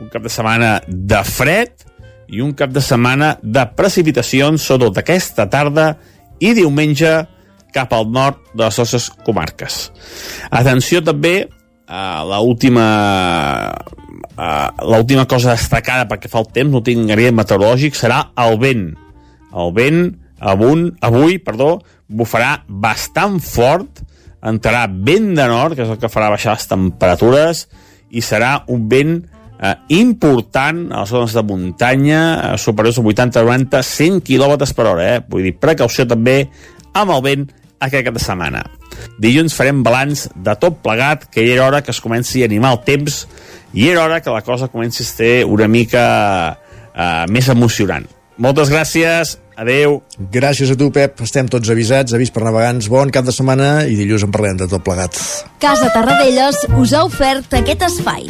un 0.01 0.11
cap 0.12 0.24
de 0.24 0.32
setmana 0.32 0.78
de 0.86 1.23
fred 1.24 1.86
i 2.32 2.43
un 2.43 2.53
cap 2.59 2.73
de 2.73 2.82
setmana 2.82 3.36
de 3.43 3.62
precipitacions, 3.77 4.65
sobretot 4.65 4.98
aquesta 5.01 5.47
tarda 5.53 5.93
i 6.43 6.53
diumenge 6.57 7.12
cap 7.77 7.93
al 7.93 8.09
nord 8.12 8.40
de 8.55 8.65
les 8.65 8.81
nostres 8.81 9.11
comarques. 9.27 9.90
Atenció 10.51 11.05
també 11.05 11.36
a 11.86 12.24
l'última 12.27 12.86
l'última 14.36 15.24
cosa 15.28 15.55
destacada 15.55 16.05
perquè 16.11 16.28
fa 16.28 16.43
el 16.43 16.51
temps, 16.53 16.73
no 16.73 16.82
tinc 16.85 17.09
meteorològic, 17.09 17.97
serà 17.97 18.27
el 18.44 18.59
vent. 18.61 18.90
El 19.57 19.73
vent 19.77 20.03
avui, 20.40 20.90
avui 21.01 21.39
perdó, 21.40 21.78
bufarà 22.09 22.65
bastant 22.69 23.39
fort, 23.40 24.03
entrarà 24.47 24.86
vent 24.90 25.32
de 25.35 25.47
nord, 25.48 25.77
que 25.77 25.86
és 25.86 25.93
el 25.93 26.01
que 26.01 26.12
farà 26.12 26.28
baixar 26.31 26.57
les 26.57 26.69
temperatures, 26.69 27.65
i 28.12 28.23
serà 28.23 28.61
un 28.73 28.86
vent 28.90 29.16
eh, 29.16 29.74
important 29.97 30.85
a 30.93 31.03
les 31.03 31.11
zones 31.15 31.35
de 31.35 31.43
muntanya, 31.43 32.23
eh, 32.53 32.59
superiors 32.61 33.01
a 33.01 33.03
80, 33.03 33.43
90, 33.43 33.82
100 33.82 34.20
km 34.27 34.74
per 34.77 34.86
hora. 34.86 35.09
Eh? 35.16 35.23
Vull 35.28 35.48
dir, 35.48 35.57
precaució 35.59 36.07
també 36.07 36.43
amb 36.93 37.16
el 37.16 37.24
vent 37.24 37.48
aquest 37.86 38.06
cap 38.06 38.16
de 38.16 38.22
setmana. 38.22 38.64
Dilluns 39.22 39.54
farem 39.56 39.82
balanç 39.86 40.26
de 40.34 40.56
tot 40.60 40.82
plegat, 40.84 41.28
que 41.30 41.44
hi 41.44 41.54
era 41.54 41.66
hora 41.66 41.82
que 41.82 41.94
es 41.94 42.02
comenci 42.02 42.42
a 42.42 42.50
animar 42.50 42.74
el 42.76 42.82
temps 42.86 43.24
i 43.76 43.88
era 43.90 44.04
hora 44.04 44.20
que 44.20 44.30
la 44.30 44.42
cosa 44.42 44.68
comenci 44.68 45.02
a 45.02 45.06
ser 45.06 45.34
una 45.44 45.68
mica 45.68 46.04
eh, 46.94 47.24
més 47.32 47.48
emocionant. 47.52 48.06
Moltes 48.36 48.68
gràcies, 48.68 49.36
adeu. 49.56 50.02
Gràcies 50.32 50.70
a 50.72 50.76
tu, 50.76 50.90
Pep. 50.92 51.22
Estem 51.24 51.48
tots 51.48 51.70
avisats, 51.72 52.12
avís 52.16 52.32
per 52.32 52.44
navegants. 52.44 52.90
Bon 52.92 53.08
cap 53.12 53.24
de 53.24 53.32
setmana 53.32 53.86
i 53.88 53.96
dilluns 53.96 54.26
en 54.26 54.34
parlem 54.34 54.60
de 54.60 54.68
tot 54.68 54.84
plegat. 54.84 55.16
Casa 55.62 55.88
Tarradellas 55.94 56.66
us 56.76 56.92
ha 56.92 57.06
ofert 57.08 57.56
aquest 57.56 57.88
espai. 57.88 58.28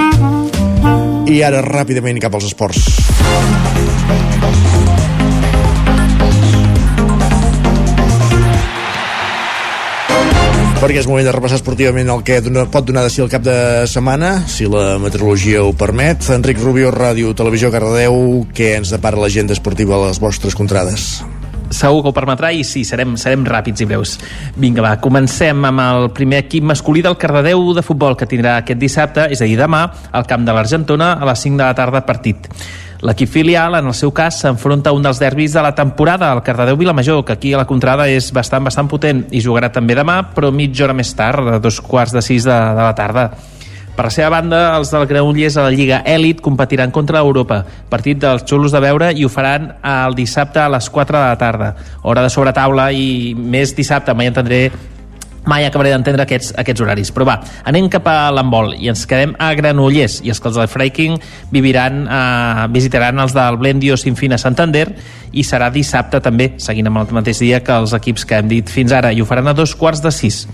I 1.26 1.42
ara 1.42 1.64
ràpidament 1.66 2.22
cap 2.22 2.38
als 2.38 2.52
esports. 2.52 2.86
Perquè 10.76 11.00
és 11.00 11.06
moment 11.08 11.24
de 11.24 11.32
repassar 11.32 11.56
esportivament 11.56 12.10
el 12.12 12.22
que 12.26 12.36
pot 12.72 12.84
donar 12.84 13.06
de 13.06 13.10
si 13.12 13.22
el 13.24 13.30
cap 13.32 13.44
de 13.44 13.86
setmana, 13.88 14.42
si 14.50 14.68
la 14.68 14.98
meteorologia 15.00 15.62
ho 15.64 15.72
permet. 15.72 16.28
Enric 16.34 16.60
Rubio, 16.60 16.92
Ràdio, 16.92 17.32
Televisió, 17.36 17.70
Cardedeu, 17.72 18.44
què 18.52 18.74
ens 18.76 18.92
depara 18.92 19.20
l'agenda 19.20 19.56
esportiva 19.56 19.96
a 19.96 20.06
les 20.08 20.20
vostres 20.20 20.58
contrades? 20.58 21.24
segur 21.66 22.02
que 22.04 22.10
ho 22.12 22.14
permetrà 22.14 22.52
i 22.54 22.62
sí, 22.64 22.84
serem, 22.86 23.16
serem 23.18 23.42
ràpids 23.46 23.82
i 23.82 23.88
breus. 23.90 24.12
Vinga, 24.54 24.84
va, 24.84 24.92
comencem 25.02 25.64
amb 25.66 25.82
el 25.82 26.10
primer 26.14 26.44
equip 26.44 26.64
masculí 26.64 27.02
del 27.02 27.18
Cardedeu 27.18 27.72
de 27.74 27.82
futbol 27.82 28.14
que 28.16 28.28
tindrà 28.30 28.60
aquest 28.60 28.78
dissabte, 28.78 29.26
és 29.34 29.42
a 29.42 29.48
dir, 29.48 29.58
demà, 29.58 29.82
al 30.12 30.28
camp 30.30 30.46
de 30.46 30.54
l'Argentona 30.54 31.16
a 31.18 31.26
les 31.26 31.42
5 31.42 31.58
de 31.58 31.64
la 31.64 31.74
tarda 31.74 32.04
partit. 32.06 32.46
L'equip 33.04 33.28
filial, 33.28 33.74
en 33.76 33.90
el 33.90 33.94
seu 33.94 34.12
cas, 34.16 34.38
s'enfronta 34.40 34.90
a 34.90 34.96
un 34.96 35.04
dels 35.04 35.18
derbis 35.20 35.52
de 35.52 35.64
la 35.64 35.74
temporada, 35.76 36.30
el 36.32 36.40
Cardedeu-Vilamajor, 36.42 37.24
que 37.26 37.34
aquí 37.34 37.52
a 37.52 37.60
la 37.60 37.66
contrada 37.68 38.08
és 38.08 38.30
bastant, 38.32 38.64
bastant 38.64 38.88
potent 38.88 39.26
i 39.36 39.42
jugarà 39.44 39.68
també 39.72 39.98
demà, 39.98 40.22
però 40.32 40.48
mitja 40.52 40.86
hora 40.86 40.96
més 40.96 41.12
tard, 41.16 41.56
a 41.56 41.60
dos 41.60 41.82
quarts 41.84 42.16
de 42.16 42.24
sis 42.24 42.48
de, 42.48 42.56
de 42.56 42.82
la 42.86 42.94
tarda. 42.96 43.28
Per 43.96 44.04
la 44.04 44.12
seva 44.12 44.28
banda, 44.32 44.58
els 44.76 44.90
del 44.92 45.06
Granollers 45.08 45.54
a 45.56 45.62
la 45.64 45.72
Lliga 45.72 46.02
Èlit 46.04 46.42
competiran 46.44 46.92
contra 46.92 47.22
Europa, 47.24 47.62
partit 47.88 48.20
dels 48.20 48.44
xulos 48.44 48.72
de 48.72 48.82
veure 48.84 49.08
i 49.16 49.24
ho 49.24 49.30
faran 49.32 49.70
el 49.80 50.16
dissabte 50.16 50.60
a 50.60 50.68
les 50.68 50.88
4 50.92 51.16
de 51.16 51.24
la 51.24 51.38
tarda. 51.40 51.70
Hora 52.02 52.24
de 52.24 52.32
sobretaula 52.32 52.90
i 52.92 53.32
més 53.36 53.72
dissabte, 53.76 54.12
mai 54.12 54.28
entendré 54.28 54.66
mai 55.46 55.66
acabaré 55.66 55.92
d'entendre 55.94 56.26
aquests, 56.26 56.52
aquests 56.58 56.82
horaris. 56.84 57.12
Però 57.14 57.26
va, 57.28 57.38
anem 57.64 57.88
cap 57.92 58.06
a 58.10 58.16
l'embol 58.34 58.74
i 58.76 58.90
ens 58.92 59.06
quedem 59.08 59.34
a 59.38 59.52
Granollers. 59.58 60.20
I 60.26 60.34
els 60.34 60.42
que 60.42 60.50
els 60.50 60.58
del 60.60 60.70
Freiking 60.70 61.16
viviran, 61.54 62.02
eh, 62.06 62.66
visitaran 62.74 63.18
els 63.22 63.34
del 63.36 63.58
Blendio 63.62 63.96
Sinfina 63.96 64.38
Santander 64.38 64.88
i 65.32 65.44
serà 65.44 65.70
dissabte 65.72 66.20
també, 66.20 66.52
seguint 66.62 66.90
amb 66.90 67.02
el 67.02 67.14
mateix 67.16 67.40
dia 67.42 67.62
que 67.64 67.74
els 67.74 67.94
equips 67.96 68.24
que 68.24 68.40
hem 68.40 68.48
dit 68.48 68.70
fins 68.70 68.92
ara. 68.92 69.12
I 69.12 69.20
ho 69.20 69.28
faran 69.28 69.48
a 69.48 69.56
dos 69.56 69.74
quarts 69.74 70.02
de 70.02 70.12
sis 70.14 70.46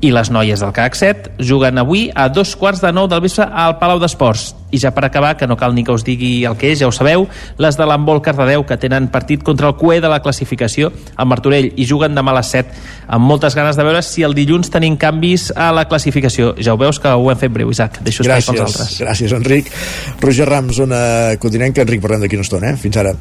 i 0.00 0.12
les 0.14 0.30
noies 0.30 0.60
del 0.62 0.72
CAC 0.74 0.94
7 0.94 1.32
juguen 1.42 1.78
avui 1.80 2.06
a 2.14 2.28
dos 2.30 2.54
quarts 2.56 2.80
de 2.84 2.92
nou 2.94 3.08
del 3.10 3.22
vespre 3.24 3.48
al 3.48 3.78
Palau 3.80 3.98
d'Esports. 3.98 4.54
I 4.70 4.78
ja 4.78 4.92
per 4.92 5.06
acabar, 5.06 5.32
que 5.36 5.46
no 5.48 5.56
cal 5.56 5.72
ni 5.74 5.82
que 5.82 5.94
us 5.96 6.04
digui 6.04 6.44
el 6.44 6.54
que 6.60 6.70
és, 6.74 6.78
ja 6.82 6.86
ho 6.86 6.92
sabeu, 6.92 7.24
les 7.58 7.78
de 7.78 7.86
l'Embol 7.88 8.20
Cardedeu, 8.22 8.66
que 8.68 8.76
tenen 8.76 9.08
partit 9.10 9.42
contra 9.42 9.70
el 9.70 9.76
cué 9.80 9.98
de 10.04 10.10
la 10.12 10.20
classificació, 10.22 10.92
al 11.16 11.26
Martorell, 11.30 11.70
i 11.74 11.86
juguen 11.88 12.14
demà 12.14 12.34
a 12.34 12.38
les 12.38 12.52
7, 12.52 12.84
amb 13.16 13.26
moltes 13.26 13.56
ganes 13.56 13.80
de 13.80 13.86
veure 13.88 14.02
si 14.04 14.26
el 14.28 14.36
dilluns 14.36 14.70
tenim 14.70 14.98
canvis 15.00 15.48
a 15.56 15.70
la 15.72 15.88
classificació. 15.88 16.52
Ja 16.60 16.76
ho 16.76 16.80
veus 16.80 17.00
que 17.00 17.08
ho 17.08 17.32
hem 17.32 17.40
fet 17.40 17.54
breu, 17.54 17.72
Isaac. 17.72 18.02
Deixo 18.04 18.22
espai 18.22 18.42
gràcies, 18.42 18.52
pels 18.52 18.66
altres. 18.68 19.00
Gràcies, 19.00 19.34
Enric. 19.40 19.72
Roger 20.20 20.46
Rams, 20.52 20.76
zona 20.76 21.00
codinenca. 21.40 21.82
Enric, 21.82 22.04
parlem 22.04 22.26
d'aquí 22.26 22.36
una 22.36 22.46
estona, 22.46 22.74
eh? 22.74 22.76
Fins 22.76 23.00
ara. 23.00 23.16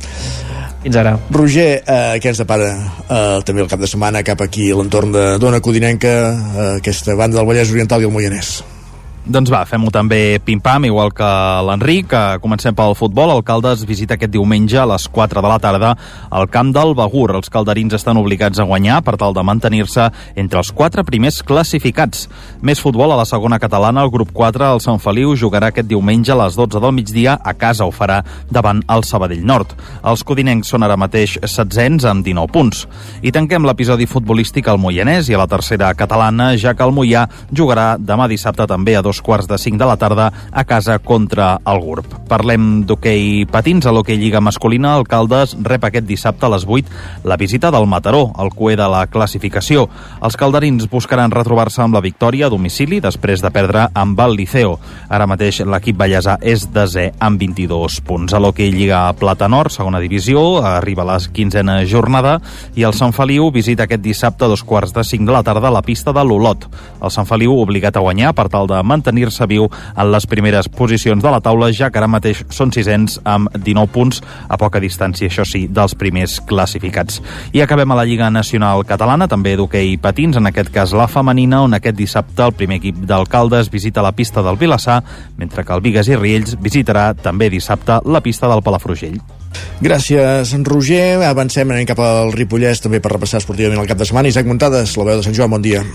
Fins 0.84 0.96
ara. 1.02 1.18
Roger, 1.34 1.82
eh, 1.82 2.16
què 2.22 2.32
ens 2.32 2.42
depara 2.44 2.70
eh, 2.72 3.40
també 3.48 3.64
el 3.66 3.70
cap 3.72 3.82
de 3.82 3.90
setmana 3.90 4.24
cap 4.24 4.42
aquí 4.46 4.70
a 4.72 4.80
l'entorn 4.80 5.12
de 5.16 5.28
Dona 5.42 5.62
Codinenca, 5.64 6.16
eh, 6.32 6.72
aquesta 6.78 7.18
banda 7.18 7.42
del 7.42 7.50
Vallès 7.50 7.74
Oriental 7.74 8.04
i 8.04 8.10
el 8.10 8.14
Moianès? 8.14 8.58
Doncs 9.28 9.50
va, 9.52 9.66
fem-ho 9.68 9.90
també 9.92 10.38
pim-pam, 10.40 10.86
igual 10.88 11.10
que 11.12 11.28
l'Enric. 11.68 12.14
Comencem 12.40 12.72
pel 12.72 12.94
futbol. 12.96 13.34
El 13.34 13.42
Caldes 13.44 13.82
visita 13.84 14.16
aquest 14.16 14.32
diumenge 14.32 14.78
a 14.80 14.86
les 14.88 15.04
4 15.12 15.42
de 15.44 15.50
la 15.52 15.58
tarda 15.60 15.90
al 16.32 16.48
camp 16.48 16.70
del 16.72 16.94
Begur. 16.96 17.34
Els 17.36 17.52
calderins 17.52 17.98
estan 17.98 18.16
obligats 18.22 18.62
a 18.64 18.66
guanyar 18.70 19.02
per 19.04 19.18
tal 19.20 19.36
de 19.36 19.44
mantenir-se 19.44 20.06
entre 20.40 20.62
els 20.62 20.72
quatre 20.72 21.04
primers 21.04 21.42
classificats. 21.44 22.30
Més 22.64 22.80
futbol 22.80 23.12
a 23.12 23.18
la 23.20 23.26
segona 23.28 23.60
catalana. 23.60 24.06
El 24.08 24.14
grup 24.16 24.32
4, 24.32 24.70
el 24.78 24.80
Sant 24.86 25.04
Feliu, 25.04 25.36
jugarà 25.36 25.74
aquest 25.74 25.92
diumenge 25.92 26.32
a 26.32 26.40
les 26.46 26.56
12 26.56 26.80
del 26.80 26.96
migdia. 26.96 27.36
A 27.44 27.52
casa 27.60 27.84
ho 27.84 27.92
farà 27.92 28.22
davant 28.48 28.80
el 28.88 29.04
Sabadell 29.04 29.44
Nord. 29.44 29.76
Els 30.08 30.24
codinencs 30.24 30.72
són 30.72 30.88
ara 30.88 30.96
mateix 30.96 31.36
setzents 31.44 32.08
amb 32.08 32.24
19 32.24 32.48
punts. 32.56 32.86
I 33.20 33.36
tanquem 33.36 33.68
l'episodi 33.68 34.08
futbolístic 34.08 34.72
al 34.72 34.80
Moianès 34.80 35.28
i 35.28 35.36
a 35.36 35.44
la 35.44 35.52
tercera 35.52 35.92
catalana, 36.00 36.54
ja 36.56 36.78
que 36.80 36.88
el 36.88 36.96
Moià 36.96 37.28
jugarà 37.52 37.90
demà 38.00 38.32
dissabte 38.32 38.72
també 38.72 38.96
a 38.96 39.04
dos 39.04 39.17
dos 39.18 39.22
quarts 39.26 39.48
de 39.48 39.58
cinc 39.58 39.80
de 39.80 39.86
la 39.86 39.98
tarda 39.98 40.32
a 40.52 40.64
casa 40.64 41.00
contra 41.00 41.58
el 41.66 41.80
GURB. 41.82 42.06
Parlem 42.30 42.84
d'hoquei 42.86 43.46
patins 43.50 43.88
a 43.88 43.92
l'hoquei 43.92 44.18
Lliga 44.20 44.42
Masculina. 44.44 44.96
El 44.98 45.08
Caldes 45.10 45.56
rep 45.64 45.88
aquest 45.88 46.06
dissabte 46.06 46.46
a 46.46 46.52
les 46.54 46.66
8 46.68 47.26
la 47.26 47.38
visita 47.38 47.72
del 47.72 47.88
Mataró, 47.88 48.32
el 48.38 48.52
cué 48.54 48.76
de 48.78 48.86
la 48.88 49.08
classificació. 49.08 49.88
Els 50.22 50.38
calderins 50.38 50.90
buscaran 50.92 51.32
retrobar-se 51.32 51.82
amb 51.82 51.98
la 51.98 52.04
victòria 52.04 52.48
a 52.48 52.54
domicili 52.54 53.00
després 53.02 53.42
de 53.42 53.52
perdre 53.52 53.88
amb 53.94 54.20
el 54.22 54.36
Liceo. 54.38 54.78
Ara 55.10 55.28
mateix 55.28 55.64
l'equip 55.66 55.98
ballesà 55.98 56.38
és 56.42 56.68
desè 56.74 57.10
amb 57.20 57.42
22 57.42 58.02
punts. 58.06 58.36
A 58.36 58.42
l'hoquei 58.44 58.70
Lliga 58.76 59.02
Plata 59.18 59.50
Nord, 59.50 59.74
segona 59.74 60.04
divisió, 60.04 60.62
arriba 60.62 61.06
a 61.08 61.10
la 61.14 61.18
quinzena 61.34 61.80
jornada 61.90 62.38
i 62.76 62.86
el 62.86 62.94
Sant 62.94 63.16
Feliu 63.16 63.50
visita 63.56 63.88
aquest 63.88 64.04
dissabte 64.04 64.46
a 64.46 64.52
dos 64.52 64.64
quarts 64.68 64.94
de 64.94 65.06
cinc 65.08 65.26
de 65.26 65.34
la 65.34 65.44
tarda 65.48 65.72
a 65.72 65.78
la 65.80 65.86
pista 65.86 66.14
de 66.14 66.24
l'Olot. 66.24 66.68
El 67.02 67.14
Sant 67.14 67.26
Feliu 67.26 67.58
obligat 67.58 67.98
a 67.98 68.04
guanyar 68.04 68.36
per 68.38 68.50
tal 68.52 68.68
de 68.70 68.84
mantenir-se 69.08 69.48
viu 69.48 69.68
en 69.96 70.12
les 70.12 70.28
primeres 70.28 70.68
posicions 70.68 71.24
de 71.24 71.32
la 71.32 71.40
taula, 71.42 71.72
ja 71.72 71.90
que 71.90 72.00
ara 72.00 72.10
mateix 72.12 72.44
són 72.54 72.74
sisens 72.76 73.20
amb 73.24 73.50
19 73.56 73.92
punts 73.94 74.22
a 74.50 74.58
poca 74.60 74.82
distància, 74.84 75.30
això 75.30 75.46
sí, 75.48 75.68
dels 75.72 75.96
primers 75.96 76.40
classificats. 76.48 77.22
I 77.54 77.64
acabem 77.64 77.92
a 77.92 78.00
la 78.00 78.06
Lliga 78.06 78.30
Nacional 78.30 78.84
Catalana, 78.86 79.28
també 79.28 79.56
d'hoquei 79.56 79.96
patins, 80.02 80.38
en 80.38 80.50
aquest 80.52 80.72
cas 80.74 80.94
la 80.94 81.08
femenina, 81.08 81.64
on 81.64 81.78
aquest 81.78 81.98
dissabte 81.98 82.44
el 82.44 82.56
primer 82.58 82.82
equip 82.82 83.00
d'alcaldes 83.08 83.72
visita 83.72 84.04
la 84.04 84.12
pista 84.12 84.44
del 84.44 84.60
Vilassar, 84.60 85.02
mentre 85.38 85.64
que 85.64 85.74
el 85.74 85.82
Vigues 85.86 86.12
i 86.12 86.20
Riells 86.20 86.58
visitarà 86.60 87.14
també 87.16 87.50
dissabte 87.50 88.02
la 88.06 88.22
pista 88.22 88.52
del 88.52 88.64
Palafrugell. 88.66 89.20
Gràcies, 89.82 90.52
Roger. 90.68 91.24
Avancem, 91.26 91.72
anem 91.72 91.88
cap 91.88 92.02
al 92.04 92.34
Ripollès 92.36 92.84
també 92.84 93.00
per 93.02 93.14
repassar 93.16 93.42
esportivament 93.42 93.82
el 93.82 93.90
cap 93.90 93.98
de 93.98 94.06
setmana. 94.06 94.30
Isaac 94.30 94.46
Muntades, 94.50 94.98
la 95.00 95.08
veu 95.08 95.22
de 95.22 95.26
Sant 95.26 95.38
Joan, 95.38 95.56
bon 95.56 95.64
dia. 95.64 95.86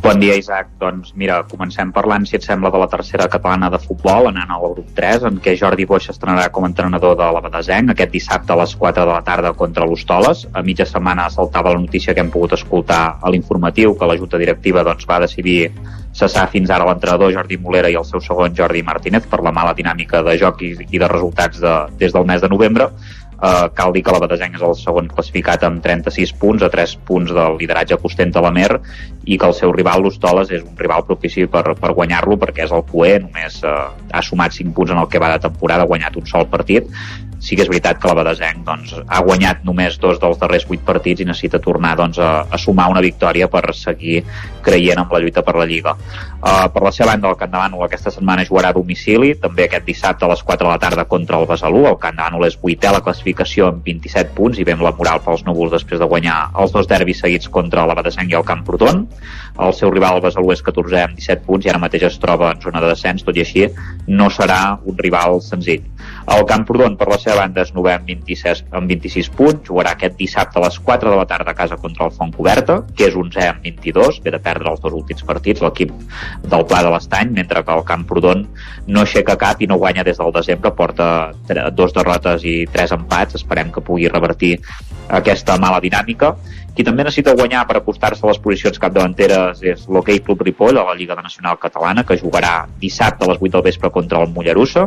Bon 0.00 0.16
dia, 0.16 0.32
Isaac. 0.32 0.70
Doncs 0.80 1.10
mira, 1.12 1.42
comencem 1.44 1.90
parlant, 1.92 2.24
si 2.24 2.38
et 2.38 2.44
sembla, 2.46 2.70
de 2.72 2.78
la 2.80 2.86
tercera 2.88 3.26
catalana 3.28 3.68
de 3.68 3.76
futbol, 3.82 4.30
anant 4.30 4.48
al 4.54 4.62
grup 4.72 4.94
3, 4.96 5.26
en 5.28 5.36
què 5.44 5.52
Jordi 5.60 5.84
Boix 5.84 6.06
estrenarà 6.08 6.46
com 6.54 6.64
a 6.64 6.70
entrenador 6.70 7.18
de 7.20 7.26
la 7.28 7.42
Badesenc 7.44 7.92
aquest 7.92 8.14
dissabte 8.14 8.54
a 8.54 8.56
les 8.62 8.72
4 8.80 9.04
de 9.04 9.12
la 9.12 9.20
tarda 9.26 9.52
contra 9.52 9.84
l'Hostoles. 9.84 10.46
A 10.56 10.64
mitja 10.64 10.88
setmana 10.88 11.28
saltava 11.28 11.74
la 11.76 11.82
notícia 11.84 12.14
que 12.16 12.24
hem 12.24 12.32
pogut 12.32 12.56
escoltar 12.56 13.02
a 13.20 13.34
l'informatiu 13.34 13.92
que 13.92 14.08
la 14.08 14.16
Junta 14.16 14.40
Directiva 14.40 14.86
doncs, 14.88 15.04
va 15.04 15.20
decidir 15.20 15.68
cessar 16.16 16.48
fins 16.48 16.72
ara 16.72 16.88
l'entrenador 16.88 17.36
Jordi 17.36 17.60
Molera 17.60 17.92
i 17.92 18.00
el 18.00 18.08
seu 18.08 18.24
segon 18.24 18.56
Jordi 18.56 18.80
Martínez 18.82 19.28
per 19.28 19.44
la 19.44 19.52
mala 19.52 19.76
dinàmica 19.76 20.24
de 20.24 20.38
joc 20.40 20.64
i, 20.64 20.78
i 20.88 20.98
de 20.98 21.12
resultats 21.12 21.60
de, 21.60 21.76
des 22.00 22.16
del 22.16 22.24
mes 22.24 22.40
de 22.40 22.48
novembre. 22.48 22.88
Uh, 23.40 23.70
cal 23.72 23.94
dir 23.96 24.02
que 24.04 24.12
la 24.12 24.20
Batesenc 24.20 24.58
és 24.58 24.64
el 24.66 24.74
segon 24.76 25.06
classificat 25.08 25.62
amb 25.64 25.80
36 25.80 26.34
punts, 26.42 26.64
a 26.66 26.68
3 26.68 26.92
punts 27.08 27.32
del 27.32 27.56
lideratge 27.56 27.96
que 27.96 28.08
ostenta 28.10 28.42
la 28.44 28.52
Mer, 28.52 28.74
i 29.24 29.38
que 29.40 29.48
el 29.48 29.56
seu 29.56 29.72
rival, 29.72 30.04
l'Hostoles, 30.04 30.52
és 30.52 30.66
un 30.66 30.76
rival 30.76 31.06
propici 31.08 31.46
per, 31.48 31.64
per 31.80 31.94
guanyar-lo 31.96 32.36
perquè 32.42 32.66
és 32.66 32.74
el 32.76 32.84
QE, 32.90 33.14
només 33.24 33.62
uh, 33.64 33.88
ha 34.12 34.22
sumat 34.26 34.52
5 34.58 34.76
punts 34.76 34.92
en 34.92 35.00
el 35.00 35.08
que 35.08 35.22
va 35.22 35.32
de 35.32 35.40
temporada, 35.48 35.88
ha 35.88 35.92
guanyat 35.94 36.20
un 36.20 36.28
sol 36.28 36.44
partit, 36.52 36.92
sí 37.40 37.56
que 37.56 37.64
és 37.64 37.70
veritat 37.72 37.98
que 38.00 38.08
la 38.10 38.16
Badesenc 38.18 38.64
doncs, 38.66 38.92
ha 39.00 39.20
guanyat 39.24 39.64
només 39.64 39.96
dos 39.98 40.20
dels 40.20 40.38
darrers 40.38 40.66
vuit 40.68 40.82
partits 40.84 41.24
i 41.24 41.26
necessita 41.28 41.60
tornar 41.64 41.94
doncs, 41.98 42.20
a, 42.20 42.44
a 42.44 42.58
sumar 42.60 42.90
una 42.92 43.02
victòria 43.04 43.48
per 43.48 43.72
seguir 43.74 44.20
creient 44.62 45.00
en 45.00 45.08
la 45.10 45.20
lluita 45.22 45.42
per 45.42 45.56
la 45.56 45.66
Lliga. 45.66 45.96
Uh, 46.40 46.68
per 46.72 46.82
la 46.84 46.92
seva 46.92 47.10
banda, 47.14 47.30
el 47.32 47.38
Camp 47.40 47.52
de 47.52 47.58
Bànol 47.58 47.84
aquesta 47.86 48.12
setmana 48.12 48.44
jugarà 48.48 48.70
a 48.70 48.76
domicili, 48.76 49.32
també 49.40 49.66
aquest 49.66 49.88
dissabte 49.88 50.26
a 50.26 50.30
les 50.30 50.44
4 50.44 50.68
de 50.68 50.70
la 50.70 50.78
tarda 50.82 51.06
contra 51.08 51.40
el 51.40 51.48
Besalú. 51.48 51.86
El 51.88 51.98
Camp 52.02 52.18
de 52.18 52.22
Bànol 52.22 52.46
és 52.48 52.58
vuitè 52.60 52.90
a 52.90 52.94
la 52.98 53.02
classificació 53.04 53.70
amb 53.72 53.84
27 53.88 54.36
punts 54.36 54.60
i 54.60 54.66
vem 54.68 54.84
la 54.84 54.92
moral 54.96 55.24
pels 55.24 55.44
núvols 55.48 55.72
després 55.74 56.00
de 56.00 56.08
guanyar 56.08 56.38
els 56.60 56.76
dos 56.76 56.88
derbis 56.90 57.24
seguits 57.24 57.48
contra 57.48 57.86
la 57.88 57.96
Badesenc 57.96 58.32
i 58.32 58.38
el 58.38 58.46
Camprodon. 58.46 59.06
El 59.60 59.74
seu 59.76 59.92
rival, 59.92 60.20
el 60.20 60.24
Besalú, 60.24 60.52
és 60.54 60.64
14è 60.64 61.04
amb 61.06 61.16
17 61.18 61.44
punts 61.48 61.66
i 61.66 61.72
ara 61.72 61.80
mateix 61.82 62.06
es 62.08 62.20
troba 62.20 62.52
en 62.54 62.60
zona 62.62 62.80
de 62.84 62.92
descens, 62.92 63.24
tot 63.24 63.36
i 63.36 63.44
així 63.44 63.66
no 64.08 64.30
serà 64.32 64.60
un 64.84 64.96
rival 65.00 65.40
senzill. 65.44 65.84
El 66.28 66.44
Camprodon, 66.46 66.96
per 67.00 67.08
la 67.08 67.18
seva 67.18 67.40
banda, 67.40 67.64
és 67.64 67.72
9 67.74 67.92
amb 67.94 68.10
26, 68.10 68.64
amb 68.76 68.90
26 68.92 69.30
punts, 69.36 69.62
jugarà 69.68 69.94
aquest 69.96 70.18
dissabte 70.18 70.60
a 70.60 70.64
les 70.66 70.76
4 70.84 71.10
de 71.10 71.16
la 71.16 71.26
tarda 71.30 71.54
a 71.54 71.56
casa 71.56 71.78
contra 71.80 72.06
el 72.06 72.12
Font 72.16 72.34
Coberta, 72.36 72.80
que 72.96 73.08
és 73.08 73.16
11 73.16 73.46
amb 73.46 73.64
22, 73.64 74.20
ve 74.24 74.34
de 74.36 74.42
perdre 74.44 74.70
els 74.70 74.82
dos 74.84 74.94
últims 75.00 75.24
partits, 75.26 75.64
l'equip 75.64 75.94
del 76.44 76.66
Pla 76.68 76.82
de 76.84 76.92
l'Estany, 76.92 77.32
mentre 77.40 77.64
que 77.64 77.76
el 77.76 77.84
Camprodon 77.88 78.46
no 78.86 79.04
aixeca 79.04 79.38
cap 79.40 79.62
i 79.62 79.70
no 79.70 79.80
guanya 79.80 80.04
des 80.06 80.20
del 80.20 80.32
desembre, 80.36 80.74
porta 80.76 81.32
dos 81.72 81.96
derrotes 81.96 82.44
i 82.44 82.56
tres 82.70 82.92
empats, 82.96 83.40
esperem 83.40 83.72
que 83.72 83.84
pugui 83.84 84.08
revertir 84.12 84.56
aquesta 85.10 85.56
mala 85.58 85.80
dinàmica 85.82 86.34
qui 86.74 86.84
també 86.86 87.04
necessita 87.04 87.34
guanyar 87.36 87.64
per 87.68 87.78
acostar-se 87.78 88.24
a 88.24 88.30
les 88.30 88.40
posicions 88.42 88.78
capdavanteres 88.82 89.62
és 89.66 89.86
l'Hockey 89.88 90.20
Club 90.24 90.44
Ripoll 90.46 90.78
a 90.78 90.84
la 90.88 90.96
Lliga 90.98 91.16
Nacional 91.18 91.58
Catalana, 91.62 92.04
que 92.06 92.18
jugarà 92.20 92.66
dissabte 92.80 93.24
a 93.24 93.30
les 93.30 93.40
8 93.40 93.52
del 93.56 93.64
vespre 93.66 93.90
contra 93.90 94.22
el 94.22 94.32
Mollerussa. 94.34 94.86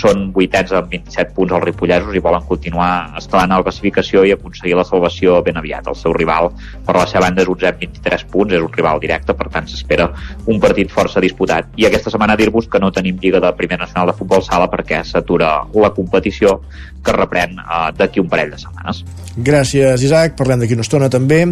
Són 0.00 0.28
vuitens 0.34 0.72
amb 0.76 0.90
27 0.92 1.34
punts 1.36 1.54
els 1.56 1.64
ripollesos 1.64 2.16
i 2.16 2.22
volen 2.24 2.46
continuar 2.48 2.90
escalant 3.20 3.54
la 3.54 3.62
classificació 3.66 4.24
i 4.26 4.34
aconseguir 4.34 4.76
la 4.78 4.86
salvació 4.88 5.40
ben 5.46 5.60
aviat. 5.60 5.88
El 5.90 5.98
seu 5.98 6.14
rival, 6.16 6.50
per 6.86 6.96
la 6.96 7.06
seva 7.10 7.26
banda, 7.26 7.44
és 7.44 7.52
11 7.52 7.70
amb 7.70 7.84
23 7.84 8.26
punts, 8.32 8.54
és 8.54 8.66
un 8.66 8.72
rival 8.74 9.00
directe, 9.02 9.36
per 9.36 9.48
tant 9.52 9.68
s'espera 9.70 10.10
un 10.46 10.60
partit 10.62 10.90
força 10.92 11.22
disputat. 11.22 11.70
I 11.80 11.86
aquesta 11.88 12.12
setmana 12.12 12.38
dir-vos 12.40 12.68
que 12.70 12.80
no 12.82 12.92
tenim 12.94 13.18
Lliga 13.20 13.40
de 13.40 13.52
Primer 13.56 13.80
Nacional 13.80 14.10
de 14.10 14.16
Futbol 14.18 14.42
Sala 14.42 14.70
perquè 14.70 15.02
s'atura 15.06 15.52
la 15.74 15.92
competició 15.96 16.58
que 17.04 17.16
reprèn 17.16 17.58
uh, 17.60 17.88
d'aquí 17.96 18.20
un 18.22 18.28
parell 18.30 18.52
de 18.54 18.60
setmanes. 18.60 19.04
Gràcies, 19.40 20.02
Isaac. 20.02 20.34
Parlem 20.36 20.60
d'aquí 20.60 20.74
una 20.74 20.84
estona 20.84 21.08
també. 21.12 21.44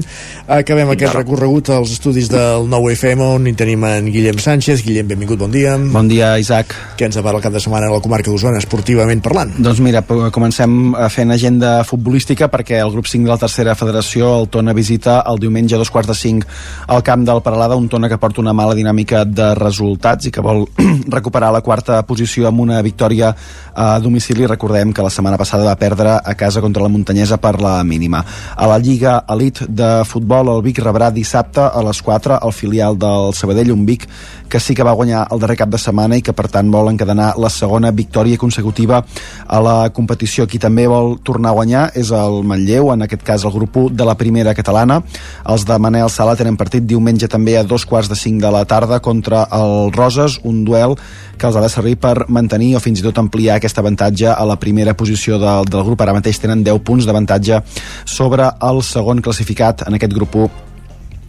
Acabem 0.50 0.90
aquest 0.92 1.14
recorregut 1.14 1.70
als 1.72 1.92
estudis 1.94 2.28
del 2.32 2.66
nou 2.68 2.88
FM 2.90 3.22
on 3.38 3.46
hi 3.46 3.54
tenim 3.58 3.84
en 3.86 4.10
Guillem 4.12 4.40
Sánchez. 4.42 4.82
Guillem, 4.84 5.06
benvingut, 5.08 5.38
bon 5.40 5.54
dia. 5.54 5.76
Bon 5.78 6.10
dia, 6.10 6.34
Isaac. 6.42 6.74
Què 6.98 7.06
ens 7.08 7.16
depara 7.16 7.38
el 7.38 7.44
cap 7.44 7.54
de 7.54 7.62
setmana 7.62 7.88
a 7.88 7.94
la 7.94 8.02
comarca 8.04 8.32
d'Osona, 8.32 8.58
esportivament 8.58 9.22
parlant? 9.24 9.54
Doncs 9.62 9.80
mira, 9.84 10.02
comencem 10.34 10.92
fent 11.14 11.32
agenda 11.32 11.78
futbolística 11.88 12.50
perquè 12.50 12.82
el 12.82 12.92
grup 12.92 13.08
5 13.08 13.28
de 13.28 13.32
la 13.32 13.38
tercera 13.40 13.76
federació 13.78 14.34
el 14.40 14.50
Tona 14.52 14.74
visita 14.74 15.20
el 15.30 15.38
diumenge 15.38 15.76
a 15.76 15.80
dos 15.80 15.92
quarts 15.94 16.10
de 16.10 16.18
cinc 16.18 16.46
al 16.88 17.04
camp 17.06 17.24
del 17.28 17.42
Paralada, 17.46 17.78
un 17.78 17.88
Tona 17.88 18.10
que 18.10 18.18
porta 18.18 18.42
una 18.42 18.52
mala 18.52 18.74
dinàmica 18.74 19.24
de 19.24 19.52
resultats 19.58 20.28
i 20.28 20.34
que 20.34 20.44
vol 20.44 20.66
recuperar 21.16 21.52
la 21.54 21.62
quarta 21.62 22.02
posició 22.02 22.50
amb 22.50 22.66
una 22.66 22.82
victòria 22.82 23.32
a 23.78 23.88
domicili. 24.02 24.46
Recordem 24.50 24.92
que 24.92 25.06
la 25.06 25.14
setmana 25.14 25.37
passada 25.38 25.68
va 25.68 25.78
perdre 25.78 26.18
a 26.18 26.34
casa 26.34 26.60
contra 26.60 26.82
la 26.82 26.90
Muntanyesa 26.92 27.38
per 27.38 27.54
la 27.62 27.78
mínima. 27.86 28.24
A 28.56 28.66
la 28.66 28.78
Lliga 28.82 29.22
Elite 29.30 29.68
de 29.68 30.02
futbol, 30.04 30.50
el 30.52 30.62
Vic 30.66 30.82
rebrà 30.82 31.12
dissabte 31.14 31.62
a 31.62 31.82
les 31.86 32.02
4 32.02 32.40
el 32.42 32.52
filial 32.52 32.98
del 32.98 33.32
Sabadell, 33.38 33.72
un 33.72 33.86
Vic 33.86 34.08
que 34.48 34.60
sí 34.60 34.74
que 34.74 34.82
va 34.82 34.96
guanyar 34.96 35.26
el 35.30 35.40
darrer 35.40 35.58
cap 35.60 35.70
de 35.70 35.78
setmana 35.78 36.16
i 36.16 36.22
que 36.24 36.32
per 36.32 36.48
tant 36.52 36.70
vol 36.72 36.88
encadenar 36.90 37.34
la 37.38 37.50
segona 37.52 37.90
victòria 37.92 38.38
consecutiva 38.40 39.02
a 39.46 39.60
la 39.60 39.76
competició. 39.94 40.46
Qui 40.48 40.58
també 40.58 40.86
vol 40.88 41.18
tornar 41.24 41.52
a 41.52 41.58
guanyar 41.58 41.84
és 41.98 42.10
el 42.14 42.42
Manlleu, 42.48 42.92
en 42.94 43.04
aquest 43.04 43.22
cas 43.22 43.44
el 43.44 43.52
grup 43.54 43.76
1 43.76 43.96
de 43.98 44.06
la 44.08 44.16
primera 44.18 44.54
catalana. 44.54 45.02
Els 45.46 45.66
de 45.68 45.78
Manel 45.78 46.10
Sala 46.10 46.36
tenen 46.36 46.56
partit 46.56 46.86
diumenge 46.86 47.28
també 47.28 47.58
a 47.58 47.64
dos 47.64 47.84
quarts 47.86 48.08
de 48.08 48.16
cinc 48.16 48.40
de 48.42 48.52
la 48.52 48.64
tarda 48.64 49.00
contra 49.00 49.44
el 49.52 49.92
Roses, 49.92 50.40
un 50.44 50.64
duel 50.64 50.96
que 51.38 51.46
els 51.46 51.56
ha 51.56 51.62
de 51.62 51.70
servir 51.70 51.96
per 52.00 52.26
mantenir 52.28 52.74
o 52.76 52.82
fins 52.82 53.00
i 53.00 53.06
tot 53.06 53.18
ampliar 53.20 53.58
aquest 53.58 53.78
avantatge 53.78 54.32
a 54.32 54.44
la 54.48 54.58
primera 54.58 54.96
posició 54.96 55.38
del, 55.38 55.68
del 55.68 55.84
grup. 55.84 56.00
Ara 56.00 56.16
mateix 56.16 56.40
tenen 56.42 56.64
10 56.66 56.82
punts 56.84 57.06
d'avantatge 57.06 57.62
sobre 58.04 58.48
el 58.70 58.82
segon 58.82 59.22
classificat 59.22 59.86
en 59.86 59.98
aquest 59.98 60.16
grup 60.16 60.40
1 60.48 60.67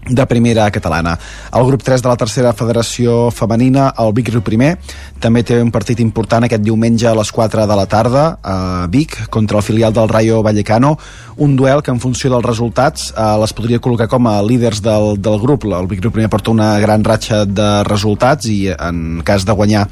de 0.08 0.26
primera 0.26 0.70
catalana. 0.72 1.18
El 1.54 1.66
grup 1.66 1.84
3 1.84 2.02
de 2.02 2.10
la 2.10 2.18
tercera 2.18 2.54
federació 2.54 3.30
femenina, 3.32 3.90
el 4.00 4.14
Vic 4.14 4.32
Riu 4.34 4.42
Primer, 4.42 4.78
també 5.20 5.44
té 5.44 5.60
un 5.62 5.72
partit 5.72 6.00
important 6.00 6.46
aquest 6.46 6.64
diumenge 6.64 7.08
a 7.10 7.14
les 7.18 7.32
4 7.32 7.66
de 7.68 7.78
la 7.78 7.86
tarda 7.86 8.24
a 8.42 8.88
Vic, 8.90 9.28
contra 9.30 9.60
el 9.60 9.64
filial 9.64 9.94
del 9.94 10.10
Rayo 10.10 10.42
Vallecano, 10.42 10.98
un 11.38 11.56
duel 11.56 11.84
que 11.84 11.92
en 11.92 12.00
funció 12.00 12.32
dels 12.32 12.46
resultats 12.46 13.12
eh, 13.12 13.28
les 13.42 13.54
podria 13.54 13.80
col·locar 13.80 14.10
com 14.12 14.28
a 14.28 14.40
líders 14.42 14.82
del, 14.82 15.20
del 15.22 15.40
grup. 15.40 15.68
El 15.70 15.88
Vic 15.92 16.02
Riu 16.02 16.14
Primer 16.16 16.32
porta 16.32 16.52
una 16.52 16.72
gran 16.80 17.04
ratxa 17.04 17.44
de 17.46 17.70
resultats 17.88 18.50
i 18.50 18.72
en 18.74 19.22
cas 19.26 19.46
de 19.46 19.56
guanyar 19.56 19.86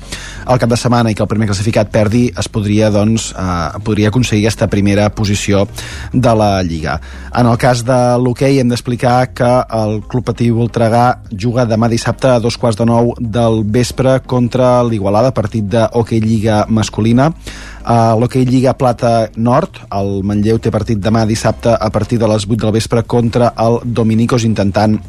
el 0.47 0.59
cap 0.59 0.71
de 0.71 0.79
setmana 0.79 1.11
i 1.11 1.15
que 1.15 1.23
el 1.23 1.29
primer 1.29 1.49
classificat 1.51 1.91
perdi, 1.93 2.27
es 2.31 2.49
podria, 2.49 2.89
doncs, 2.93 3.29
eh, 3.37 3.83
podria 3.85 4.09
aconseguir 4.09 4.47
aquesta 4.47 4.69
primera 4.71 5.09
posició 5.13 5.67
de 6.13 6.35
la 6.35 6.63
Lliga. 6.63 6.97
En 7.35 7.45
el 7.45 7.57
cas 7.61 7.83
de 7.85 7.99
l'hoquei 8.23 8.59
hem 8.61 8.71
d'explicar 8.71 9.33
que 9.35 9.51
el 9.77 9.96
Club 10.05 10.27
Patí 10.29 10.49
Voltregà 10.53 11.23
juga 11.31 11.65
demà 11.65 11.89
dissabte 11.89 12.29
a 12.29 12.39
dos 12.43 12.57
quarts 12.61 12.77
de 12.77 12.85
nou 12.85 13.13
del 13.17 13.63
vespre 13.63 14.19
contra 14.25 14.83
l'Igualada, 14.83 15.33
partit 15.33 15.65
de 15.65 15.87
hoquei 15.97 16.21
Lliga 16.21 16.65
masculina. 16.69 17.31
A 17.83 18.15
l'hoquei 18.19 18.45
Lliga 18.45 18.75
Plata 18.77 19.29
Nord, 19.35 19.81
el 19.95 20.21
Manlleu 20.27 20.59
té 20.59 20.71
partit 20.71 21.01
demà 21.01 21.25
dissabte 21.25 21.73
a 21.73 21.89
partir 21.89 22.19
de 22.21 22.29
les 22.29 22.45
8 22.45 22.65
del 22.65 22.75
vespre 22.75 23.03
contra 23.03 23.53
el 23.57 23.79
Dominicos 23.83 24.43
intentant 24.43 24.99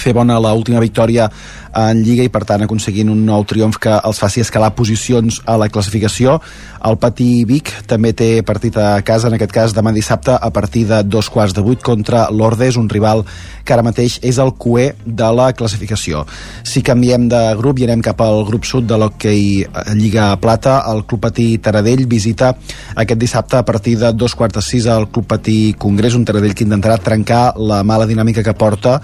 fer 0.00 0.14
bona 0.16 0.40
la 0.40 0.52
última 0.54 0.80
victòria 0.82 1.28
en 1.74 2.02
Lliga 2.06 2.24
i 2.24 2.30
per 2.30 2.44
tant 2.46 2.62
aconseguint 2.64 3.10
un 3.10 3.24
nou 3.26 3.44
triomf 3.48 3.80
que 3.82 3.96
els 3.96 4.20
faci 4.22 4.44
escalar 4.44 4.72
posicions 4.78 5.40
a 5.46 5.56
la 5.58 5.68
classificació. 5.68 6.38
El 6.84 6.98
Patí 7.02 7.44
Vic 7.48 7.72
també 7.90 8.12
té 8.14 8.28
partit 8.46 8.76
a 8.78 9.00
casa, 9.02 9.28
en 9.28 9.34
aquest 9.36 9.52
cas 9.54 9.74
demà 9.74 9.92
dissabte 9.94 10.36
a 10.36 10.50
partir 10.54 10.84
de 10.86 11.02
dos 11.02 11.30
quarts 11.32 11.54
de 11.56 11.64
vuit 11.64 11.82
contra 11.82 12.28
l'Ordes, 12.30 12.76
un 12.76 12.88
rival 12.88 13.24
que 13.64 13.74
ara 13.74 13.82
mateix 13.82 14.18
és 14.22 14.38
el 14.38 14.52
cué 14.60 14.92
de 15.04 15.30
la 15.34 15.50
classificació. 15.56 16.24
Si 16.62 16.84
canviem 16.84 17.26
de 17.32 17.42
grup 17.58 17.80
i 17.80 17.88
anem 17.88 18.04
cap 18.04 18.20
al 18.22 18.44
grup 18.46 18.68
sud 18.68 18.86
de 18.86 18.98
l'hoquei 19.00 19.64
Lliga 19.96 20.30
Plata, 20.40 20.82
el 20.92 21.04
Club 21.08 21.24
Patí 21.26 21.48
Taradell 21.58 22.06
visita 22.06 22.52
aquest 22.94 23.20
dissabte 23.20 23.58
a 23.58 23.64
partir 23.64 23.96
de 23.98 24.12
dos 24.12 24.36
quarts 24.36 24.60
de 24.60 24.62
sis 24.62 24.86
al 24.86 25.08
Club 25.10 25.26
Patí 25.26 25.74
Congrés, 25.78 26.14
un 26.14 26.24
Taradell 26.24 26.54
que 26.54 26.66
intentarà 26.68 27.00
trencar 27.00 27.54
la 27.56 27.82
mala 27.82 28.06
dinàmica 28.06 28.44
que 28.44 28.54
porta 28.54 29.00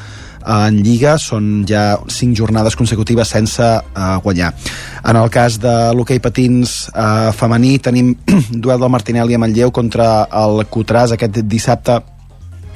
en 0.47 0.79
Lliga 0.85 1.17
són 1.21 1.65
ja 1.69 1.99
cinc 2.09 2.37
jornades 2.39 2.77
consecutives 2.79 3.33
sense 3.33 3.65
uh, 3.65 4.17
guanyar. 4.25 4.53
En 5.05 5.17
el 5.17 5.31
cas 5.33 5.59
de 5.61 5.75
l'hoquei 5.97 6.21
patins 6.23 6.89
uh, 6.93 7.31
femení 7.37 7.79
tenim 7.79 8.15
duel 8.65 8.81
del 8.81 8.93
Martinelli 8.93 9.37
a 9.37 9.43
Manlleu 9.43 9.73
contra 9.75 10.27
el 10.45 10.65
Cotràs 10.71 11.17
aquest 11.17 11.43
dissabte 11.45 12.01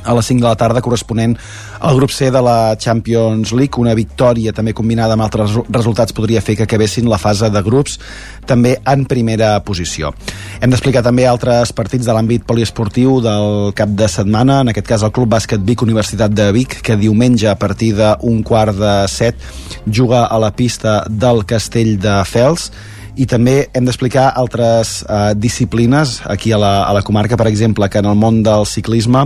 a 0.04 0.14
les 0.14 0.26
5 0.26 0.42
de 0.42 0.48
la 0.48 0.56
tarda 0.60 0.82
corresponent 0.84 1.36
al 1.80 1.96
grup 1.96 2.12
C 2.12 2.30
de 2.30 2.42
la 2.42 2.76
Champions 2.76 3.52
League. 3.52 3.80
Una 3.80 3.94
victòria 3.94 4.52
també 4.52 4.74
combinada 4.76 5.16
amb 5.16 5.24
altres 5.24 5.56
resultats 5.72 6.14
podria 6.16 6.42
fer 6.44 6.56
que 6.56 6.66
acabessin 6.68 7.08
la 7.10 7.18
fase 7.18 7.50
de 7.50 7.62
grups 7.64 7.98
també 8.46 8.76
en 8.86 9.04
primera 9.10 9.56
posició. 9.64 10.12
Hem 10.60 10.72
d'explicar 10.72 11.04
també 11.04 11.26
altres 11.28 11.72
partits 11.76 12.06
de 12.06 12.14
l'àmbit 12.16 12.46
poliesportiu 12.46 13.20
del 13.24 13.72
cap 13.76 13.92
de 13.96 14.08
setmana. 14.08 14.60
En 14.62 14.72
aquest 14.72 14.88
cas 14.88 15.04
el 15.04 15.12
Club 15.14 15.32
Bàsquet 15.34 15.64
Vic 15.64 15.82
Universitat 15.82 16.32
de 16.32 16.50
Vic 16.54 16.80
que 16.84 16.98
diumenge 17.00 17.48
a 17.50 17.58
partir 17.58 17.94
d'un 17.98 18.42
quart 18.42 18.76
de 18.76 18.96
set 19.08 19.40
juga 19.86 20.26
a 20.26 20.38
la 20.38 20.52
pista 20.54 21.02
del 21.08 21.44
Castell 21.48 21.96
de 22.00 22.20
Fels 22.28 22.70
i 23.16 23.26
també 23.30 23.68
hem 23.74 23.86
d'explicar 23.86 24.26
altres 24.34 25.02
eh, 25.04 25.34
disciplines 25.38 26.16
aquí 26.30 26.52
a 26.52 26.58
la, 26.58 26.72
a 26.84 26.92
la 26.96 27.02
comarca, 27.06 27.36
per 27.36 27.46
exemple, 27.46 27.88
que 27.88 28.00
en 28.02 28.08
el 28.10 28.18
món 28.18 28.42
del 28.42 28.66
ciclisme 28.66 29.24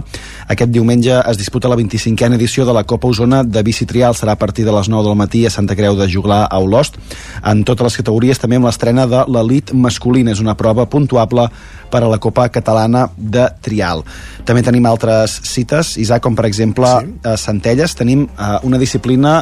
aquest 0.48 0.73
diumenge 0.74 1.16
es 1.19 1.40
disputa 1.40 1.70
la 1.70 1.78
25a 1.78 2.35
edició 2.36 2.66
de 2.69 2.74
la 2.77 2.85
Copa 2.85 3.09
Osona 3.09 3.43
de 3.44 3.62
bici 3.65 3.86
trial, 3.89 4.16
serà 4.16 4.36
a 4.36 4.40
partir 4.40 4.66
de 4.66 4.74
les 4.77 4.89
9 4.89 5.09
del 5.09 5.19
matí 5.19 5.44
a 5.47 5.52
Santa 5.52 5.77
Creu 5.77 5.97
de 5.97 6.09
Juglar 6.10 6.44
a 6.51 6.60
Olost, 6.60 6.98
en 7.44 7.65
totes 7.65 7.89
les 7.89 7.98
categories 8.02 8.40
també 8.40 8.60
amb 8.60 8.69
l'estrena 8.69 9.06
de 9.09 9.24
l'elit 9.28 9.73
masculina, 9.73 10.32
és 10.32 10.44
una 10.44 10.56
prova 10.59 10.89
puntuable 10.90 11.48
per 11.89 12.02
a 12.05 12.09
la 12.09 12.20
Copa 12.20 12.48
Catalana 12.52 13.09
de 13.16 13.48
Trial. 13.65 14.05
També 14.44 14.62
tenim 14.62 14.86
altres 14.89 15.40
cites, 15.48 15.97
Isaac, 15.97 16.23
com 16.24 16.36
per 16.36 16.48
exemple 16.48 16.89
sí. 17.01 17.15
a 17.24 17.36
Centelles 17.40 17.97
tenim 17.97 18.27
eh, 18.28 18.59
una 18.69 18.81
disciplina 18.81 19.40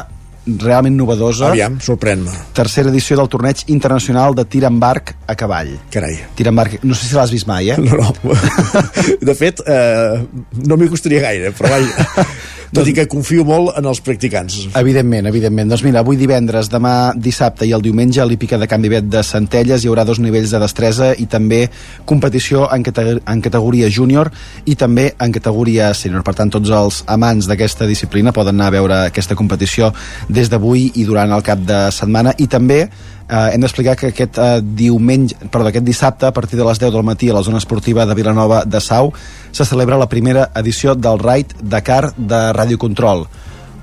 realment 0.63 0.95
novedosa. 0.97 1.51
Aviam, 1.51 1.77
sorprèn-me. 1.83 2.33
Tercera 2.57 2.91
edició 2.93 3.17
del 3.19 3.29
torneig 3.31 3.63
internacional 3.73 4.35
de 4.37 4.45
tir 4.47 4.63
amb 4.67 4.83
arc 4.87 5.13
a 5.27 5.35
cavall. 5.39 5.73
Carai. 5.93 6.15
Tir 6.37 6.47
amb 6.51 6.63
arc, 6.63 6.79
no 6.87 6.95
sé 6.97 7.09
si 7.09 7.17
l'has 7.17 7.33
vist 7.33 7.49
mai, 7.49 7.71
eh? 7.73 7.77
No, 7.81 7.99
no. 7.99 8.37
De 9.27 9.35
fet, 9.35 9.61
eh, 9.67 10.21
no 10.63 10.77
m'hi 10.79 10.89
costaria 10.91 11.23
gaire, 11.23 11.51
però 11.57 11.73
vaja, 11.75 12.27
tot 12.73 12.87
i 12.87 12.93
que 12.95 13.07
confio 13.09 13.45
molt 13.47 13.77
en 13.79 13.87
els 13.89 14.01
practicants. 14.03 14.57
Evidentment, 14.79 15.29
evidentment. 15.29 15.69
Doncs 15.71 15.83
mira, 15.85 16.01
avui 16.03 16.19
divendres, 16.19 16.69
demà 16.71 17.13
dissabte 17.15 17.67
i 17.67 17.73
el 17.75 17.83
diumenge 17.85 18.21
a 18.21 18.27
l'Hípica 18.27 18.59
de 18.59 18.67
Can 18.67 18.83
Vivet 18.83 19.07
de 19.11 19.23
Centelles 19.23 19.83
hi 19.83 19.91
haurà 19.91 20.05
dos 20.07 20.19
nivells 20.23 20.51
de 20.53 20.61
destresa 20.63 21.11
i 21.17 21.27
també 21.31 21.63
competició 22.05 22.67
en, 22.73 22.83
cate 22.83 23.19
en 23.19 23.43
categoria 23.43 23.89
júnior 23.89 24.31
i 24.65 24.75
també 24.75 25.09
en 25.19 25.35
categoria 25.35 25.93
sènior. 25.97 26.25
Per 26.27 26.35
tant, 26.37 26.51
tots 26.53 26.71
els 26.73 27.03
amants 27.07 27.47
d'aquesta 27.49 27.87
disciplina 27.89 28.35
poden 28.35 28.57
anar 28.57 28.71
a 28.71 28.77
veure 28.77 29.01
aquesta 29.07 29.37
competició 29.39 29.93
des 30.27 30.51
d'avui 30.51 30.91
i 30.95 31.05
durant 31.07 31.31
el 31.31 31.45
cap 31.45 31.61
de 31.63 31.87
setmana 31.95 32.35
i 32.37 32.47
també 32.51 32.85
eh, 33.29 33.49
hem 33.53 33.61
d'explicar 33.61 33.95
que 33.99 34.11
aquest 34.13 34.39
eh, 34.39 34.61
diumenge, 34.61 35.35
perdó, 35.51 35.69
aquest 35.71 35.85
dissabte 35.85 36.27
a 36.27 36.33
partir 36.33 36.59
de 36.59 36.65
les 36.67 36.79
10 36.79 36.93
del 36.95 37.05
matí 37.07 37.29
a 37.29 37.35
la 37.37 37.43
zona 37.43 37.59
esportiva 37.61 38.05
de 38.05 38.15
Vilanova 38.15 38.63
de 38.65 38.81
Sau 38.81 39.13
se 39.51 39.65
celebra 39.65 39.97
la 39.97 40.09
primera 40.09 40.49
edició 40.55 40.95
del 40.95 41.19
Ride 41.19 41.55
Dakar 41.61 42.13
de 42.15 42.41
Radiocontrol. 42.53 43.27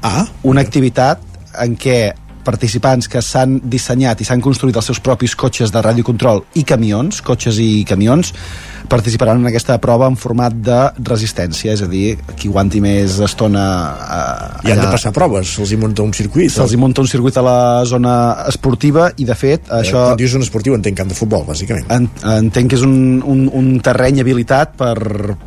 Ah. 0.02 0.26
Una 0.42 0.60
activitat 0.60 1.20
en 1.60 1.76
què 1.76 2.14
participants 2.44 3.10
que 3.10 3.22
s'han 3.24 3.58
dissenyat 3.64 4.20
i 4.20 4.28
s'han 4.28 4.44
construït 4.44 4.76
els 4.76 4.92
seus 4.92 5.02
propis 5.04 5.34
cotxes 5.36 5.72
de 5.74 5.82
radiocontrol 5.84 6.44
i 6.60 6.64
camions, 6.68 7.20
cotxes 7.24 7.58
i 7.62 7.84
camions, 7.88 8.32
participaran 8.88 9.40
en 9.40 9.48
aquesta 9.48 9.78
prova 9.80 10.06
en 10.10 10.16
format 10.20 10.54
de 10.54 10.78
resistència, 11.08 11.72
és 11.72 11.82
a 11.82 11.88
dir, 11.90 12.18
qui 12.36 12.50
aguanti 12.52 12.82
més 12.84 13.18
estona 13.24 13.64
eh, 14.04 14.68
I 14.68 14.74
han 14.74 14.82
de 14.84 14.90
passar 14.92 15.14
proves, 15.16 15.56
se'ls 15.56 15.72
hi 15.72 15.80
munta 15.80 16.04
un 16.04 16.12
circuit. 16.16 16.52
Se'ls 16.52 16.76
hi 16.76 16.80
munta 16.80 17.00
un 17.00 17.08
circuit 17.10 17.36
a 17.40 17.44
la 17.44 17.58
zona 17.88 18.14
esportiva 18.52 19.10
i, 19.16 19.24
de 19.24 19.38
fet, 19.38 19.64
Eh, 19.74 19.80
això... 19.82 20.04
Quan 20.10 20.20
dius 20.20 20.34
zona 20.34 20.46
esportiva 20.46 20.78
entenc 20.78 20.98
camp 21.00 21.10
de 21.10 21.16
futbol, 21.16 21.44
bàsicament. 21.48 21.88
En, 21.94 22.08
entenc 22.34 22.72
que 22.72 22.78
és 22.78 22.86
un, 22.86 23.22
un, 23.30 23.46
un 23.52 23.70
terreny 23.84 24.20
habilitat 24.22 24.76
per 24.80 24.96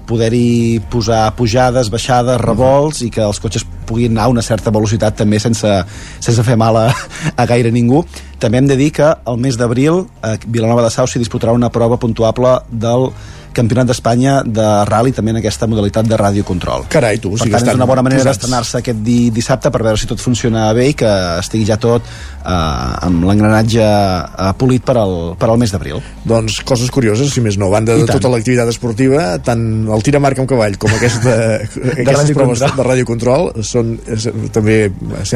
poder-hi 0.09 0.81
posar 0.91 1.27
pujades, 1.37 1.91
baixades, 1.93 2.39
revolts 2.41 3.03
i 3.05 3.11
que 3.13 3.23
els 3.25 3.41
cotxes 3.43 3.65
puguin 3.87 4.13
anar 4.13 4.27
a 4.27 4.33
una 4.35 4.43
certa 4.45 4.73
velocitat 4.73 5.17
també 5.23 5.39
sense, 5.39 5.71
sense 6.19 6.45
fer 6.45 6.57
mal 6.59 6.77
a, 6.77 6.87
a 7.35 7.47
gaire 7.49 7.71
ningú. 7.71 8.03
També 8.37 8.61
hem 8.61 8.69
de 8.69 8.77
dir 8.77 8.91
que 8.99 9.07
el 9.25 9.41
mes 9.41 9.57
d'abril 9.57 10.03
a 10.21 10.35
Vilanova 10.45 10.85
de 10.85 10.93
Sau 10.93 11.07
s'hi 11.07 11.23
disputarà 11.23 11.55
una 11.55 11.71
prova 11.73 11.97
puntuable 11.97 12.59
del 12.69 13.09
Campionat 13.57 13.89
d'Espanya 13.89 14.39
de 14.45 14.67
rally 14.89 15.13
també 15.17 15.33
en 15.33 15.41
aquesta 15.41 15.67
modalitat 15.69 16.07
de 16.07 16.17
radiocontrol. 16.19 16.85
Carai, 16.93 17.17
tu, 17.23 17.33
o 17.33 17.37
Per 17.37 17.45
sigui 17.47 17.55
que 17.55 17.59
tant, 17.63 17.73
és 17.73 17.79
una 17.81 17.89
bona 17.89 18.03
manera 18.05 18.23
d'estrenar-se 18.27 18.81
aquest 18.83 19.01
di 19.05 19.17
dissabte 19.33 19.71
per 19.73 19.81
veure 19.83 19.97
si 19.99 20.07
tot 20.09 20.21
funciona 20.21 20.69
bé 20.77 20.89
i 20.91 20.95
que 20.97 21.09
estigui 21.41 21.65
ja 21.67 21.79
tot 21.81 22.05
eh, 22.05 23.07
amb 23.07 23.25
l'engranatge 23.27 23.83
eh, 23.83 24.51
polit 24.61 24.85
per 24.85 24.97
al, 25.01 25.15
per 25.39 25.49
al 25.51 25.57
mes 25.61 25.73
d'abril. 25.73 26.01
Doncs 26.27 26.61
coses 26.67 26.91
curioses, 26.93 27.31
si 27.33 27.41
més 27.43 27.57
no, 27.59 27.69
banda 27.73 27.97
de 27.97 28.05
tota 28.09 28.29
l'activitat 28.31 28.69
esportiva, 28.71 29.25
tant 29.43 29.63
el 29.93 30.05
tir 30.05 30.15
amb 30.19 30.29
arc 30.29 30.43
amb 30.43 30.49
cavall 30.49 30.77
com 30.81 30.93
aquesta, 30.97 31.33
aquestes 31.57 32.05
radiocontrol. 32.05 32.37
proves 32.37 32.77
de 32.77 32.87
radiocontrol 32.91 33.49
són 33.65 33.95
és, 34.07 34.29
també 34.55 34.77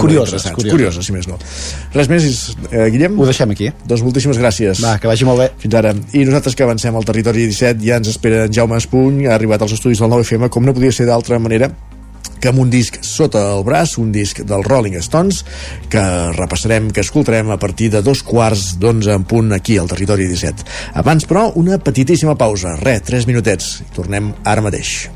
Curioses, 0.02 0.46
curioses. 0.52 0.72
curioses, 0.72 1.06
si 1.08 1.14
més 1.16 1.28
no. 1.30 1.38
Res 1.96 2.10
més, 2.12 2.26
eh, 2.70 2.88
Guillem? 2.94 3.18
Ho 3.20 3.26
deixem 3.28 3.52
aquí. 3.54 3.72
Doncs 3.88 4.04
moltíssimes 4.06 4.40
gràcies. 4.42 4.82
Va, 4.84 4.96
que 5.02 5.10
vagi 5.10 5.26
molt 5.28 5.42
bé. 5.42 5.50
Fins 5.62 5.78
ara. 5.80 5.94
I 6.14 6.24
nosaltres 6.28 6.56
que 6.58 6.66
avancem 6.66 6.96
al 6.96 7.08
territori 7.08 7.48
17 7.50 7.84
ja 7.86 7.98
ens 8.02 8.11
espera 8.12 8.46
en 8.46 8.54
Jaume 8.54 8.78
Espuny, 8.78 9.26
ha 9.28 9.36
arribat 9.36 9.64
als 9.64 9.78
estudis 9.78 10.04
del 10.04 10.12
9FM, 10.12 10.52
com 10.52 10.68
no 10.68 10.76
podia 10.76 10.94
ser 10.96 11.08
d'altra 11.10 11.40
manera 11.40 11.72
que 12.42 12.50
amb 12.50 12.60
un 12.60 12.72
disc 12.74 12.98
sota 13.06 13.44
el 13.54 13.64
braç, 13.64 13.96
un 14.02 14.10
disc 14.12 14.42
dels 14.42 14.66
Rolling 14.66 14.98
Stones, 15.06 15.44
que 15.94 16.02
repassarem, 16.36 16.90
que 16.92 17.06
escoltarem 17.06 17.54
a 17.54 17.60
partir 17.62 17.92
de 17.94 18.02
dos 18.02 18.24
quarts 18.26 18.76
d'onze 18.82 19.14
en 19.14 19.24
punt 19.30 19.54
aquí 19.54 19.78
al 19.78 19.88
territori 19.92 20.28
17. 20.28 20.66
Abans, 20.98 21.30
però, 21.30 21.52
una 21.56 21.78
petitíssima 21.78 22.36
pausa. 22.36 22.76
Re, 22.82 23.00
tres 23.06 23.30
minutets. 23.30 23.80
I 23.86 23.90
tornem 23.96 24.34
ara 24.44 24.66
mateix. 24.66 25.12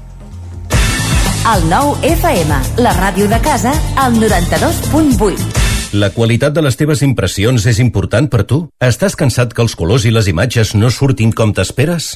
El 1.45 1.67
nou 1.69 1.93
FM, 2.05 2.61
la 2.81 2.93
ràdio 2.97 3.27
de 3.29 3.41
casa, 3.41 3.73
al 4.01 4.17
92.8. 4.21 5.65
La 5.95 6.09
qualitat 6.11 6.55
de 6.55 6.63
les 6.65 6.75
teves 6.75 7.03
impressions 7.05 7.67
és 7.69 7.79
important 7.79 8.27
per 8.27 8.43
tu? 8.49 8.65
Estàs 8.83 9.15
cansat 9.15 9.53
que 9.53 9.61
els 9.63 9.77
colors 9.77 10.09
i 10.09 10.11
les 10.11 10.27
imatges 10.27 10.73
no 10.75 10.89
surtin 10.91 11.31
com 11.31 11.53
t'esperes? 11.55 12.15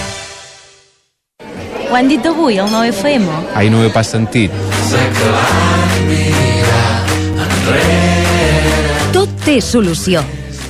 Ho 1.91 1.95
han 1.95 2.07
dit 2.07 2.25
avui, 2.25 2.57
al 2.57 2.69
9FM? 2.71 3.25
Ai, 3.53 3.69
no 3.69 3.81
ho 3.81 3.83
he 3.83 3.89
pas 3.91 4.07
sentit. 4.07 4.53
Tot 9.11 9.33
té 9.43 9.57
solució. 9.59 10.23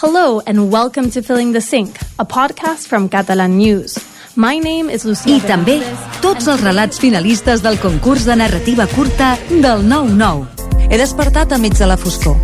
Hello 0.00 0.40
and 0.46 0.70
welcome 0.70 1.10
to 1.10 1.22
Filling 1.22 1.50
the 1.50 1.60
Sink, 1.60 1.98
a 2.20 2.24
podcast 2.24 2.86
from 2.86 3.08
Catalan 3.08 3.58
News. 3.58 3.98
My 4.36 4.56
name 4.60 4.90
is 4.90 5.04
Lucia 5.04 5.34
I 5.34 5.40
també 5.42 5.74
tots 6.22 6.46
els 6.46 6.62
relats 6.62 7.00
finalistes 7.02 7.64
del 7.64 7.80
concurs 7.82 8.22
de 8.28 8.36
narrativa 8.38 8.86
curta 8.92 9.32
del 9.50 9.82
9-9. 9.90 10.86
He 10.86 11.00
despertat 11.02 11.50
a 11.50 11.58
mig 11.58 11.74
de 11.74 11.90
la 11.90 11.96
foscor. 11.98 12.38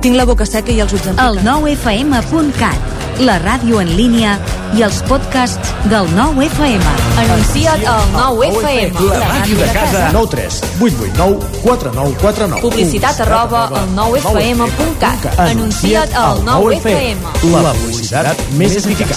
Tinc 0.00 0.16
la 0.16 0.24
boca 0.24 0.48
seca 0.48 0.72
i 0.72 0.80
els 0.80 0.96
ulls 0.96 1.10
El 1.20 1.42
9fm.cat, 1.44 2.95
la 3.20 3.38
ràdio 3.40 3.80
en 3.80 3.90
línia 3.96 4.36
i 4.76 4.82
els 4.84 4.98
podcasts 5.08 5.72
del 5.90 6.08
9FM. 6.12 6.82
Anuncia't 7.22 7.84
al 7.88 8.04
9FM. 8.12 9.06
La 9.08 9.28
màquina 9.30 9.60
de 9.62 9.72
casa. 9.72 10.02
9 10.12 10.30
3 10.34 10.60
8 10.80 10.96
8 11.06 11.16
9 11.16 11.50
4 11.62 11.92
9 11.94 12.16
4 12.20 12.48
9 12.52 12.62
Publicitat 12.66 13.20
arroba 13.24 13.66
al 13.68 13.88
9fm.cat. 13.96 15.28
Anuncia't 15.46 16.14
al 16.14 16.42
9FM. 16.44 17.16
La 17.54 17.72
publicitat 17.78 18.44
més 18.60 18.76
eficaç. 18.82 19.16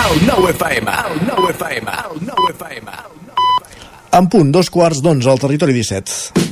El 0.00 0.22
9FM, 0.26 0.90
el 0.90 1.20
9FM, 1.28 1.88
el 2.04 2.22
9FM. 2.26 2.88
En 4.18 4.26
punt, 4.26 4.50
dos 4.50 4.70
quarts 4.74 4.98
d'onze 5.04 5.30
al 5.30 5.38
territori 5.38 5.72
17. 5.76 6.50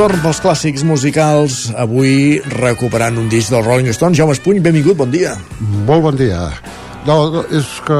Torn 0.00 0.16
pels 0.24 0.38
clàssics 0.40 0.80
musicals, 0.88 1.54
avui 1.76 2.38
recuperant 2.54 3.18
un 3.20 3.26
disc 3.28 3.52
dels 3.52 3.66
Rolling 3.66 3.90
Stones. 3.92 4.16
Jaume 4.16 4.32
Espuny, 4.32 4.62
benvingut, 4.64 4.96
bon 4.96 5.10
dia. 5.12 5.34
Molt 5.60 6.06
bon 6.06 6.16
dia. 6.16 6.38
No, 7.04 7.16
no, 7.34 7.42
és 7.52 7.68
que 7.84 7.98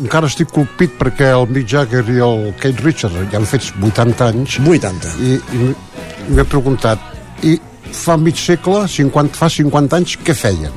encara 0.00 0.26
estic 0.26 0.50
colpit 0.50 0.96
perquè 0.98 1.28
el 1.36 1.46
Mick 1.54 1.70
Jagger 1.70 2.02
i 2.10 2.18
el 2.26 2.42
Kate 2.58 2.82
Richards 2.82 3.30
ja 3.30 3.38
han 3.38 3.46
fet 3.46 3.70
80 3.70 4.26
anys. 4.26 4.58
80. 4.66 5.14
I, 5.22 5.38
i 5.38 6.34
m'he 6.34 6.48
preguntat, 6.50 7.06
i 7.46 7.54
fa 7.94 8.18
mig 8.18 8.42
segle, 8.42 8.88
50, 8.90 9.38
fa 9.38 9.52
50 9.60 10.02
anys, 10.02 10.18
què 10.18 10.34
feien? 10.34 10.74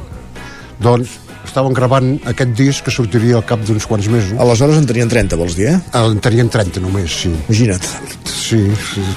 Doncs 0.77 1.17
estaven 1.41 1.73
gravant 1.73 2.13
aquest 2.29 2.53
disc 2.53 2.85
que 2.85 2.93
sortiria 2.93 3.41
al 3.41 3.49
cap 3.49 3.65
d'uns 3.65 3.89
quants 3.89 4.13
mesos. 4.13 4.37
Aleshores 4.37 4.77
en 4.77 4.85
tenien 4.93 5.09
30, 5.09 5.41
vols 5.41 5.57
dir, 5.57 5.71
eh? 5.73 5.83
En 5.97 6.21
tenien 6.21 6.53
30 6.53 6.85
només, 6.85 7.21
sí. 7.25 7.33
Imagina't. 7.49 7.93
Sí, 8.29 8.67
sí. 8.93 9.09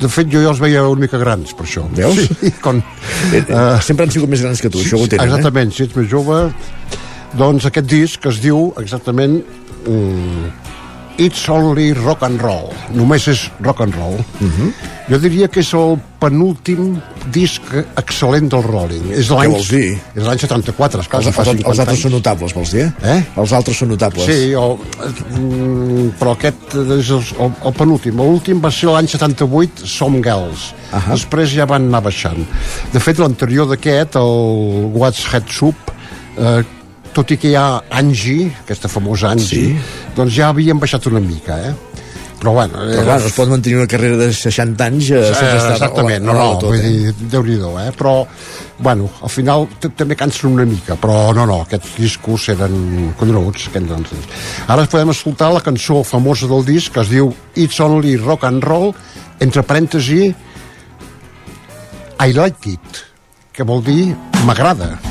De 0.00 0.10
fet, 0.12 0.28
jo 0.32 0.42
ja 0.44 0.52
els 0.52 0.60
veia 0.60 0.84
una 0.90 1.06
mica 1.06 1.18
grans, 1.20 1.54
per 1.56 1.64
això. 1.64 1.86
Veus? 1.96 2.20
Sí, 2.40 2.52
con, 2.60 2.82
uh, 2.82 3.76
Sempre 3.84 4.06
han 4.06 4.12
sigut 4.12 4.30
més 4.32 4.44
grans 4.44 4.60
que 4.60 4.70
tu, 4.72 4.82
això 4.84 5.00
ho 5.00 5.08
tenen, 5.08 5.28
Exactament, 5.30 5.72
si 5.72 5.86
ets 5.88 5.96
més 5.98 6.08
jove... 6.12 6.46
Doncs 7.36 7.66
aquest 7.68 7.88
disc 7.90 8.26
es 8.30 8.38
diu 8.40 8.70
exactament 8.80 9.34
mm, 9.84 10.75
It's 11.18 11.48
Only 11.48 11.92
Rock 11.96 12.22
and 12.26 12.40
Roll. 12.42 12.72
Només 12.92 13.24
és 13.32 13.46
rock 13.64 13.80
and 13.80 13.94
roll. 13.96 14.18
Uh 14.40 14.48
-huh. 14.48 14.72
Jo 15.08 15.18
diria 15.18 15.46
que 15.48 15.60
és 15.60 15.72
el 15.72 16.00
penúltim 16.18 16.96
disc 17.30 17.62
excel·lent 17.96 18.48
del 18.48 18.62
Rolling. 18.62 19.12
És 19.14 19.30
Què 19.30 19.48
vols 19.50 19.68
dir? 19.70 19.98
És 20.14 20.24
l'any 20.24 20.38
74, 20.38 21.00
esclar, 21.00 21.20
Els, 21.22 21.26
els, 21.26 21.36
50 21.36 21.70
els 21.70 21.78
altres 21.78 21.94
anys. 21.94 22.02
són 22.02 22.12
notables, 22.12 22.54
vols 22.54 22.70
dir? 22.70 22.92
Eh? 23.02 23.22
Els 23.36 23.52
altres 23.52 23.76
són 23.76 23.88
notables. 23.88 24.26
Sí, 24.26 24.54
o, 24.54 24.78
mm, 25.30 26.10
però 26.18 26.32
aquest 26.32 26.74
és 26.98 27.10
el, 27.10 27.22
el, 27.38 27.52
el 27.64 27.72
penúltim. 27.72 28.16
L'últim 28.16 28.60
va 28.60 28.70
ser 28.70 28.88
l'any 28.88 29.08
78, 29.08 29.86
Some 29.86 30.22
Girls. 30.22 30.74
Uh 30.92 30.98
-huh. 30.98 31.10
Després 31.12 31.54
ja 31.54 31.66
van 31.66 31.86
anar 31.86 32.02
baixant. 32.02 32.46
De 32.92 33.00
fet, 33.00 33.18
l'anterior 33.18 33.68
d'aquest, 33.68 34.16
el 34.16 34.90
What's 34.92 35.32
Head 35.32 35.44
Soup, 35.48 35.76
eh, 36.36 36.64
tot 37.16 37.32
i 37.32 37.38
que 37.40 37.52
hi 37.52 37.56
ha 37.56 37.66
Angie, 37.96 38.50
aquesta 38.64 38.90
famosa 38.92 39.32
Angie, 39.32 39.72
sí. 39.72 40.10
doncs 40.16 40.34
ja 40.36 40.50
havien 40.52 40.80
baixat 40.80 41.08
una 41.08 41.22
mica, 41.24 41.56
eh? 41.70 41.74
Però 42.36 42.52
bueno... 42.52 42.82
Però 42.84 43.04
clar, 43.06 43.16
no 43.22 43.30
es 43.30 43.36
pot 43.36 43.48
mantenir 43.48 43.78
una 43.78 43.88
carrera 43.88 44.18
de 44.20 44.26
60 44.36 44.88
anys 44.90 45.08
eh, 45.08 45.22
sense 45.30 45.54
estar 45.56 45.76
Exactament, 45.78 46.26
no, 46.26 46.34
no, 46.36 46.50
tot, 46.60 46.68
vull 46.68 46.82
dir, 46.84 47.14
déu-n'hi-do, 47.32 47.70
eh? 47.80 47.88
Però, 47.96 48.12
bueno, 48.84 49.08
al 49.24 49.32
final 49.32 49.64
també 49.86 50.18
cansen 50.20 50.52
una 50.52 50.68
mica, 50.68 50.98
però 51.00 51.32
no, 51.36 51.48
no, 51.48 51.62
aquests 51.64 51.96
discos 51.96 52.50
eren 52.52 53.14
coneguts. 53.16 53.70
Ara 54.68 54.84
podem 54.84 55.14
escoltar 55.16 55.50
la 55.54 55.64
cançó 55.64 56.02
famosa 56.04 56.50
del 56.52 56.68
disc 56.68 56.92
que 56.92 57.06
es 57.06 57.12
diu 57.16 57.32
It's 57.56 57.80
Only 57.80 58.18
Rock 58.20 58.44
and 58.50 58.64
Roll, 58.64 58.92
entre 59.40 59.64
parèntesi 59.64 60.34
I 62.20 62.32
like 62.36 62.76
it, 62.76 63.04
que 63.56 63.64
vol 63.64 63.84
dir 63.84 64.12
m'agrada. 64.44 65.05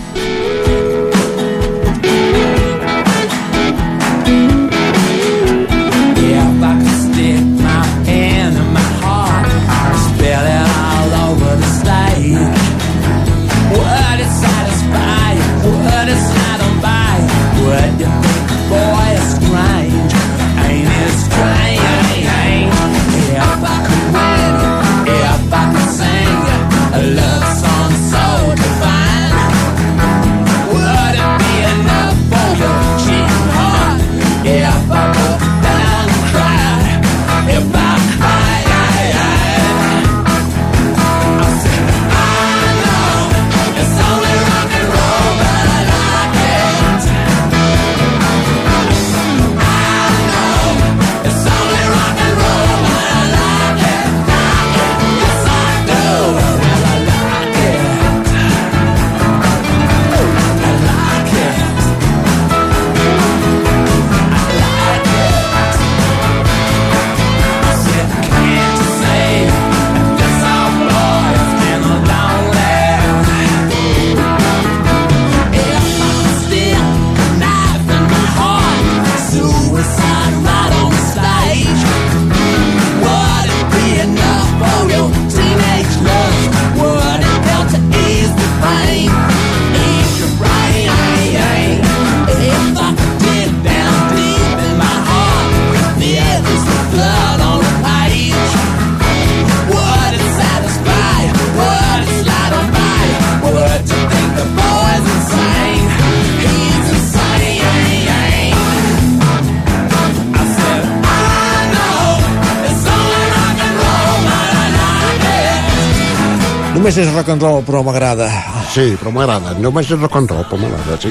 Només 116.86 117.00
és 117.02 117.08
rock 117.16 117.32
and 117.34 117.42
roll, 117.42 117.64
però 117.66 117.80
m'agrada. 117.82 118.28
Sí, 118.70 118.84
però 119.02 119.10
m'agrada. 119.10 119.56
Només 119.58 119.88
és 119.90 119.98
rock 119.98 120.20
and 120.20 120.30
roll, 120.30 120.44
però 120.46 120.60
m'agrada, 120.62 121.00
sí. 121.02 121.10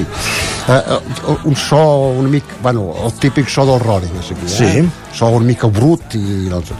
Eh, 0.71 0.77
eh, 0.77 1.33
un 1.49 1.55
so 1.59 1.79
una 2.15 2.29
mica... 2.31 2.55
Bueno, 2.63 2.93
el 3.03 3.11
típic 3.19 3.49
so 3.51 3.65
del 3.67 3.81
Rolling, 3.81 4.13
aquí, 4.15 4.37
eh? 4.45 4.47
Sí. 4.47 4.85
So 5.11 5.27
una 5.35 5.43
mica 5.43 5.67
brut 5.67 6.15
i... 6.15 6.47
Els... 6.47 6.71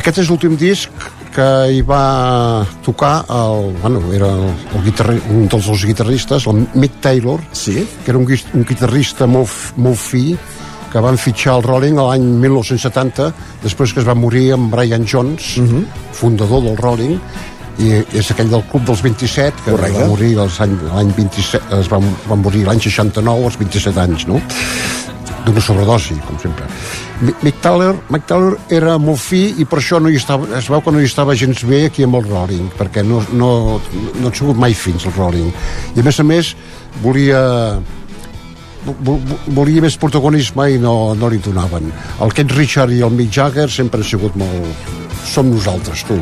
Aquest 0.00 0.22
és 0.22 0.30
l'últim 0.32 0.56
disc 0.56 0.88
que 1.34 1.46
hi 1.68 1.82
va 1.84 2.64
tocar 2.86 3.18
el, 3.28 3.76
bueno, 3.82 4.00
era 4.16 4.30
el, 4.32 4.48
el 4.48 4.86
guitarri, 4.86 5.18
un 5.34 5.44
dels 5.52 5.68
dos 5.68 5.84
guitarristes, 5.84 6.46
el 6.48 6.62
Mick 6.72 6.96
Taylor, 7.04 7.42
sí. 7.52 7.82
que 8.02 8.14
era 8.14 8.22
un, 8.22 8.24
un 8.24 8.64
guitarrista 8.64 9.28
molt, 9.28 9.76
molt 9.76 10.00
fi, 10.00 10.30
que 10.88 11.02
van 11.04 11.20
fitxar 11.20 11.58
el 11.58 11.66
Rolling 11.66 12.00
l'any 12.00 12.24
1970, 12.46 13.28
després 13.66 13.92
que 13.92 14.00
es 14.00 14.08
va 14.08 14.16
morir 14.16 14.46
amb 14.56 14.72
Brian 14.72 15.04
Jones, 15.04 15.58
fundador 16.16 16.64
del 16.64 16.80
Rolling, 16.80 17.20
i 17.78 17.90
és 18.16 18.30
aquell 18.32 18.48
del 18.50 18.62
Club 18.70 18.86
dels 18.88 19.02
27, 19.04 19.62
que 19.64 19.70
Correcte. 19.74 20.00
va 20.00 20.06
morir 20.08 20.34
l'any 20.36 21.10
27, 21.16 21.80
es 21.80 21.90
va, 21.92 21.98
va 22.28 22.36
morir 22.40 22.64
l'any 22.66 22.80
69, 22.80 23.44
als 23.50 23.58
27 23.60 24.00
anys, 24.00 24.26
no? 24.26 24.40
d'una 25.46 25.60
sobredosi, 25.62 26.16
com 26.26 26.34
sempre. 26.42 26.64
Mick 27.22 27.60
Taylor 27.62 28.56
era 28.68 28.96
molt 28.98 29.20
fi 29.22 29.44
i 29.62 29.64
per 29.64 29.78
això 29.78 30.00
no 30.02 30.10
hi 30.10 30.16
estava, 30.18 30.48
es 30.58 30.66
veu 30.68 30.80
que 30.82 30.90
no 30.90 30.98
hi 30.98 31.06
estava 31.06 31.36
gens 31.38 31.62
bé 31.64 31.84
aquí 31.86 32.02
amb 32.02 32.16
el 32.18 32.24
Rolling, 32.26 32.66
perquè 32.76 33.04
no, 33.06 33.20
no, 33.32 33.50
no 34.18 34.28
ha 34.28 34.34
sigut 34.34 34.58
mai 34.58 34.74
fins 34.74 35.06
el 35.06 35.14
Rolling. 35.14 35.52
I 35.94 36.02
a 36.02 36.06
més 36.08 36.18
a 36.18 36.26
més 36.26 36.50
volia 37.04 37.44
vo- 38.88 38.96
vo- 39.06 39.38
volia 39.60 39.82
més 39.86 39.96
protagonisme 40.02 40.66
i 40.74 40.80
no, 40.82 41.14
no 41.14 41.30
li 41.30 41.38
donaven. 41.38 41.92
El 42.26 42.34
Keith 42.34 42.56
Richard 42.58 42.90
i 42.92 43.00
el 43.06 43.14
Mick 43.14 43.30
Jagger 43.38 43.68
sempre 43.70 44.02
han 44.02 44.08
sigut 44.10 44.34
molt... 44.34 44.90
Som 45.26 45.48
nosaltres, 45.54 46.02
tu. 46.06 46.18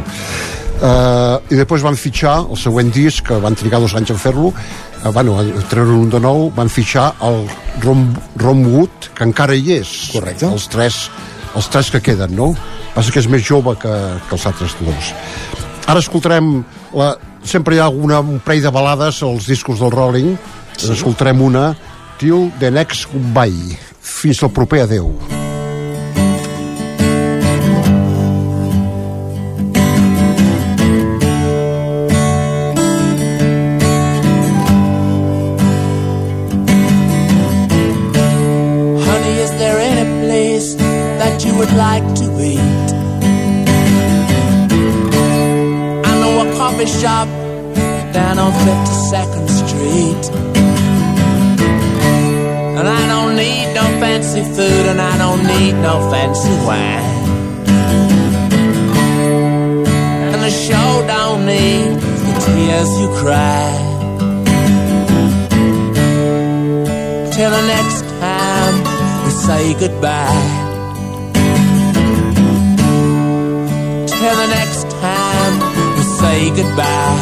Uh, 0.84 1.40
I 1.48 1.56
després 1.56 1.80
van 1.80 1.96
fitxar 1.96 2.34
el 2.44 2.58
següent 2.60 2.90
disc, 2.92 3.24
que 3.24 3.38
van 3.40 3.56
trigar 3.56 3.80
dos 3.80 3.94
anys 3.96 4.12
a 4.12 4.18
fer-lo, 4.20 4.50
uh, 4.52 5.12
bueno, 5.16 5.38
a 5.40 5.62
treure 5.70 5.96
un 5.96 6.10
de 6.12 6.20
nou, 6.20 6.50
van 6.52 6.68
fitxar 6.68 7.06
el 7.24 7.46
Ron, 7.80 8.10
Ron 8.36 8.64
Wood, 8.68 9.08
que 9.16 9.24
encara 9.24 9.56
hi 9.56 9.78
és. 9.78 9.94
Correcte. 10.12 10.50
Els 10.52 10.68
tres, 10.68 10.98
els 11.56 11.70
tres 11.72 11.88
que 11.94 12.02
queden, 12.04 12.36
no? 12.36 12.52
Passa 12.92 13.14
que 13.14 13.22
és 13.22 13.30
més 13.32 13.44
jove 13.46 13.72
que, 13.80 13.94
que 14.28 14.36
els 14.36 14.44
altres 14.50 14.76
dos. 14.82 15.14
Ara 15.88 16.04
escoltarem 16.04 16.58
la, 16.96 17.14
sempre 17.44 17.76
hi 17.76 17.80
ha 17.80 17.88
una, 17.88 18.20
un 18.20 18.40
parell 18.44 18.64
de 18.64 18.72
balades 18.74 19.22
als 19.22 19.48
discos 19.50 19.80
del 19.80 19.92
Rolling 19.92 20.34
sí. 20.76 20.92
escoltarem 20.92 21.40
una 21.44 21.74
Till 22.18 22.50
the 22.60 22.70
next 22.70 23.12
goodbye 23.12 23.78
fins 24.00 24.42
al 24.42 24.52
proper 24.54 24.84
adeu 24.88 25.12
Honey, 25.12 25.43
is 39.44 39.50
there 39.58 39.78
any 39.78 40.06
place 40.24 40.74
that 41.20 41.44
you 41.44 41.52
would 41.58 41.74
like 41.86 42.06
to 42.20 42.26
eat? 42.52 42.86
I 46.08 46.12
know 46.20 46.34
a 46.44 46.48
coffee 46.56 46.90
shop 47.00 47.28
down 48.16 48.38
on 48.44 48.50
52nd 48.68 49.46
Street. 49.60 50.24
And 52.78 52.86
I 53.00 53.02
don't 53.12 53.36
need 53.36 53.66
no 53.80 53.86
fancy 54.02 54.42
food 54.56 54.84
and 54.92 55.00
I 55.12 55.14
don't 55.22 55.42
need 55.54 55.74
no 55.88 55.94
fancy 56.10 56.54
wine. 56.66 57.14
And 60.32 60.40
the 60.46 60.54
show 60.66 60.88
don't 61.14 61.44
need 61.44 62.00
the 62.26 62.34
tears 62.44 62.90
you 63.00 63.08
cry. 63.22 63.66
Till 67.34 67.50
the 67.50 67.64
next 67.74 68.00
time 68.20 68.33
say 69.46 69.74
goodbye. 69.74 70.42
Till 74.08 74.36
the 74.42 74.48
next 74.58 74.88
time 74.90 75.54
we 75.96 76.02
say 76.20 76.38
goodbye. 76.58 77.20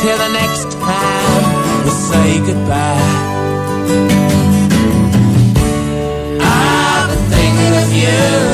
Till 0.00 0.18
the 0.24 0.30
next 0.40 0.70
time 0.72 1.44
we 1.84 1.90
say 2.10 2.28
goodbye. 2.48 3.10
I've 6.40 7.08
been 7.10 7.24
thinking 7.34 7.74
of 7.82 7.88
you. 8.02 8.51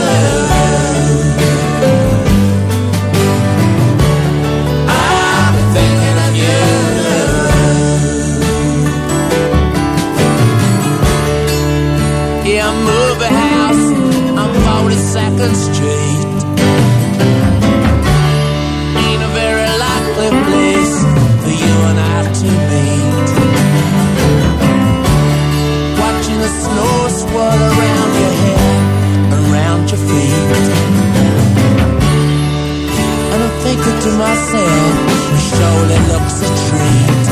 Swirl 27.19 27.62
around 27.73 28.12
your 28.20 28.35
head, 28.43 29.32
around 29.39 29.85
your 29.90 30.01
feet. 30.09 30.49
And 33.32 33.40
I'm 33.43 33.55
thinking 33.65 33.99
to 34.05 34.11
myself, 34.20 34.93
surely 35.49 35.99
looks 36.12 36.36
a 36.47 36.51
treat. 36.69 37.24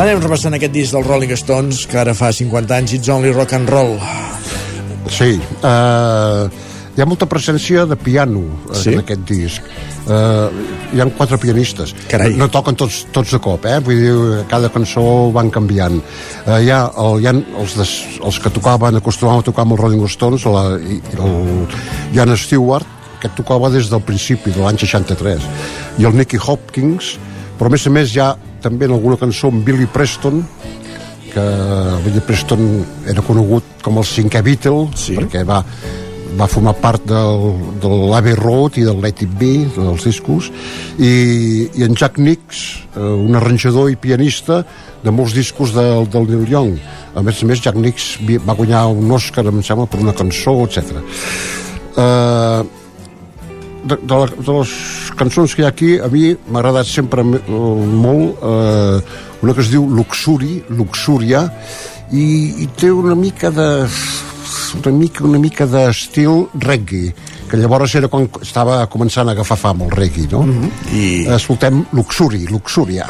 Ara 0.00 0.08
anem 0.14 0.22
repassant 0.24 0.56
aquest 0.56 0.72
disc 0.72 0.94
dels 0.96 1.06
Rolling 1.10 1.36
Stones, 1.36 1.84
que 1.90 1.98
ara 2.00 2.14
fa 2.14 2.30
50 2.32 2.76
anys, 2.78 2.94
It's 2.96 3.10
Only 3.12 3.34
Rock 3.36 3.52
and 3.58 3.68
Roll. 3.68 3.98
Sí, 5.10 5.34
uh, 5.66 6.46
hi 6.94 7.02
ha 7.02 7.06
molta 7.08 7.26
presència 7.28 7.84
de 7.90 7.98
piano 7.98 8.46
sí? 8.72 8.94
en 8.94 9.02
aquest 9.02 9.26
disc 9.28 9.79
uh, 10.10 10.50
hi 10.92 11.00
ha 11.00 11.06
quatre 11.16 11.38
pianistes 11.40 11.94
Carai. 12.10 12.34
no, 12.34 12.44
no 12.44 12.50
toquen 12.52 12.78
tots, 12.78 13.04
tots 13.14 13.34
de 13.34 13.40
cop 13.42 13.66
eh? 13.70 13.78
vull 13.84 14.02
dir, 14.02 14.14
cada 14.50 14.70
cançó 14.74 15.04
van 15.34 15.50
canviant 15.54 15.98
uh, 16.00 16.58
hi, 16.58 16.70
ha, 16.74 16.82
el, 17.04 17.20
hi 17.22 17.30
ha 17.30 17.34
els, 17.34 17.76
des, 17.78 17.94
els 18.20 18.40
que 18.42 18.52
tocaven 18.54 19.00
acostumaven 19.00 19.44
a 19.44 19.48
tocar 19.50 19.66
amb 19.66 19.76
els 19.76 19.84
Rolling 19.84 20.06
Stones 20.10 20.46
la, 20.50 20.66
el 20.76 21.36
Jan 22.16 22.36
Stewart 22.36 22.98
que 23.20 23.30
tocava 23.36 23.68
des 23.72 23.90
del 23.92 24.02
principi 24.04 24.52
de 24.54 24.62
l'any 24.64 24.80
63 24.80 25.48
i 26.00 26.08
el 26.08 26.16
Nicky 26.16 26.40
Hopkins 26.40 27.16
però 27.58 27.68
a 27.68 27.74
més 27.74 27.86
a 27.86 27.92
més 27.92 28.14
hi 28.14 28.22
ha 28.24 28.32
també 28.64 28.88
en 28.88 28.96
alguna 28.96 29.18
cançó 29.20 29.50
amb 29.52 29.64
Billy 29.64 29.88
Preston 29.92 30.42
que 31.30 31.42
Billy 32.04 32.22
Preston 32.26 32.64
era 33.08 33.22
conegut 33.22 33.84
com 33.84 34.00
el 34.00 34.06
cinquè 34.08 34.42
Beatle 34.44 34.88
sí. 34.98 35.16
perquè 35.18 35.44
va, 35.46 35.60
va 36.38 36.46
formar 36.50 36.74
part 36.78 37.02
del, 37.08 37.54
de 37.82 37.90
l'Abbey 38.10 38.36
Road 38.38 38.78
i 38.80 38.84
del 38.86 39.00
Let 39.02 39.22
It 39.24 39.32
Be 39.40 39.52
dels 39.74 40.06
discos 40.06 40.50
i, 40.98 41.12
i 41.74 41.84
en 41.86 41.96
Jack 41.98 42.20
Nicks 42.22 42.62
eh, 42.94 43.00
un 43.00 43.38
arranjador 43.38 43.90
i 43.90 43.98
pianista 44.00 44.62
de 45.02 45.14
molts 45.14 45.34
discos 45.36 45.74
del, 45.76 46.06
del 46.12 46.28
Neil 46.30 46.50
Young 46.50 46.76
a 47.14 47.24
més 47.26 47.42
a 47.42 47.48
més 47.50 47.62
Jack 47.64 47.78
Nicks 47.80 48.12
va 48.46 48.58
guanyar 48.58 48.86
un 48.92 49.10
Oscar 49.16 49.46
em 49.50 49.62
sembla 49.66 49.88
per 49.90 50.02
una 50.02 50.14
cançó 50.16 50.54
etc. 50.66 51.00
Uh, 51.98 52.62
de, 53.84 53.96
de, 53.96 54.14
la, 54.14 54.26
de 54.28 54.52
les 54.58 54.72
cançons 55.18 55.54
que 55.54 55.64
hi 55.64 55.66
ha 55.66 55.72
aquí 55.72 55.90
a 55.98 56.08
mi 56.12 56.30
m'ha 56.34 56.60
agradat 56.60 56.88
sempre 56.88 57.24
eh, 57.24 57.50
molt 57.50 58.42
eh, 58.44 59.00
una 59.40 59.54
que 59.56 59.64
es 59.64 59.70
diu 59.72 59.86
Luxuri 59.88 60.60
Luxúria 60.76 61.46
i, 62.12 62.26
i 62.64 62.68
té 62.76 62.90
una 62.92 63.16
mica 63.16 63.50
de 63.54 63.70
una 64.74 64.92
mica, 64.96 65.24
una 65.24 65.38
mica 65.38 65.66
d'estil 65.66 66.46
reggae 66.54 67.14
que 67.50 67.58
llavors 67.58 67.94
era 67.98 68.08
quan 68.08 68.28
estava 68.40 68.82
començant 68.92 69.28
a 69.28 69.32
agafar 69.32 69.58
fam 69.58 69.82
el 69.86 69.90
reggae 69.90 70.28
no? 70.30 70.42
Mm 70.42 70.60
-hmm. 70.60 70.94
i 70.94 71.26
escoltem 71.34 71.84
Luxuri, 71.92 72.46
Luxúria 72.46 73.06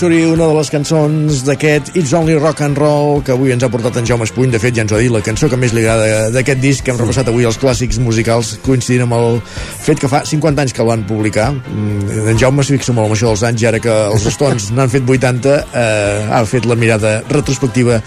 Luxury, 0.00 0.24
una 0.32 0.46
de 0.48 0.54
les 0.56 0.68
cançons 0.72 1.42
d'aquest 1.44 1.90
It's 1.92 2.14
Only 2.16 2.38
Rock 2.38 2.62
and 2.64 2.78
Roll 2.80 3.18
que 3.20 3.34
avui 3.34 3.52
ens 3.52 3.66
ha 3.66 3.68
portat 3.68 3.98
en 4.00 4.06
Jaume 4.08 4.24
Espuny. 4.24 4.48
De 4.48 4.56
fet, 4.56 4.72
ja 4.72 4.86
ens 4.86 4.94
ho 4.94 4.96
ha 4.96 5.00
dit, 5.02 5.12
la 5.12 5.20
cançó 5.20 5.50
que 5.52 5.58
més 5.60 5.74
li 5.76 5.82
agrada 5.82 6.30
d'aquest 6.32 6.62
disc 6.62 6.86
que 6.86 6.94
hem 6.94 7.02
repassat 7.02 7.28
avui 7.28 7.44
els 7.44 7.58
clàssics 7.60 8.00
musicals 8.00 8.54
coincidint 8.64 9.04
amb 9.04 9.18
el 9.18 9.36
fet 9.84 10.00
que 10.00 10.08
fa 10.08 10.22
50 10.24 10.64
anys 10.64 10.72
que 10.72 10.80
el 10.80 10.88
van 10.88 11.04
publicar. 11.04 11.50
Mm, 11.52 12.30
En 12.32 12.40
Jaume 12.40 12.64
s'hi 12.64 12.78
fixa 12.78 12.96
molt 12.96 13.10
amb 13.10 13.18
això 13.18 13.28
dels 13.28 13.44
anys 13.50 13.66
i 13.66 13.68
ara 13.74 13.82
que 13.84 13.92
els 14.14 14.24
Stones 14.32 14.70
n'han 14.78 14.88
fet 14.88 15.04
80 15.04 15.52
eh, 15.52 16.32
ha 16.32 16.42
fet 16.48 16.64
la 16.64 16.80
mirada 16.80 17.18
retrospectiva 17.28 18.00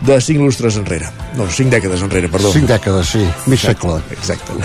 de 0.00 0.20
5 0.20 0.48
lustres 0.48 0.80
enrere. 0.80 1.12
No, 1.36 1.44
5 1.44 1.76
dècades 1.76 2.08
enrere, 2.08 2.32
perdó. 2.32 2.56
Cinc 2.56 2.72
dècades, 2.72 3.18
sí, 3.18 3.28
mig 3.52 3.60
segle. 3.60 4.00
Exacte. 4.16 4.56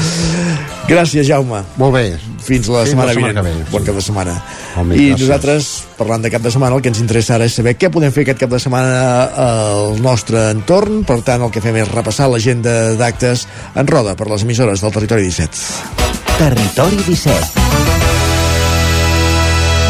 Gràcies, 0.87 1.27
Jaume. 1.27 1.65
Molt 1.75 1.99
bé. 1.99 2.05
Fins 2.49 2.67
la 2.71 2.81
Fins 2.83 2.89
setmana 2.95 3.11
la 3.11 3.13
setmana 3.13 3.41
vinent. 3.45 3.63
ve. 3.65 3.71
Bon 3.71 3.83
cap 3.85 3.95
de 3.95 4.01
setmana. 4.01 4.33
Home, 4.75 4.95
I 4.97 5.09
gràcies. 5.11 5.19
nosaltres, 5.21 5.67
parlant 5.99 6.23
de 6.25 6.31
cap 6.33 6.41
de 6.41 6.51
setmana, 6.51 6.75
el 6.75 6.81
que 6.81 6.89
ens 6.89 6.99
interessa 7.03 7.35
ara 7.35 7.45
és 7.45 7.53
saber 7.53 7.75
què 7.77 7.91
podem 7.93 8.11
fer 8.15 8.23
aquest 8.25 8.39
cap 8.39 8.49
de 8.49 8.59
setmana 8.59 9.23
al 9.45 10.01
nostre 10.01 10.49
entorn. 10.51 11.03
Per 11.05 11.21
tant, 11.21 11.41
el 11.45 11.51
que 11.53 11.61
fem 11.61 11.75
és 11.83 11.87
repassar 11.91 12.27
l'agenda 12.31 12.95
d'actes 12.99 13.45
en 13.75 13.87
roda 13.87 14.15
per 14.15 14.27
les 14.31 14.43
emissores 14.47 14.81
del 14.81 14.91
Territori 14.91 15.23
17. 15.29 15.57
Territori 16.39 17.03
17. 17.05 17.67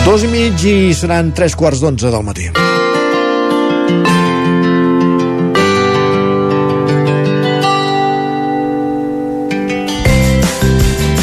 Dos 0.05 0.23
i 0.23 0.27
mig 0.31 0.63
i 0.65 0.93
seran 0.97 1.33
tres 1.37 1.55
quarts 1.55 1.79
d'onze 1.83 2.09
del 2.09 2.23
matí. 2.23 2.49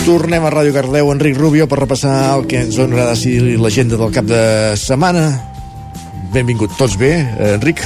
Tornem 0.07 0.45
a 0.47 0.51
Ràdio 0.55 0.71
Cardeu, 0.71 1.09
Enric 1.11 1.35
Rubio, 1.37 1.67
per 1.67 1.81
repassar 1.83 2.37
el 2.37 2.45
que 2.47 2.61
ens 2.63 2.77
donarà 2.79 3.09
decidir 3.11 3.57
l'agenda 3.59 3.99
del 3.99 4.13
cap 4.15 4.27
de 4.29 4.41
setmana. 4.79 5.25
Benvingut, 6.35 6.77
tots 6.79 6.95
bé, 7.01 7.11
eh, 7.25 7.55
Enric? 7.57 7.83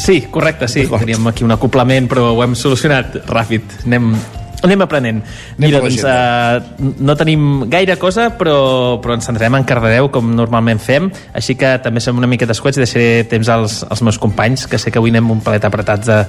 Sí, 0.00 0.22
correcte, 0.32 0.66
sí. 0.68 0.86
Teníem 0.88 1.26
aquí 1.28 1.44
un 1.44 1.52
acoplament, 1.52 2.08
però 2.08 2.30
ho 2.32 2.40
hem 2.42 2.54
solucionat 2.56 3.20
ràpid. 3.28 3.82
Anem 3.84 4.14
anem 4.62 4.80
aprenent. 4.84 5.20
Mira, 5.58 5.80
per 5.82 5.90
doncs, 5.90 6.04
uh, 6.06 6.92
no 7.02 7.16
tenim 7.18 7.64
gaire 7.68 7.96
cosa, 7.98 8.28
però, 8.38 9.00
però 9.02 9.16
ens 9.18 9.26
centrarem 9.26 9.56
en 9.58 9.64
Cardedeu, 9.66 10.06
com 10.14 10.28
normalment 10.38 10.78
fem, 10.80 11.08
així 11.34 11.56
que 11.58 11.74
també 11.82 12.00
som 12.00 12.16
una 12.16 12.28
mica 12.30 12.46
descuets 12.46 12.78
i 12.78 12.84
deixaré 12.84 13.24
temps 13.28 13.50
als, 13.50 13.80
als 13.90 14.02
meus 14.06 14.20
companys, 14.22 14.68
que 14.70 14.78
sé 14.78 14.92
que 14.94 15.02
avui 15.02 15.10
anem 15.10 15.28
un 15.34 15.40
palet 15.42 15.64
apretats 15.66 16.06
de- 16.06 16.24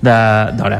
de- 0.00 0.52
d'hora. 0.56 0.78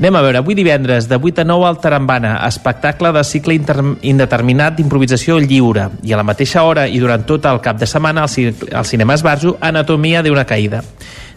Anem 0.00 0.16
a 0.16 0.22
veure, 0.24 0.38
avui 0.40 0.54
divendres, 0.56 1.10
de 1.10 1.18
8 1.20 1.42
a 1.42 1.44
9 1.44 1.66
al 1.68 1.76
Tarambana, 1.76 2.30
espectacle 2.46 3.10
de 3.12 3.20
cicle 3.20 3.52
indeterminat 4.00 4.78
d'improvisació 4.78 5.36
lliure. 5.42 5.90
I 6.08 6.14
a 6.14 6.16
la 6.16 6.24
mateixa 6.24 6.62
hora 6.64 6.86
i 6.88 6.96
durant 7.02 7.26
tot 7.28 7.44
el 7.44 7.60
cap 7.60 7.76
de 7.76 7.84
setmana 7.84 8.22
al, 8.24 8.30
ci 8.32 8.46
al 8.48 8.88
cinema 8.88 9.12
Esbarjo, 9.18 9.58
Anatomia 9.60 10.22
d'una 10.24 10.46
caïda. 10.48 10.80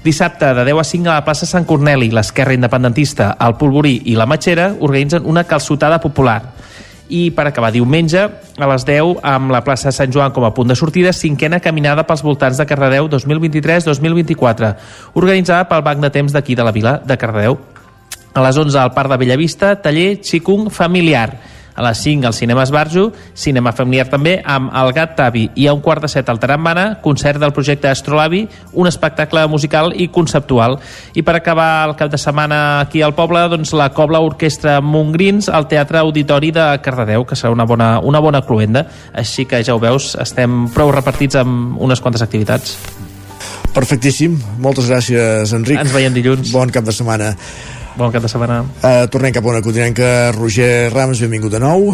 Dissabte, 0.06 0.54
de 0.56 0.64
10 0.64 0.80
a 0.80 0.86
5 0.88 1.12
a 1.12 1.18
la 1.18 1.26
plaça 1.26 1.50
Sant 1.50 1.68
Corneli, 1.68 2.08
l'esquerra 2.16 2.56
independentista, 2.56 3.34
el 3.36 3.58
Polvorí 3.60 3.98
i 4.08 4.16
la 4.16 4.30
Matxera 4.32 4.70
organitzen 4.80 5.28
una 5.28 5.44
calçotada 5.44 6.00
popular. 6.00 6.40
I 7.12 7.34
per 7.36 7.50
acabar 7.50 7.74
diumenge, 7.76 8.24
a 8.24 8.72
les 8.72 8.88
10, 8.88 9.20
amb 9.28 9.52
la 9.52 9.66
plaça 9.68 9.92
Sant 9.92 10.16
Joan 10.16 10.32
com 10.32 10.48
a 10.48 10.54
punt 10.56 10.72
de 10.72 10.80
sortida, 10.80 11.12
cinquena 11.12 11.60
caminada 11.60 12.08
pels 12.08 12.24
voltants 12.24 12.64
de 12.64 12.70
Cardedeu 12.72 13.12
2023-2024, 13.12 14.74
organitzada 15.20 15.68
pel 15.68 15.84
Banc 15.84 16.00
de 16.08 16.16
Temps 16.16 16.32
d'aquí 16.32 16.56
de 16.56 16.64
la 16.64 16.72
vila 16.72 17.02
de 17.04 17.20
Cardedeu. 17.20 17.60
A 18.34 18.42
les 18.42 18.58
11 18.58 18.80
al 18.80 18.94
Parc 18.94 19.12
de 19.12 19.18
Bellavista, 19.22 19.76
taller 19.82 20.18
Xicung 20.26 20.72
familiar. 20.74 21.38
A 21.76 21.82
les 21.82 21.98
5 21.98 22.28
al 22.28 22.34
Cinema 22.34 22.64
Esbarjo, 22.64 23.12
cinema 23.34 23.72
familiar 23.74 24.06
també, 24.10 24.36
amb 24.46 24.70
El 24.78 24.92
Gat 24.94 25.16
Tavi. 25.18 25.48
I 25.58 25.66
a 25.68 25.74
un 25.74 25.82
quart 25.82 26.04
de 26.06 26.10
set 26.10 26.30
al 26.30 26.40
Tarambana, 26.40 27.00
concert 27.02 27.40
del 27.42 27.54
projecte 27.54 27.90
Astrolabi, 27.90 28.44
un 28.74 28.90
espectacle 28.90 29.46
musical 29.50 29.94
i 29.98 30.08
conceptual. 30.14 30.78
I 31.14 31.24
per 31.26 31.36
acabar 31.40 31.88
el 31.90 31.96
cap 31.98 32.12
de 32.14 32.22
setmana 32.22 32.82
aquí 32.82 33.02
al 33.02 33.16
poble, 33.18 33.42
doncs 33.50 33.74
la 33.74 33.90
Cobla 33.94 34.22
Orquestra 34.22 34.80
Montgrins 34.82 35.50
al 35.50 35.68
Teatre 35.68 36.02
Auditori 36.02 36.52
de 36.54 36.68
Cardedeu, 36.82 37.26
que 37.26 37.38
serà 37.38 37.54
una 37.54 37.66
bona, 37.66 38.00
una 38.02 38.22
bona 38.22 38.44
cluenda. 38.46 38.86
Així 39.14 39.46
que 39.50 39.64
ja 39.66 39.74
ho 39.74 39.82
veus, 39.82 40.14
estem 40.22 40.68
prou 40.74 40.94
repartits 40.94 41.42
amb 41.42 41.82
unes 41.82 42.02
quantes 42.02 42.22
activitats. 42.22 42.78
Perfectíssim. 43.74 44.38
Moltes 44.62 44.86
gràcies, 44.86 45.54
Enric. 45.58 45.80
Ens 45.82 45.94
veiem 45.94 46.14
dilluns. 46.14 46.52
Bon 46.54 46.70
cap 46.70 46.86
de 46.86 46.94
setmana. 46.94 47.34
Bon 47.98 48.10
cap 48.12 48.24
de 48.26 48.30
setmana. 48.32 48.62
Uh, 48.82 49.06
tornem 49.14 49.34
cap 49.36 49.46
a 49.46 49.52
una 49.54 49.62
continenca. 49.62 50.32
Roger 50.34 50.90
Rams, 50.94 51.20
benvingut 51.22 51.54
de 51.54 51.60
nou. 51.62 51.92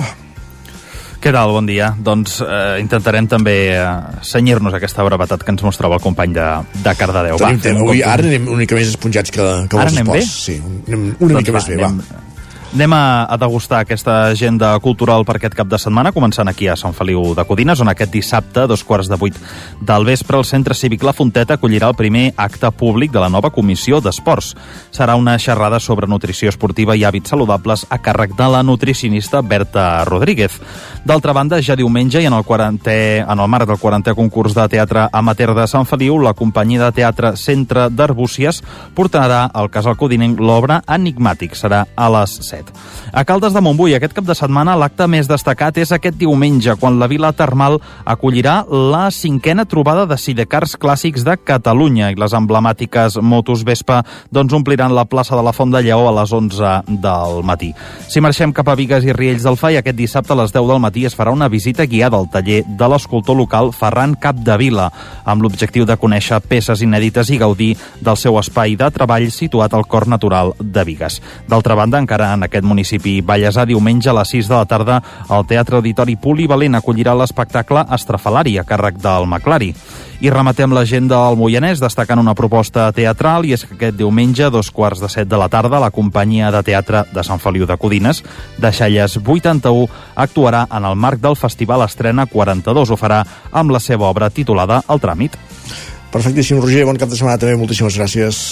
Què 1.20 1.34
tal? 1.36 1.52
Bon 1.52 1.66
dia. 1.68 1.90
Doncs 2.00 2.38
eh, 2.46 2.78
intentarem 2.80 3.26
també 3.28 3.56
eh, 3.76 3.88
senyir-nos 4.24 4.72
aquesta 4.78 5.04
brevetat 5.04 5.42
que 5.44 5.52
ens 5.52 5.66
mostrava 5.68 5.98
el 5.98 6.04
company 6.06 6.32
de, 6.38 6.46
de 6.80 6.94
Cardedeu. 6.96 7.36
Tenim 7.42 7.60
tema. 7.60 7.82
un 7.84 7.90
Avui, 7.90 8.00
ara 8.08 8.24
anem 8.24 8.46
una 8.48 8.62
mica 8.62 8.78
més 8.80 8.94
esponjats 8.94 9.34
que, 9.36 9.44
que 9.68 9.76
Ara 9.82 9.90
els 9.90 9.98
anem 9.98 10.14
esports. 10.16 10.30
bé? 10.30 10.46
Sí, 10.46 10.56
anem 10.88 11.04
una 11.20 11.34
Doncs 11.34 11.42
mica 11.42 11.52
va, 11.52 11.60
més 11.60 11.68
bé, 11.68 11.76
anem- 11.84 12.00
va. 12.00 12.22
Anem 12.70 12.94
a, 12.94 13.26
a 13.26 13.36
degustar 13.42 13.80
aquesta 13.82 14.28
agenda 14.30 14.76
cultural 14.78 15.24
per 15.26 15.40
aquest 15.40 15.56
cap 15.58 15.66
de 15.66 15.78
setmana, 15.82 16.12
començant 16.14 16.46
aquí 16.52 16.68
a 16.70 16.76
Sant 16.78 16.94
Feliu 16.94 17.32
de 17.34 17.42
Codines, 17.50 17.80
on 17.82 17.90
aquest 17.90 18.12
dissabte, 18.14 18.68
dos 18.70 18.84
quarts 18.86 19.08
de 19.10 19.18
vuit 19.18 19.40
del 19.82 20.06
vespre, 20.06 20.38
el 20.38 20.46
Centre 20.46 20.78
Cívic 20.78 21.02
La 21.02 21.16
Fonteta 21.18 21.58
acollirà 21.58 21.90
el 21.90 21.98
primer 21.98 22.28
acte 22.38 22.70
públic 22.70 23.10
de 23.10 23.24
la 23.24 23.30
nova 23.34 23.50
Comissió 23.50 23.98
d'Esports. 24.06 24.52
Serà 24.94 25.16
una 25.18 25.40
xerrada 25.42 25.80
sobre 25.82 26.06
nutrició 26.06 26.54
esportiva 26.54 26.94
i 26.94 27.08
hàbits 27.10 27.34
saludables 27.34 27.88
a 27.90 27.98
càrrec 28.06 28.38
de 28.38 28.52
la 28.54 28.62
nutricionista 28.62 29.42
Berta 29.42 30.06
Rodríguez. 30.06 30.62
D'altra 31.10 31.34
banda, 31.34 31.64
ja 31.66 31.74
diumenge 31.74 32.22
i 32.22 32.30
en 32.30 32.38
el, 32.38 32.46
40è, 32.46 33.26
en 33.26 33.42
el 33.42 33.50
marc 33.50 33.66
del 33.66 33.82
40è 33.82 34.14
concurs 34.14 34.54
de 34.54 34.68
teatre 34.70 35.08
amateur 35.10 35.56
de 35.58 35.66
Sant 35.66 35.90
Feliu, 35.90 36.22
la 36.22 36.38
companyia 36.38 36.86
de 36.86 37.02
teatre 37.02 37.34
Centre 37.34 37.90
d'Arbúcies 37.90 38.62
portarà 38.94 39.48
al 39.50 39.74
casal 39.74 39.98
codinenc 39.98 40.38
l'obra 40.38 40.84
Enigmàtic. 40.86 41.58
Serà 41.58 41.88
a 41.98 42.14
les 42.14 42.38
7. 42.46 42.59
A 43.14 43.24
Caldes 43.26 43.54
de 43.54 43.62
Montbui, 43.62 43.94
aquest 43.96 44.14
cap 44.18 44.26
de 44.28 44.36
setmana, 44.36 44.76
l'acte 44.76 45.08
més 45.08 45.30
destacat 45.30 45.78
és 45.78 45.92
aquest 45.96 46.18
diumenge, 46.20 46.76
quan 46.82 47.00
la 47.00 47.08
Vila 47.08 47.32
Termal 47.34 47.80
acollirà 48.06 48.64
la 48.70 49.08
cinquena 49.14 49.66
trobada 49.70 50.06
de 50.10 50.18
sidecars 50.18 50.76
clàssics 50.80 51.24
de 51.26 51.38
Catalunya 51.38 52.12
i 52.12 52.18
les 52.20 52.36
emblemàtiques 52.38 53.20
motos 53.22 53.64
Vespa 53.68 54.02
doncs 54.32 54.54
ompliran 54.54 54.94
la 54.96 55.06
plaça 55.06 55.36
de 55.36 55.44
la 55.46 55.54
Font 55.54 55.72
de 55.74 55.82
Lleó 55.84 56.08
a 56.10 56.16
les 56.22 56.34
11 56.34 56.74
del 57.02 57.44
matí. 57.44 57.72
Si 58.10 58.22
marxem 58.22 58.54
cap 58.56 58.70
a 58.70 58.76
Vigues 58.76 59.06
i 59.06 59.14
Riells 59.14 59.46
del 59.46 59.58
Fai, 59.58 59.78
aquest 59.78 59.98
dissabte 59.98 60.34
a 60.34 60.40
les 60.42 60.54
10 60.56 60.68
del 60.70 60.82
matí 60.84 61.06
es 61.06 61.16
farà 61.18 61.34
una 61.34 61.50
visita 61.50 61.86
guiada 61.86 62.18
al 62.18 62.30
taller 62.30 62.64
de 62.66 62.90
l'escultor 62.90 63.38
local 63.38 63.74
Ferran 63.74 64.16
Capdevila, 64.20 64.90
amb 65.26 65.44
l'objectiu 65.46 65.86
de 65.86 65.98
conèixer 65.98 66.42
peces 66.42 66.84
inèdites 66.86 67.30
i 67.30 67.40
gaudir 67.42 67.76
del 68.02 68.18
seu 68.18 68.38
espai 68.42 68.76
de 68.80 68.90
treball 68.94 69.30
situat 69.32 69.74
al 69.74 69.88
cor 69.88 70.08
natural 70.08 70.54
de 70.60 70.84
Vigues. 70.86 71.20
D'altra 71.50 71.78
banda, 71.78 72.02
encara 72.02 72.34
en 72.34 72.46
aquest 72.50 72.66
municipi 72.66 73.20
ballesà, 73.26 73.64
diumenge 73.70 74.10
a 74.10 74.18
les 74.18 74.34
6 74.36 74.50
de 74.50 74.58
la 74.58 74.68
tarda, 74.70 75.00
el 75.30 75.46
Teatre 75.48 75.78
Auditori 75.80 76.18
Polivalent 76.20 76.76
acollirà 76.76 77.16
l'espectacle 77.16 77.86
Estrafalari, 77.96 78.58
a 78.58 78.66
càrrec 78.68 78.98
del 79.02 79.30
Maclari. 79.30 79.72
I 80.20 80.32
rematem 80.34 80.74
l'agenda 80.76 81.22
al 81.24 81.38
Moianès 81.40 81.80
destacant 81.80 82.20
una 82.20 82.36
proposta 82.36 82.90
teatral 82.92 83.46
i 83.48 83.54
és 83.56 83.64
que 83.64 83.78
aquest 83.78 83.96
diumenge, 83.96 84.44
a 84.44 84.52
dos 84.52 84.72
quarts 84.76 85.00
de 85.00 85.08
set 85.08 85.30
de 85.32 85.40
la 85.40 85.48
tarda, 85.48 85.80
la 85.80 85.94
companyia 85.96 86.50
de 86.52 86.64
teatre 86.68 87.06
de 87.14 87.24
Sant 87.24 87.40
Feliu 87.40 87.68
de 87.70 87.78
Codines, 87.80 88.24
de 88.58 88.74
Xalles 88.76 89.16
81, 89.22 89.88
actuarà 90.16 90.66
en 90.76 90.90
el 90.90 90.98
marc 91.00 91.22
del 91.24 91.40
Festival 91.40 91.86
Estrena 91.86 92.26
42. 92.28 92.92
Ho 92.92 93.00
farà 93.00 93.22
amb 93.52 93.72
la 93.72 93.80
seva 93.80 94.10
obra 94.10 94.30
titulada 94.30 94.82
El 94.90 95.00
Tràmit. 95.00 95.40
Perfectíssim, 96.12 96.60
Roger. 96.60 96.84
Bon 96.90 96.98
cap 96.98 97.10
de 97.10 97.16
setmana 97.16 97.40
també. 97.40 97.56
Moltíssimes 97.56 97.96
gràcies. 97.96 98.44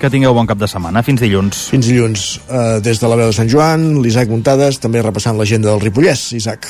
Que 0.00 0.08
tingueu 0.08 0.32
bon 0.32 0.46
cap 0.48 0.56
de 0.56 0.64
setmana. 0.64 1.02
Fins 1.04 1.20
dilluns. 1.20 1.66
Fins 1.68 1.84
dilluns. 1.84 2.22
Uh, 2.48 2.78
des 2.80 2.96
de 2.96 3.08
la 3.10 3.18
veu 3.20 3.28
de 3.28 3.36
Sant 3.36 3.50
Joan, 3.52 3.98
l'Isaac 4.00 4.30
Muntades, 4.32 4.78
també 4.80 5.02
repassant 5.04 5.36
l'agenda 5.36 5.68
del 5.68 5.82
Ripollès. 5.82 6.30
Isaac. 6.38 6.68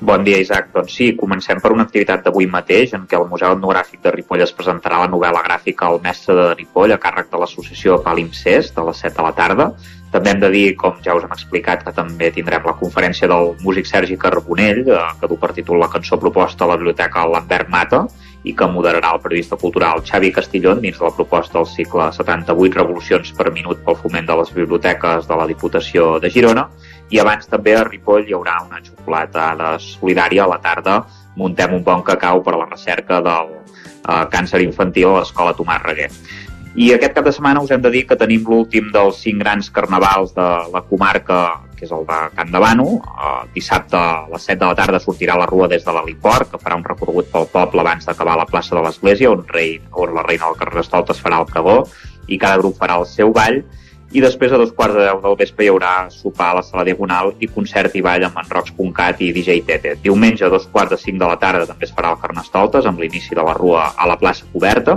Bon 0.00 0.24
dia, 0.26 0.40
Isaac. 0.42 0.72
Doncs 0.74 0.96
sí, 0.98 1.12
comencem 1.20 1.62
per 1.62 1.70
una 1.74 1.86
activitat 1.86 2.24
d'avui 2.26 2.48
mateix 2.50 2.96
en 2.98 3.06
què 3.06 3.14
el 3.18 3.28
Museu 3.30 3.54
Etnogràfic 3.54 4.02
de 4.02 4.10
Ripoll 4.16 4.42
es 4.42 4.54
presentarà 4.58 4.98
la 5.04 5.08
novel·la 5.14 5.44
gràfica 5.46 5.92
El 5.92 6.02
mestre 6.02 6.34
de 6.34 6.50
Ripoll 6.58 6.94
a 6.94 7.00
càrrec 7.02 7.30
de 7.30 7.38
l'associació 7.44 8.02
Palimpsest 8.02 8.78
a 8.78 8.90
les 8.90 9.06
7 9.06 9.14
de 9.14 9.26
la 9.28 9.34
tarda. 9.38 9.70
També 10.10 10.34
hem 10.34 10.42
de 10.42 10.50
dir, 10.50 10.68
com 10.82 10.98
ja 11.04 11.14
us 11.14 11.26
hem 11.26 11.34
explicat, 11.34 11.86
que 11.86 11.94
també 11.94 12.32
tindrem 12.34 12.66
la 12.66 12.78
conferència 12.78 13.30
del 13.30 13.54
músic 13.62 13.86
Sergi 13.86 14.18
Carbonell, 14.18 14.82
eh, 14.88 15.02
que 15.20 15.30
du 15.30 15.38
per 15.38 15.54
títol 15.54 15.78
la 15.78 15.90
cançó 15.94 16.18
proposta 16.18 16.66
a 16.66 16.72
la 16.72 16.78
biblioteca 16.80 17.26
Lambert 17.26 17.70
Mata 17.70 18.08
i 18.44 18.54
que 18.54 18.68
moderarà 18.70 19.10
el 19.16 19.22
periodista 19.22 19.56
cultural 19.58 20.02
Xavi 20.06 20.30
Castillón 20.32 20.80
dins 20.82 20.98
de 20.98 21.04
la 21.04 21.14
proposta 21.14 21.58
del 21.58 21.66
cicle 21.66 22.10
78 22.14 22.78
revolucions 22.78 23.32
per 23.34 23.50
minut 23.52 23.82
pel 23.84 23.98
foment 23.98 24.28
de 24.28 24.36
les 24.40 24.52
biblioteques 24.54 25.26
de 25.26 25.38
la 25.40 25.46
Diputació 25.50 26.18
de 26.22 26.30
Girona 26.30 26.68
i 27.10 27.18
abans 27.18 27.48
també 27.50 27.74
a 27.74 27.84
Ripoll 27.88 28.28
hi 28.28 28.36
haurà 28.36 28.60
una 28.66 28.82
xocolatada 28.84 29.74
solidària 29.82 30.44
a 30.44 30.52
la 30.52 30.60
tarda 30.62 31.00
muntem 31.38 31.74
un 31.74 31.84
bon 31.86 32.02
cacau 32.02 32.42
per 32.42 32.54
a 32.54 32.60
la 32.62 32.68
recerca 32.70 33.22
del 33.24 33.54
eh, 33.54 34.24
càncer 34.32 34.62
infantil 34.64 35.12
a 35.12 35.20
l'escola 35.20 35.54
Tomàs 35.56 35.82
Reguer. 35.86 36.10
I 36.78 36.92
aquest 36.94 37.14
cap 37.16 37.26
de 37.26 37.32
setmana 37.34 37.62
us 37.64 37.72
hem 37.74 37.82
de 37.82 37.90
dir 37.90 38.04
que 38.06 38.18
tenim 38.18 38.44
l'últim 38.46 38.90
dels 38.94 39.22
cinc 39.24 39.40
grans 39.42 39.70
carnavals 39.74 40.34
de 40.36 40.48
la 40.74 40.82
comarca, 40.90 41.38
que 41.78 41.86
és 41.86 41.94
el 41.94 42.04
de 42.08 42.18
Can 42.36 42.52
de 42.52 42.60
Bano. 42.62 42.86
Uh, 42.98 43.46
dissabte 43.54 43.96
a 43.96 44.26
les 44.32 44.44
7 44.50 44.58
de 44.60 44.66
la 44.66 44.76
tarda 44.78 45.00
sortirà 45.00 45.38
la 45.38 45.46
rua 45.46 45.68
des 45.70 45.84
de 45.86 45.94
l'heliport, 45.94 46.50
que 46.50 46.60
farà 46.62 46.76
un 46.76 46.84
recorregut 46.84 47.30
pel 47.32 47.48
poble 47.54 47.84
abans 47.84 48.06
d'acabar 48.08 48.36
la 48.36 48.48
plaça 48.50 48.76
de 48.76 48.84
l'Església, 48.84 49.30
on, 49.30 49.44
rei, 49.54 49.78
on 49.92 50.14
la 50.14 50.26
reina 50.26 50.48
del 50.48 50.58
Carnestoltes 50.58 51.22
farà 51.22 51.40
el 51.42 51.50
pregó, 51.50 51.84
i 52.28 52.38
cada 52.38 52.60
grup 52.60 52.76
farà 52.80 52.98
el 52.98 53.06
seu 53.06 53.32
ball. 53.32 53.62
I 54.08 54.22
després, 54.24 54.52
a 54.52 54.58
dos 54.60 54.70
quarts 54.72 54.96
de 54.96 55.02
deu 55.04 55.18
del 55.20 55.34
vespre, 55.36 55.66
hi 55.66 55.68
haurà 55.68 55.92
sopar 56.08 56.50
a 56.50 56.58
la 56.58 56.62
sala 56.64 56.84
Diagonal 56.88 57.34
i 57.44 57.48
concert 57.52 57.92
i 57.96 58.00
ball 58.04 58.24
amb 58.24 58.38
en 58.40 58.48
Rocs.cat 58.48 59.20
i 59.20 59.34
DJ 59.36 59.58
Tete. 59.68 59.98
Diumenge, 60.04 60.46
a 60.46 60.52
dos 60.52 60.64
quarts 60.72 60.94
de 60.94 61.00
cinc 61.02 61.20
de 61.20 61.28
la 61.28 61.36
tarda, 61.36 61.66
també 61.68 61.84
es 61.84 61.92
farà 61.92 62.14
el 62.14 62.22
Carnestoltes, 62.22 62.88
amb 62.88 63.04
l'inici 63.04 63.36
de 63.36 63.44
la 63.44 63.56
rua 63.58 63.90
a 63.92 64.08
la 64.08 64.16
plaça 64.16 64.48
coberta 64.52 64.96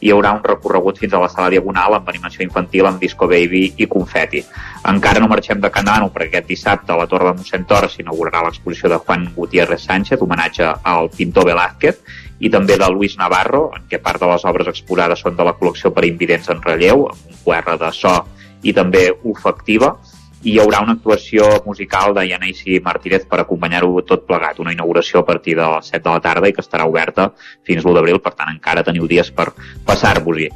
hi 0.00 0.10
haurà 0.12 0.32
un 0.36 0.42
recorregut 0.44 0.98
fins 0.98 1.12
a 1.14 1.20
la 1.20 1.28
sala 1.28 1.50
Diagonal 1.52 1.98
amb 1.98 2.08
animació 2.08 2.44
infantil 2.44 2.88
amb 2.88 3.00
Disco 3.00 3.28
Baby 3.28 3.62
i 3.84 3.88
confeti. 3.90 4.42
Encara 4.88 5.20
no 5.20 5.28
marxem 5.28 5.60
de 5.60 5.70
Canano 5.72 6.08
perquè 6.14 6.40
aquest 6.40 6.48
dissabte 6.48 6.94
a 6.94 6.98
la 7.00 7.06
Torre 7.10 7.30
de 7.30 7.40
Mossèn 7.40 7.66
Tor 7.68 7.88
s'inaugurarà 7.92 8.42
l'exposició 8.46 8.88
de 8.92 9.00
Juan 9.04 9.28
Gutiérrez 9.36 9.84
Sánchez, 9.84 10.20
homenatge 10.24 10.72
al 10.94 11.10
pintor 11.16 11.50
Velázquez, 11.50 12.00
i 12.40 12.48
també 12.48 12.78
de 12.80 12.88
Luis 12.88 13.18
Navarro, 13.20 13.66
en 13.76 13.84
què 13.90 14.00
part 14.00 14.20
de 14.20 14.28
les 14.30 14.44
obres 14.48 14.70
exposades 14.72 15.20
són 15.20 15.36
de 15.36 15.44
la 15.44 15.54
col·lecció 15.58 15.92
per 15.92 16.06
invidents 16.08 16.48
en 16.48 16.62
relleu, 16.64 17.04
amb 17.12 17.28
un 17.28 17.42
QR 17.44 17.76
de 17.80 17.92
so 17.92 18.14
i 18.64 18.72
també 18.76 19.08
olfactiva, 19.24 19.94
i 20.42 20.54
hi 20.54 20.58
haurà 20.62 20.80
una 20.80 20.94
actuació 20.96 21.46
musical 21.66 22.14
de 22.16 22.24
Yanaisi 22.30 22.78
Martínez 22.84 23.26
per 23.28 23.42
acompanyar-ho 23.42 24.00
tot 24.08 24.24
plegat, 24.28 24.60
una 24.62 24.72
inauguració 24.72 25.20
a 25.20 25.26
partir 25.28 25.56
de 25.58 25.66
les 25.74 25.90
7 25.92 26.02
de 26.06 26.14
la 26.14 26.22
tarda 26.24 26.48
i 26.48 26.54
que 26.56 26.64
estarà 26.64 26.86
oberta 26.88 27.30
fins 27.66 27.84
l'1 27.84 27.96
d'abril, 27.98 28.20
per 28.24 28.32
tant 28.38 28.52
encara 28.54 28.84
teniu 28.86 29.08
dies 29.10 29.28
per 29.36 29.50
passar-vos-hi. 29.86 30.48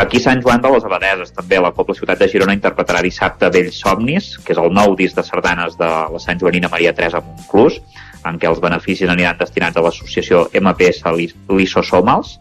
Aquí 0.00 0.20
Sant 0.22 0.42
Joan 0.44 0.60
de 0.62 0.70
les 0.70 0.84
Abadeses, 0.86 1.32
també 1.34 1.58
la 1.58 1.72
Copla 1.74 1.96
Ciutat 1.98 2.20
de 2.20 2.28
Girona 2.30 2.54
interpretarà 2.54 3.00
dissabte 3.02 3.48
Vells 3.50 3.80
Somnis, 3.80 4.36
que 4.44 4.52
és 4.54 4.60
el 4.60 4.70
nou 4.76 4.94
disc 4.96 5.16
de 5.16 5.24
sardanes 5.26 5.74
de 5.80 5.88
la 5.88 6.20
Sant 6.22 6.38
Joanina 6.38 6.70
Maria 6.70 6.92
Teresa 6.94 7.22
Montclús, 7.24 7.80
en 8.28 8.38
què 8.38 8.46
els 8.46 8.60
beneficis 8.62 9.08
aniran 9.08 9.40
destinats 9.40 9.76
a 9.76 9.82
l'associació 9.82 10.46
MPS 10.60 11.02
Lisosomals. 11.48 12.36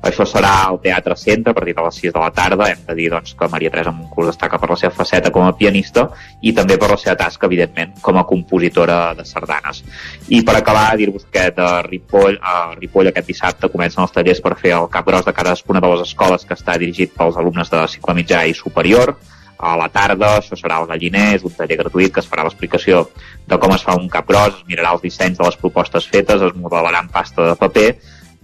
Això 0.00 0.22
serà 0.28 0.52
al 0.68 0.78
Teatre 0.78 1.16
Centre 1.18 1.50
a 1.50 1.56
partir 1.56 1.74
de 1.74 1.82
les 1.82 1.96
6 2.00 2.12
de 2.14 2.20
la 2.22 2.30
tarda. 2.30 2.68
Hem 2.70 2.84
de 2.86 2.94
dir 2.94 3.08
doncs, 3.10 3.34
que 3.34 3.48
Maria 3.50 3.70
Teresa 3.70 3.90
Moncurs 3.90 4.30
destaca 4.30 4.60
per 4.62 4.68
la 4.70 4.76
seva 4.78 4.94
faceta 4.94 5.32
com 5.34 5.42
a 5.42 5.54
pianista 5.58 6.06
i 6.40 6.52
també 6.54 6.76
per 6.78 6.92
la 6.92 6.98
seva 7.02 7.16
tasca, 7.18 7.48
evidentment, 7.50 7.96
com 8.02 8.18
a 8.18 8.26
compositora 8.28 8.98
de 9.18 9.26
sardanes. 9.26 9.82
I 10.28 10.44
per 10.46 10.54
acabar, 10.58 10.92
dir-vos 11.00 11.26
que 11.32 11.48
a 11.50 11.72
Ripoll, 11.82 12.38
a 12.38 12.76
Ripoll 12.78 13.10
aquest 13.10 13.26
dissabte 13.32 13.72
comencen 13.72 14.04
els 14.04 14.14
tallers 14.14 14.42
per 14.44 14.54
fer 14.60 14.76
el 14.76 14.86
cap 14.92 15.06
gros 15.06 15.26
de 15.26 15.34
cadascuna 15.34 15.82
de 15.82 15.90
les 15.94 16.06
escoles 16.06 16.46
que 16.46 16.54
està 16.54 16.78
dirigit 16.78 17.16
pels 17.18 17.36
alumnes 17.36 17.70
de 17.70 17.82
cicle 17.90 18.14
mitjà 18.14 18.44
i 18.46 18.54
superior 18.54 19.16
a 19.58 19.74
la 19.74 19.88
tarda, 19.90 20.36
això 20.38 20.54
serà 20.54 20.78
el 20.78 20.86
galliner, 20.86 21.32
és 21.34 21.42
un 21.42 21.54
taller 21.56 21.80
gratuït 21.80 22.14
que 22.14 22.22
es 22.22 22.28
farà 22.30 22.44
l'explicació 22.46 23.08
de 23.50 23.58
com 23.58 23.74
es 23.74 23.82
fa 23.82 23.96
un 23.98 24.06
cap 24.12 24.28
gros, 24.28 24.60
es 24.60 24.68
mirarà 24.70 24.92
els 24.94 25.02
dissenys 25.02 25.40
de 25.40 25.48
les 25.48 25.58
propostes 25.58 26.06
fetes, 26.06 26.44
es 26.46 26.54
modelarà 26.54 27.02
en 27.02 27.10
pasta 27.10 27.48
de 27.48 27.56
paper, 27.58 27.88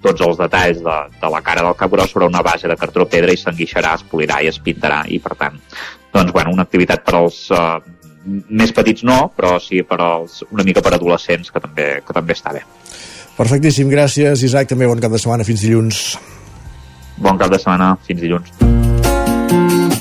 tots 0.04 0.24
els 0.26 0.38
detalls 0.40 0.82
de, 0.84 0.98
de 1.20 1.32
la 1.32 1.40
cara 1.44 1.64
del 1.64 1.76
cap 1.80 1.92
gros 1.92 2.12
sobre 2.12 2.28
una 2.28 2.42
base 2.44 2.68
de 2.68 2.76
cartró 2.80 3.08
pedra 3.10 3.32
i 3.32 3.40
s'enguixarà, 3.40 3.94
es 3.98 4.06
polirà 4.10 4.40
i 4.44 4.50
es 4.52 4.60
pintarà 4.60 5.02
i 5.08 5.20
per 5.24 5.36
tant, 5.40 5.56
doncs 6.14 6.34
bueno, 6.36 6.52
una 6.52 6.66
activitat 6.68 7.04
per 7.06 7.16
als 7.18 7.40
uh, 7.54 7.80
més 8.24 8.72
petits 8.76 9.04
no, 9.08 9.18
però 9.36 9.56
sí 9.60 9.82
per 9.88 10.00
als, 10.04 10.42
una 10.50 10.64
mica 10.66 10.84
per 10.84 10.94
adolescents 10.96 11.50
que 11.52 11.64
també, 11.64 11.88
que 12.04 12.16
també 12.16 12.36
està 12.36 12.54
bé. 12.56 12.64
Perfectíssim, 13.34 13.90
gràcies 13.90 14.44
Isaac, 14.46 14.70
també 14.70 14.86
bon 14.90 15.02
cap 15.02 15.12
de 15.14 15.20
setmana, 15.22 15.46
fins 15.48 15.64
dilluns. 15.64 16.04
Bon 17.24 17.38
cap 17.40 17.50
de 17.50 17.60
setmana, 17.62 17.94
fins 18.06 18.22
dilluns. 18.22 19.93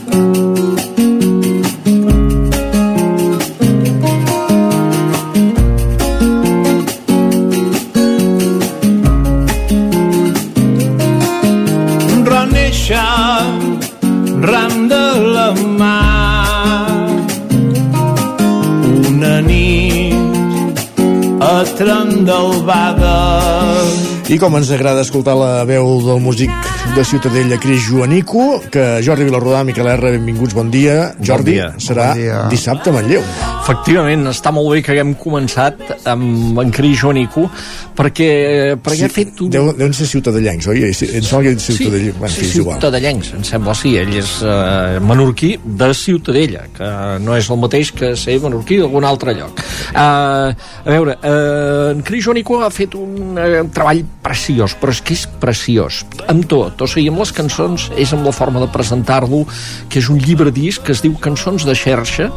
A 21.83 21.85
Trandalbada 21.85 24.12
I 24.31 24.37
com 24.39 24.55
ens 24.55 24.69
agrada 24.71 25.01
escoltar 25.03 25.33
la 25.35 25.65
veu 25.67 25.97
del 26.05 26.21
músic 26.23 26.51
de 26.95 27.03
Ciutadella, 27.03 27.57
Cris 27.59 27.83
Joanico, 27.83 28.61
que 28.71 29.01
Jordi 29.03 29.25
Vilarrodà, 29.27 29.63
Miquel 29.67 29.87
R, 29.91 30.13
benvinguts, 30.15 30.55
bon 30.55 30.69
dia. 30.71 31.11
Jordi, 31.19 31.57
dia. 31.57 31.73
serà 31.77 32.13
Bon 32.13 32.21
dia. 32.21 32.37
dissabte 32.49 32.89
a 32.89 32.93
Manlleu. 32.95 33.23
Efectivament, 33.63 34.23
està 34.31 34.53
molt 34.55 34.71
bé 34.71 34.81
que 34.83 34.93
haguem 34.93 35.11
començat 35.19 36.07
amb 36.07 36.61
en 36.63 36.71
Cris 36.71 37.01
Joanico 37.01 37.49
perquè, 37.97 38.77
perquè 38.79 39.09
ha 39.09 39.11
fet 39.11 39.43
un... 39.43 39.51
Deu, 39.51 39.73
deuen 39.75 39.95
ser 39.97 40.07
ciutadellencs, 40.07 40.71
oi? 40.71 40.85
Em 40.87 40.95
sembla 40.95 41.43
que 41.49 41.53
és 41.57 41.67
ciutadellenc. 41.67 42.17
bueno, 42.23 42.33
sí, 42.33 42.45
sí, 42.45 42.47
és 42.47 42.57
igual. 42.63 42.79
ciutadellencs, 42.79 43.33
em 43.39 43.45
sembla, 43.51 43.75
sí. 43.75 43.93
Ell 43.99 44.15
és 44.23 44.33
uh, 44.47 45.03
menorquí 45.03 45.53
de 45.63 45.91
Ciutadella, 45.97 46.65
que 46.73 46.95
no 47.23 47.35
és 47.35 47.51
el 47.51 47.59
mateix 47.59 47.91
que 47.91 48.15
ser 48.19 48.39
menorquí 48.43 48.79
d'algun 48.79 49.03
altre 49.11 49.35
lloc. 49.35 49.63
Uh, 49.91 50.55
a 50.55 50.89
veure, 50.89 51.19
uh, 51.19 51.93
en 51.93 52.03
Cris 52.07 52.23
Joanico 52.29 52.63
ha 52.63 52.71
fet 52.73 52.95
un 52.95 53.35
uh, 53.35 53.63
treball 53.73 54.05
preciós, 54.23 54.75
però 54.79 54.93
és 54.93 55.01
que 55.03 55.15
és 55.17 55.25
preciós, 55.41 56.01
amb 56.31 56.47
tot. 56.49 56.81
O 56.81 56.87
sigui, 56.89 57.09
amb 57.11 57.21
les 57.21 57.33
cançons 57.35 57.89
és 57.99 58.13
amb 58.15 58.25
la 58.25 58.33
forma 58.35 58.61
de 58.63 58.69
presentar-lo, 58.73 59.43
que 59.91 59.99
és 60.01 60.09
un 60.09 60.21
llibre 60.21 60.51
disc 60.53 60.83
que 60.83 60.95
es 60.95 61.03
diu 61.03 61.15
Cançons 61.23 61.65
de 61.67 61.75
xerxa. 61.77 62.29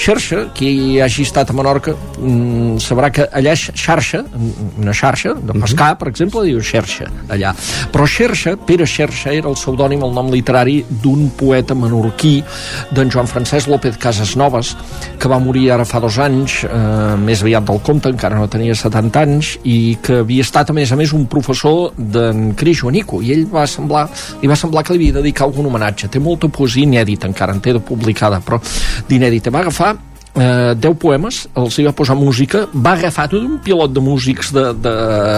Xerxa, 0.00 0.44
qui 0.56 1.00
hagi 1.00 1.24
estat 1.26 1.50
a 1.50 1.56
Menorca 1.56 1.94
mm, 1.96 2.78
sabrà 2.84 3.10
que 3.14 3.26
allà 3.36 3.54
és 3.56 3.66
xarxa, 3.74 4.22
una 4.78 4.94
xarxa 4.96 5.34
de 5.34 5.56
pescar, 5.56 5.94
per 6.00 6.10
exemple, 6.12 6.44
diu 6.46 6.60
xerxa 6.64 7.08
allà. 7.32 7.54
Però 7.92 8.06
xerxa, 8.08 8.56
Pere 8.66 8.86
Xerxa, 8.88 9.32
era 9.32 9.50
el 9.50 9.56
pseudònim, 9.58 10.04
el 10.06 10.14
nom 10.16 10.30
literari 10.32 10.80
d'un 11.02 11.28
poeta 11.38 11.74
menorquí, 11.78 12.36
d'en 12.94 13.10
Joan 13.12 13.28
Francesc 13.30 13.70
López 13.70 13.98
Casasnovas, 14.00 14.74
que 15.20 15.30
va 15.30 15.40
morir 15.42 15.70
ara 15.74 15.86
fa 15.88 16.00
dos 16.02 16.18
anys, 16.22 16.60
eh, 16.64 17.16
més 17.20 17.42
aviat 17.44 17.66
del 17.66 17.80
compte, 17.86 18.10
encara 18.12 18.38
no 18.38 18.48
tenia 18.50 18.76
70 18.76 19.24
anys, 19.24 19.54
i 19.64 19.96
que 20.02 20.20
havia 20.24 20.46
estat, 20.46 20.70
a 20.70 20.76
més 20.76 20.92
a 20.92 20.98
més, 21.00 21.14
un 21.16 21.26
professor 21.30 21.94
d'en 21.96 22.52
Cris 22.58 22.82
Joanico, 22.82 23.22
i 23.22 23.32
ell 23.34 23.46
va 23.50 23.66
semblar, 23.70 24.06
li 24.42 24.50
va 24.50 24.58
semblar 24.58 24.84
que 24.84 24.94
li 24.94 25.02
havia 25.02 25.16
de 25.18 25.24
dedicar 25.24 25.46
algun 25.48 25.70
homenatge. 25.70 26.10
Té 26.10 26.22
molta 26.22 26.50
poesia 26.52 26.84
inèdita, 26.84 27.30
encara 27.30 27.54
en 27.56 27.64
té 27.64 27.74
de 27.76 27.82
publicada, 27.82 28.42
però 28.44 28.60
d'inèdita. 29.08 29.54
Va 29.54 29.64
agafar 29.64 29.94
eh, 30.34 30.74
10 30.76 30.96
poemes, 31.00 31.42
els 31.58 31.78
hi 31.78 31.86
va 31.86 31.94
posar 31.96 32.16
música, 32.18 32.64
va 32.74 32.94
agafar 32.96 33.28
tot 33.30 33.42
un 33.42 33.58
pilot 33.64 33.92
de 33.94 34.02
músics 34.04 34.52
de, 34.54 34.64
de, 34.74 34.94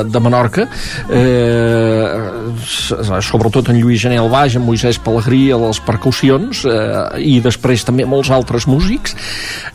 de 0.09 0.23
Menorca, 0.23 0.67
eh, 1.09 2.07
sobretot 3.25 3.71
en 3.73 3.81
Lluís 3.81 4.03
Gené 4.05 4.19
al 4.21 4.31
baix, 4.33 4.57
en 4.57 4.67
Moisès 4.67 5.01
Pellegrí 5.03 5.45
a 5.53 5.61
les 5.63 5.81
percussions, 5.87 6.65
eh, 6.69 7.05
i 7.23 7.39
després 7.45 7.87
també 7.89 8.07
molts 8.09 8.33
altres 8.35 8.69
músics, 8.71 9.17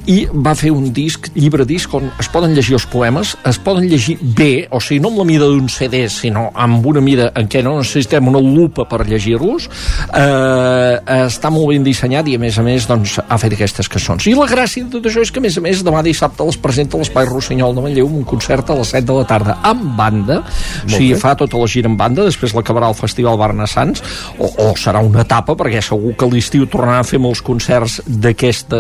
i 0.08 0.20
va 0.34 0.56
fer 0.58 0.72
un 0.76 0.92
disc, 0.94 1.32
llibre 1.36 1.66
disc, 1.68 1.94
on 1.98 2.12
es 2.22 2.30
poden 2.32 2.54
llegir 2.56 2.78
els 2.78 2.88
poemes, 2.90 3.36
es 3.48 3.60
poden 3.64 3.88
llegir 3.90 4.18
bé, 4.22 4.68
o 4.72 4.82
sigui, 4.84 5.02
no 5.04 5.12
amb 5.14 5.24
la 5.24 5.28
mida 5.30 5.50
d'un 5.50 5.70
CD, 5.72 6.06
sinó 6.12 6.50
amb 6.56 6.86
una 6.86 7.02
mida 7.04 7.32
en 7.38 7.50
què 7.50 7.64
no 7.66 7.78
necessitem 7.80 8.30
una 8.30 8.42
lupa 8.44 8.88
per 8.90 9.04
llegir-los, 9.08 9.68
eh, 10.14 10.94
està 11.28 11.52
molt 11.54 11.72
ben 11.74 11.86
dissenyat 11.86 12.28
i, 12.28 12.38
a 12.38 12.42
més 12.42 12.58
a 12.58 12.66
més, 12.66 12.88
doncs, 12.90 13.18
ha 13.28 13.38
fet 13.42 13.58
aquestes 13.58 13.90
cançons. 13.92 14.28
I 14.30 14.36
la 14.38 14.48
gràcia 14.50 14.86
de 14.86 15.07
això 15.08 15.24
és 15.26 15.32
que, 15.34 15.40
a 15.40 15.46
més 15.46 15.58
a 15.58 15.62
més, 15.64 15.82
demà 15.86 16.04
dissabte 16.06 16.46
les 16.48 16.58
presenta 16.62 16.98
a 16.98 17.02
l'Espai 17.02 17.26
Rossinyol 17.30 17.76
de 17.76 17.84
Manlleu 17.86 18.08
un 18.08 18.24
concert 18.28 18.70
a 18.70 18.76
les 18.80 18.92
7 18.94 19.06
de 19.08 19.16
la 19.18 19.26
tarda 19.30 19.58
amb 19.68 19.96
banda, 19.98 20.42
o 20.86 20.90
sigui, 20.90 21.14
bé. 21.14 21.20
fa 21.22 21.34
tota 21.40 21.58
la 21.60 21.68
gira 21.72 21.90
amb 21.90 22.00
banda, 22.00 22.26
després 22.28 22.54
l'acabarà 22.56 22.90
el 22.92 22.98
Festival 23.00 23.38
Barnassans, 23.40 24.04
o, 24.38 24.48
o 24.68 24.68
serà 24.80 25.02
una 25.06 25.24
etapa, 25.26 25.56
perquè 25.60 25.82
segur 25.84 26.14
que 26.20 26.30
l'estiu 26.32 26.68
tornarà 26.70 27.00
a 27.02 27.08
fer 27.08 27.20
molts 27.24 27.42
concerts 27.46 28.00
d'aquest 28.08 28.74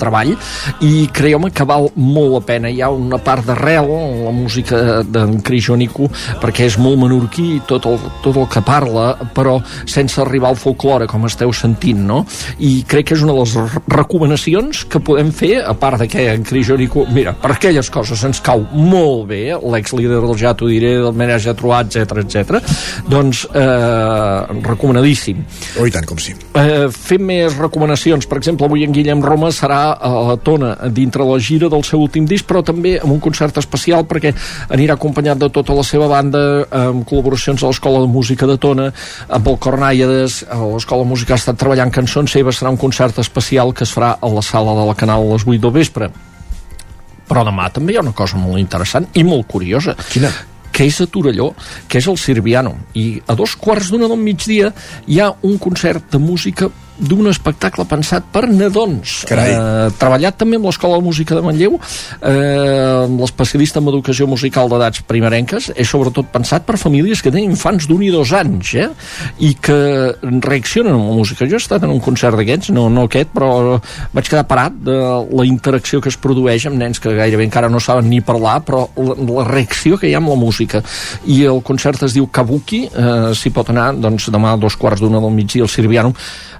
treball, 0.00 0.34
i 0.86 1.06
creieu-me 1.12 1.50
que 1.54 1.64
val 1.68 1.88
molt 1.96 2.32
la 2.34 2.40
pena. 2.46 2.70
Hi 2.70 2.80
ha 2.84 2.90
una 2.94 3.18
part 3.22 3.44
d'arrel 3.48 3.90
en 3.90 4.24
la 4.26 4.32
música 4.34 5.00
d'en 5.06 5.40
Cris 5.46 5.66
Joanico, 5.68 6.08
perquè 6.42 6.66
és 6.68 6.76
molt 6.80 7.00
menorquí 7.02 7.60
tot 7.68 7.86
el, 7.90 7.98
tot 8.24 8.36
el 8.36 8.46
que 8.52 8.62
parla, 8.66 9.14
però 9.34 9.58
sense 9.88 10.20
arribar 10.22 10.52
al 10.52 10.58
folklore, 10.60 11.08
com 11.10 11.26
esteu 11.28 11.52
sentint, 11.56 12.00
no? 12.06 12.22
I 12.60 12.82
crec 12.88 13.10
que 13.10 13.16
és 13.18 13.24
una 13.24 13.32
de 13.34 13.40
les 13.42 13.54
re- 13.56 13.82
recomanacions 13.96 14.84
que 14.90 15.00
podem 15.00 15.30
fer, 15.34 15.39
a 15.40 15.72
part 15.74 15.98
de 16.02 16.06
que 16.08 16.26
en 16.34 16.42
Cris 16.44 16.68
Joanico, 16.68 17.06
mira, 17.08 17.32
per 17.32 17.54
aquelles 17.54 17.88
coses 17.90 18.20
ens 18.28 18.40
cau 18.44 18.60
molt 18.76 19.26
bé, 19.30 19.56
l'ex-líder 19.56 20.20
del 20.20 20.36
Ja 20.38 20.52
t'ho 20.54 20.68
diré, 20.68 20.92
del 21.00 21.16
Mena 21.16 21.38
ja 21.40 21.54
trobat, 21.56 21.96
etc 21.96 22.20
etc. 22.20 22.60
doncs 23.08 23.46
eh, 23.54 24.60
recomanadíssim. 24.66 25.40
Oh, 25.80 25.86
i 25.88 25.94
tant, 25.94 26.04
com 26.08 26.20
sí. 26.20 26.34
Eh, 26.60 26.88
fem 26.92 27.24
més 27.24 27.56
recomanacions. 27.56 28.28
Per 28.28 28.38
exemple, 28.40 28.68
avui 28.68 28.84
en 28.84 28.92
Guillem 28.92 29.22
Roma 29.24 29.50
serà 29.54 29.80
a 29.96 30.10
la 30.28 30.36
Tona 30.36 30.74
dintre 30.92 31.24
la 31.24 31.38
gira 31.40 31.70
del 31.72 31.84
seu 31.88 32.02
últim 32.04 32.28
disc, 32.28 32.46
però 32.48 32.62
també 32.66 32.98
amb 33.00 33.14
un 33.16 33.22
concert 33.24 33.56
especial 33.62 34.04
perquè 34.10 34.34
anirà 34.68 34.98
acompanyat 34.98 35.40
de 35.40 35.50
tota 35.54 35.76
la 35.76 35.86
seva 35.86 36.10
banda 36.10 36.42
amb 36.82 37.06
col·laboracions 37.08 37.64
a 37.64 37.72
l'Escola 37.72 38.04
de 38.04 38.12
Música 38.12 38.48
de 38.50 38.58
Tona, 38.60 38.90
amb 39.28 39.48
el 39.48 39.58
Cornàiades, 39.62 40.42
a 40.50 40.60
l'Escola 40.74 41.06
de 41.06 41.12
Música 41.14 41.34
ha 41.34 41.40
estat 41.40 41.58
treballant 41.60 41.92
cançons 41.94 42.36
seves, 42.36 42.60
serà 42.60 42.72
un 42.72 42.80
concert 42.80 43.18
especial 43.22 43.72
que 43.74 43.86
es 43.88 43.94
farà 43.96 44.16
a 44.20 44.32
la 44.32 44.44
sala 44.44 44.76
de 44.76 44.86
la 44.90 44.96
Canal 44.98 45.29
a 45.30 45.38
les 45.38 45.46
8 45.46 45.62
del 45.64 45.74
vespre. 45.74 46.10
Però 47.30 47.44
demà 47.46 47.68
també 47.72 47.94
hi 47.94 48.00
ha 48.00 48.04
una 48.04 48.16
cosa 48.16 48.38
molt 48.40 48.58
interessant 48.58 49.06
i 49.14 49.24
molt 49.26 49.46
curiosa. 49.50 49.96
Quina? 50.12 50.32
que 50.70 50.86
és 50.86 51.00
a 51.02 51.06
Torelló, 51.10 51.50
que 51.90 51.98
és 51.98 52.06
el 52.08 52.16
Sirviano. 52.16 52.76
I 52.94 53.20
a 53.26 53.34
dos 53.36 53.56
quarts 53.58 53.90
d'una 53.90 54.08
del 54.08 54.20
migdia 54.22 54.70
hi 55.10 55.18
ha 55.20 55.32
un 55.42 55.58
concert 55.58 56.12
de 56.14 56.20
música 56.22 56.70
d'un 57.00 57.30
espectacle 57.30 57.84
pensat 57.88 58.26
per 58.32 58.46
nadons. 58.50 59.24
Carai. 59.28 59.52
Eh, 59.54 59.90
treballat 60.00 60.36
també 60.40 60.58
amb 60.60 60.68
l'Escola 60.68 60.98
de 61.00 61.04
Música 61.06 61.36
de 61.36 61.42
Manlleu, 61.44 61.78
eh, 62.20 63.04
amb 63.06 63.20
l'especialista 63.24 63.80
en 63.80 63.88
educació 63.88 64.26
musical 64.30 64.68
d'edats 64.68 65.02
primerenques, 65.08 65.70
és 65.74 65.88
sobretot 65.88 66.28
pensat 66.32 66.66
per 66.68 66.78
famílies 66.80 67.22
que 67.22 67.32
tenen 67.32 67.50
infants 67.50 67.88
d'un 67.88 68.02
i 68.04 68.10
dos 68.12 68.32
anys, 68.36 68.74
eh? 68.74 68.88
i 69.40 69.54
que 69.54 69.78
reaccionen 70.22 70.92
amb 70.94 71.08
la 71.08 71.16
música. 71.16 71.48
Jo 71.48 71.58
he 71.58 71.62
estat 71.62 71.84
en 71.86 71.94
un 71.94 72.02
concert 72.04 72.36
d'aquests, 72.36 72.70
no, 72.76 72.88
no 72.92 73.06
aquest, 73.08 73.32
però 73.34 73.80
vaig 74.12 74.28
quedar 74.28 74.46
parat 74.50 74.76
de 74.84 74.98
la 75.30 75.46
interacció 75.48 76.00
que 76.00 76.12
es 76.12 76.18
produeix 76.20 76.66
amb 76.68 76.78
nens 76.80 77.00
que 77.00 77.14
gairebé 77.16 77.48
encara 77.48 77.70
no 77.72 77.80
saben 77.80 78.08
ni 78.10 78.20
parlar, 78.20 78.60
però 78.66 78.86
la, 78.96 79.16
la 79.16 79.48
reacció 79.48 79.98
que 79.98 80.10
hi 80.10 80.14
ha 80.14 80.20
amb 80.22 80.34
la 80.34 80.38
música. 80.38 80.82
I 81.26 81.42
el 81.50 81.62
concert 81.66 82.04
es 82.06 82.14
diu 82.16 82.28
Kabuki, 82.28 82.84
eh, 82.90 83.32
s'hi 83.36 83.52
pot 83.54 83.72
anar 83.72 83.90
doncs, 83.96 84.28
demà 84.32 84.54
a 84.54 84.60
dos 84.60 84.76
quarts 84.76 85.02
d'una 85.02 85.22
del 85.22 85.34
migdia 85.34 85.64
al 85.66 85.72
Sirviano, 85.72 86.14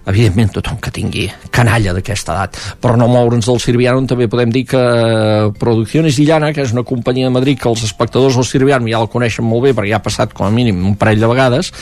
evidentment 0.06 0.29
evidentment 0.30 0.54
tothom 0.54 0.78
que 0.80 0.92
tingui 0.94 1.26
canalla 1.50 1.92
d'aquesta 1.94 2.34
edat, 2.34 2.58
però 2.80 2.96
no 2.98 3.08
moure'ns 3.10 3.48
del 3.48 3.60
Sirviano 3.62 4.06
també 4.08 4.28
podem 4.30 4.52
dir 4.54 4.64
que 4.70 4.78
eh, 4.78 5.50
Producciones 5.58 6.18
Illana, 6.22 6.52
que 6.54 6.62
és 6.62 6.72
una 6.72 6.84
companyia 6.86 7.28
de 7.28 7.34
Madrid 7.34 7.58
que 7.60 7.68
els 7.68 7.82
espectadors 7.84 8.38
del 8.38 8.46
Sirviano 8.46 8.88
ja 8.88 9.00
el 9.00 9.10
coneixen 9.10 9.46
molt 9.46 9.66
bé 9.66 9.74
perquè 9.74 9.92
ja 9.92 9.98
ha 10.00 10.04
passat 10.04 10.34
com 10.36 10.46
a 10.46 10.54
mínim 10.54 10.80
un 10.86 10.96
parell 11.00 11.20
de 11.20 11.30
vegades 11.30 11.72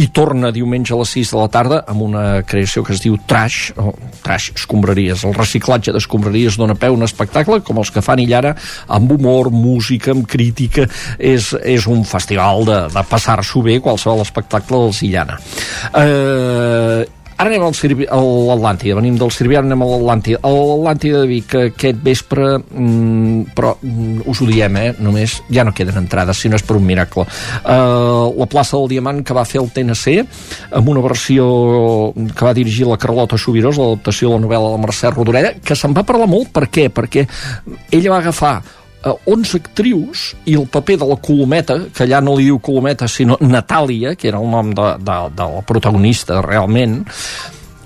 i 0.00 0.08
torna 0.14 0.52
diumenge 0.54 0.94
a 0.94 1.00
les 1.00 1.12
6 1.12 1.34
de 1.34 1.40
la 1.40 1.50
tarda 1.52 1.82
amb 1.90 2.04
una 2.06 2.24
creació 2.48 2.82
que 2.86 2.94
es 2.96 3.02
diu 3.04 3.18
Trash, 3.28 3.74
o 3.76 3.92
Trash 4.24 4.54
Escombraries. 4.56 5.26
El 5.28 5.36
reciclatge 5.36 5.92
d'escombraries 5.92 6.56
dona 6.60 6.78
peu 6.78 6.94
a 6.94 6.96
un 6.96 7.04
espectacle 7.04 7.60
com 7.66 7.82
els 7.82 7.92
que 7.92 8.04
fan 8.04 8.22
Illana 8.22 8.54
amb 8.88 9.12
humor, 9.12 9.50
música, 9.52 10.14
amb 10.14 10.28
crítica. 10.30 10.86
És, 11.18 11.52
és 11.60 11.86
un 11.90 12.04
festival 12.08 12.64
de, 12.68 12.80
de 12.94 13.06
passar-s'ho 13.10 13.64
bé 13.66 13.80
qualsevol 13.84 14.24
espectacle 14.24 14.86
dels 14.86 15.02
Illana. 15.04 15.40
Eh, 16.00 17.19
Ara 17.40 17.48
anem 17.48 17.62
al 17.64 17.72
Sirvi- 17.72 18.04
a 18.04 18.18
l'Atlàntida, 18.20 18.98
venim 18.98 19.14
del 19.16 19.30
Sirvià, 19.32 19.62
anem 19.62 19.80
a 19.80 19.86
l'Atlàntida. 19.88 20.42
A 20.44 20.50
l'Atlàntida 20.52 21.22
de 21.22 21.28
Vic 21.30 21.54
aquest 21.56 22.02
vespre, 22.04 22.58
mm, 22.58 23.54
però 23.56 23.70
mm, 23.80 24.26
us 24.28 24.42
ho 24.42 24.48
diem, 24.48 24.76
eh, 24.76 24.90
només 24.98 25.38
ja 25.48 25.64
no 25.64 25.72
queden 25.72 25.96
entrades, 25.96 26.36
si 26.36 26.50
no 26.50 26.56
és 26.56 26.62
per 26.62 26.76
un 26.76 26.84
miracle. 26.84 27.24
Uh, 27.64 28.28
la 28.36 28.46
plaça 28.46 28.76
del 28.76 28.90
Diamant 28.92 29.22
que 29.24 29.32
va 29.32 29.46
fer 29.48 29.62
el 29.62 29.70
TNC, 29.72 30.26
amb 30.76 30.90
una 30.92 31.00
versió 31.00 32.12
que 32.12 32.44
va 32.44 32.52
dirigir 32.52 32.84
la 32.86 32.98
Carlota 33.00 33.38
Subirós, 33.40 33.78
l'adaptació 33.80 34.28
de 34.28 34.34
la 34.36 34.44
novel·la 34.44 34.74
de 34.76 34.82
Mercè 34.84 35.14
Rodoreda, 35.14 35.54
que 35.64 35.74
se'n 35.74 35.96
va 35.96 36.04
parlar 36.04 36.28
molt, 36.28 36.52
per 36.52 36.68
què? 36.68 36.90
Perquè 36.92 37.24
ella 37.90 38.10
va 38.10 38.18
agafar 38.20 38.60
eh, 39.04 39.14
11 39.26 39.60
actrius 39.60 40.26
i 40.44 40.56
el 40.58 40.66
paper 40.70 40.98
de 41.02 41.08
la 41.10 41.18
Colometa, 41.22 41.78
que 41.94 42.06
allà 42.06 42.20
no 42.24 42.36
li 42.38 42.48
diu 42.50 42.60
Colometa 42.62 43.08
sinó 43.08 43.38
Natàlia, 43.40 44.14
que 44.16 44.30
era 44.30 44.40
el 44.42 44.50
nom 44.50 44.74
de, 44.76 44.92
de, 45.00 45.18
de 45.36 45.50
la 45.56 45.64
protagonista 45.66 46.40
realment, 46.44 47.00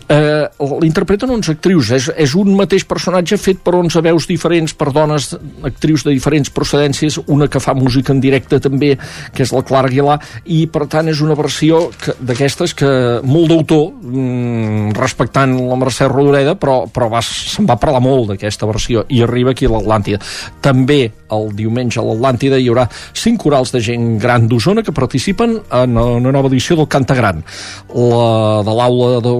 eh, 0.08 0.46
l'interpreten 0.80 1.30
11 1.30 1.50
actrius. 1.56 1.90
És, 1.96 2.10
és 2.16 2.34
un 2.38 2.54
mateix 2.56 2.84
personatge 2.88 3.38
fet 3.40 3.60
per 3.64 3.74
11 3.78 4.02
veus 4.04 4.26
diferents, 4.28 4.74
per 4.74 4.90
dones 4.92 5.32
actrius 5.64 6.04
de 6.04 6.12
diferents 6.14 6.50
procedències, 6.50 7.18
una 7.26 7.48
que 7.48 7.60
fa 7.60 7.74
música 7.74 8.12
en 8.12 8.20
directe 8.20 8.60
també, 8.60 8.94
que 9.34 9.42
és 9.44 9.52
la 9.52 9.62
Clara 9.66 9.88
Aguilar 9.88 10.18
i 10.44 10.64
per 10.66 10.86
tant 10.90 11.08
és 11.08 11.20
una 11.24 11.34
versió 11.38 11.90
que- 12.00 12.14
d'aquestes 12.20 12.74
que 12.74 12.90
molt 13.24 13.48
d'autor 13.48 13.90
mm, 14.02 14.92
respectant 14.98 15.54
la 15.68 15.76
Mercè 15.80 16.08
Rodoreda 16.08 16.54
però, 16.60 16.84
però 16.90 17.08
va, 17.12 17.20
se'n 17.24 17.66
va 17.68 17.76
parlar 17.80 18.00
molt 18.04 18.32
d'aquesta 18.32 18.66
versió 18.66 19.04
i 19.08 19.22
arriba 19.22 19.52
aquí 19.52 19.66
a 19.66 19.72
l'Atlàntida. 19.74 20.20
També 20.64 21.12
el 21.34 21.48
diumenge 21.56 22.00
a 22.00 22.04
l'Atlàntida 22.06 22.58
hi 22.60 22.68
haurà 22.70 22.86
cinc 23.12 23.40
corals 23.42 23.72
de 23.74 23.80
gent 23.82 24.18
gran 24.22 24.46
d'Osona 24.48 24.82
que 24.82 24.92
participen 24.94 25.58
en 25.72 25.96
una 25.98 26.32
nova 26.32 26.48
edició 26.48 26.76
del 26.76 26.88
Canta 26.88 27.14
Gran. 27.14 27.42
La 27.94 28.62
de 28.64 28.74
l'aula 28.74 29.20
de 29.24 29.32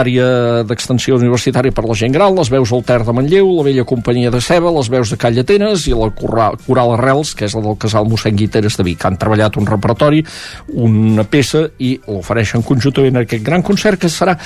universitària 0.00 0.64
d'extensió 0.64 1.16
universitària 1.16 1.72
per 1.72 1.84
la 1.84 1.94
gent 1.94 2.12
gran, 2.12 2.34
les 2.34 2.50
veus 2.50 2.72
al 2.72 2.82
Ter 2.84 3.02
de 3.04 3.12
Manlleu, 3.12 3.48
la 3.56 3.64
vella 3.64 3.84
companyia 3.84 4.30
de 4.30 4.40
Ceba, 4.40 4.70
les 4.72 4.88
veus 4.88 5.10
de 5.10 5.16
Call 5.16 5.38
Atenes 5.38 5.86
i 5.88 5.94
la 5.94 6.10
coral, 6.10 6.56
coral 6.66 6.94
Arrels, 6.94 7.34
que 7.34 7.46
és 7.46 7.54
la 7.54 7.62
del 7.62 7.76
casal 7.80 8.08
mossèn 8.08 8.36
Guiteres 8.36 8.76
de 8.78 8.84
Vic. 8.84 9.04
Han 9.04 9.18
treballat 9.20 9.56
un 9.60 9.66
repertori, 9.66 10.22
una 10.72 11.24
peça 11.24 11.66
i 11.78 11.98
l'ofereixen 12.06 12.62
conjuntament 12.62 13.18
en 13.18 13.24
aquest 13.24 13.44
gran 13.44 13.62
concert 13.62 14.00
que 14.00 14.08
serà 14.08 14.36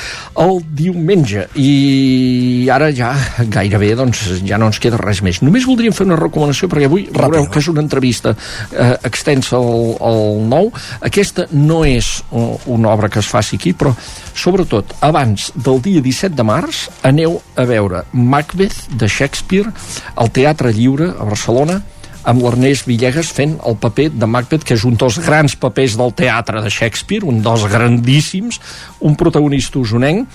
el 0.43 0.61
diumenge. 0.75 1.47
I 1.55 2.69
ara 2.73 2.91
ja 2.95 3.13
gairebé 3.39 3.95
doncs, 3.99 4.25
ja 4.47 4.59
no 4.59 4.71
ens 4.73 4.81
queda 4.83 5.01
res 5.01 5.23
més. 5.23 5.43
Només 5.45 5.69
voldríem 5.69 5.95
fer 5.95 6.09
una 6.09 6.19
recomanació 6.19 6.69
perquè 6.73 6.91
avui 6.91 7.07
veureu 7.13 7.47
que 7.51 7.63
és 7.63 7.71
una 7.71 7.85
entrevista 7.85 8.35
eh, 8.35 8.95
extensa 9.05 9.59
al, 9.61 9.95
al 10.03 10.23
nou. 10.51 10.73
Aquesta 11.05 11.47
no 11.55 11.83
és 11.87 12.17
uh, 12.31 12.57
una 12.73 12.91
obra 12.95 13.11
que 13.13 13.21
es 13.21 13.29
faci 13.31 13.59
aquí, 13.61 13.75
però 13.77 13.93
sobretot 14.35 14.97
abans 15.05 15.44
del 15.55 15.83
dia 15.85 16.03
17 16.05 16.37
de 16.37 16.47
març 16.47 16.87
aneu 17.03 17.41
a 17.57 17.67
veure 17.69 18.05
Macbeth 18.13 18.87
de 18.97 19.09
Shakespeare 19.11 19.73
al 20.15 20.33
Teatre 20.33 20.73
Lliure 20.73 21.11
a 21.13 21.27
Barcelona 21.29 21.81
amb 22.25 22.41
l'Ernest 22.41 22.89
Villegas 22.89 23.31
fent 23.37 23.59
el 23.69 23.77
paper 23.81 24.09
de 24.17 24.27
Macbeth, 24.27 24.65
que 24.65 24.77
és 24.79 24.85
un 24.89 24.97
dels 25.01 25.19
grans 25.27 25.57
papers 25.61 25.99
del 26.01 26.15
teatre 26.17 26.63
de 26.65 26.73
Shakespeare, 26.73 27.27
un 27.29 27.43
dels 27.45 27.67
grandíssims, 27.69 28.61
un 29.05 29.17
protagonista 29.21 29.79
usonenc, 29.83 30.29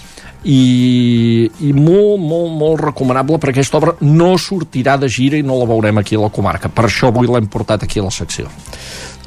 i, 0.43 1.49
i 1.67 1.73
molt, 1.75 2.21
molt, 2.23 2.53
molt 2.55 2.83
recomanable 2.85 3.39
perquè 3.41 3.59
aquesta 3.59 3.79
obra 3.81 3.95
no 4.05 4.35
sortirà 4.39 4.95
de 5.01 5.09
gira 5.11 5.39
i 5.39 5.43
no 5.43 5.59
la 5.59 5.67
veurem 5.69 5.99
aquí 5.99 6.15
a 6.15 6.23
la 6.23 6.31
comarca. 6.33 6.71
Per 6.71 6.87
això 6.87 7.11
avui 7.11 7.27
l'hem 7.27 7.49
portat 7.51 7.83
aquí 7.83 7.99
a 7.99 8.07
la 8.07 8.13
secció. 8.13 8.47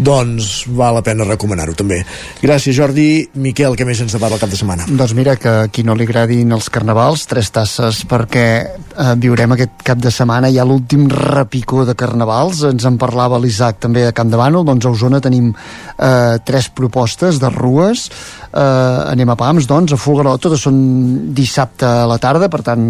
Doncs 0.03 0.65
val 0.73 0.97
la 0.97 1.03
pena 1.05 1.27
recomanar-ho 1.29 1.75
també. 1.77 1.99
Gràcies 2.41 2.75
Jordi. 2.77 3.27
Miquel, 3.45 3.77
què 3.77 3.85
més 3.85 4.01
ens 4.01 4.15
depara 4.17 4.39
el 4.39 4.41
cap 4.41 4.51
de 4.51 4.57
setmana? 4.57 4.87
Doncs 4.89 5.13
mira, 5.15 5.37
que 5.37 5.53
a 5.53 5.67
qui 5.69 5.85
no 5.85 5.95
li 5.95 6.07
agradin 6.09 6.55
els 6.57 6.71
carnavals, 6.73 7.27
tres 7.29 7.53
tasses, 7.53 8.03
perquè 8.09 8.47
eh, 8.65 9.13
viurem 9.21 9.53
aquest 9.53 9.85
cap 9.85 10.01
de 10.01 10.11
setmana 10.15 10.51
ja 10.53 10.65
l'últim 10.65 11.05
repicó 11.13 11.85
de 11.89 11.97
carnavals. 11.99 12.65
Ens 12.71 12.89
en 12.89 12.97
parlava 13.01 13.41
l'Isaac 13.43 13.83
també 13.85 14.07
de 14.07 14.15
Camp 14.17 14.33
de 14.33 14.41
Bànol. 14.41 14.65
Doncs 14.69 14.89
a 14.89 14.95
Osona 14.97 15.21
tenim 15.21 15.53
eh, 15.53 16.39
tres 16.47 16.71
propostes 16.73 17.43
de 17.43 17.53
rues. 17.53 18.09
Eh, 18.49 19.13
anem 19.13 19.29
a 19.29 19.37
Pams, 19.37 19.69
doncs, 19.69 19.93
a 19.93 20.01
Fulgaró. 20.01 20.39
Totes 20.41 20.65
són 20.65 20.81
dissabte 21.35 21.87
a 21.87 22.07
la 22.09 22.19
tarda, 22.23 22.49
per 22.53 22.63
tant, 22.67 22.83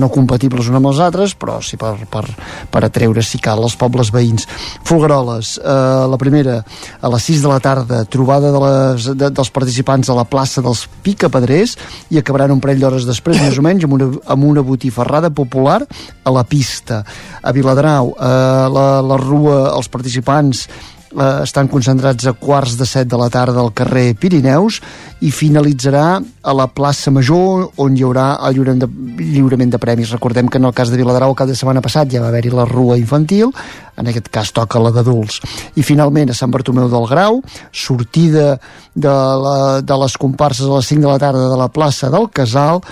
no 0.00 0.10
compatibles 0.12 0.68
una 0.70 0.80
amb 0.80 0.90
les 0.90 1.00
altres, 1.02 1.34
però 1.38 1.58
sí 1.64 1.78
per, 1.80 1.94
per, 2.10 2.24
per 2.70 2.82
atreure, 2.86 3.22
si 3.24 3.40
cal, 3.42 3.62
els 3.64 3.76
pobles 3.80 4.12
veïns. 4.14 4.46
Fulgaroles, 4.88 5.56
eh, 5.60 6.04
la 6.10 6.18
primera 6.20 6.60
a 6.60 7.12
les 7.14 7.28
6 7.30 7.42
de 7.44 7.50
la 7.50 7.60
tarda, 7.64 8.02
trobada 8.10 8.52
de 8.52 8.62
les, 8.64 9.08
de, 9.14 9.32
dels 9.40 9.52
participants 9.54 10.10
a 10.10 10.18
la 10.18 10.26
plaça 10.28 10.64
dels 10.64 10.86
Picapedrers 11.04 11.76
i 12.10 12.20
acabaran 12.20 12.54
un 12.54 12.62
parell 12.62 12.82
d'hores 12.82 13.08
després, 13.08 13.40
més 13.40 13.58
o 13.58 13.66
menys, 13.66 13.88
amb 13.88 13.98
una, 13.98 14.10
amb 14.36 14.48
una 14.52 14.64
botifarrada 14.66 15.32
popular 15.34 15.80
a 16.24 16.34
la 16.34 16.44
pista. 16.44 17.02
A 17.42 17.52
Viladrau, 17.56 18.14
eh, 18.16 18.64
la, 18.76 18.88
la 19.04 19.20
rua, 19.20 19.60
els 19.74 19.90
participants 19.92 20.66
eh, 21.10 21.42
estan 21.44 21.68
concentrats 21.68 22.26
a 22.26 22.34
quarts 22.38 22.76
de 22.78 22.86
set 22.86 23.08
de 23.10 23.18
la 23.18 23.28
tarda 23.30 23.60
al 23.60 23.72
carrer 23.76 24.14
Pirineus 24.18 24.80
i 25.20 25.30
finalitzarà 25.34 26.20
a 26.20 26.54
la 26.56 26.66
plaça 26.72 27.12
Major 27.12 27.68
on 27.82 27.96
hi 27.96 28.04
haurà 28.06 28.32
el 28.48 28.56
lliurament 28.56 28.84
de, 28.84 28.88
lliurament 29.20 29.74
de 29.74 29.80
premis. 29.82 30.12
Recordem 30.14 30.48
que 30.48 30.58
en 30.58 30.68
el 30.68 30.74
cas 30.74 30.90
de 30.90 31.00
Viladrau 31.00 31.34
de 31.34 31.54
setmana 31.54 31.82
passat 31.84 32.10
ja 32.12 32.22
va 32.22 32.28
haver-hi 32.28 32.52
la 32.54 32.64
rua 32.64 32.96
infantil, 32.98 33.52
en 34.00 34.10
aquest 34.10 34.30
cas 34.32 34.52
toca 34.56 34.82
la 34.82 34.92
d'adults. 34.94 35.40
I 35.76 35.86
finalment 35.86 36.32
a 36.32 36.36
Sant 36.36 36.52
Bartomeu 36.52 36.90
del 36.90 37.08
Grau, 37.10 37.40
sortida 37.72 38.54
de, 38.94 39.16
la, 39.44 39.80
de 39.84 39.98
les 40.04 40.16
comparses 40.20 40.66
a 40.66 40.76
les 40.78 40.92
5 40.92 41.04
de 41.04 41.10
la 41.10 41.18
tarda 41.22 41.48
de 41.50 41.58
la 41.60 41.70
plaça 41.72 42.10
del 42.12 42.30
Casal 42.34 42.82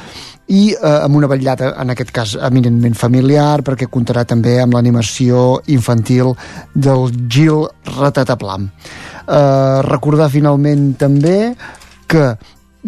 i 0.49 0.71
eh, 0.73 0.79
amb 1.05 1.19
una 1.19 1.29
vetllada, 1.29 1.75
en 1.81 1.93
aquest 1.93 2.13
cas 2.15 2.35
eminentment 2.49 2.97
familiar, 2.97 3.61
perquè 3.65 3.89
comptarà 3.93 4.25
també 4.29 4.57
amb 4.63 4.77
l'animació 4.77 5.61
infantil 5.69 6.33
del 6.75 7.11
Gil 7.29 7.67
Ratataplam. 7.99 8.69
Eh, 8.69 9.83
recordar 9.89 10.31
finalment 10.33 10.95
també 11.01 11.53
que 12.09 12.33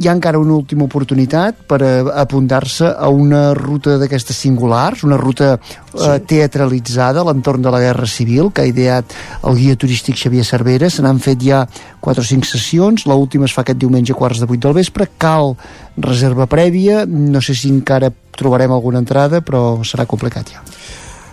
hi 0.01 0.09
ha 0.09 0.15
encara 0.17 0.39
una 0.41 0.55
última 0.57 0.87
oportunitat 0.87 1.59
per 1.69 1.83
eh, 1.85 2.01
apuntar-se 2.23 2.89
a 2.89 3.11
una 3.13 3.53
ruta 3.53 3.99
d'aquestes 4.01 4.39
singulars, 4.47 5.03
una 5.05 5.19
ruta 5.21 5.51
eh, 5.59 6.15
teatralitzada 6.25 7.21
a 7.21 7.27
l'entorn 7.29 7.61
de 7.61 7.73
la 7.75 7.83
Guerra 7.83 8.09
Civil 8.09 8.49
que 8.49 8.65
ha 8.65 8.71
ideat 8.71 9.13
el 9.45 9.61
guia 9.61 9.77
turístic 9.77 10.17
Xavier 10.17 10.47
Cervera. 10.49 10.89
Se 10.89 11.05
n'han 11.05 11.21
fet 11.21 11.45
ja 11.45 11.67
4 12.01 12.25
o 12.25 12.31
5 12.31 12.49
sessions, 12.49 13.05
l 13.05 13.13
última 13.13 13.45
es 13.45 13.53
fa 13.53 13.61
aquest 13.61 13.83
diumenge 13.83 14.17
a 14.17 14.17
quarts 14.17 14.41
de 14.41 14.49
8 14.49 14.71
del 14.71 14.79
vespre, 14.81 15.11
cal 15.21 15.53
reserva 16.01 16.49
prèvia, 16.49 17.05
no 17.05 17.45
sé 17.45 17.53
si 17.53 17.69
encara 17.69 18.09
trobarem 18.33 18.73
alguna 18.73 19.05
entrada, 19.05 19.45
però 19.45 19.85
serà 19.85 20.09
complicat 20.09 20.57
ja. 20.57 20.65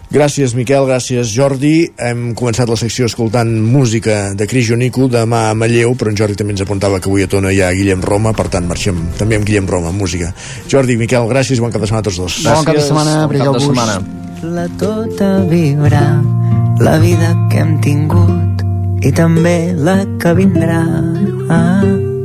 Gràcies, 0.07 0.53
Miquel, 0.55 0.85
gràcies, 0.87 1.27
Jordi. 1.35 1.89
Hem 1.99 2.29
començat 2.37 2.69
la 2.71 2.77
secció 2.79 3.09
escoltant 3.09 3.49
música 3.59 4.31
de 4.39 4.47
Cris 4.47 4.69
Jonico, 4.69 5.09
demà 5.11 5.49
a 5.49 5.57
Malleu, 5.57 5.97
però 5.99 6.13
en 6.13 6.19
Jordi 6.19 6.37
també 6.39 6.55
ens 6.55 6.63
apuntava 6.63 7.01
que 7.03 7.11
avui 7.11 7.25
a 7.25 7.27
Tona 7.27 7.51
hi 7.51 7.59
ha 7.59 7.73
Guillem 7.75 8.05
Roma, 8.05 8.31
per 8.37 8.47
tant 8.53 8.69
marxem 8.69 9.01
també 9.19 9.35
amb 9.35 9.47
Guillem 9.49 9.67
Roma, 9.67 9.91
amb 9.91 9.99
música. 9.99 10.31
Jordi, 10.71 10.95
Miquel, 10.95 11.27
gràcies 11.27 11.59
i 11.59 11.65
bon 11.65 11.75
cap 11.75 11.83
de 11.83 11.91
setmana 11.91 12.05
a 12.05 12.07
tots 12.07 12.21
dos. 12.23 12.39
Bon 12.47 12.71
cap 12.71 12.79
de 12.79 12.87
setmana, 12.87 13.19
Bon 13.27 13.43
cap 13.43 13.59
de 13.59 13.65
setmana. 13.67 13.99
La 14.47 14.67
tota 14.79 15.31
vibra, 15.51 16.05
la 16.79 16.99
vida 17.03 17.35
que 17.51 17.65
hem 17.65 17.79
tingut 17.83 19.03
i 19.03 19.11
també 19.11 19.73
la 19.75 20.05
que 20.21 20.37
vindrà. 20.39 20.83
Ah. 21.51 22.16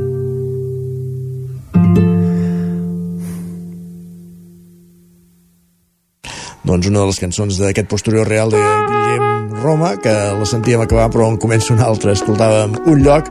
Doncs 6.63 6.87
una 6.89 7.03
de 7.03 7.09
les 7.11 7.19
cançons 7.19 7.59
d'aquest 7.59 7.89
posterior 7.91 8.29
real 8.29 8.53
de 8.53 8.61
Guillem 8.61 9.51
Roma, 9.63 9.97
que 10.03 10.13
la 10.13 10.47
sentíem 10.47 10.83
acabar, 10.85 11.09
però 11.11 11.27
en 11.31 11.41
comença 11.43 11.75
una 11.75 11.89
altra. 11.91 12.15
Escoltàvem 12.15 12.79
un 12.87 13.03
lloc 13.03 13.29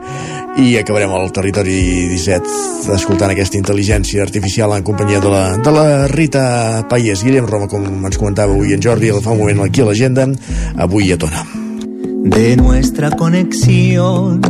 i 0.60 0.76
acabarem 0.80 1.14
al 1.16 1.32
territori 1.32 1.80
17 2.12 2.92
escoltant 2.98 3.32
aquesta 3.32 3.60
intel·ligència 3.60 4.24
artificial 4.26 4.76
en 4.76 4.84
companyia 4.84 5.24
de 5.24 5.32
la, 5.32 5.46
de 5.64 5.76
la 5.76 5.88
Rita 6.12 6.44
Paiés. 6.92 7.24
Guillem 7.24 7.48
Roma, 7.48 7.72
com 7.72 7.88
ens 7.88 8.20
comentava 8.20 8.56
avui 8.56 8.76
en 8.76 8.84
Jordi, 8.84 9.14
fa 9.24 9.36
un 9.36 9.44
moment 9.46 9.66
aquí 9.68 9.84
a 9.84 9.92
l'agenda, 9.92 10.28
avui 10.78 11.12
a 11.12 11.20
Tona. 11.20 11.48
de 12.24 12.56
nuestra 12.56 13.10
conexión. 13.12 14.42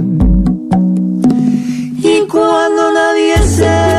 Y 1.97 2.27
cuando 2.27 2.91
nadie 2.93 3.37
se 3.43 3.90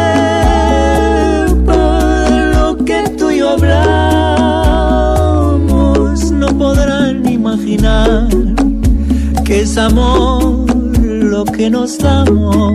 es 9.63 9.79
amor 9.79 10.67
lo 10.75 11.45
que 11.45 11.71
nos 11.71 11.97
damos. 11.99 12.75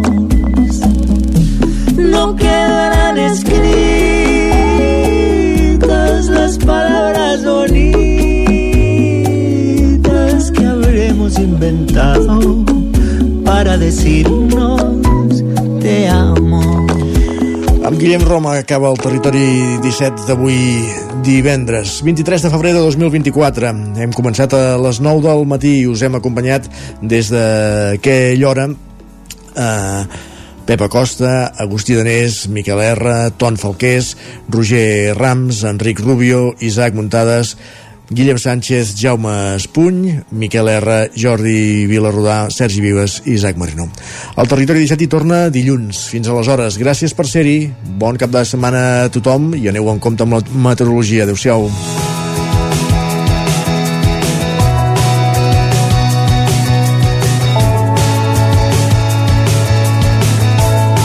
No 1.98 2.34
quedarán 2.36 3.18
escritas 3.18 3.58
las 6.30 6.58
palabras 6.60 7.44
bonitas 7.44 8.12
que 10.52 10.66
habremos 10.66 11.38
inventado 11.38 12.64
para 13.44 13.78
decirnos 13.78 14.82
te 15.82 16.08
amo. 16.08 16.47
Amb 17.88 18.02
Guillem 18.02 18.20
Roma 18.28 18.58
acaba 18.60 18.90
el 18.92 18.98
territori 19.00 19.78
17 19.80 20.26
d'avui 20.28 20.58
divendres, 21.24 22.02
23 22.04 22.44
de 22.44 22.50
febrer 22.52 22.74
de 22.76 22.82
2024. 22.84 23.70
Hem 24.04 24.12
començat 24.12 24.52
a 24.58 24.76
les 24.84 25.00
9 25.00 25.24
del 25.24 25.46
matí 25.48 25.72
i 25.78 25.86
us 25.88 26.04
hem 26.04 26.18
acompanyat 26.20 26.68
des 27.00 27.30
d'aquella 27.32 28.50
hora 28.50 28.66
eh, 28.68 30.04
Pepa 30.68 30.90
Costa, 30.92 31.54
Agustí 31.64 31.96
Danés, 31.96 32.50
Miquel 32.52 32.84
R, 32.90 33.16
Ton 33.40 33.56
Falqués, 33.56 34.18
Roger 34.52 35.16
Rams, 35.16 35.64
Enric 35.64 36.04
Rubio, 36.04 36.58
Isaac 36.60 36.92
Muntades, 36.92 37.56
Guillem 38.10 38.38
Sánchez, 38.40 38.96
Jaume 38.96 39.56
Espuny, 39.58 40.22
Miquel 40.32 40.70
R, 40.70 41.12
Jordi 41.16 41.86
Vilarrodà, 41.90 42.50
Sergi 42.50 42.82
Vives 42.82 43.22
i 43.26 43.36
Isaac 43.36 43.60
Marino. 43.60 43.90
El 44.38 44.48
Territori 44.48 44.86
17 44.86 45.04
hi 45.04 45.12
torna 45.12 45.44
dilluns. 45.52 46.08
Fins 46.14 46.32
aleshores, 46.32 46.80
gràcies 46.80 47.16
per 47.18 47.28
ser-hi, 47.28 47.60
bon 48.00 48.20
cap 48.20 48.32
de 48.32 48.46
setmana 48.48 48.84
a 49.06 49.10
tothom 49.12 49.52
i 49.60 49.68
aneu 49.68 49.92
en 49.92 50.00
compte 50.00 50.24
amb 50.24 50.40
la 50.40 50.44
meteorologia. 50.70 51.28
Adéu-siau. 51.28 51.68